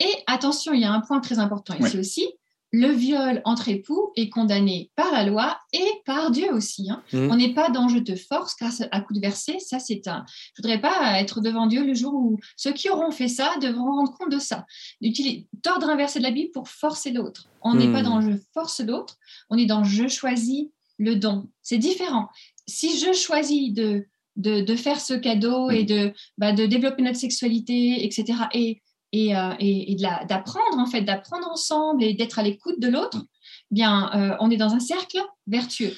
Et 0.01 0.13
attention, 0.27 0.73
il 0.73 0.81
y 0.81 0.85
a 0.85 0.93
un 0.93 1.01
point 1.01 1.21
très 1.21 1.39
important 1.39 1.75
ici 1.79 1.99
aussi, 1.99 2.29
le 2.75 2.89
viol 2.89 3.41
entre 3.45 3.69
époux 3.69 4.11
est 4.17 4.31
condamné 4.31 4.91
par 4.97 5.13
la 5.13 5.25
loi 5.25 5.61
et 5.73 5.87
par 6.05 6.33
Dieu 6.33 6.53
aussi. 6.53 6.91
Hein. 6.91 7.05
Mmh. 7.13 7.29
On 7.31 7.37
n'est 7.37 7.55
pas 7.55 7.71
dans 7.71 7.89
je 7.89 8.01
te 8.01 8.17
force 8.17 8.57
grâce 8.57 8.83
à 8.91 9.01
coup 9.01 9.15
de 9.15 9.21
verset. 9.21 9.61
Ça, 9.61 9.79
c'est 9.79 10.09
un. 10.09 10.25
Je 10.57 10.63
voudrais 10.63 10.81
pas 10.81 11.21
être 11.21 11.41
devant 11.41 11.69
Dieu 11.69 11.87
le 11.87 11.95
jour 11.95 12.13
où 12.15 12.41
ceux 12.57 12.73
qui 12.73 12.91
auront 12.91 13.13
fait 13.13 13.29
ça 13.29 13.55
devront 13.63 13.93
rendre 13.93 14.13
compte 14.19 14.33
de 14.33 14.41
ça. 14.41 14.67
Tordre 15.63 15.89
un 15.89 15.95
verset 15.95 16.19
de 16.19 16.25
la 16.25 16.33
Bible 16.33 16.51
pour 16.51 16.69
forcer 16.69 17.13
l'autre. 17.13 17.49
On 17.63 17.75
n'est 17.75 17.93
pas 17.93 18.01
mmh. 18.01 18.07
dans 18.07 18.21
je 18.21 18.33
force 18.53 18.81
l'autre. 18.81 19.19
On 19.51 19.57
est 19.57 19.67
dans 19.67 19.85
je 19.85 20.09
choisis 20.09 20.67
le 20.99 21.15
don. 21.15 21.49
C'est 21.63 21.79
différent. 21.79 22.29
Si 22.67 22.99
je 22.99 23.13
choisis 23.13 23.73
de 23.73 24.05
de, 24.37 24.75
faire 24.75 25.01
ce 25.01 25.15
cadeau 25.15 25.71
et 25.71 25.85
mmh. 25.85 25.87
de, 25.87 26.13
bah, 26.39 26.53
de 26.53 26.67
développer 26.67 27.03
notre 27.03 27.19
sexualité, 27.19 28.05
etc. 28.05 28.35
Et 28.53 28.83
euh, 29.15 29.55
et, 29.61 29.97
d'apprendre 30.29 30.79
en 30.79 30.87
fait, 30.87 31.03
d'apprendre 31.03 31.49
ensemble 31.49 32.03
et 32.03 32.15
d'être 32.15 32.39
à 32.39 32.43
l'écoute 32.43 32.81
de 32.81 32.89
l'autre, 32.89 33.19
bien, 33.71 34.11
euh, 34.15 34.37
on 34.41 34.51
est 34.51 34.57
dans 34.57 34.73
un 34.75 34.81
cercle 34.81 35.19
vertueux. 35.47 35.95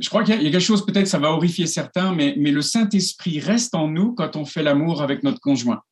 Je 0.00 0.08
crois 0.08 0.24
qu'il 0.24 0.42
y 0.42 0.46
a 0.46 0.50
quelque 0.50 0.60
chose, 0.60 0.86
peut-être 0.86 1.06
ça 1.06 1.18
va 1.18 1.30
horrifier 1.30 1.66
certains, 1.66 2.12
mais, 2.12 2.34
mais 2.38 2.50
le 2.50 2.62
Saint-Esprit 2.62 3.40
reste 3.40 3.74
en 3.74 3.88
nous 3.88 4.14
quand 4.14 4.36
on 4.36 4.44
fait 4.46 4.62
l'amour 4.62 5.02
avec 5.02 5.22
notre 5.22 5.40
conjoint. 5.40 5.82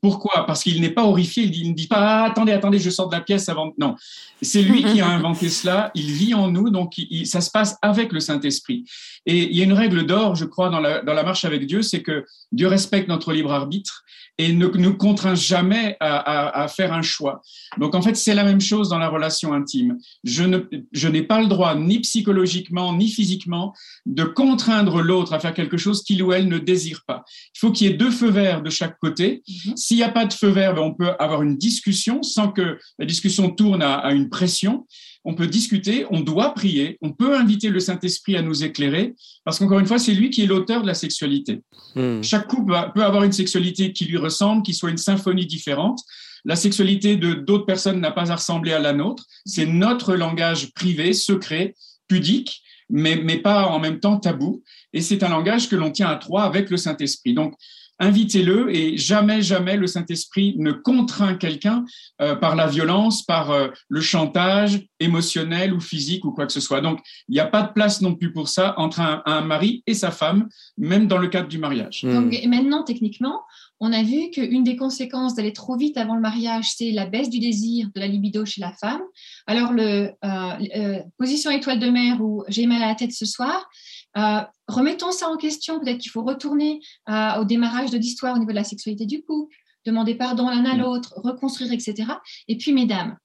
Pourquoi? 0.00 0.44
Parce 0.46 0.62
qu'il 0.62 0.80
n'est 0.80 0.90
pas 0.90 1.04
horrifié, 1.04 1.44
il 1.44 1.70
ne 1.70 1.74
dit 1.74 1.86
pas 1.86 1.96
ah, 1.96 2.24
attendez, 2.24 2.52
attendez, 2.52 2.78
je 2.78 2.90
sors 2.90 3.08
de 3.08 3.14
la 3.14 3.22
pièce 3.22 3.48
avant. 3.48 3.72
Non, 3.78 3.96
c'est 4.42 4.62
lui 4.62 4.84
qui 4.84 5.00
a 5.00 5.08
inventé 5.08 5.48
cela, 5.50 5.90
il 5.94 6.10
vit 6.10 6.34
en 6.34 6.50
nous, 6.50 6.70
donc 6.70 6.92
ça 7.24 7.40
se 7.40 7.50
passe 7.50 7.76
avec 7.82 8.12
le 8.12 8.20
Saint-Esprit. 8.20 8.84
Et 9.26 9.44
il 9.44 9.56
y 9.56 9.62
a 9.62 9.64
une 9.64 9.72
règle 9.72 10.04
d'or, 10.04 10.34
je 10.34 10.44
crois, 10.44 10.68
dans 10.68 10.80
la, 10.80 11.02
dans 11.02 11.14
la 11.14 11.22
marche 11.22 11.44
avec 11.44 11.66
Dieu, 11.66 11.82
c'est 11.82 12.02
que 12.02 12.24
Dieu 12.52 12.66
respecte 12.66 13.08
notre 13.08 13.32
libre 13.32 13.52
arbitre 13.52 14.03
et 14.38 14.52
ne 14.52 14.66
nous 14.66 14.96
contraint 14.96 15.34
jamais 15.34 15.96
à, 16.00 16.66
faire 16.68 16.92
un 16.92 17.02
choix. 17.02 17.40
Donc 17.78 17.94
en 17.94 18.02
fait, 18.02 18.16
c'est 18.16 18.34
la 18.34 18.44
même 18.44 18.60
chose 18.60 18.88
dans 18.88 18.98
la 18.98 19.08
relation 19.08 19.52
intime. 19.52 19.96
Je, 20.24 20.42
ne, 20.42 20.58
je 20.92 21.08
n'ai 21.08 21.22
pas 21.22 21.40
le 21.40 21.46
droit, 21.46 21.74
ni 21.76 22.00
psychologiquement, 22.00 22.94
ni 22.94 23.08
physiquement, 23.08 23.74
de 24.06 24.24
contraindre 24.24 25.02
l'autre 25.02 25.32
à 25.32 25.38
faire 25.38 25.54
quelque 25.54 25.76
chose 25.76 26.02
qu'il 26.02 26.22
ou 26.22 26.32
elle 26.32 26.48
ne 26.48 26.58
désire 26.58 27.02
pas. 27.06 27.24
Il 27.54 27.58
faut 27.58 27.70
qu'il 27.70 27.86
y 27.86 27.90
ait 27.90 27.96
deux 27.96 28.10
feux 28.10 28.30
verts 28.30 28.62
de 28.62 28.70
chaque 28.70 28.98
côté. 28.98 29.42
Mhm. 29.66 29.76
S'il 29.76 29.96
n'y 29.98 30.02
a 30.02 30.10
pas 30.10 30.26
de 30.26 30.32
feu 30.32 30.48
vert, 30.48 30.74
ben, 30.74 30.82
on 30.82 30.94
peut 30.94 31.12
avoir 31.18 31.42
une 31.42 31.56
discussion 31.56 32.22
sans 32.22 32.50
que 32.50 32.78
la 32.98 33.06
discussion 33.06 33.50
tourne 33.50 33.82
à 33.82 34.12
une 34.12 34.30
pression 34.30 34.86
on 35.24 35.34
peut 35.34 35.46
discuter, 35.46 36.06
on 36.10 36.20
doit 36.20 36.52
prier, 36.54 36.98
on 37.00 37.12
peut 37.12 37.36
inviter 37.36 37.70
le 37.70 37.80
Saint-Esprit 37.80 38.36
à 38.36 38.42
nous 38.42 38.62
éclairer, 38.62 39.14
parce 39.44 39.58
qu'encore 39.58 39.78
une 39.78 39.86
fois, 39.86 39.98
c'est 39.98 40.12
lui 40.12 40.30
qui 40.30 40.42
est 40.42 40.46
l'auteur 40.46 40.82
de 40.82 40.86
la 40.86 40.94
sexualité. 40.94 41.62
Hmm. 41.94 42.22
Chaque 42.22 42.46
couple 42.46 42.74
peut 42.94 43.02
avoir 43.02 43.24
une 43.24 43.32
sexualité 43.32 43.92
qui 43.92 44.04
lui 44.04 44.18
ressemble, 44.18 44.62
qui 44.62 44.74
soit 44.74 44.90
une 44.90 44.98
symphonie 44.98 45.46
différente. 45.46 46.00
La 46.44 46.56
sexualité 46.56 47.16
de 47.16 47.32
d'autres 47.32 47.64
personnes 47.64 48.00
n'a 48.00 48.10
pas 48.10 48.30
à 48.30 48.36
ressembler 48.36 48.72
à 48.72 48.78
la 48.78 48.92
nôtre. 48.92 49.24
C'est 49.46 49.66
notre 49.66 50.14
langage 50.14 50.72
privé, 50.74 51.14
secret, 51.14 51.74
pudique, 52.06 52.62
mais, 52.90 53.16
mais 53.16 53.38
pas 53.38 53.66
en 53.66 53.80
même 53.80 54.00
temps 54.00 54.18
tabou. 54.18 54.62
Et 54.92 55.00
c'est 55.00 55.22
un 55.22 55.30
langage 55.30 55.70
que 55.70 55.76
l'on 55.76 55.90
tient 55.90 56.08
à 56.08 56.16
trois 56.16 56.42
avec 56.42 56.68
le 56.68 56.76
Saint-Esprit. 56.76 57.32
Donc, 57.32 57.54
invitez-le 57.98 58.74
et 58.74 58.96
jamais, 58.96 59.42
jamais 59.42 59.76
le 59.76 59.86
Saint-Esprit 59.86 60.54
ne 60.58 60.72
contraint 60.72 61.34
quelqu'un 61.34 61.84
euh, 62.20 62.34
par 62.34 62.56
la 62.56 62.66
violence, 62.66 63.22
par 63.22 63.50
euh, 63.50 63.68
le 63.88 64.00
chantage 64.00 64.80
émotionnel 65.00 65.72
ou 65.72 65.80
physique 65.80 66.24
ou 66.24 66.32
quoi 66.32 66.46
que 66.46 66.52
ce 66.52 66.60
soit. 66.60 66.80
Donc, 66.80 67.00
il 67.28 67.32
n'y 67.32 67.40
a 67.40 67.46
pas 67.46 67.62
de 67.62 67.72
place 67.72 68.00
non 68.00 68.14
plus 68.14 68.32
pour 68.32 68.48
ça 68.48 68.74
entre 68.78 69.00
un, 69.00 69.40
mari 69.42 69.82
et 69.86 69.94
sa 69.94 70.10
femme, 70.10 70.48
même 70.78 71.06
dans 71.06 71.18
le 71.18 71.28
cadre 71.28 71.48
du 71.48 71.58
mariage. 71.58 72.02
Donc, 72.04 72.34
maintenant, 72.46 72.82
techniquement, 72.82 73.40
on 73.80 73.92
a 73.92 74.02
vu 74.02 74.30
qu'une 74.30 74.64
des 74.64 74.76
conséquences 74.76 75.34
d'aller 75.34 75.52
trop 75.52 75.76
vite 75.76 75.96
avant 75.96 76.14
le 76.14 76.20
mariage, 76.20 76.70
c'est 76.76 76.90
la 76.92 77.06
baisse 77.06 77.28
du 77.28 77.38
désir, 77.38 77.88
de 77.94 78.00
la 78.00 78.06
libido 78.06 78.44
chez 78.44 78.60
la 78.60 78.72
femme. 78.72 79.02
Alors, 79.46 79.72
le 79.72 80.10
euh, 80.24 81.02
position 81.18 81.50
étoile 81.50 81.80
de 81.80 81.90
mer 81.90 82.20
ou 82.20 82.44
j'ai 82.48 82.66
mal 82.66 82.82
à 82.82 82.88
la 82.88 82.94
tête 82.94 83.12
ce 83.12 83.26
soir, 83.26 83.68
euh, 84.16 84.40
remettons 84.68 85.12
ça 85.12 85.28
en 85.28 85.36
question. 85.36 85.80
Peut-être 85.80 85.98
qu'il 85.98 86.10
faut 86.10 86.22
retourner 86.22 86.80
euh, 87.08 87.40
au 87.40 87.44
démarrage 87.44 87.90
de 87.90 87.98
l'histoire 87.98 88.36
au 88.36 88.38
niveau 88.38 88.50
de 88.50 88.56
la 88.56 88.64
sexualité 88.64 89.06
du 89.06 89.22
couple, 89.22 89.54
demander 89.86 90.14
pardon 90.14 90.48
l'un 90.48 90.64
à 90.64 90.74
mm. 90.74 90.80
l'autre, 90.80 91.14
reconstruire, 91.16 91.72
etc. 91.72 92.04
Et 92.48 92.56
puis, 92.56 92.72
mesdames, 92.72 93.16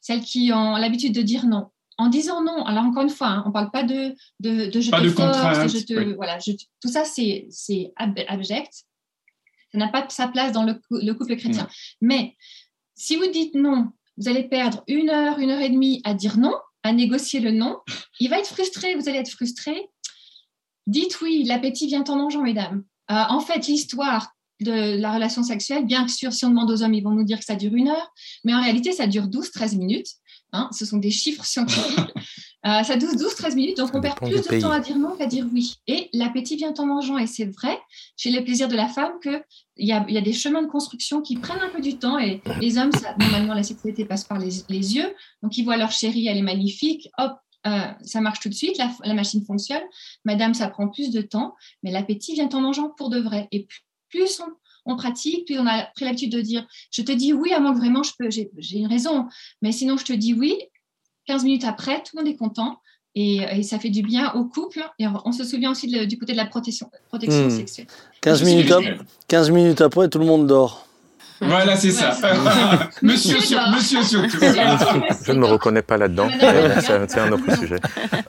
celles 0.00 0.22
qui 0.22 0.52
ont 0.52 0.76
l'habitude 0.76 1.14
de 1.14 1.22
dire 1.22 1.46
non, 1.46 1.68
en 1.98 2.08
disant 2.08 2.42
non, 2.42 2.64
alors 2.64 2.84
encore 2.84 3.02
une 3.02 3.10
fois, 3.10 3.28
hein, 3.28 3.42
on 3.44 3.48
ne 3.48 3.52
parle 3.52 3.70
pas 3.70 3.82
de, 3.82 4.14
de, 4.40 4.66
de 4.70 4.80
je 4.80 4.90
te 4.90 5.08
force, 5.10 5.72
je 5.72 5.84
te, 5.84 6.14
voilà, 6.14 6.38
tout 6.38 6.88
ça 6.88 7.04
c'est 7.04 7.92
abject. 7.96 8.84
Ça 9.72 9.78
n'a 9.78 9.88
pas 9.88 10.06
sa 10.10 10.28
place 10.28 10.52
dans 10.52 10.64
le, 10.64 11.14
couple 11.14 11.36
chrétien. 11.36 11.66
Mais 12.00 12.36
si 12.94 13.16
vous 13.16 13.26
dites 13.28 13.54
non, 13.54 13.90
vous 14.18 14.28
allez 14.28 14.44
perdre 14.44 14.82
une 14.86 15.08
heure, 15.08 15.38
une 15.38 15.50
heure 15.50 15.62
et 15.62 15.70
demie 15.70 16.02
à 16.04 16.12
dire 16.14 16.38
non, 16.38 16.54
à 16.82 16.92
négocier 16.92 17.40
le 17.40 17.52
non. 17.52 17.78
Il 18.20 18.28
va 18.28 18.38
être 18.38 18.48
frustré, 18.48 18.94
vous 18.94 19.08
allez 19.08 19.18
être 19.18 19.30
frustré. 19.30 19.88
Dites 20.86 21.20
oui, 21.20 21.44
l'appétit 21.44 21.86
vient 21.86 22.04
en 22.04 22.16
mangeant, 22.16 22.42
mesdames. 22.42 22.84
Euh, 23.10 23.14
en 23.28 23.40
fait, 23.40 23.66
l'histoire 23.66 24.32
de 24.60 24.96
la 24.96 25.12
relation 25.12 25.42
sexuelle, 25.42 25.84
bien 25.86 26.06
sûr, 26.08 26.32
si 26.32 26.44
on 26.44 26.50
demande 26.50 26.70
aux 26.70 26.82
hommes, 26.82 26.94
ils 26.94 27.02
vont 27.02 27.10
nous 27.10 27.24
dire 27.24 27.38
que 27.38 27.44
ça 27.44 27.56
dure 27.56 27.74
une 27.74 27.88
heure, 27.88 28.12
mais 28.44 28.54
en 28.54 28.62
réalité, 28.62 28.92
ça 28.92 29.06
dure 29.06 29.26
12-13 29.26 29.76
minutes. 29.76 30.08
Hein, 30.52 30.68
ce 30.72 30.84
sont 30.84 30.98
des 30.98 31.10
chiffres 31.10 31.44
scientifiques. 31.44 31.98
Euh, 32.64 32.84
ça 32.84 32.96
dure 32.96 33.08
12-13 33.10 33.56
minutes, 33.56 33.76
donc 33.78 33.90
on 33.92 34.00
perd 34.00 34.18
plus 34.18 34.30
de 34.30 34.60
temps 34.60 34.70
à 34.70 34.78
dire 34.78 34.96
non 34.96 35.16
qu'à 35.16 35.26
dire 35.26 35.44
oui. 35.52 35.74
Et 35.88 36.08
l'appétit 36.12 36.54
vient 36.54 36.72
en 36.78 36.86
mangeant, 36.86 37.18
et 37.18 37.26
c'est 37.26 37.46
vrai 37.46 37.76
chez 38.16 38.30
les 38.30 38.40
plaisirs 38.40 38.68
de 38.68 38.76
la 38.76 38.86
femme 38.86 39.14
qu'il 39.20 39.42
y 39.78 39.90
a, 39.90 40.06
y 40.08 40.16
a 40.16 40.20
des 40.20 40.32
chemins 40.32 40.62
de 40.62 40.68
construction 40.68 41.22
qui 41.22 41.34
prennent 41.34 41.60
un 41.60 41.70
peu 41.70 41.80
du 41.80 41.98
temps, 41.98 42.20
et 42.20 42.40
les 42.60 42.78
hommes, 42.78 42.92
normalement, 43.18 43.54
la 43.54 43.64
sexualité 43.64 44.04
passe 44.04 44.22
par 44.22 44.38
les, 44.38 44.62
les 44.68 44.94
yeux, 44.94 45.12
donc 45.42 45.58
ils 45.58 45.64
voient 45.64 45.76
leur 45.76 45.90
chérie, 45.90 46.28
elle 46.28 46.36
est 46.36 46.42
magnifique, 46.42 47.08
hop, 47.18 47.32
euh, 47.66 47.86
ça 48.02 48.20
marche 48.20 48.40
tout 48.40 48.48
de 48.48 48.54
suite, 48.54 48.78
la, 48.78 49.14
machine 49.14 49.44
fonctionne. 49.44 49.82
Madame, 50.24 50.54
ça 50.54 50.68
prend 50.68 50.88
plus 50.88 51.10
de 51.10 51.22
temps, 51.22 51.54
mais 51.82 51.90
l'appétit 51.90 52.34
vient 52.34 52.48
en 52.48 52.60
mangeant 52.60 52.90
pour 52.90 53.10
de 53.10 53.20
vrai. 53.20 53.48
Et 53.52 53.66
plus 54.08 54.42
on, 54.84 54.96
pratique, 54.96 55.46
plus 55.46 55.58
on 55.58 55.66
a 55.66 55.84
pris 55.94 56.04
l'habitude 56.04 56.32
de 56.32 56.40
dire 56.40 56.66
je 56.90 57.02
te 57.02 57.12
dis 57.12 57.32
oui 57.32 57.52
à 57.52 57.60
moins 57.60 57.72
que 57.72 57.78
vraiment 57.78 58.02
je 58.02 58.12
peux, 58.18 58.28
j'ai 58.30 58.78
une 58.78 58.88
raison, 58.88 59.26
mais 59.62 59.72
sinon 59.72 59.96
je 59.96 60.04
te 60.04 60.12
dis 60.12 60.34
oui. 60.34 60.58
15 61.26 61.44
minutes 61.44 61.64
après, 61.64 62.02
tout 62.02 62.16
le 62.16 62.22
monde 62.24 62.32
est 62.32 62.36
content 62.36 62.80
et, 63.14 63.62
ça 63.62 63.78
fait 63.78 63.90
du 63.90 64.02
bien 64.02 64.32
au 64.32 64.44
couple. 64.44 64.82
Et 64.98 65.06
on, 65.06 65.32
se 65.32 65.44
souvient 65.44 65.70
aussi 65.70 65.86
du 66.06 66.18
côté 66.18 66.32
de 66.32 66.36
la 66.36 66.46
protection, 66.46 66.90
protection 67.08 67.46
hmm. 67.46 67.50
sexuelle. 67.50 67.86
15 68.22 68.42
minutes, 68.42 68.72
15 69.28 69.50
minutes 69.50 69.80
après, 69.80 70.08
tout 70.08 70.18
le 70.18 70.26
monde 70.26 70.46
dort. 70.46 70.86
Voilà, 71.42 71.76
c'est 71.76 71.90
ça. 71.90 72.16
monsieur, 73.02 73.40
sur, 73.40 73.58
monsieur 73.74 74.02
surtout. 74.02 74.38
Je 75.24 75.32
ne 75.32 75.38
me 75.38 75.46
reconnais 75.46 75.82
pas 75.82 75.96
là-dedans. 75.96 76.28
C'est 76.80 77.18
un 77.20 77.32
autre 77.32 77.58
sujet. 77.58 77.76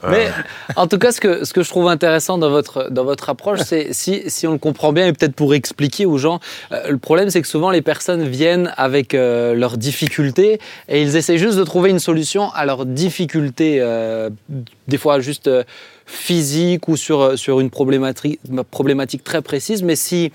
Mais 0.08 0.28
en 0.76 0.86
tout 0.86 0.98
cas, 0.98 1.12
ce 1.12 1.20
que, 1.20 1.44
ce 1.44 1.52
que 1.52 1.62
je 1.62 1.68
trouve 1.68 1.88
intéressant 1.88 2.38
dans 2.38 2.50
votre, 2.50 2.90
dans 2.90 3.04
votre 3.04 3.28
approche, 3.30 3.60
c'est 3.60 3.92
si, 3.92 4.22
si 4.26 4.46
on 4.46 4.52
le 4.52 4.58
comprend 4.58 4.92
bien, 4.92 5.06
et 5.06 5.12
peut-être 5.12 5.34
pour 5.34 5.54
expliquer 5.54 6.06
aux 6.06 6.18
gens, 6.18 6.40
euh, 6.72 6.90
le 6.90 6.98
problème, 6.98 7.30
c'est 7.30 7.40
que 7.40 7.48
souvent 7.48 7.70
les 7.70 7.82
personnes 7.82 8.24
viennent 8.24 8.72
avec 8.76 9.14
euh, 9.14 9.54
leurs 9.54 9.78
difficultés 9.78 10.58
et 10.88 11.02
ils 11.02 11.16
essaient 11.16 11.38
juste 11.38 11.58
de 11.58 11.64
trouver 11.64 11.90
une 11.90 12.00
solution 12.00 12.50
à 12.52 12.66
leurs 12.66 12.84
difficultés, 12.84 13.78
euh, 13.80 14.30
des 14.88 14.98
fois 14.98 15.20
juste 15.20 15.50
physiques 16.06 16.88
ou 16.88 16.96
sur, 16.96 17.38
sur 17.38 17.60
une 17.60 17.70
problématique, 17.70 18.40
problématique 18.70 19.24
très 19.24 19.40
précise. 19.40 19.82
Mais 19.82 19.96
si 19.96 20.32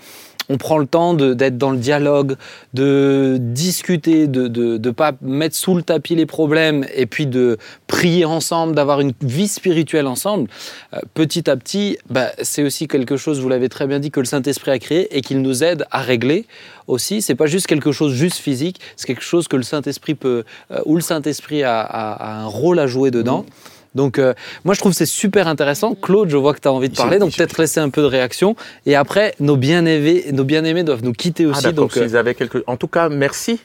on 0.50 0.58
prend 0.58 0.78
le 0.78 0.86
temps 0.86 1.14
d'être 1.14 1.56
dans 1.56 1.70
le 1.70 1.78
dialogue, 1.78 2.36
de 2.74 3.38
discuter, 3.40 4.26
de 4.26 4.48
ne 4.78 4.90
pas 4.90 5.12
mettre 5.22 5.54
sous 5.54 5.74
le 5.74 5.82
tapis 5.82 6.16
les 6.16 6.26
problèmes 6.26 6.84
et 6.94 7.06
puis 7.06 7.26
de 7.26 7.56
prier 7.86 8.24
ensemble, 8.24 8.74
d'avoir 8.74 9.00
une 9.00 9.12
vie 9.22 9.48
spirituelle 9.48 10.08
ensemble, 10.08 10.50
euh, 10.92 10.98
petit 11.14 11.48
à 11.48 11.56
petit, 11.56 11.98
bah, 12.08 12.30
c'est 12.42 12.62
aussi 12.64 12.88
quelque 12.88 13.16
chose, 13.16 13.40
vous 13.40 13.48
l'avez 13.48 13.68
très 13.68 13.86
bien 13.86 14.00
dit, 14.00 14.10
que 14.10 14.20
le 14.20 14.26
Saint-Esprit 14.26 14.72
a 14.72 14.78
créé 14.78 15.16
et 15.16 15.20
qu'il 15.20 15.40
nous 15.40 15.62
aide 15.62 15.86
à 15.90 16.00
régler 16.00 16.46
aussi. 16.88 17.22
C'est 17.22 17.36
pas 17.36 17.46
juste 17.46 17.66
quelque 17.66 17.92
chose 17.92 18.12
juste 18.12 18.38
physique, 18.38 18.80
c'est 18.96 19.06
quelque 19.06 19.22
chose 19.22 19.46
que 19.46 19.56
le 19.56 19.62
Saint-Esprit 19.62 20.14
peut, 20.14 20.44
euh, 20.72 20.80
où 20.84 20.96
le 20.96 21.02
Saint-Esprit 21.02 21.62
a, 21.62 22.40
un 22.42 22.46
rôle 22.46 22.78
à 22.80 22.86
jouer 22.86 23.10
dedans. 23.10 23.46
Donc, 23.94 24.18
euh, 24.18 24.34
moi, 24.64 24.74
je 24.74 24.80
trouve 24.80 24.92
c'est 24.92 25.06
super 25.06 25.48
intéressant. 25.48 25.94
Claude, 25.94 26.28
je 26.28 26.36
vois 26.36 26.54
que 26.54 26.60
tu 26.60 26.68
as 26.68 26.72
envie 26.72 26.88
de 26.88 26.96
parler, 26.96 27.18
donc 27.18 27.36
peut-être 27.36 27.58
laisser 27.58 27.80
un 27.80 27.90
peu 27.90 28.02
de 28.02 28.06
réaction. 28.06 28.56
Et 28.86 28.94
après, 28.94 29.34
nos 29.40 29.56
bien-aimés, 29.56 30.26
nos 30.32 30.44
bien-aimés 30.44 30.84
doivent 30.84 31.04
nous 31.04 31.12
quitter 31.12 31.46
ah, 31.46 31.56
aussi. 31.56 31.72
donc, 31.72 31.96
euh, 31.96 32.14
avez 32.14 32.34
quelque... 32.34 32.62
En 32.66 32.76
tout 32.76 32.88
cas, 32.88 33.08
merci 33.08 33.60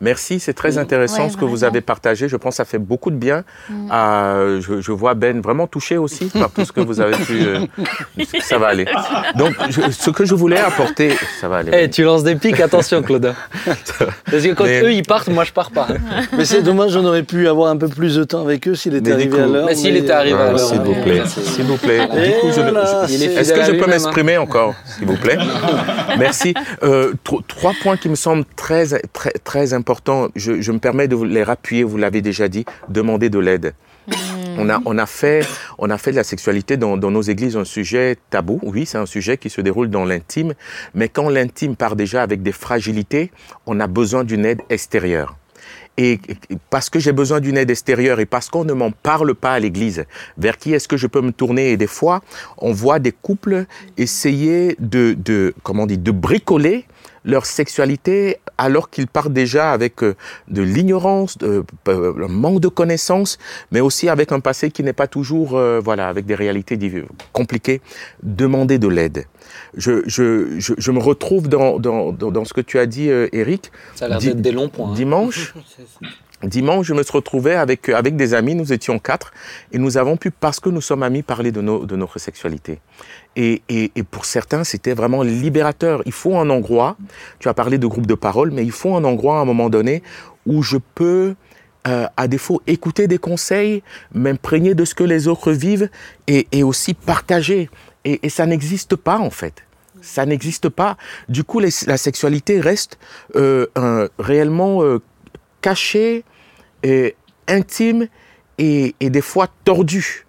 Merci, 0.00 0.40
c'est 0.40 0.54
très 0.54 0.78
intéressant 0.78 1.28
ce 1.28 1.36
que 1.36 1.44
vous 1.44 1.64
avez 1.64 1.80
partagé. 1.80 2.28
Je 2.28 2.36
pense 2.36 2.54
que 2.54 2.56
ça 2.56 2.64
fait 2.64 2.78
beaucoup 2.78 3.10
de 3.10 3.16
bien. 3.16 3.44
Mm. 3.68 4.60
je, 4.60 4.92
vois 4.92 5.14
Ben 5.14 5.40
vraiment 5.40 5.66
touché 5.66 5.96
aussi 5.96 6.26
par 6.26 6.50
tout 6.50 6.64
ce 6.64 6.72
que 6.72 6.80
vous 6.80 7.00
avez 7.00 7.16
pu. 7.16 7.40
Euh, 7.42 7.66
ça 8.40 8.58
va 8.58 8.68
aller. 8.68 8.86
Donc, 9.36 9.54
ce 9.90 10.10
que 10.10 10.24
je 10.24 10.34
voulais 10.34 10.58
apporter, 10.58 11.12
ça 11.40 11.48
va 11.48 11.58
aller. 11.58 11.72
Eh, 11.74 11.90
tu 11.90 12.02
lances 12.02 12.24
des 12.24 12.36
pics, 12.36 12.60
attention, 12.60 13.02
Claude. 13.02 13.34
Parce 13.66 14.42
que 14.42 14.54
quand 14.54 14.64
eux 14.64 14.92
ils 14.92 15.02
partent, 15.02 15.28
moi 15.28 15.44
je 15.44 15.52
pars 15.52 15.70
pas. 15.70 15.88
mais 16.36 16.44
c'est 16.44 16.62
dommage, 16.62 16.96
on 16.96 17.04
aurait 17.04 17.22
pu 17.22 17.46
avoir 17.48 17.70
un 17.70 17.76
peu 17.76 17.88
plus 17.88 18.16
de 18.16 18.24
temps 18.24 18.42
avec 18.42 18.66
eux 18.68 18.74
s'il 18.74 18.94
était 18.94 19.12
arrivé 19.12 19.40
à 19.40 19.46
l'heure. 19.46 19.66
Mais 19.66 19.74
s'il 19.74 19.96
était 19.96 20.12
arrivé 20.12 20.38
à 20.38 20.52
l'heure. 20.52 20.58
S'il 20.58 20.80
vous 20.80 20.94
plaît. 20.94 21.22
S'il 21.26 21.64
vous 21.64 21.76
plaît. 21.76 22.08
Est-ce 23.08 23.52
que 23.52 23.64
je 23.64 23.72
peux 23.72 23.86
m'exprimer 23.86 24.38
encore, 24.38 24.74
s'il 24.84 25.06
vous 25.06 25.16
plaît? 25.16 25.38
Merci. 26.18 26.54
Euh, 26.82 27.12
trois 27.48 27.72
points 27.82 27.96
qui 27.96 28.08
me 28.08 28.14
semblent 28.14 28.44
très, 28.56 28.86
très, 29.12 29.32
très 29.44 29.74
important, 29.90 30.28
je, 30.36 30.70
me 30.70 30.78
permets 30.78 31.08
de 31.08 31.16
vous 31.16 31.24
les 31.24 31.42
rappuyer, 31.42 31.82
vous 31.82 31.96
l'avez 31.96 32.22
déjà 32.22 32.48
dit, 32.48 32.64
demander 32.88 33.28
de 33.28 33.40
l'aide. 33.40 33.74
Hmm. 34.06 34.12
On 34.58 34.68
a, 34.68 34.80
on, 34.84 34.98
a 34.98 35.06
fait, 35.06 35.44
on 35.78 35.90
a 35.90 35.98
fait 35.98 36.12
de 36.12 36.16
la 36.16 36.22
sexualité 36.22 36.76
dans, 36.76 36.96
nos 36.96 37.22
églises 37.22 37.56
un 37.56 37.64
sujet 37.64 38.16
tabou. 38.30 38.60
Oui, 38.62 38.86
c'est 38.86 38.98
un 38.98 39.06
sujet 39.06 39.36
qui 39.36 39.50
se 39.50 39.60
déroule 39.60 39.90
dans 39.90 40.04
l'intime. 40.04 40.54
Mais 40.94 41.08
quand 41.08 41.28
l'intime 41.28 41.74
part 41.74 41.96
déjà 41.96 42.22
avec 42.22 42.42
des 42.42 42.52
fragilités, 42.52 43.32
on 43.66 43.80
a 43.80 43.88
besoin 43.88 44.22
d'une 44.22 44.44
aide 44.44 44.62
extérieure. 44.70 45.36
Et 45.96 46.20
parce 46.70 46.88
que 46.88 47.00
j'ai 47.00 47.12
besoin 47.12 47.40
d'une 47.40 47.58
aide 47.58 47.70
extérieure 47.70 48.20
et 48.20 48.26
parce 48.26 48.48
qu'on 48.48 48.64
ne 48.64 48.72
m'en 48.72 48.92
parle 48.92 49.34
pas 49.34 49.54
à 49.54 49.58
l'église, 49.58 50.04
vers 50.38 50.56
qui 50.56 50.72
est-ce 50.72 50.86
que 50.86 50.96
je 50.96 51.08
peux 51.08 51.20
me 51.20 51.32
tourner? 51.32 51.72
Et 51.72 51.76
des 51.76 51.88
fois, 51.88 52.22
on 52.58 52.72
voit 52.72 53.00
des 53.00 53.12
couples 53.12 53.66
essayer 53.98 54.76
de, 54.78 55.16
de 55.18 55.52
comment 55.64 55.82
on 55.82 55.86
dit, 55.86 55.98
de 55.98 56.12
bricoler 56.12 56.86
leur 57.24 57.46
sexualité 57.46 58.38
alors 58.58 58.90
qu'ils 58.90 59.06
partent 59.06 59.32
déjà 59.32 59.72
avec 59.72 60.02
euh, 60.02 60.14
de 60.48 60.62
l'ignorance, 60.62 61.38
de, 61.38 61.64
euh, 61.88 62.24
un 62.24 62.28
manque 62.28 62.60
de 62.60 62.68
connaissances, 62.68 63.38
mais 63.70 63.80
aussi 63.80 64.08
avec 64.08 64.32
un 64.32 64.40
passé 64.40 64.70
qui 64.70 64.82
n'est 64.82 64.92
pas 64.92 65.06
toujours, 65.06 65.56
euh, 65.56 65.80
voilà, 65.82 66.08
avec 66.08 66.26
des 66.26 66.34
réalités 66.34 66.78
compliquées, 67.32 67.80
demander 68.22 68.78
de 68.78 68.88
l'aide. 68.88 69.24
Je, 69.76 70.02
je, 70.06 70.58
je, 70.58 70.90
me 70.90 70.98
retrouve 70.98 71.48
dans, 71.48 71.78
dans, 71.78 72.12
dans, 72.12 72.44
ce 72.44 72.52
que 72.52 72.60
tu 72.60 72.78
as 72.78 72.86
dit, 72.86 73.08
Eric. 73.08 73.72
Ça 73.94 74.06
a 74.06 74.08
l'air 74.08 74.18
d'être 74.18 74.40
des 74.40 74.52
longs 74.52 74.68
points. 74.68 74.90
Hein. 74.90 74.94
Dimanche. 74.94 75.54
Dimanche, 76.42 76.86
je 76.86 76.94
me 76.94 77.02
suis 77.02 77.12
retrouvé 77.12 77.54
avec, 77.54 77.88
avec 77.88 78.16
des 78.16 78.34
amis, 78.34 78.54
nous 78.54 78.72
étions 78.72 78.98
quatre, 78.98 79.32
et 79.72 79.78
nous 79.78 79.98
avons 79.98 80.16
pu, 80.16 80.30
parce 80.30 80.60
que 80.60 80.70
nous 80.70 80.80
sommes 80.80 81.02
amis, 81.02 81.22
parler 81.22 81.52
de, 81.52 81.60
nos, 81.60 81.84
de 81.84 81.96
notre 81.96 82.18
sexualité. 82.18 82.80
Et, 83.36 83.62
et, 83.68 83.92
et 83.94 84.02
pour 84.02 84.24
certains, 84.24 84.64
c'était 84.64 84.94
vraiment 84.94 85.22
libérateur. 85.22 86.02
Il 86.06 86.12
faut 86.12 86.36
un 86.38 86.48
endroit, 86.50 86.96
tu 87.38 87.48
as 87.48 87.54
parlé 87.54 87.78
de 87.78 87.86
groupe 87.86 88.06
de 88.06 88.14
parole, 88.14 88.50
mais 88.50 88.64
il 88.64 88.72
faut 88.72 88.96
un 88.96 89.04
endroit 89.04 89.38
à 89.38 89.42
un 89.42 89.44
moment 89.44 89.68
donné 89.68 90.02
où 90.46 90.62
je 90.62 90.78
peux, 90.94 91.34
euh, 91.86 92.06
à 92.16 92.28
défaut, 92.28 92.60
écouter 92.66 93.06
des 93.06 93.18
conseils, 93.18 93.82
m'imprégner 94.14 94.74
de 94.74 94.84
ce 94.84 94.94
que 94.94 95.04
les 95.04 95.28
autres 95.28 95.52
vivent 95.52 95.88
et, 96.26 96.46
et 96.52 96.62
aussi 96.62 96.94
partager. 96.94 97.70
Et, 98.04 98.28
ça 98.28 98.46
n'existe 98.46 98.96
pas 98.96 99.18
en 99.18 99.30
fait. 99.30 99.64
Ça 100.02 100.24
n'existe 100.24 100.70
pas. 100.70 100.96
Du 101.28 101.44
coup, 101.44 101.60
la 101.60 101.96
sexualité 101.98 102.60
reste 102.60 102.98
euh, 103.36 103.66
un, 103.76 104.08
réellement 104.18 104.82
euh, 104.82 104.98
cachée, 105.60 106.24
et 106.82 107.14
intime 107.48 108.08
et, 108.58 108.94
et, 109.00 109.10
des 109.10 109.20
fois 109.20 109.48
tordue. 109.64 110.26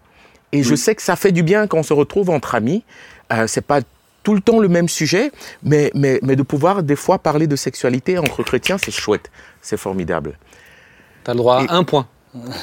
Et 0.51 0.63
je 0.63 0.75
sais 0.75 0.95
que 0.95 1.01
ça 1.01 1.15
fait 1.15 1.31
du 1.31 1.43
bien 1.43 1.67
quand 1.67 1.79
on 1.79 1.83
se 1.83 1.93
retrouve 1.93 2.29
entre 2.29 2.55
amis. 2.55 2.83
Euh, 3.31 3.47
c'est 3.47 3.65
pas 3.65 3.81
tout 4.23 4.35
le 4.35 4.41
temps 4.41 4.59
le 4.59 4.67
même 4.67 4.89
sujet, 4.89 5.31
mais, 5.63 5.91
mais, 5.95 6.19
mais 6.21 6.35
de 6.35 6.43
pouvoir 6.43 6.83
des 6.83 6.95
fois 6.95 7.19
parler 7.19 7.47
de 7.47 7.55
sexualité 7.55 8.17
entre 8.17 8.43
chrétiens, 8.43 8.77
c'est 8.77 8.91
chouette, 8.91 9.31
c'est 9.61 9.77
formidable. 9.77 10.37
Tu 11.23 11.31
as 11.31 11.33
le 11.33 11.37
droit 11.37 11.63
à 11.67 11.75
un 11.75 11.83
point. 11.83 12.07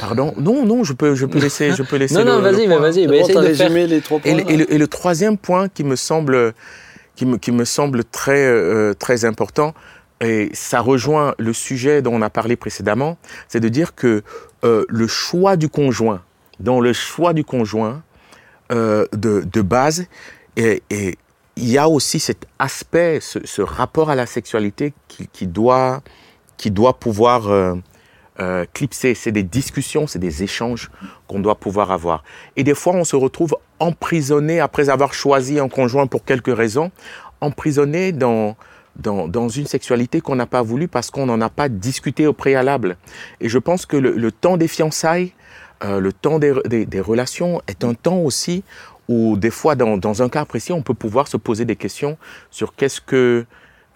Pardon? 0.01 0.35
Non, 0.39 0.65
non, 0.65 0.83
je 0.85 0.93
peux, 0.93 1.15
je 1.15 1.27
peux 1.27 1.39
laisser, 1.39 1.73
je 1.73 1.83
peux 1.83 1.97
laisser. 1.99 2.15
non, 2.15 2.25
non, 2.25 2.41
vas-y, 2.41 2.67
mais 2.67 2.79
vas-y. 2.79 3.05
essaye 3.05 3.37
de 3.37 3.55
faire... 3.55 3.71
les 3.71 4.01
trois 4.01 4.19
points. 4.19 4.31
Et, 4.31 4.57
le, 4.57 4.73
et, 4.73 4.79
le, 4.79 4.87
troisième 4.87 5.37
point 5.37 5.69
qui 5.69 5.85
me 5.85 5.97
semble, 5.97 6.55
qui 7.17 7.27
me, 7.27 7.37
qui 7.37 7.53
me 7.53 7.65
semble 7.65 8.05
très, 8.05 8.47
euh, 8.47 8.95
très 8.95 9.25
important, 9.25 9.75
et 10.21 10.51
ça 10.53 10.81
rejoint 10.81 11.35
le 11.39 11.53
sujet 11.53 12.03
dont 12.03 12.15
on 12.15 12.23
a 12.23 12.31
parlé 12.31 12.57
précédemment, 12.57 13.19
c'est 13.49 13.61
de 13.61 13.69
dire 13.69 13.95
que 13.95 14.23
euh, 14.65 14.85
le 14.89 15.07
choix 15.07 15.57
du 15.57 15.69
conjoint, 15.69 16.23
dans 16.61 16.81
le 16.81 16.93
choix 16.93 17.33
du 17.33 17.45
conjoint 17.45 18.03
euh, 18.73 19.07
de, 19.13 19.43
de, 19.43 19.63
base, 19.63 20.07
et, 20.57 20.83
et, 20.91 21.17
il 21.57 21.69
y 21.69 21.79
a 21.79 21.89
aussi 21.89 22.21
cet 22.21 22.47
aspect, 22.59 23.19
ce, 23.21 23.41
ce 23.45 23.63
rapport 23.63 24.11
à 24.11 24.15
la 24.15 24.27
sexualité 24.27 24.95
qui, 25.09 25.27
qui, 25.27 25.47
doit, 25.47 26.03
qui 26.57 26.71
doit 26.71 26.99
pouvoir 26.99 27.49
euh, 27.49 27.75
euh, 28.41 28.65
clipser. 28.73 29.17
C'est 29.17 29.33
des 29.33 29.43
discussions, 29.43 30.07
c'est 30.07 30.21
des 30.21 30.45
échanges 30.45 30.91
qu'on 31.27 31.41
doit 31.41 31.57
pouvoir 31.57 31.91
avoir. 31.91 32.23
Et 32.55 32.63
des 32.63 32.75
fois, 32.75 32.95
on 32.95 33.03
se 33.03 33.17
retrouve 33.17 33.57
emprisonné 33.81 34.61
après 34.61 34.91
avoir 34.91 35.13
choisi 35.13 35.59
un 35.59 35.69
conjoint 35.69 36.07
pour 36.07 36.25
quelques 36.25 36.57
raisons, 36.57 36.93
emprisonné 37.41 38.13
dans 38.13 38.57
dans, 38.97 39.49
une 39.49 39.67
sexualité 39.67 40.21
qu'on 40.21 40.37
n'a 40.37 40.47
pas 40.47 40.63
voulu 40.63 40.89
parce 40.89 41.11
qu'on 41.11 41.27
n'en 41.27 41.41
a 41.41 41.49
pas 41.49 41.69
discuté 41.69 42.27
au 42.27 42.33
préalable. 42.33 42.97
Et 43.41 43.49
je 43.49 43.59
pense 43.59 43.87
que 43.87 43.97
le, 43.97 44.33
temps 44.33 44.57
des 44.57 44.69
fiançailles, 44.69 45.33
euh, 45.85 46.01
le 46.01 46.13
temps 46.13 46.39
des, 46.39 46.53
relations 47.01 47.63
est 47.69 47.85
un 47.85 47.95
temps 47.95 48.19
aussi 48.19 48.65
où 49.09 49.37
des 49.37 49.51
fois, 49.51 49.75
dans, 49.75 50.23
un 50.23 50.29
cas 50.29 50.45
précis, 50.45 50.73
on 50.73 50.83
peut 50.83 50.95
pouvoir 50.95 51.29
se 51.29 51.37
poser 51.37 51.65
des 51.65 51.77
questions 51.77 52.19
sur 52.51 52.75
qu'est-ce 52.75 53.01
que 53.01 53.47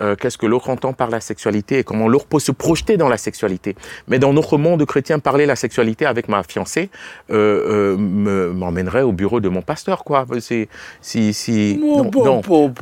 euh, 0.02 0.16
qu'est-ce 0.16 0.38
que 0.38 0.46
l'autre 0.46 0.68
entend 0.68 0.92
par 0.92 1.10
la 1.10 1.20
sexualité 1.20 1.78
et 1.78 1.84
comment 1.84 2.08
l'autre 2.08 2.26
peut 2.26 2.40
se 2.40 2.52
projeter 2.52 2.96
dans 2.96 3.08
la 3.08 3.16
sexualité. 3.16 3.76
Mais 4.08 4.18
dans 4.18 4.32
notre 4.32 4.58
monde 4.58 4.84
chrétien, 4.84 5.18
parler 5.18 5.46
la 5.46 5.56
sexualité 5.56 6.06
avec 6.06 6.28
ma 6.28 6.42
fiancée 6.42 6.90
euh, 7.30 7.96
euh, 7.96 8.52
m'emmènerait 8.52 9.02
au 9.02 9.12
bureau 9.12 9.40
de 9.40 9.48
mon 9.48 9.62
pasteur, 9.62 10.04
quoi. 10.04 10.26
C'est 10.40 10.68
si 11.00 11.32
si 11.32 11.78
non, 11.80 12.10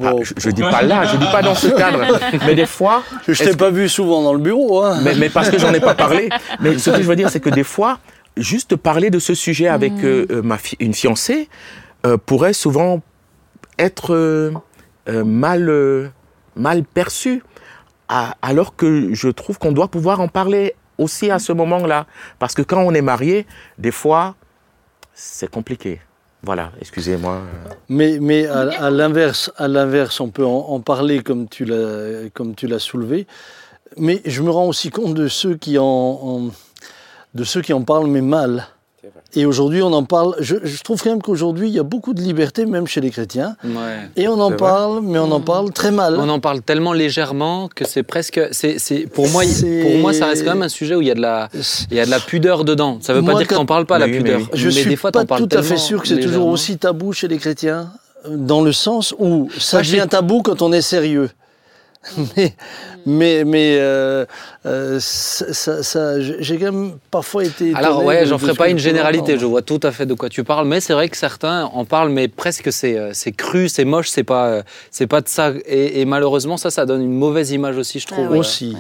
ah, 0.03 0.13
je, 0.23 0.35
je, 0.37 0.51
dis 0.51 0.63
pas 0.63 0.83
là, 0.83 1.05
je 1.05 1.17
dis 1.17 1.27
pas 1.31 1.43
dans 1.43 1.55
ce 1.55 1.69
cadre. 1.69 2.01
mais 2.47 2.55
des 2.55 2.67
fois, 2.67 3.03
je 3.29 3.43
t'ai 3.43 3.57
pas 3.57 3.71
vu 3.71 3.89
souvent 3.89 4.23
dans 4.23 4.33
le 4.33 4.39
bureau. 4.39 4.83
Hein. 4.83 4.99
Mais, 5.03 5.15
mais 5.15 5.29
parce 5.29 5.51
que 5.51 5.59
j'en 5.59 5.75
ai 5.75 5.81
pas 5.81 5.95
parlé. 5.95 6.29
Mais 6.61 6.79
ce 6.79 6.91
que 6.91 7.03
je 7.03 7.09
veux 7.09 7.17
dire, 7.17 7.29
c'est 7.31 7.41
que 7.41 7.51
des 7.51 7.65
fois, 7.65 7.99
juste 8.37 8.77
parler 8.77 9.11
de 9.11 9.19
ce 9.19 9.35
sujet 9.35 9.69
avec 9.69 9.93
mm. 9.93 10.05
euh, 10.05 10.43
ma 10.43 10.57
fi 10.57 10.77
une 10.81 10.95
fiancée 10.95 11.49
pourrait 12.25 12.55
souvent 12.55 13.03
être 13.79 14.53
mal 15.07 16.11
mal 16.57 16.85
perçu, 16.85 17.43
alors 18.09 18.77
que 18.77 19.15
je 19.15 19.29
trouve 19.29 19.59
qu'on 19.59 19.73
doit 19.73 19.89
pouvoir 19.89 20.21
en 20.21 20.29
parler 20.29 20.75
aussi 20.99 21.31
à 21.31 21.39
ce 21.39 21.53
moment-là. 21.53 22.07
Parce 22.39 22.55
que 22.55 22.63
quand 22.63 22.83
on 22.83 22.93
est 22.93 23.03
marié, 23.03 23.47
des 23.79 23.93
fois, 23.93 24.35
c'est 25.15 25.51
compliqué. 25.51 26.01
Voilà, 26.43 26.73
excusez-moi. 26.81 27.43
Mais, 27.89 28.19
mais 28.21 28.47
à, 28.47 28.91
l'inverse, 28.91 29.51
on 30.21 30.31
peut 30.31 30.45
en, 30.45 30.81
parler 30.81 31.23
comme 31.23 31.49
tu 31.49 31.65
l'as, 31.65 32.31
comme 32.33 32.55
tu 32.55 32.67
l'as 32.67 32.79
soulevé. 32.79 33.27
Mais 33.97 34.23
je 34.25 34.43
me 34.43 34.51
rends 34.51 34.67
aussi 34.67 34.91
compte 34.91 35.15
de 35.15 35.29
ceux 35.29 35.57
qui 35.57 35.77
en 35.79 36.51
de 37.35 37.45
ceux 37.45 37.63
qui 37.63 37.73
en 37.73 37.83
parlent 37.83 38.07
mais 38.07 38.23
mal. 38.23 38.67
Et 39.35 39.47
aujourd'hui, 39.47 39.81
on 39.83 39.93
en 39.93 40.03
parle. 40.03 40.35
Je, 40.41 40.83
trouve 40.83 41.03
quand 41.03 41.11
même 41.11 41.23
qu'aujourd'hui, 41.23 41.69
il 41.69 41.75
y 41.75 41.79
a 41.79 41.85
beaucoup 41.85 42.15
de 42.15 42.21
liberté, 42.21 42.67
même 42.67 42.87
chez 42.87 43.01
les 43.01 43.11
chrétiens. 43.11 43.57
Et 44.17 44.27
on 44.29 44.41
en 44.41 44.53
parle, 44.53 45.01
mais 45.03 45.19
on 45.19 45.31
en 45.31 45.41
parle 45.41 45.73
très 45.73 45.91
mal. 45.91 46.17
On 46.19 46.29
en 46.29 46.41
parle 46.41 46.63
tellement 46.63 46.93
légèrement 46.93 47.69
que 47.69 47.85
c'est 47.87 48.03
presque. 48.03 48.41
C'est, 48.51 49.07
pour, 49.13 49.29
moi, 49.29 49.45
pour 49.83 49.99
moi, 49.99 50.13
ça 50.13 50.27
reste 50.27 50.45
quand 50.45 50.53
même 50.53 50.63
un 50.63 50.69
sujet 50.69 50.95
où 50.95 51.03
il 51.03 51.09
y 51.09 51.11
a 51.11 51.15
de 51.15 51.21
la, 51.21 51.49
il 51.91 51.97
y 51.97 52.01
a 52.01 52.07
de 52.07 52.11
la 52.11 52.21
pudeur 52.21 52.65
dedans. 52.65 52.99
Ça 53.01 53.15
ne 53.15 53.21
veut 53.21 53.25
pas 53.25 53.35
dire 53.35 53.47
qu'on 53.47 53.67
parle 53.67 53.87
pas, 53.87 53.99
la 53.99 54.07
pudeur. 54.07 54.41
Je 54.53 54.67
ne 54.67 54.71
suis 54.71 54.97
pas 54.97 55.13
tout 55.13 55.49
à 55.53 55.63
fait 55.63 55.77
sûr 55.77 56.03
que 56.03 56.09
c'est 56.09 56.21
toujours 56.21 56.49
aussi 56.49 56.79
tabou 56.79 57.13
chez 57.13 57.29
les 57.29 57.39
chrétiens, 57.39 57.91
dans 58.29 58.63
le 58.63 58.73
sens 58.73 59.15
où 59.19 59.49
ça 59.59 59.79
devient 59.79 60.07
tabou 60.09 60.43
quand 60.43 60.63
on 60.63 60.73
est 60.73 60.83
sérieux. 60.83 61.31
mais, 62.37 62.55
mais, 63.05 63.45
mais 63.45 63.77
euh, 63.79 64.25
euh, 64.65 64.99
ça, 65.01 65.83
ça, 65.83 66.21
j'ai 66.21 66.57
quand 66.57 66.73
même 66.73 66.93
parfois 67.11 67.45
été. 67.45 67.75
Alors, 67.75 68.03
ouais, 68.05 68.25
j'en 68.25 68.39
ferai 68.39 68.55
pas 68.55 68.69
une 68.71 68.79
généralité, 68.79 69.39
je 69.39 69.45
vois 69.45 69.61
tout 69.61 69.81
à 69.83 69.93
fait 69.93 70.07
de 70.07 70.15
quoi 70.15 70.31
tu 70.31 70.43
parles, 70.43 70.67
mais 70.67 70.81
c'est 70.81 70.95
vrai 70.95 71.11
que 71.11 71.17
certains 71.17 71.65
en 71.65 71.85
parlent, 71.85 72.09
mais 72.09 72.29
presque 72.29 72.73
c'est, 72.73 72.97
euh, 72.97 73.11
c'est 73.13 73.33
cru, 73.33 73.69
c'est 73.69 73.85
moche, 73.85 74.09
c'est 74.09 74.25
pas, 74.25 74.63
c'est 74.91 75.07
pas 75.07 75.21
de 75.21 75.29
ça. 75.29 75.53
Et, 75.67 76.07
malheureusement, 76.07 76.57
ça, 76.57 76.71
ça 76.71 76.87
donne 76.87 77.03
une 77.03 77.13
mauvaise 77.13 77.51
image 77.51 77.77
aussi, 77.77 78.01
je 78.01 78.07
trouve. 78.07 78.29
Ah 78.33 78.37
aussi. 78.37 78.75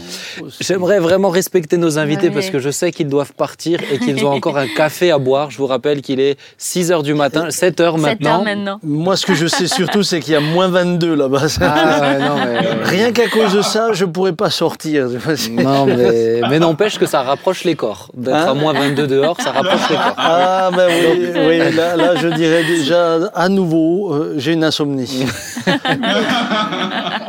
J'aimerais 0.61 0.99
vraiment 0.99 1.29
respecter 1.29 1.77
nos 1.77 1.99
invités 1.99 2.31
parce 2.31 2.49
que 2.49 2.59
je 2.59 2.71
sais 2.71 2.91
qu'ils 2.91 3.09
doivent 3.09 3.35
partir 3.35 3.81
et 3.93 3.99
qu'ils 3.99 4.25
ont 4.25 4.33
encore 4.33 4.57
un 4.57 4.69
café 4.77 5.11
à 5.11 5.19
boire. 5.19 5.51
Je 5.51 5.59
vous 5.59 5.67
rappelle 5.67 6.01
qu'il 6.01 6.21
est 6.21 6.39
6 6.57 6.91
h 6.91 7.03
du 7.03 7.13
matin, 7.13 7.51
7 7.51 7.81
h 7.81 8.01
maintenant. 8.01 8.45
maintenant. 8.45 8.81
Moi, 8.83 9.17
ce 9.17 9.27
que 9.27 9.35
je 9.35 9.47
sais 9.47 9.67
surtout, 9.67 10.03
c'est 10.03 10.21
qu'il 10.21 10.33
y 10.33 10.37
a 10.37 10.41
moins 10.41 10.69
22 10.69 11.15
là-bas. 11.15 11.47
Ah, 11.61 12.01
ouais, 12.01 12.19
non, 12.19 12.37
mais, 12.37 12.85
Rien 12.85 13.10
qu'à 13.13 13.29
cause 13.29 13.55
de 13.55 13.63
ça, 13.63 13.93
je 13.93 14.05
pourrais 14.05 14.33
pas 14.33 14.51
sortir. 14.51 15.09
Non, 15.51 15.87
mais, 15.87 16.41
mais 16.49 16.59
n'empêche 16.59 16.99
que 16.99 17.07
ça 17.07 17.23
rapproche 17.23 17.65
les 17.65 17.75
corps. 17.75 18.09
D'être 18.15 18.35
à 18.35 18.51
hein 18.51 18.55
moins 18.55 18.73
22 18.73 19.07
dehors, 19.07 19.37
ça 19.41 19.53
rapproche 19.53 19.89
les 19.91 19.97
corps. 19.97 20.15
Ah, 20.17 20.71
ben 20.75 20.89
oui, 20.89 21.31
oui 21.47 21.59
là, 21.75 21.97
là, 21.97 22.17
je 22.17 22.29
dirais 22.29 22.65
déjà, 22.65 23.17
à 23.35 23.49
nouveau, 23.49 24.13
euh, 24.13 24.35
j'ai 24.37 24.53
une 24.53 24.65
insomnie. 24.65 25.25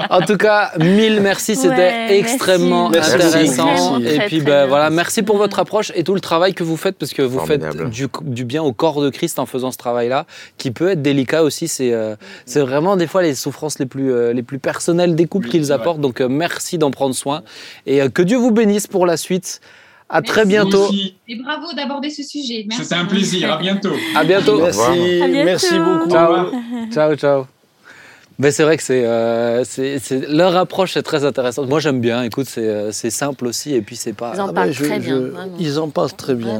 en 0.10 0.22
tout 0.22 0.38
cas, 0.38 0.72
mille 0.80 1.22
merci, 1.22 1.56
c'était 1.56 2.18
extrêmement 2.18 2.90
intéressant. 2.90 4.00
et 4.00 4.20
puis, 4.28 4.42
ben, 4.42 4.68
voilà, 4.68 4.90
merci 4.90 5.24
pour 5.24 5.38
votre 5.38 5.60
approche 5.60 5.92
et 5.96 6.04
tout 6.04 6.14
le 6.14 6.20
travail 6.20 6.54
que 6.54 6.64
vous 6.64 6.78
faites, 6.78 6.98
parce 6.98 7.14
que 7.14 7.22
vous 7.22 7.40
faites 7.40 7.66
du, 7.90 8.08
du, 8.24 8.46
bien 8.46 8.64
au 8.64 8.74
corps 8.74 9.02
de 9.02 9.10
Christ 9.10 9.40
en 9.40 9.46
faisant 9.46 9.72
ce 9.72 9.78
travail-là, 9.78 10.26
qui 10.58 10.72
peut 10.72 10.90
être 10.90 11.02
délicat 11.02 11.44
aussi. 11.44 11.68
C'est 11.68 11.94
euh, 11.94 12.16
c'est 12.46 12.62
vraiment 12.62 12.98
des 12.98 13.08
fois 13.08 13.22
les 13.22 13.36
souffrances 13.36 13.80
les 13.80 13.86
plus, 13.86 14.12
euh, 14.12 14.34
les 14.34 14.44
plus 14.44 14.60
personnelles 14.60 15.16
des 15.16 15.26
couples 15.28 15.50
qu'ils 15.50 15.72
apportent. 15.72 16.02
Donc, 16.02 16.22
merci 16.22 16.78
d'en 16.78 16.92
prendre 16.92 17.16
soin. 17.16 17.44
Et 17.86 18.02
que 18.10 18.22
Dieu 18.22 18.38
vous 18.38 18.52
bénisse 18.52 18.88
pour 18.88 19.06
la 19.06 19.18
suite. 19.18 19.62
À 20.14 20.22
très 20.22 20.46
bientôt. 20.46 20.92
Et 21.28 21.36
bravo 21.36 21.72
d'aborder 21.74 22.10
ce 22.10 22.22
sujet. 22.22 22.68
C'était 22.70 22.96
un 22.96 23.06
plaisir. 23.06 23.54
À 23.54 23.58
bientôt. 23.58 23.94
À 24.14 24.24
bientôt. 24.26 24.62
Merci. 24.62 25.22
Merci 25.30 25.80
beaucoup. 25.80 26.10
Ciao. 26.10 26.52
ciao, 26.92 27.16
ciao. 27.16 27.61
Ben 28.42 28.52
c'est 28.52 28.64
vrai 28.64 28.76
que 28.76 28.82
c'est, 28.82 29.04
euh, 29.06 29.64
leur 30.28 30.56
approche 30.56 30.98
est 30.98 31.04
très 31.04 31.26
intéressante. 31.26 31.70
Moi 31.70 31.80
j'aime 31.80 32.02
bien. 32.02 32.24
Écoute, 32.24 32.48
c'est, 32.48 32.68
euh, 32.68 32.92
simple 32.92 33.46
aussi 33.46 33.76
et 33.76 33.82
puis 33.82 33.96
c'est 33.96 34.14
pas. 34.14 34.34
Ils 34.34 34.42
en 34.42 34.52
parlent 34.52 34.74
très 34.74 35.00
bien. 35.00 35.22
ils 35.60 35.80
en 35.80 35.90
parlent 35.90 36.14
très 36.14 36.34
bien. 36.34 36.60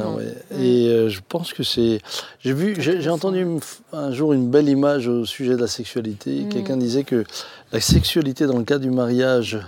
Et 0.60 0.86
euh, 0.86 1.08
je 1.08 1.20
pense 1.28 1.52
que 1.52 1.64
c'est. 1.64 2.00
J'ai 2.38 2.52
vu, 2.52 2.76
j'ai, 2.78 3.10
entendu 3.10 3.44
un 3.92 4.12
jour 4.12 4.32
une 4.32 4.48
belle 4.48 4.68
image 4.68 5.08
au 5.08 5.26
sujet 5.26 5.56
de 5.56 5.60
la 5.60 5.66
sexualité. 5.66 6.42
Mm. 6.42 6.48
Quelqu'un 6.50 6.76
disait 6.76 7.02
que 7.02 7.24
la 7.72 7.80
sexualité 7.80 8.46
dans 8.46 8.58
le 8.58 8.64
cas 8.64 8.78
du 8.78 8.90
mariage 8.90 9.58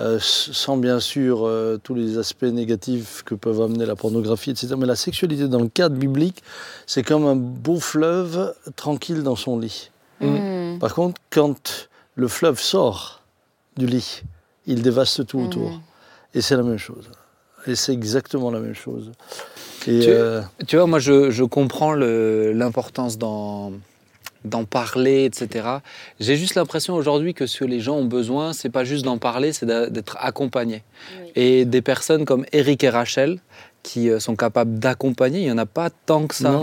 euh, 0.00 0.18
sans 0.20 0.76
bien 0.76 0.98
sûr 0.98 1.46
euh, 1.46 1.78
tous 1.80 1.94
les 1.94 2.18
aspects 2.18 2.42
négatifs 2.42 3.22
que 3.24 3.36
peuvent 3.36 3.62
amener 3.62 3.86
la 3.86 3.94
pornographie, 3.94 4.50
etc. 4.50 4.74
Mais 4.76 4.86
la 4.86 4.96
sexualité 4.96 5.46
dans 5.46 5.60
le 5.60 5.68
cadre 5.68 5.94
biblique, 5.94 6.42
c'est 6.84 7.04
comme 7.04 7.24
un 7.26 7.36
beau 7.36 7.78
fleuve 7.78 8.54
tranquille 8.74 9.22
dans 9.22 9.36
son 9.36 9.56
lit. 9.56 9.92
Mm. 10.74 10.78
Par 10.78 10.94
contre, 10.94 11.20
quand 11.30 11.88
le 12.14 12.28
fleuve 12.28 12.60
sort 12.60 13.22
du 13.76 13.86
lit, 13.86 14.22
il 14.66 14.82
dévaste 14.82 15.26
tout 15.26 15.40
autour. 15.40 15.70
Mm. 15.70 15.80
Et 16.34 16.40
c'est 16.40 16.56
la 16.56 16.62
même 16.62 16.78
chose. 16.78 17.10
Et 17.66 17.74
c'est 17.76 17.92
exactement 17.92 18.50
la 18.50 18.60
même 18.60 18.74
chose. 18.74 19.12
Et 19.86 20.00
tu, 20.00 20.08
euh, 20.08 20.42
tu, 20.66 20.76
vois, 20.76 20.86
moi, 20.86 20.98
je, 20.98 21.30
je 21.30 21.44
comprends 21.44 21.94
l'importance 21.94 23.18
dans 23.18 23.72
d'en 24.44 24.64
parler, 24.64 25.24
etc. 25.24 25.68
J'ai 26.20 26.36
juste 26.36 26.54
l'impression 26.54 26.94
aujourd'hui 26.94 27.34
que 27.34 27.46
ce 27.46 27.60
que 27.60 27.64
les 27.64 27.80
gens 27.80 27.96
ont 27.96 28.04
besoin, 28.04 28.52
c'est 28.52 28.68
pas 28.68 28.84
juste 28.84 29.04
d'en 29.04 29.18
parler, 29.18 29.52
c'est 29.52 29.66
d'être 29.66 30.16
accompagnés. 30.20 30.82
Et 31.34 31.64
des 31.64 31.82
personnes 31.82 32.24
comme 32.24 32.44
Eric 32.52 32.84
et 32.84 32.90
Rachel, 32.90 33.40
qui 33.82 34.10
euh, 34.10 34.20
sont 34.20 34.36
capables 34.36 34.78
d'accompagner, 34.78 35.40
il 35.40 35.44
n'y 35.44 35.50
en 35.50 35.58
a 35.58 35.66
pas 35.66 35.90
tant 35.90 36.26
que 36.26 36.34
ça 36.34 36.60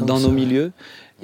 dans 0.00 0.20
nos 0.20 0.30
milieux. 0.30 0.72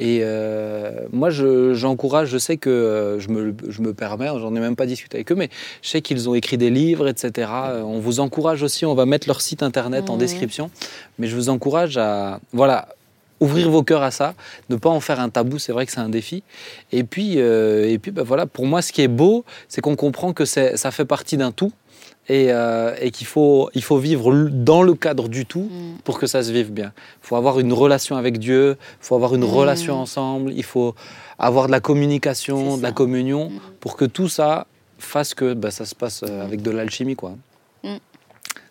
Et 0.01 0.20
euh, 0.22 0.92
moi, 1.12 1.28
j'encourage, 1.28 2.28
je, 2.28 2.38
sais 2.38 2.57
que 2.57 2.70
euh, 2.70 3.20
je, 3.20 3.28
me, 3.28 3.55
je, 3.68 3.82
me, 3.82 3.92
permets, 3.92 4.28
j'en 4.28 4.55
ai 4.57 4.61
même 4.61 4.74
pas 4.74 4.86
discuté 4.86 5.18
avec 5.18 5.30
eux, 5.30 5.34
mais 5.34 5.51
je 5.82 5.90
sais 5.90 6.01
qu'ils 6.01 6.26
ont 6.26 6.34
écrit 6.34 6.57
des 6.57 6.70
livres, 6.70 7.07
etc. 7.07 7.51
On 7.84 8.01
vous 8.01 8.18
encourage 8.18 8.62
aussi, 8.62 8.86
on 8.86 8.94
va 8.94 9.05
mettre 9.05 9.28
leur 9.28 9.42
site 9.42 9.62
internet 9.62 10.09
en 10.09 10.16
description, 10.16 10.70
mais 11.18 11.26
je 11.26 11.36
vous 11.36 11.51
encourage 11.51 11.98
à, 11.98 12.40
voilà, 12.55 12.88
ouvrir 13.41 13.70
vos 13.70 13.82
cœurs 13.82 14.03
à 14.03 14.11
ça, 14.11 14.34
ne 14.68 14.76
pas 14.76 14.91
en 14.91 15.01
faire 15.01 15.18
un 15.20 15.30
tabou, 15.30 15.59
c'est 15.59 15.72
vrai 15.72 15.86
que 15.86 15.93
c'est 15.93 16.01
un 16.01 16.09
défi. 16.09 16.43
Et 16.93 17.05
puis, 17.05 17.34
euh, 17.36 17.88
et 17.88 17.99
puis 17.99 18.11
bah, 18.11 18.22
voilà, 18.22 18.47
pour 18.47 18.66
moi, 18.66 18.82
ce 18.82 18.93
qui 18.93 19.03
est 19.03 19.09
beau, 19.09 19.45
c'est 19.68 19.80
qu'on 19.80 19.97
comprend 19.97 20.32
que 20.32 20.45
ça 20.45 20.91
fait 20.91 21.05
partie 21.05 21.36
d'un 21.36 21.51
tout 21.51 21.72
et, 22.28 22.53
euh, 22.53 22.95
et 23.01 23.11
qu'il 23.11 23.26
faut, 23.26 23.70
il 23.74 23.82
faut 23.82 23.99
vivre 23.99 24.49
dans 24.51 24.82
le 24.82 24.95
cadre 24.95 25.28
du 25.28 25.47
tout 25.47 25.68
mm. 25.70 25.99
pour 26.05 26.18
que 26.18 26.26
ça 26.26 26.43
se 26.43 26.53
vive 26.53 26.70
bien. 26.70 26.93
Il 27.22 27.26
faut 27.26 27.36
avoir 27.36 27.59
une 27.59 27.72
relation 27.72 28.16
avec 28.16 28.38
Dieu, 28.38 28.76
il 28.78 29.05
faut 29.05 29.14
avoir 29.14 29.34
une 29.34 29.47
mm. 29.47 29.55
relation 29.55 29.95
ensemble, 29.97 30.53
il 30.53 30.64
faut 30.64 30.95
avoir 31.38 31.66
de 31.66 31.72
la 31.72 31.80
communication, 31.80 32.76
de 32.76 32.82
la 32.82 32.93
communion, 32.93 33.51
mm. 33.51 33.61
pour 33.80 33.97
que 33.97 34.05
tout 34.05 34.28
ça 34.28 34.66
fasse 34.99 35.34
que 35.34 35.55
bah, 35.55 35.70
ça 35.70 35.86
se 35.86 35.95
passe 35.95 36.22
euh, 36.22 36.45
avec 36.45 36.62
de 36.62 36.70
l'alchimie. 36.70 37.16
quoi. 37.16 37.32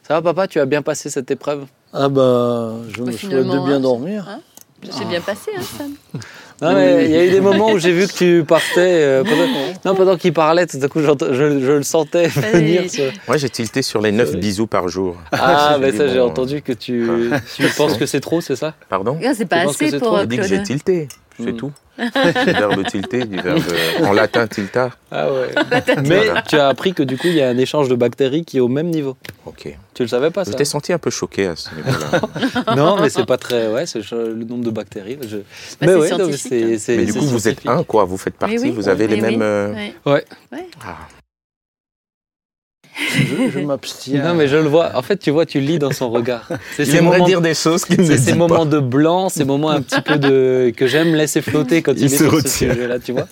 Ça 0.10 0.16
va 0.16 0.22
papa, 0.24 0.48
tu 0.48 0.60
as 0.60 0.66
bien 0.66 0.82
passé 0.82 1.12
cette 1.12 1.30
épreuve? 1.30 1.68
Ah 1.94 2.10
bah, 2.10 2.78
je 2.90 3.04
me 3.04 3.12
souhaite 3.12 3.46
de 3.46 3.66
bien 3.66 3.80
dormir. 3.80 4.28
Hein? 4.28 4.42
C'est 4.90 5.08
bien 5.08 5.22
passé, 5.22 5.52
hein, 5.58 5.62
Sam 5.62 5.96
il 6.62 7.10
y 7.10 7.16
a 7.16 7.26
eu 7.26 7.30
des 7.32 7.42
moments 7.42 7.72
où 7.72 7.80
j'ai 7.80 7.92
vu 7.92 8.08
que 8.08 8.14
tu 8.14 8.44
partais. 8.46 8.78
Euh, 8.78 9.24
pendant, 9.24 9.48
non, 9.86 9.96
pendant 9.96 10.18
qu'il 10.18 10.34
parlait, 10.34 10.66
tout 10.66 10.78
à 10.82 10.88
coup, 10.88 11.00
je, 11.00 11.34
je, 11.34 11.72
le 11.72 11.84
sentais 11.84 12.28
venir. 12.28 12.84
Moi, 13.28 13.38
j'ai 13.38 13.50
tilté 13.50 13.82
sur 13.82 14.02
les 14.02 14.12
9 14.12 14.36
bisous 14.36 14.68
par 14.68 14.88
jour. 14.88 15.16
Ah, 15.32 15.78
mais 15.82 15.92
ça, 15.92 16.08
j'ai 16.08 16.20
entendu 16.20 16.62
que 16.62 16.74
tu, 16.74 17.32
tu 17.56 17.64
penses 17.78 17.98
que 17.98 18.06
c'est 18.06 18.20
trop, 18.20 18.42
c'est 18.42 18.56
ça? 18.56 18.74
Pardon? 18.90 19.18
C'est 19.36 19.46
pas 19.46 19.58
assez 19.58 19.98
pour. 20.00 20.20
J'ai 20.20 20.28
dit 20.28 20.38
que 20.38 20.48
j'ai 20.48 20.64
tilté, 20.64 21.08
c'est 21.40 21.54
hmm. 21.54 21.58
tout. 21.58 21.72
du 21.98 22.06
verbe 22.52 22.86
tilter, 22.86 23.26
du 23.26 23.40
verbe 23.40 23.62
en 24.04 24.14
latin 24.14 24.48
tilta. 24.48 24.92
Ah 25.12 25.28
ouais. 25.32 25.50
Mais 26.08 26.28
tu 26.48 26.58
as 26.58 26.68
appris 26.68 26.94
que 26.94 27.04
du 27.04 27.18
coup, 27.18 27.28
il 27.28 27.36
y 27.36 27.42
a 27.42 27.50
un 27.50 27.58
échange 27.58 27.90
de 27.90 27.96
bactéries 27.96 28.46
qui 28.46 28.58
est 28.58 28.62
au 28.62 28.68
même 28.68 28.88
niveau. 28.88 29.18
Ok. 29.46 29.76
Tu 29.94 30.04
le 30.04 30.08
savais 30.08 30.30
pas 30.32 30.46
ça 30.46 30.52
Je 30.52 30.58
t'ai 30.58 30.66
senti 30.66 30.94
un 30.94 30.98
peu 30.98 31.10
choqué 31.10 31.48
à 31.48 31.56
ce 31.56 31.70
niveau-là. 31.76 32.76
non, 32.76 33.02
mais 33.02 33.10
c'est 33.10 33.26
pas 33.26 33.38
très. 33.38 33.68
Ouais, 33.68 33.86
c'est 33.86 34.00
le 34.12 34.44
nombre 34.46 34.64
de 34.64 34.72
bactéries. 34.72 35.18
Je... 35.28 35.38
Bah, 35.38 35.44
mais 35.82 35.96
ouais, 35.96 36.10
c'est. 36.38 36.98
Mais 36.98 37.06
du 37.06 37.14
coup, 37.14 37.26
vous 37.26 37.48
êtes 37.48 37.68
un, 37.68 37.84
quoi. 37.84 38.06
Vous 38.06 38.18
faites 38.18 38.36
partie, 38.36 38.72
vous 38.72 38.90
avez 38.90 39.08
les 39.08 39.22
mêmes. 39.22 39.42
Euh, 39.42 39.74
ouais. 39.74 40.26
ouais. 40.52 40.68
Ah. 40.86 40.98
Je, 43.52 43.60
m'abstiens. 43.60 44.24
Non, 44.24 44.34
mais 44.34 44.48
je 44.48 44.58
le 44.58 44.68
vois. 44.68 44.92
En 44.96 45.02
fait, 45.02 45.18
tu 45.18 45.32
vois, 45.32 45.46
tu 45.46 45.60
lis 45.60 45.80
dans 45.80 45.92
son 45.92 46.10
regard. 46.10 46.48
C'est 46.76 46.86
ces 46.86 47.02
moments 47.02 47.26
dire 47.26 47.42
des 47.42 47.54
choses 47.54 47.86
C'est 47.88 48.18
ces 48.18 48.34
moments 48.34 48.66
de 48.66 48.80
blanc, 48.80 49.30
ces 49.30 49.46
moments 49.46 49.70
un 49.70 49.82
petit 49.82 50.02
peu 50.02 50.18
de 50.18 50.72
que 50.76 50.88
j'aime 50.88 51.16
laisser 51.16 51.42
flotter 51.42 51.82
quand 51.82 51.94
il, 51.96 52.06
est 52.06 52.10
sur 52.10 52.42
ce 52.42 52.48
sujet-là, 52.48 53.00
tu 53.00 53.12
vois. 53.12 53.28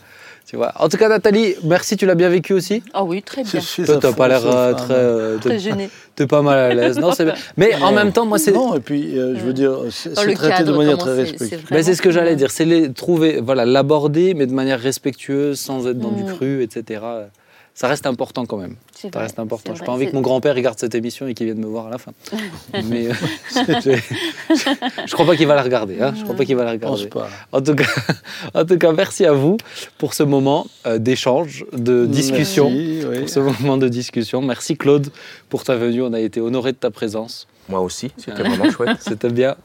Tu 0.46 0.56
vois. 0.56 0.72
En 0.78 0.88
tout 0.88 0.96
cas, 0.96 1.10
Nathalie, 1.10 1.56
merci, 1.66 1.98
tu 1.98 2.06
l'as 2.06 2.16
bien 2.16 2.30
vécu 2.30 2.54
aussi 2.54 2.82
Ah 2.94 3.04
oui, 3.04 3.22
très 3.22 3.44
bien. 3.44 3.60
Toi, 3.86 3.98
t'as 3.98 4.14
pas 4.14 4.30
l'air 4.30 4.46
euh, 4.46 4.74
très, 4.74 4.94
euh, 4.94 5.38
très 5.40 5.60
gêné. 5.60 5.90
T'es 6.16 6.26
pas 6.26 6.42
mal 6.42 6.58
à 6.58 6.74
l'aise. 6.74 6.98
Non, 6.98 7.12
c'est 7.12 7.26
bien. 7.26 7.34
Mais 7.58 7.76
en 7.76 7.92
même 7.92 8.14
temps, 8.14 8.26
moi, 8.26 8.40
c'est. 8.40 8.54
Non, 8.54 8.74
et 8.74 8.80
puis, 8.80 9.20
euh, 9.20 9.36
je 9.36 9.42
veux 9.42 9.52
dire, 9.52 9.74
c'est 9.90 10.14
traité 10.14 10.64
de 10.64 10.72
manière 10.72 10.98
très 10.98 11.16
respectueuse. 11.16 11.60
Mais 11.70 11.84
c'est 11.84 11.96
ce 11.96 12.02
que 12.02 12.12
j'allais 12.12 12.38
dire. 12.38 12.50
C'est 12.50 12.64
les 12.64 12.94
trouver, 12.94 13.42
voilà, 13.42 13.66
l'aborder, 13.66 14.34
mais 14.36 14.46
de 14.46 14.54
manière 14.54 14.80
respectueuse, 14.80 15.60
sans 15.60 15.86
être 15.86 16.00
dans 16.00 16.12
du 16.12 16.24
mm. 16.24 16.36
cru, 16.36 16.64
etc 16.64 17.02
ça 17.78 17.88
reste 17.88 18.08
important 18.08 18.48
quand 18.48 18.58
même. 18.58 18.76
Ça 18.96 19.20
reste 19.20 19.38
important. 19.38 19.76
Je 19.76 19.82
n'ai 19.82 19.86
pas 19.86 19.92
envie 19.92 20.08
que 20.08 20.16
mon 20.16 20.22
grand-père 20.22 20.56
regarde 20.56 20.80
cette 20.80 20.96
émission 20.96 21.28
et 21.28 21.36
qu'il 21.36 21.46
vienne 21.46 21.60
me 21.60 21.68
voir 21.68 21.86
à 21.86 21.90
la 21.92 22.00
fin. 22.00 22.12
Mais 22.86 23.06
euh, 23.06 23.14
je 23.54 23.92
ne 23.92 25.12
crois 25.12 25.28
pas 25.28 25.36
qu'il 25.36 25.46
va 25.46 25.54
la 25.54 25.62
regarder. 25.62 26.02
Hein. 26.02 26.12
Je 26.18 26.24
crois 26.24 26.36
pas 26.36 26.44
qu'il 26.44 26.56
va 26.56 26.64
la 26.64 26.72
regarder. 26.72 27.06
Pas. 27.06 27.30
En 27.52 27.62
tout 27.62 27.76
cas, 27.76 27.86
en 28.56 28.66
tout 28.66 28.80
cas, 28.80 28.92
merci 28.94 29.28
à 29.28 29.34
vous 29.34 29.58
pour 30.00 30.16
ce 30.16 30.24
moment 30.24 30.66
euh, 30.88 30.98
d'échange, 30.98 31.66
de 31.72 32.08
discussion, 32.08 32.72
pour 33.20 33.30
ce 33.30 33.40
moment 33.40 33.78
de 33.78 33.90
discussion. 33.90 34.42
Merci 34.42 34.76
Claude 34.76 35.12
pour 35.48 35.64
ta 35.64 35.76
venue. 35.76 36.02
On 36.02 36.14
a 36.14 36.20
été 36.20 36.42
honoré 36.42 36.72
de 36.72 36.78
ta 36.78 36.90
présence. 36.90 37.48
Moi 37.70 37.82
aussi, 37.82 38.12
c'était 38.18 38.44
vraiment 38.44 38.72
chouette. 38.72 38.92
C'était 39.00 39.30
bien. 39.30 39.56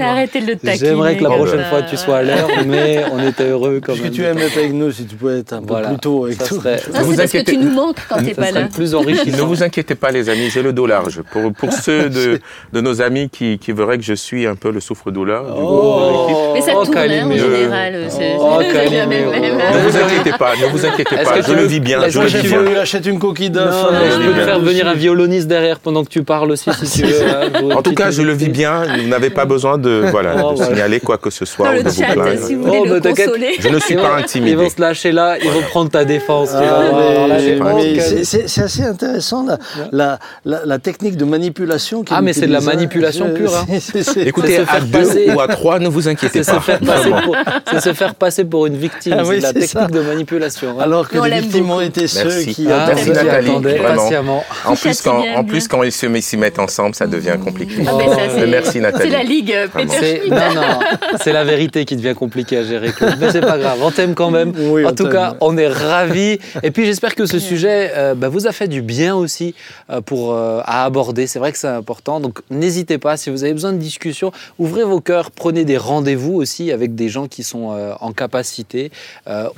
Arrêtez 0.00 0.40
de 0.40 0.46
le 0.46 0.56
taquiner. 0.56 0.88
J'aimerais 0.88 1.16
que 1.16 1.22
la 1.22 1.30
prochaine 1.30 1.64
fois 1.64 1.82
tu 1.82 1.96
sois 1.96 2.18
à 2.18 2.22
l'heure, 2.22 2.48
mais 2.66 3.04
on 3.12 3.22
était 3.26 3.48
heureux 3.48 3.80
quand 3.84 3.94
même. 3.94 4.02
que 4.02 4.08
tu 4.08 4.24
aimes 4.24 4.38
être 4.38 4.56
avec 4.56 4.72
nous, 4.72 4.90
si 4.90 5.04
tu 5.04 5.14
pouvais 5.14 5.38
être 5.40 5.52
un 5.52 5.62
peu 5.62 5.74
plus 5.82 5.98
tôt 5.98 6.24
avec 6.24 6.38
ça 6.38 6.46
Serait... 6.46 6.78
Ça, 6.78 7.04
c'est 7.04 7.16
parce 7.16 7.32
que 7.32 7.42
tu 7.42 7.56
nous 7.56 7.70
manques 7.70 7.98
quand 8.08 8.18
tu 8.18 8.24
n'es 8.24 8.34
pas 8.34 8.50
là. 8.50 8.68
plus 8.72 8.94
enrichissant. 8.94 9.36
ne 9.36 9.42
vous 9.42 9.62
inquiétez 9.62 9.94
pas, 9.94 10.10
les 10.10 10.28
amis, 10.28 10.50
j'ai 10.50 10.62
le 10.62 10.72
dos 10.72 10.86
large. 10.86 11.22
Pour, 11.30 11.52
pour 11.52 11.72
ceux 11.84 12.10
de, 12.10 12.40
de 12.72 12.80
nos 12.80 13.00
amis 13.02 13.28
qui, 13.30 13.58
qui 13.58 13.72
verraient 13.72 13.98
que 13.98 14.04
je 14.04 14.14
suis 14.14 14.46
un 14.46 14.56
peu 14.56 14.72
le 14.72 14.80
souffre-douleur. 14.80 15.44
Oh, 15.56 16.52
mais 16.54 16.60
ça 16.60 16.72
oh, 16.74 16.84
tourne 16.84 16.98
hein, 16.98 17.26
en 17.26 17.36
général. 17.36 18.08
Oh, 18.40 18.58
ne 18.60 19.88
vous 19.88 19.96
inquiétez 19.96 20.38
pas, 20.38 20.56
ne 20.56 20.66
vous 20.66 20.84
inquiétez 20.84 21.16
pas, 21.16 21.40
je 21.40 21.52
le 21.52 21.64
vis 21.64 21.80
bien. 21.80 22.08
Je 22.08 22.20
le 22.20 22.26
vis 22.26 22.48
bien. 22.48 22.80
Achète 22.80 23.06
une 23.06 23.18
coquille 23.18 23.50
d'œuf. 23.50 23.74
Je 24.10 24.26
peux 24.26 24.34
te 24.34 24.44
faire 24.44 24.60
venir 24.60 24.88
un 24.88 24.94
violoniste 24.94 25.46
derrière 25.46 25.78
pendant 25.78 26.04
que 26.04 26.10
tu 26.10 26.22
parles 26.22 26.50
aussi, 26.50 26.70
si 26.82 27.02
tu 27.02 27.06
veux. 27.06 27.27
En 27.74 27.82
tout 27.82 27.94
cas, 27.94 28.10
je 28.10 28.22
le 28.22 28.32
vis 28.32 28.48
bien. 28.48 28.84
Vous 28.84 29.08
n'avez 29.08 29.30
pas 29.30 29.44
besoin 29.44 29.78
de, 29.78 30.04
voilà, 30.10 30.34
de 30.52 30.56
signaler 30.56 31.00
quoi 31.00 31.18
que 31.18 31.30
ce 31.30 31.44
soit. 31.44 31.66
Dans 31.66 31.72
le 31.72 31.82
chat, 31.84 32.46
si 32.46 32.54
vous 32.54 32.64
voulez 32.64 32.78
oh, 32.80 32.86
le 32.86 33.00
consoler. 33.00 33.56
Je 33.58 33.68
ne 33.68 33.78
suis 33.78 33.96
pas 33.96 34.16
intimidé. 34.16 34.52
Ils 34.52 34.56
vont 34.56 34.70
se 34.70 34.80
lâcher 34.80 35.12
là, 35.12 35.36
ils 35.38 35.50
vont 35.50 35.62
prendre 35.62 35.90
ta 35.90 36.04
défense. 36.04 36.50
Ah, 36.54 37.36
c'est 38.22 38.62
assez 38.62 38.82
intéressant 38.82 39.46
la, 39.92 40.18
la, 40.44 40.64
la, 40.64 40.78
technique 40.78 41.16
de 41.16 41.24
manipulation. 41.24 42.04
Ah, 42.10 42.20
mais 42.20 42.32
c'est 42.32 42.46
de 42.46 42.52
la 42.52 42.60
manipulation 42.60 43.32
pure. 43.34 43.54
Hein. 43.56 43.78
Écoutez, 44.16 44.58
à 44.58 44.80
deux 44.80 45.32
ou 45.34 45.40
à 45.40 45.48
trois, 45.48 45.78
ne 45.78 45.88
vous 45.88 46.08
inquiétez 46.08 46.42
pas. 46.42 46.62
C'est 47.70 47.80
se 47.80 47.92
faire 47.92 48.14
passer 48.14 48.44
pour 48.44 48.66
une 48.66 48.76
victime. 48.76 49.14
Ah 49.18 49.22
c'est 49.24 49.40
la 49.40 49.52
technique 49.52 49.90
de 49.90 50.00
manipulation. 50.00 50.76
Hein. 50.78 50.82
Alors 50.82 51.08
que 51.08 51.18
les 51.18 51.40
victimes 51.40 51.70
ont 51.70 51.80
été 51.80 52.06
ceux 52.06 52.42
qui 52.42 52.66
Merci 52.66 53.10
Nathalie, 53.10 53.50
vraiment. 53.50 54.44
En 54.64 54.74
plus, 54.74 55.02
quand, 55.02 55.24
en 55.36 55.44
plus, 55.44 55.68
quand 55.68 55.82
ils 55.82 55.92
se 55.92 56.36
mettent 56.36 56.58
ensemble, 56.58 56.94
ça 56.94 57.06
devient 57.06 57.17
compliqué. 57.42 57.82
Ah, 57.86 57.92
merci 58.46 58.80
Nathalie. 58.80 59.10
C'est 59.10 59.16
la 59.16 59.22
ligue 59.22 59.54
Peter 59.72 60.22
Non, 60.28 60.54
non, 60.54 60.78
c'est 61.20 61.32
la 61.32 61.44
vérité 61.44 61.84
qui 61.84 61.96
devient 61.96 62.14
compliquée 62.14 62.58
à 62.58 62.64
gérer, 62.64 62.90
Mais 63.18 63.30
c'est 63.30 63.40
pas 63.40 63.58
grave, 63.58 63.78
on 63.82 63.90
t'aime 63.90 64.14
quand 64.14 64.30
même. 64.30 64.52
en 64.84 64.92
tout 64.92 65.08
cas, 65.08 65.36
on 65.40 65.56
est 65.56 65.68
ravis. 65.68 66.38
Et 66.62 66.70
puis 66.70 66.86
j'espère 66.86 67.14
que 67.14 67.26
ce 67.26 67.38
sujet 67.38 67.92
euh, 67.94 68.14
bah, 68.14 68.28
vous 68.28 68.46
a 68.46 68.52
fait 68.52 68.68
du 68.68 68.82
bien 68.82 69.14
aussi 69.14 69.54
euh, 69.90 70.00
pour, 70.00 70.32
euh, 70.32 70.60
à 70.64 70.84
aborder. 70.84 71.26
C'est 71.26 71.38
vrai 71.38 71.52
que 71.52 71.58
c'est 71.58 71.68
important. 71.68 72.20
Donc 72.20 72.40
n'hésitez 72.50 72.98
pas, 72.98 73.16
si 73.16 73.30
vous 73.30 73.44
avez 73.44 73.52
besoin 73.52 73.72
de 73.72 73.78
discussion, 73.78 74.32
ouvrez 74.58 74.84
vos 74.84 75.00
cœurs, 75.00 75.30
prenez 75.30 75.64
des 75.64 75.76
rendez-vous 75.76 76.34
aussi 76.34 76.72
avec 76.72 76.94
des 76.94 77.08
gens 77.08 77.28
qui 77.28 77.42
sont 77.42 77.76
en 78.00 78.12
capacité. 78.12 78.90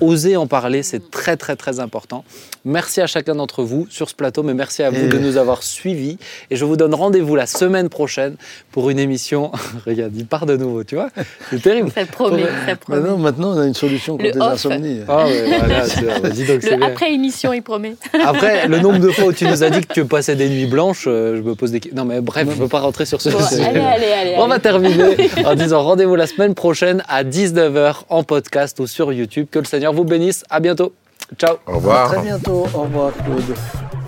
osez 0.01 0.37
en 0.37 0.47
parler, 0.47 0.83
c'est 0.83 1.11
très 1.11 1.37
très 1.37 1.57
très 1.57 1.81
important. 1.81 2.25
Merci 2.65 3.01
à 3.01 3.07
chacun 3.07 3.35
d'entre 3.35 3.63
vous 3.63 3.87
sur 3.89 4.09
ce 4.09 4.15
plateau, 4.15 4.43
mais 4.43 4.55
merci 4.55 4.83
à 4.83 4.91
vous 4.91 5.09
de 5.09 5.19
nous 5.19 5.37
avoir 5.37 5.63
suivis. 5.63 6.19
Et 6.51 6.57
je 6.57 6.65
vous 6.65 6.77
donne 6.77 6.95
rendez-vous 6.95 7.35
la 7.35 7.47
semaine 7.51 7.89
prochaine 7.89 8.37
pour 8.73 8.91
une 8.91 8.99
émission. 8.99 9.53
Regarde, 9.87 10.13
il 10.17 10.27
part 10.27 10.47
de 10.47 10.57
nouveau, 10.57 10.85
tu 10.85 10.95
vois 10.95 11.09
C'est 11.51 11.63
terrible. 11.63 11.91
Ça 11.95 12.07
promet, 12.07 12.45
ça 12.67 12.77
promet. 12.77 13.01
Maintenant, 13.01 13.19
maintenant, 13.19 13.57
on 13.57 13.61
a 13.61 13.67
une 13.67 13.75
solution 13.75 14.17
contre 14.17 14.31
les 14.37 14.41
insomnies. 14.41 15.01
Ah 15.09 15.27
ouais, 15.27 15.45
voilà, 15.47 16.31
dis 16.31 16.45
donc, 16.47 16.63
le 16.63 16.85
après 16.85 17.13
émission, 17.13 17.53
il 17.53 17.63
promet. 17.63 17.97
Après, 18.25 18.69
le 18.69 18.79
nombre 18.81 18.99
de 18.99 19.11
fois 19.11 19.27
où 19.27 19.33
tu 19.33 19.47
nous 19.47 19.63
as 19.63 19.71
dit 19.71 19.81
que 19.81 19.93
tu 19.93 20.05
passais 20.05 20.37
des 20.37 20.49
nuits 20.49 20.67
blanches, 20.67 21.05
euh, 21.07 21.37
je 21.37 21.43
me 21.43 21.55
pose 21.55 21.73
des 21.73 21.81
questions. 21.81 22.03
Non, 22.03 22.09
mais 22.09 22.21
bref, 22.21 22.47
je 22.49 22.55
ne 22.55 22.61
veux 22.63 22.69
pas 22.69 22.81
rentrer 22.81 23.07
sur 23.07 23.21
ce 23.21 23.31
sujet. 23.31 23.65
Allez, 23.65 23.81
allez, 23.81 24.13
allez, 24.13 24.35
on 24.39 24.49
va 24.49 24.59
terminer 24.59 25.31
en 25.45 25.55
disant 25.55 25.83
rendez-vous 25.83 26.17
la 26.17 26.27
semaine 26.27 26.55
prochaine 26.55 27.03
à 27.09 27.25
19h 27.25 28.03
en 28.09 28.23
podcast 28.23 28.81
ou 28.81 28.87
sur 28.87 29.13
YouTube. 29.13 29.47
Que 29.51 29.59
le 29.59 29.65
Seigneur 29.65 29.93
vous 29.93 30.05
bénisse. 30.05 30.45
À 30.51 30.61
bientôt. 30.61 30.93
Ciao. 31.39 31.57
Au 31.67 31.75
revoir. 31.77 32.07
À 32.07 32.15
très 32.15 32.23
bientôt. 32.23 32.67
Au 32.75 32.83
revoir, 32.83 33.13
Claude. 33.25 34.00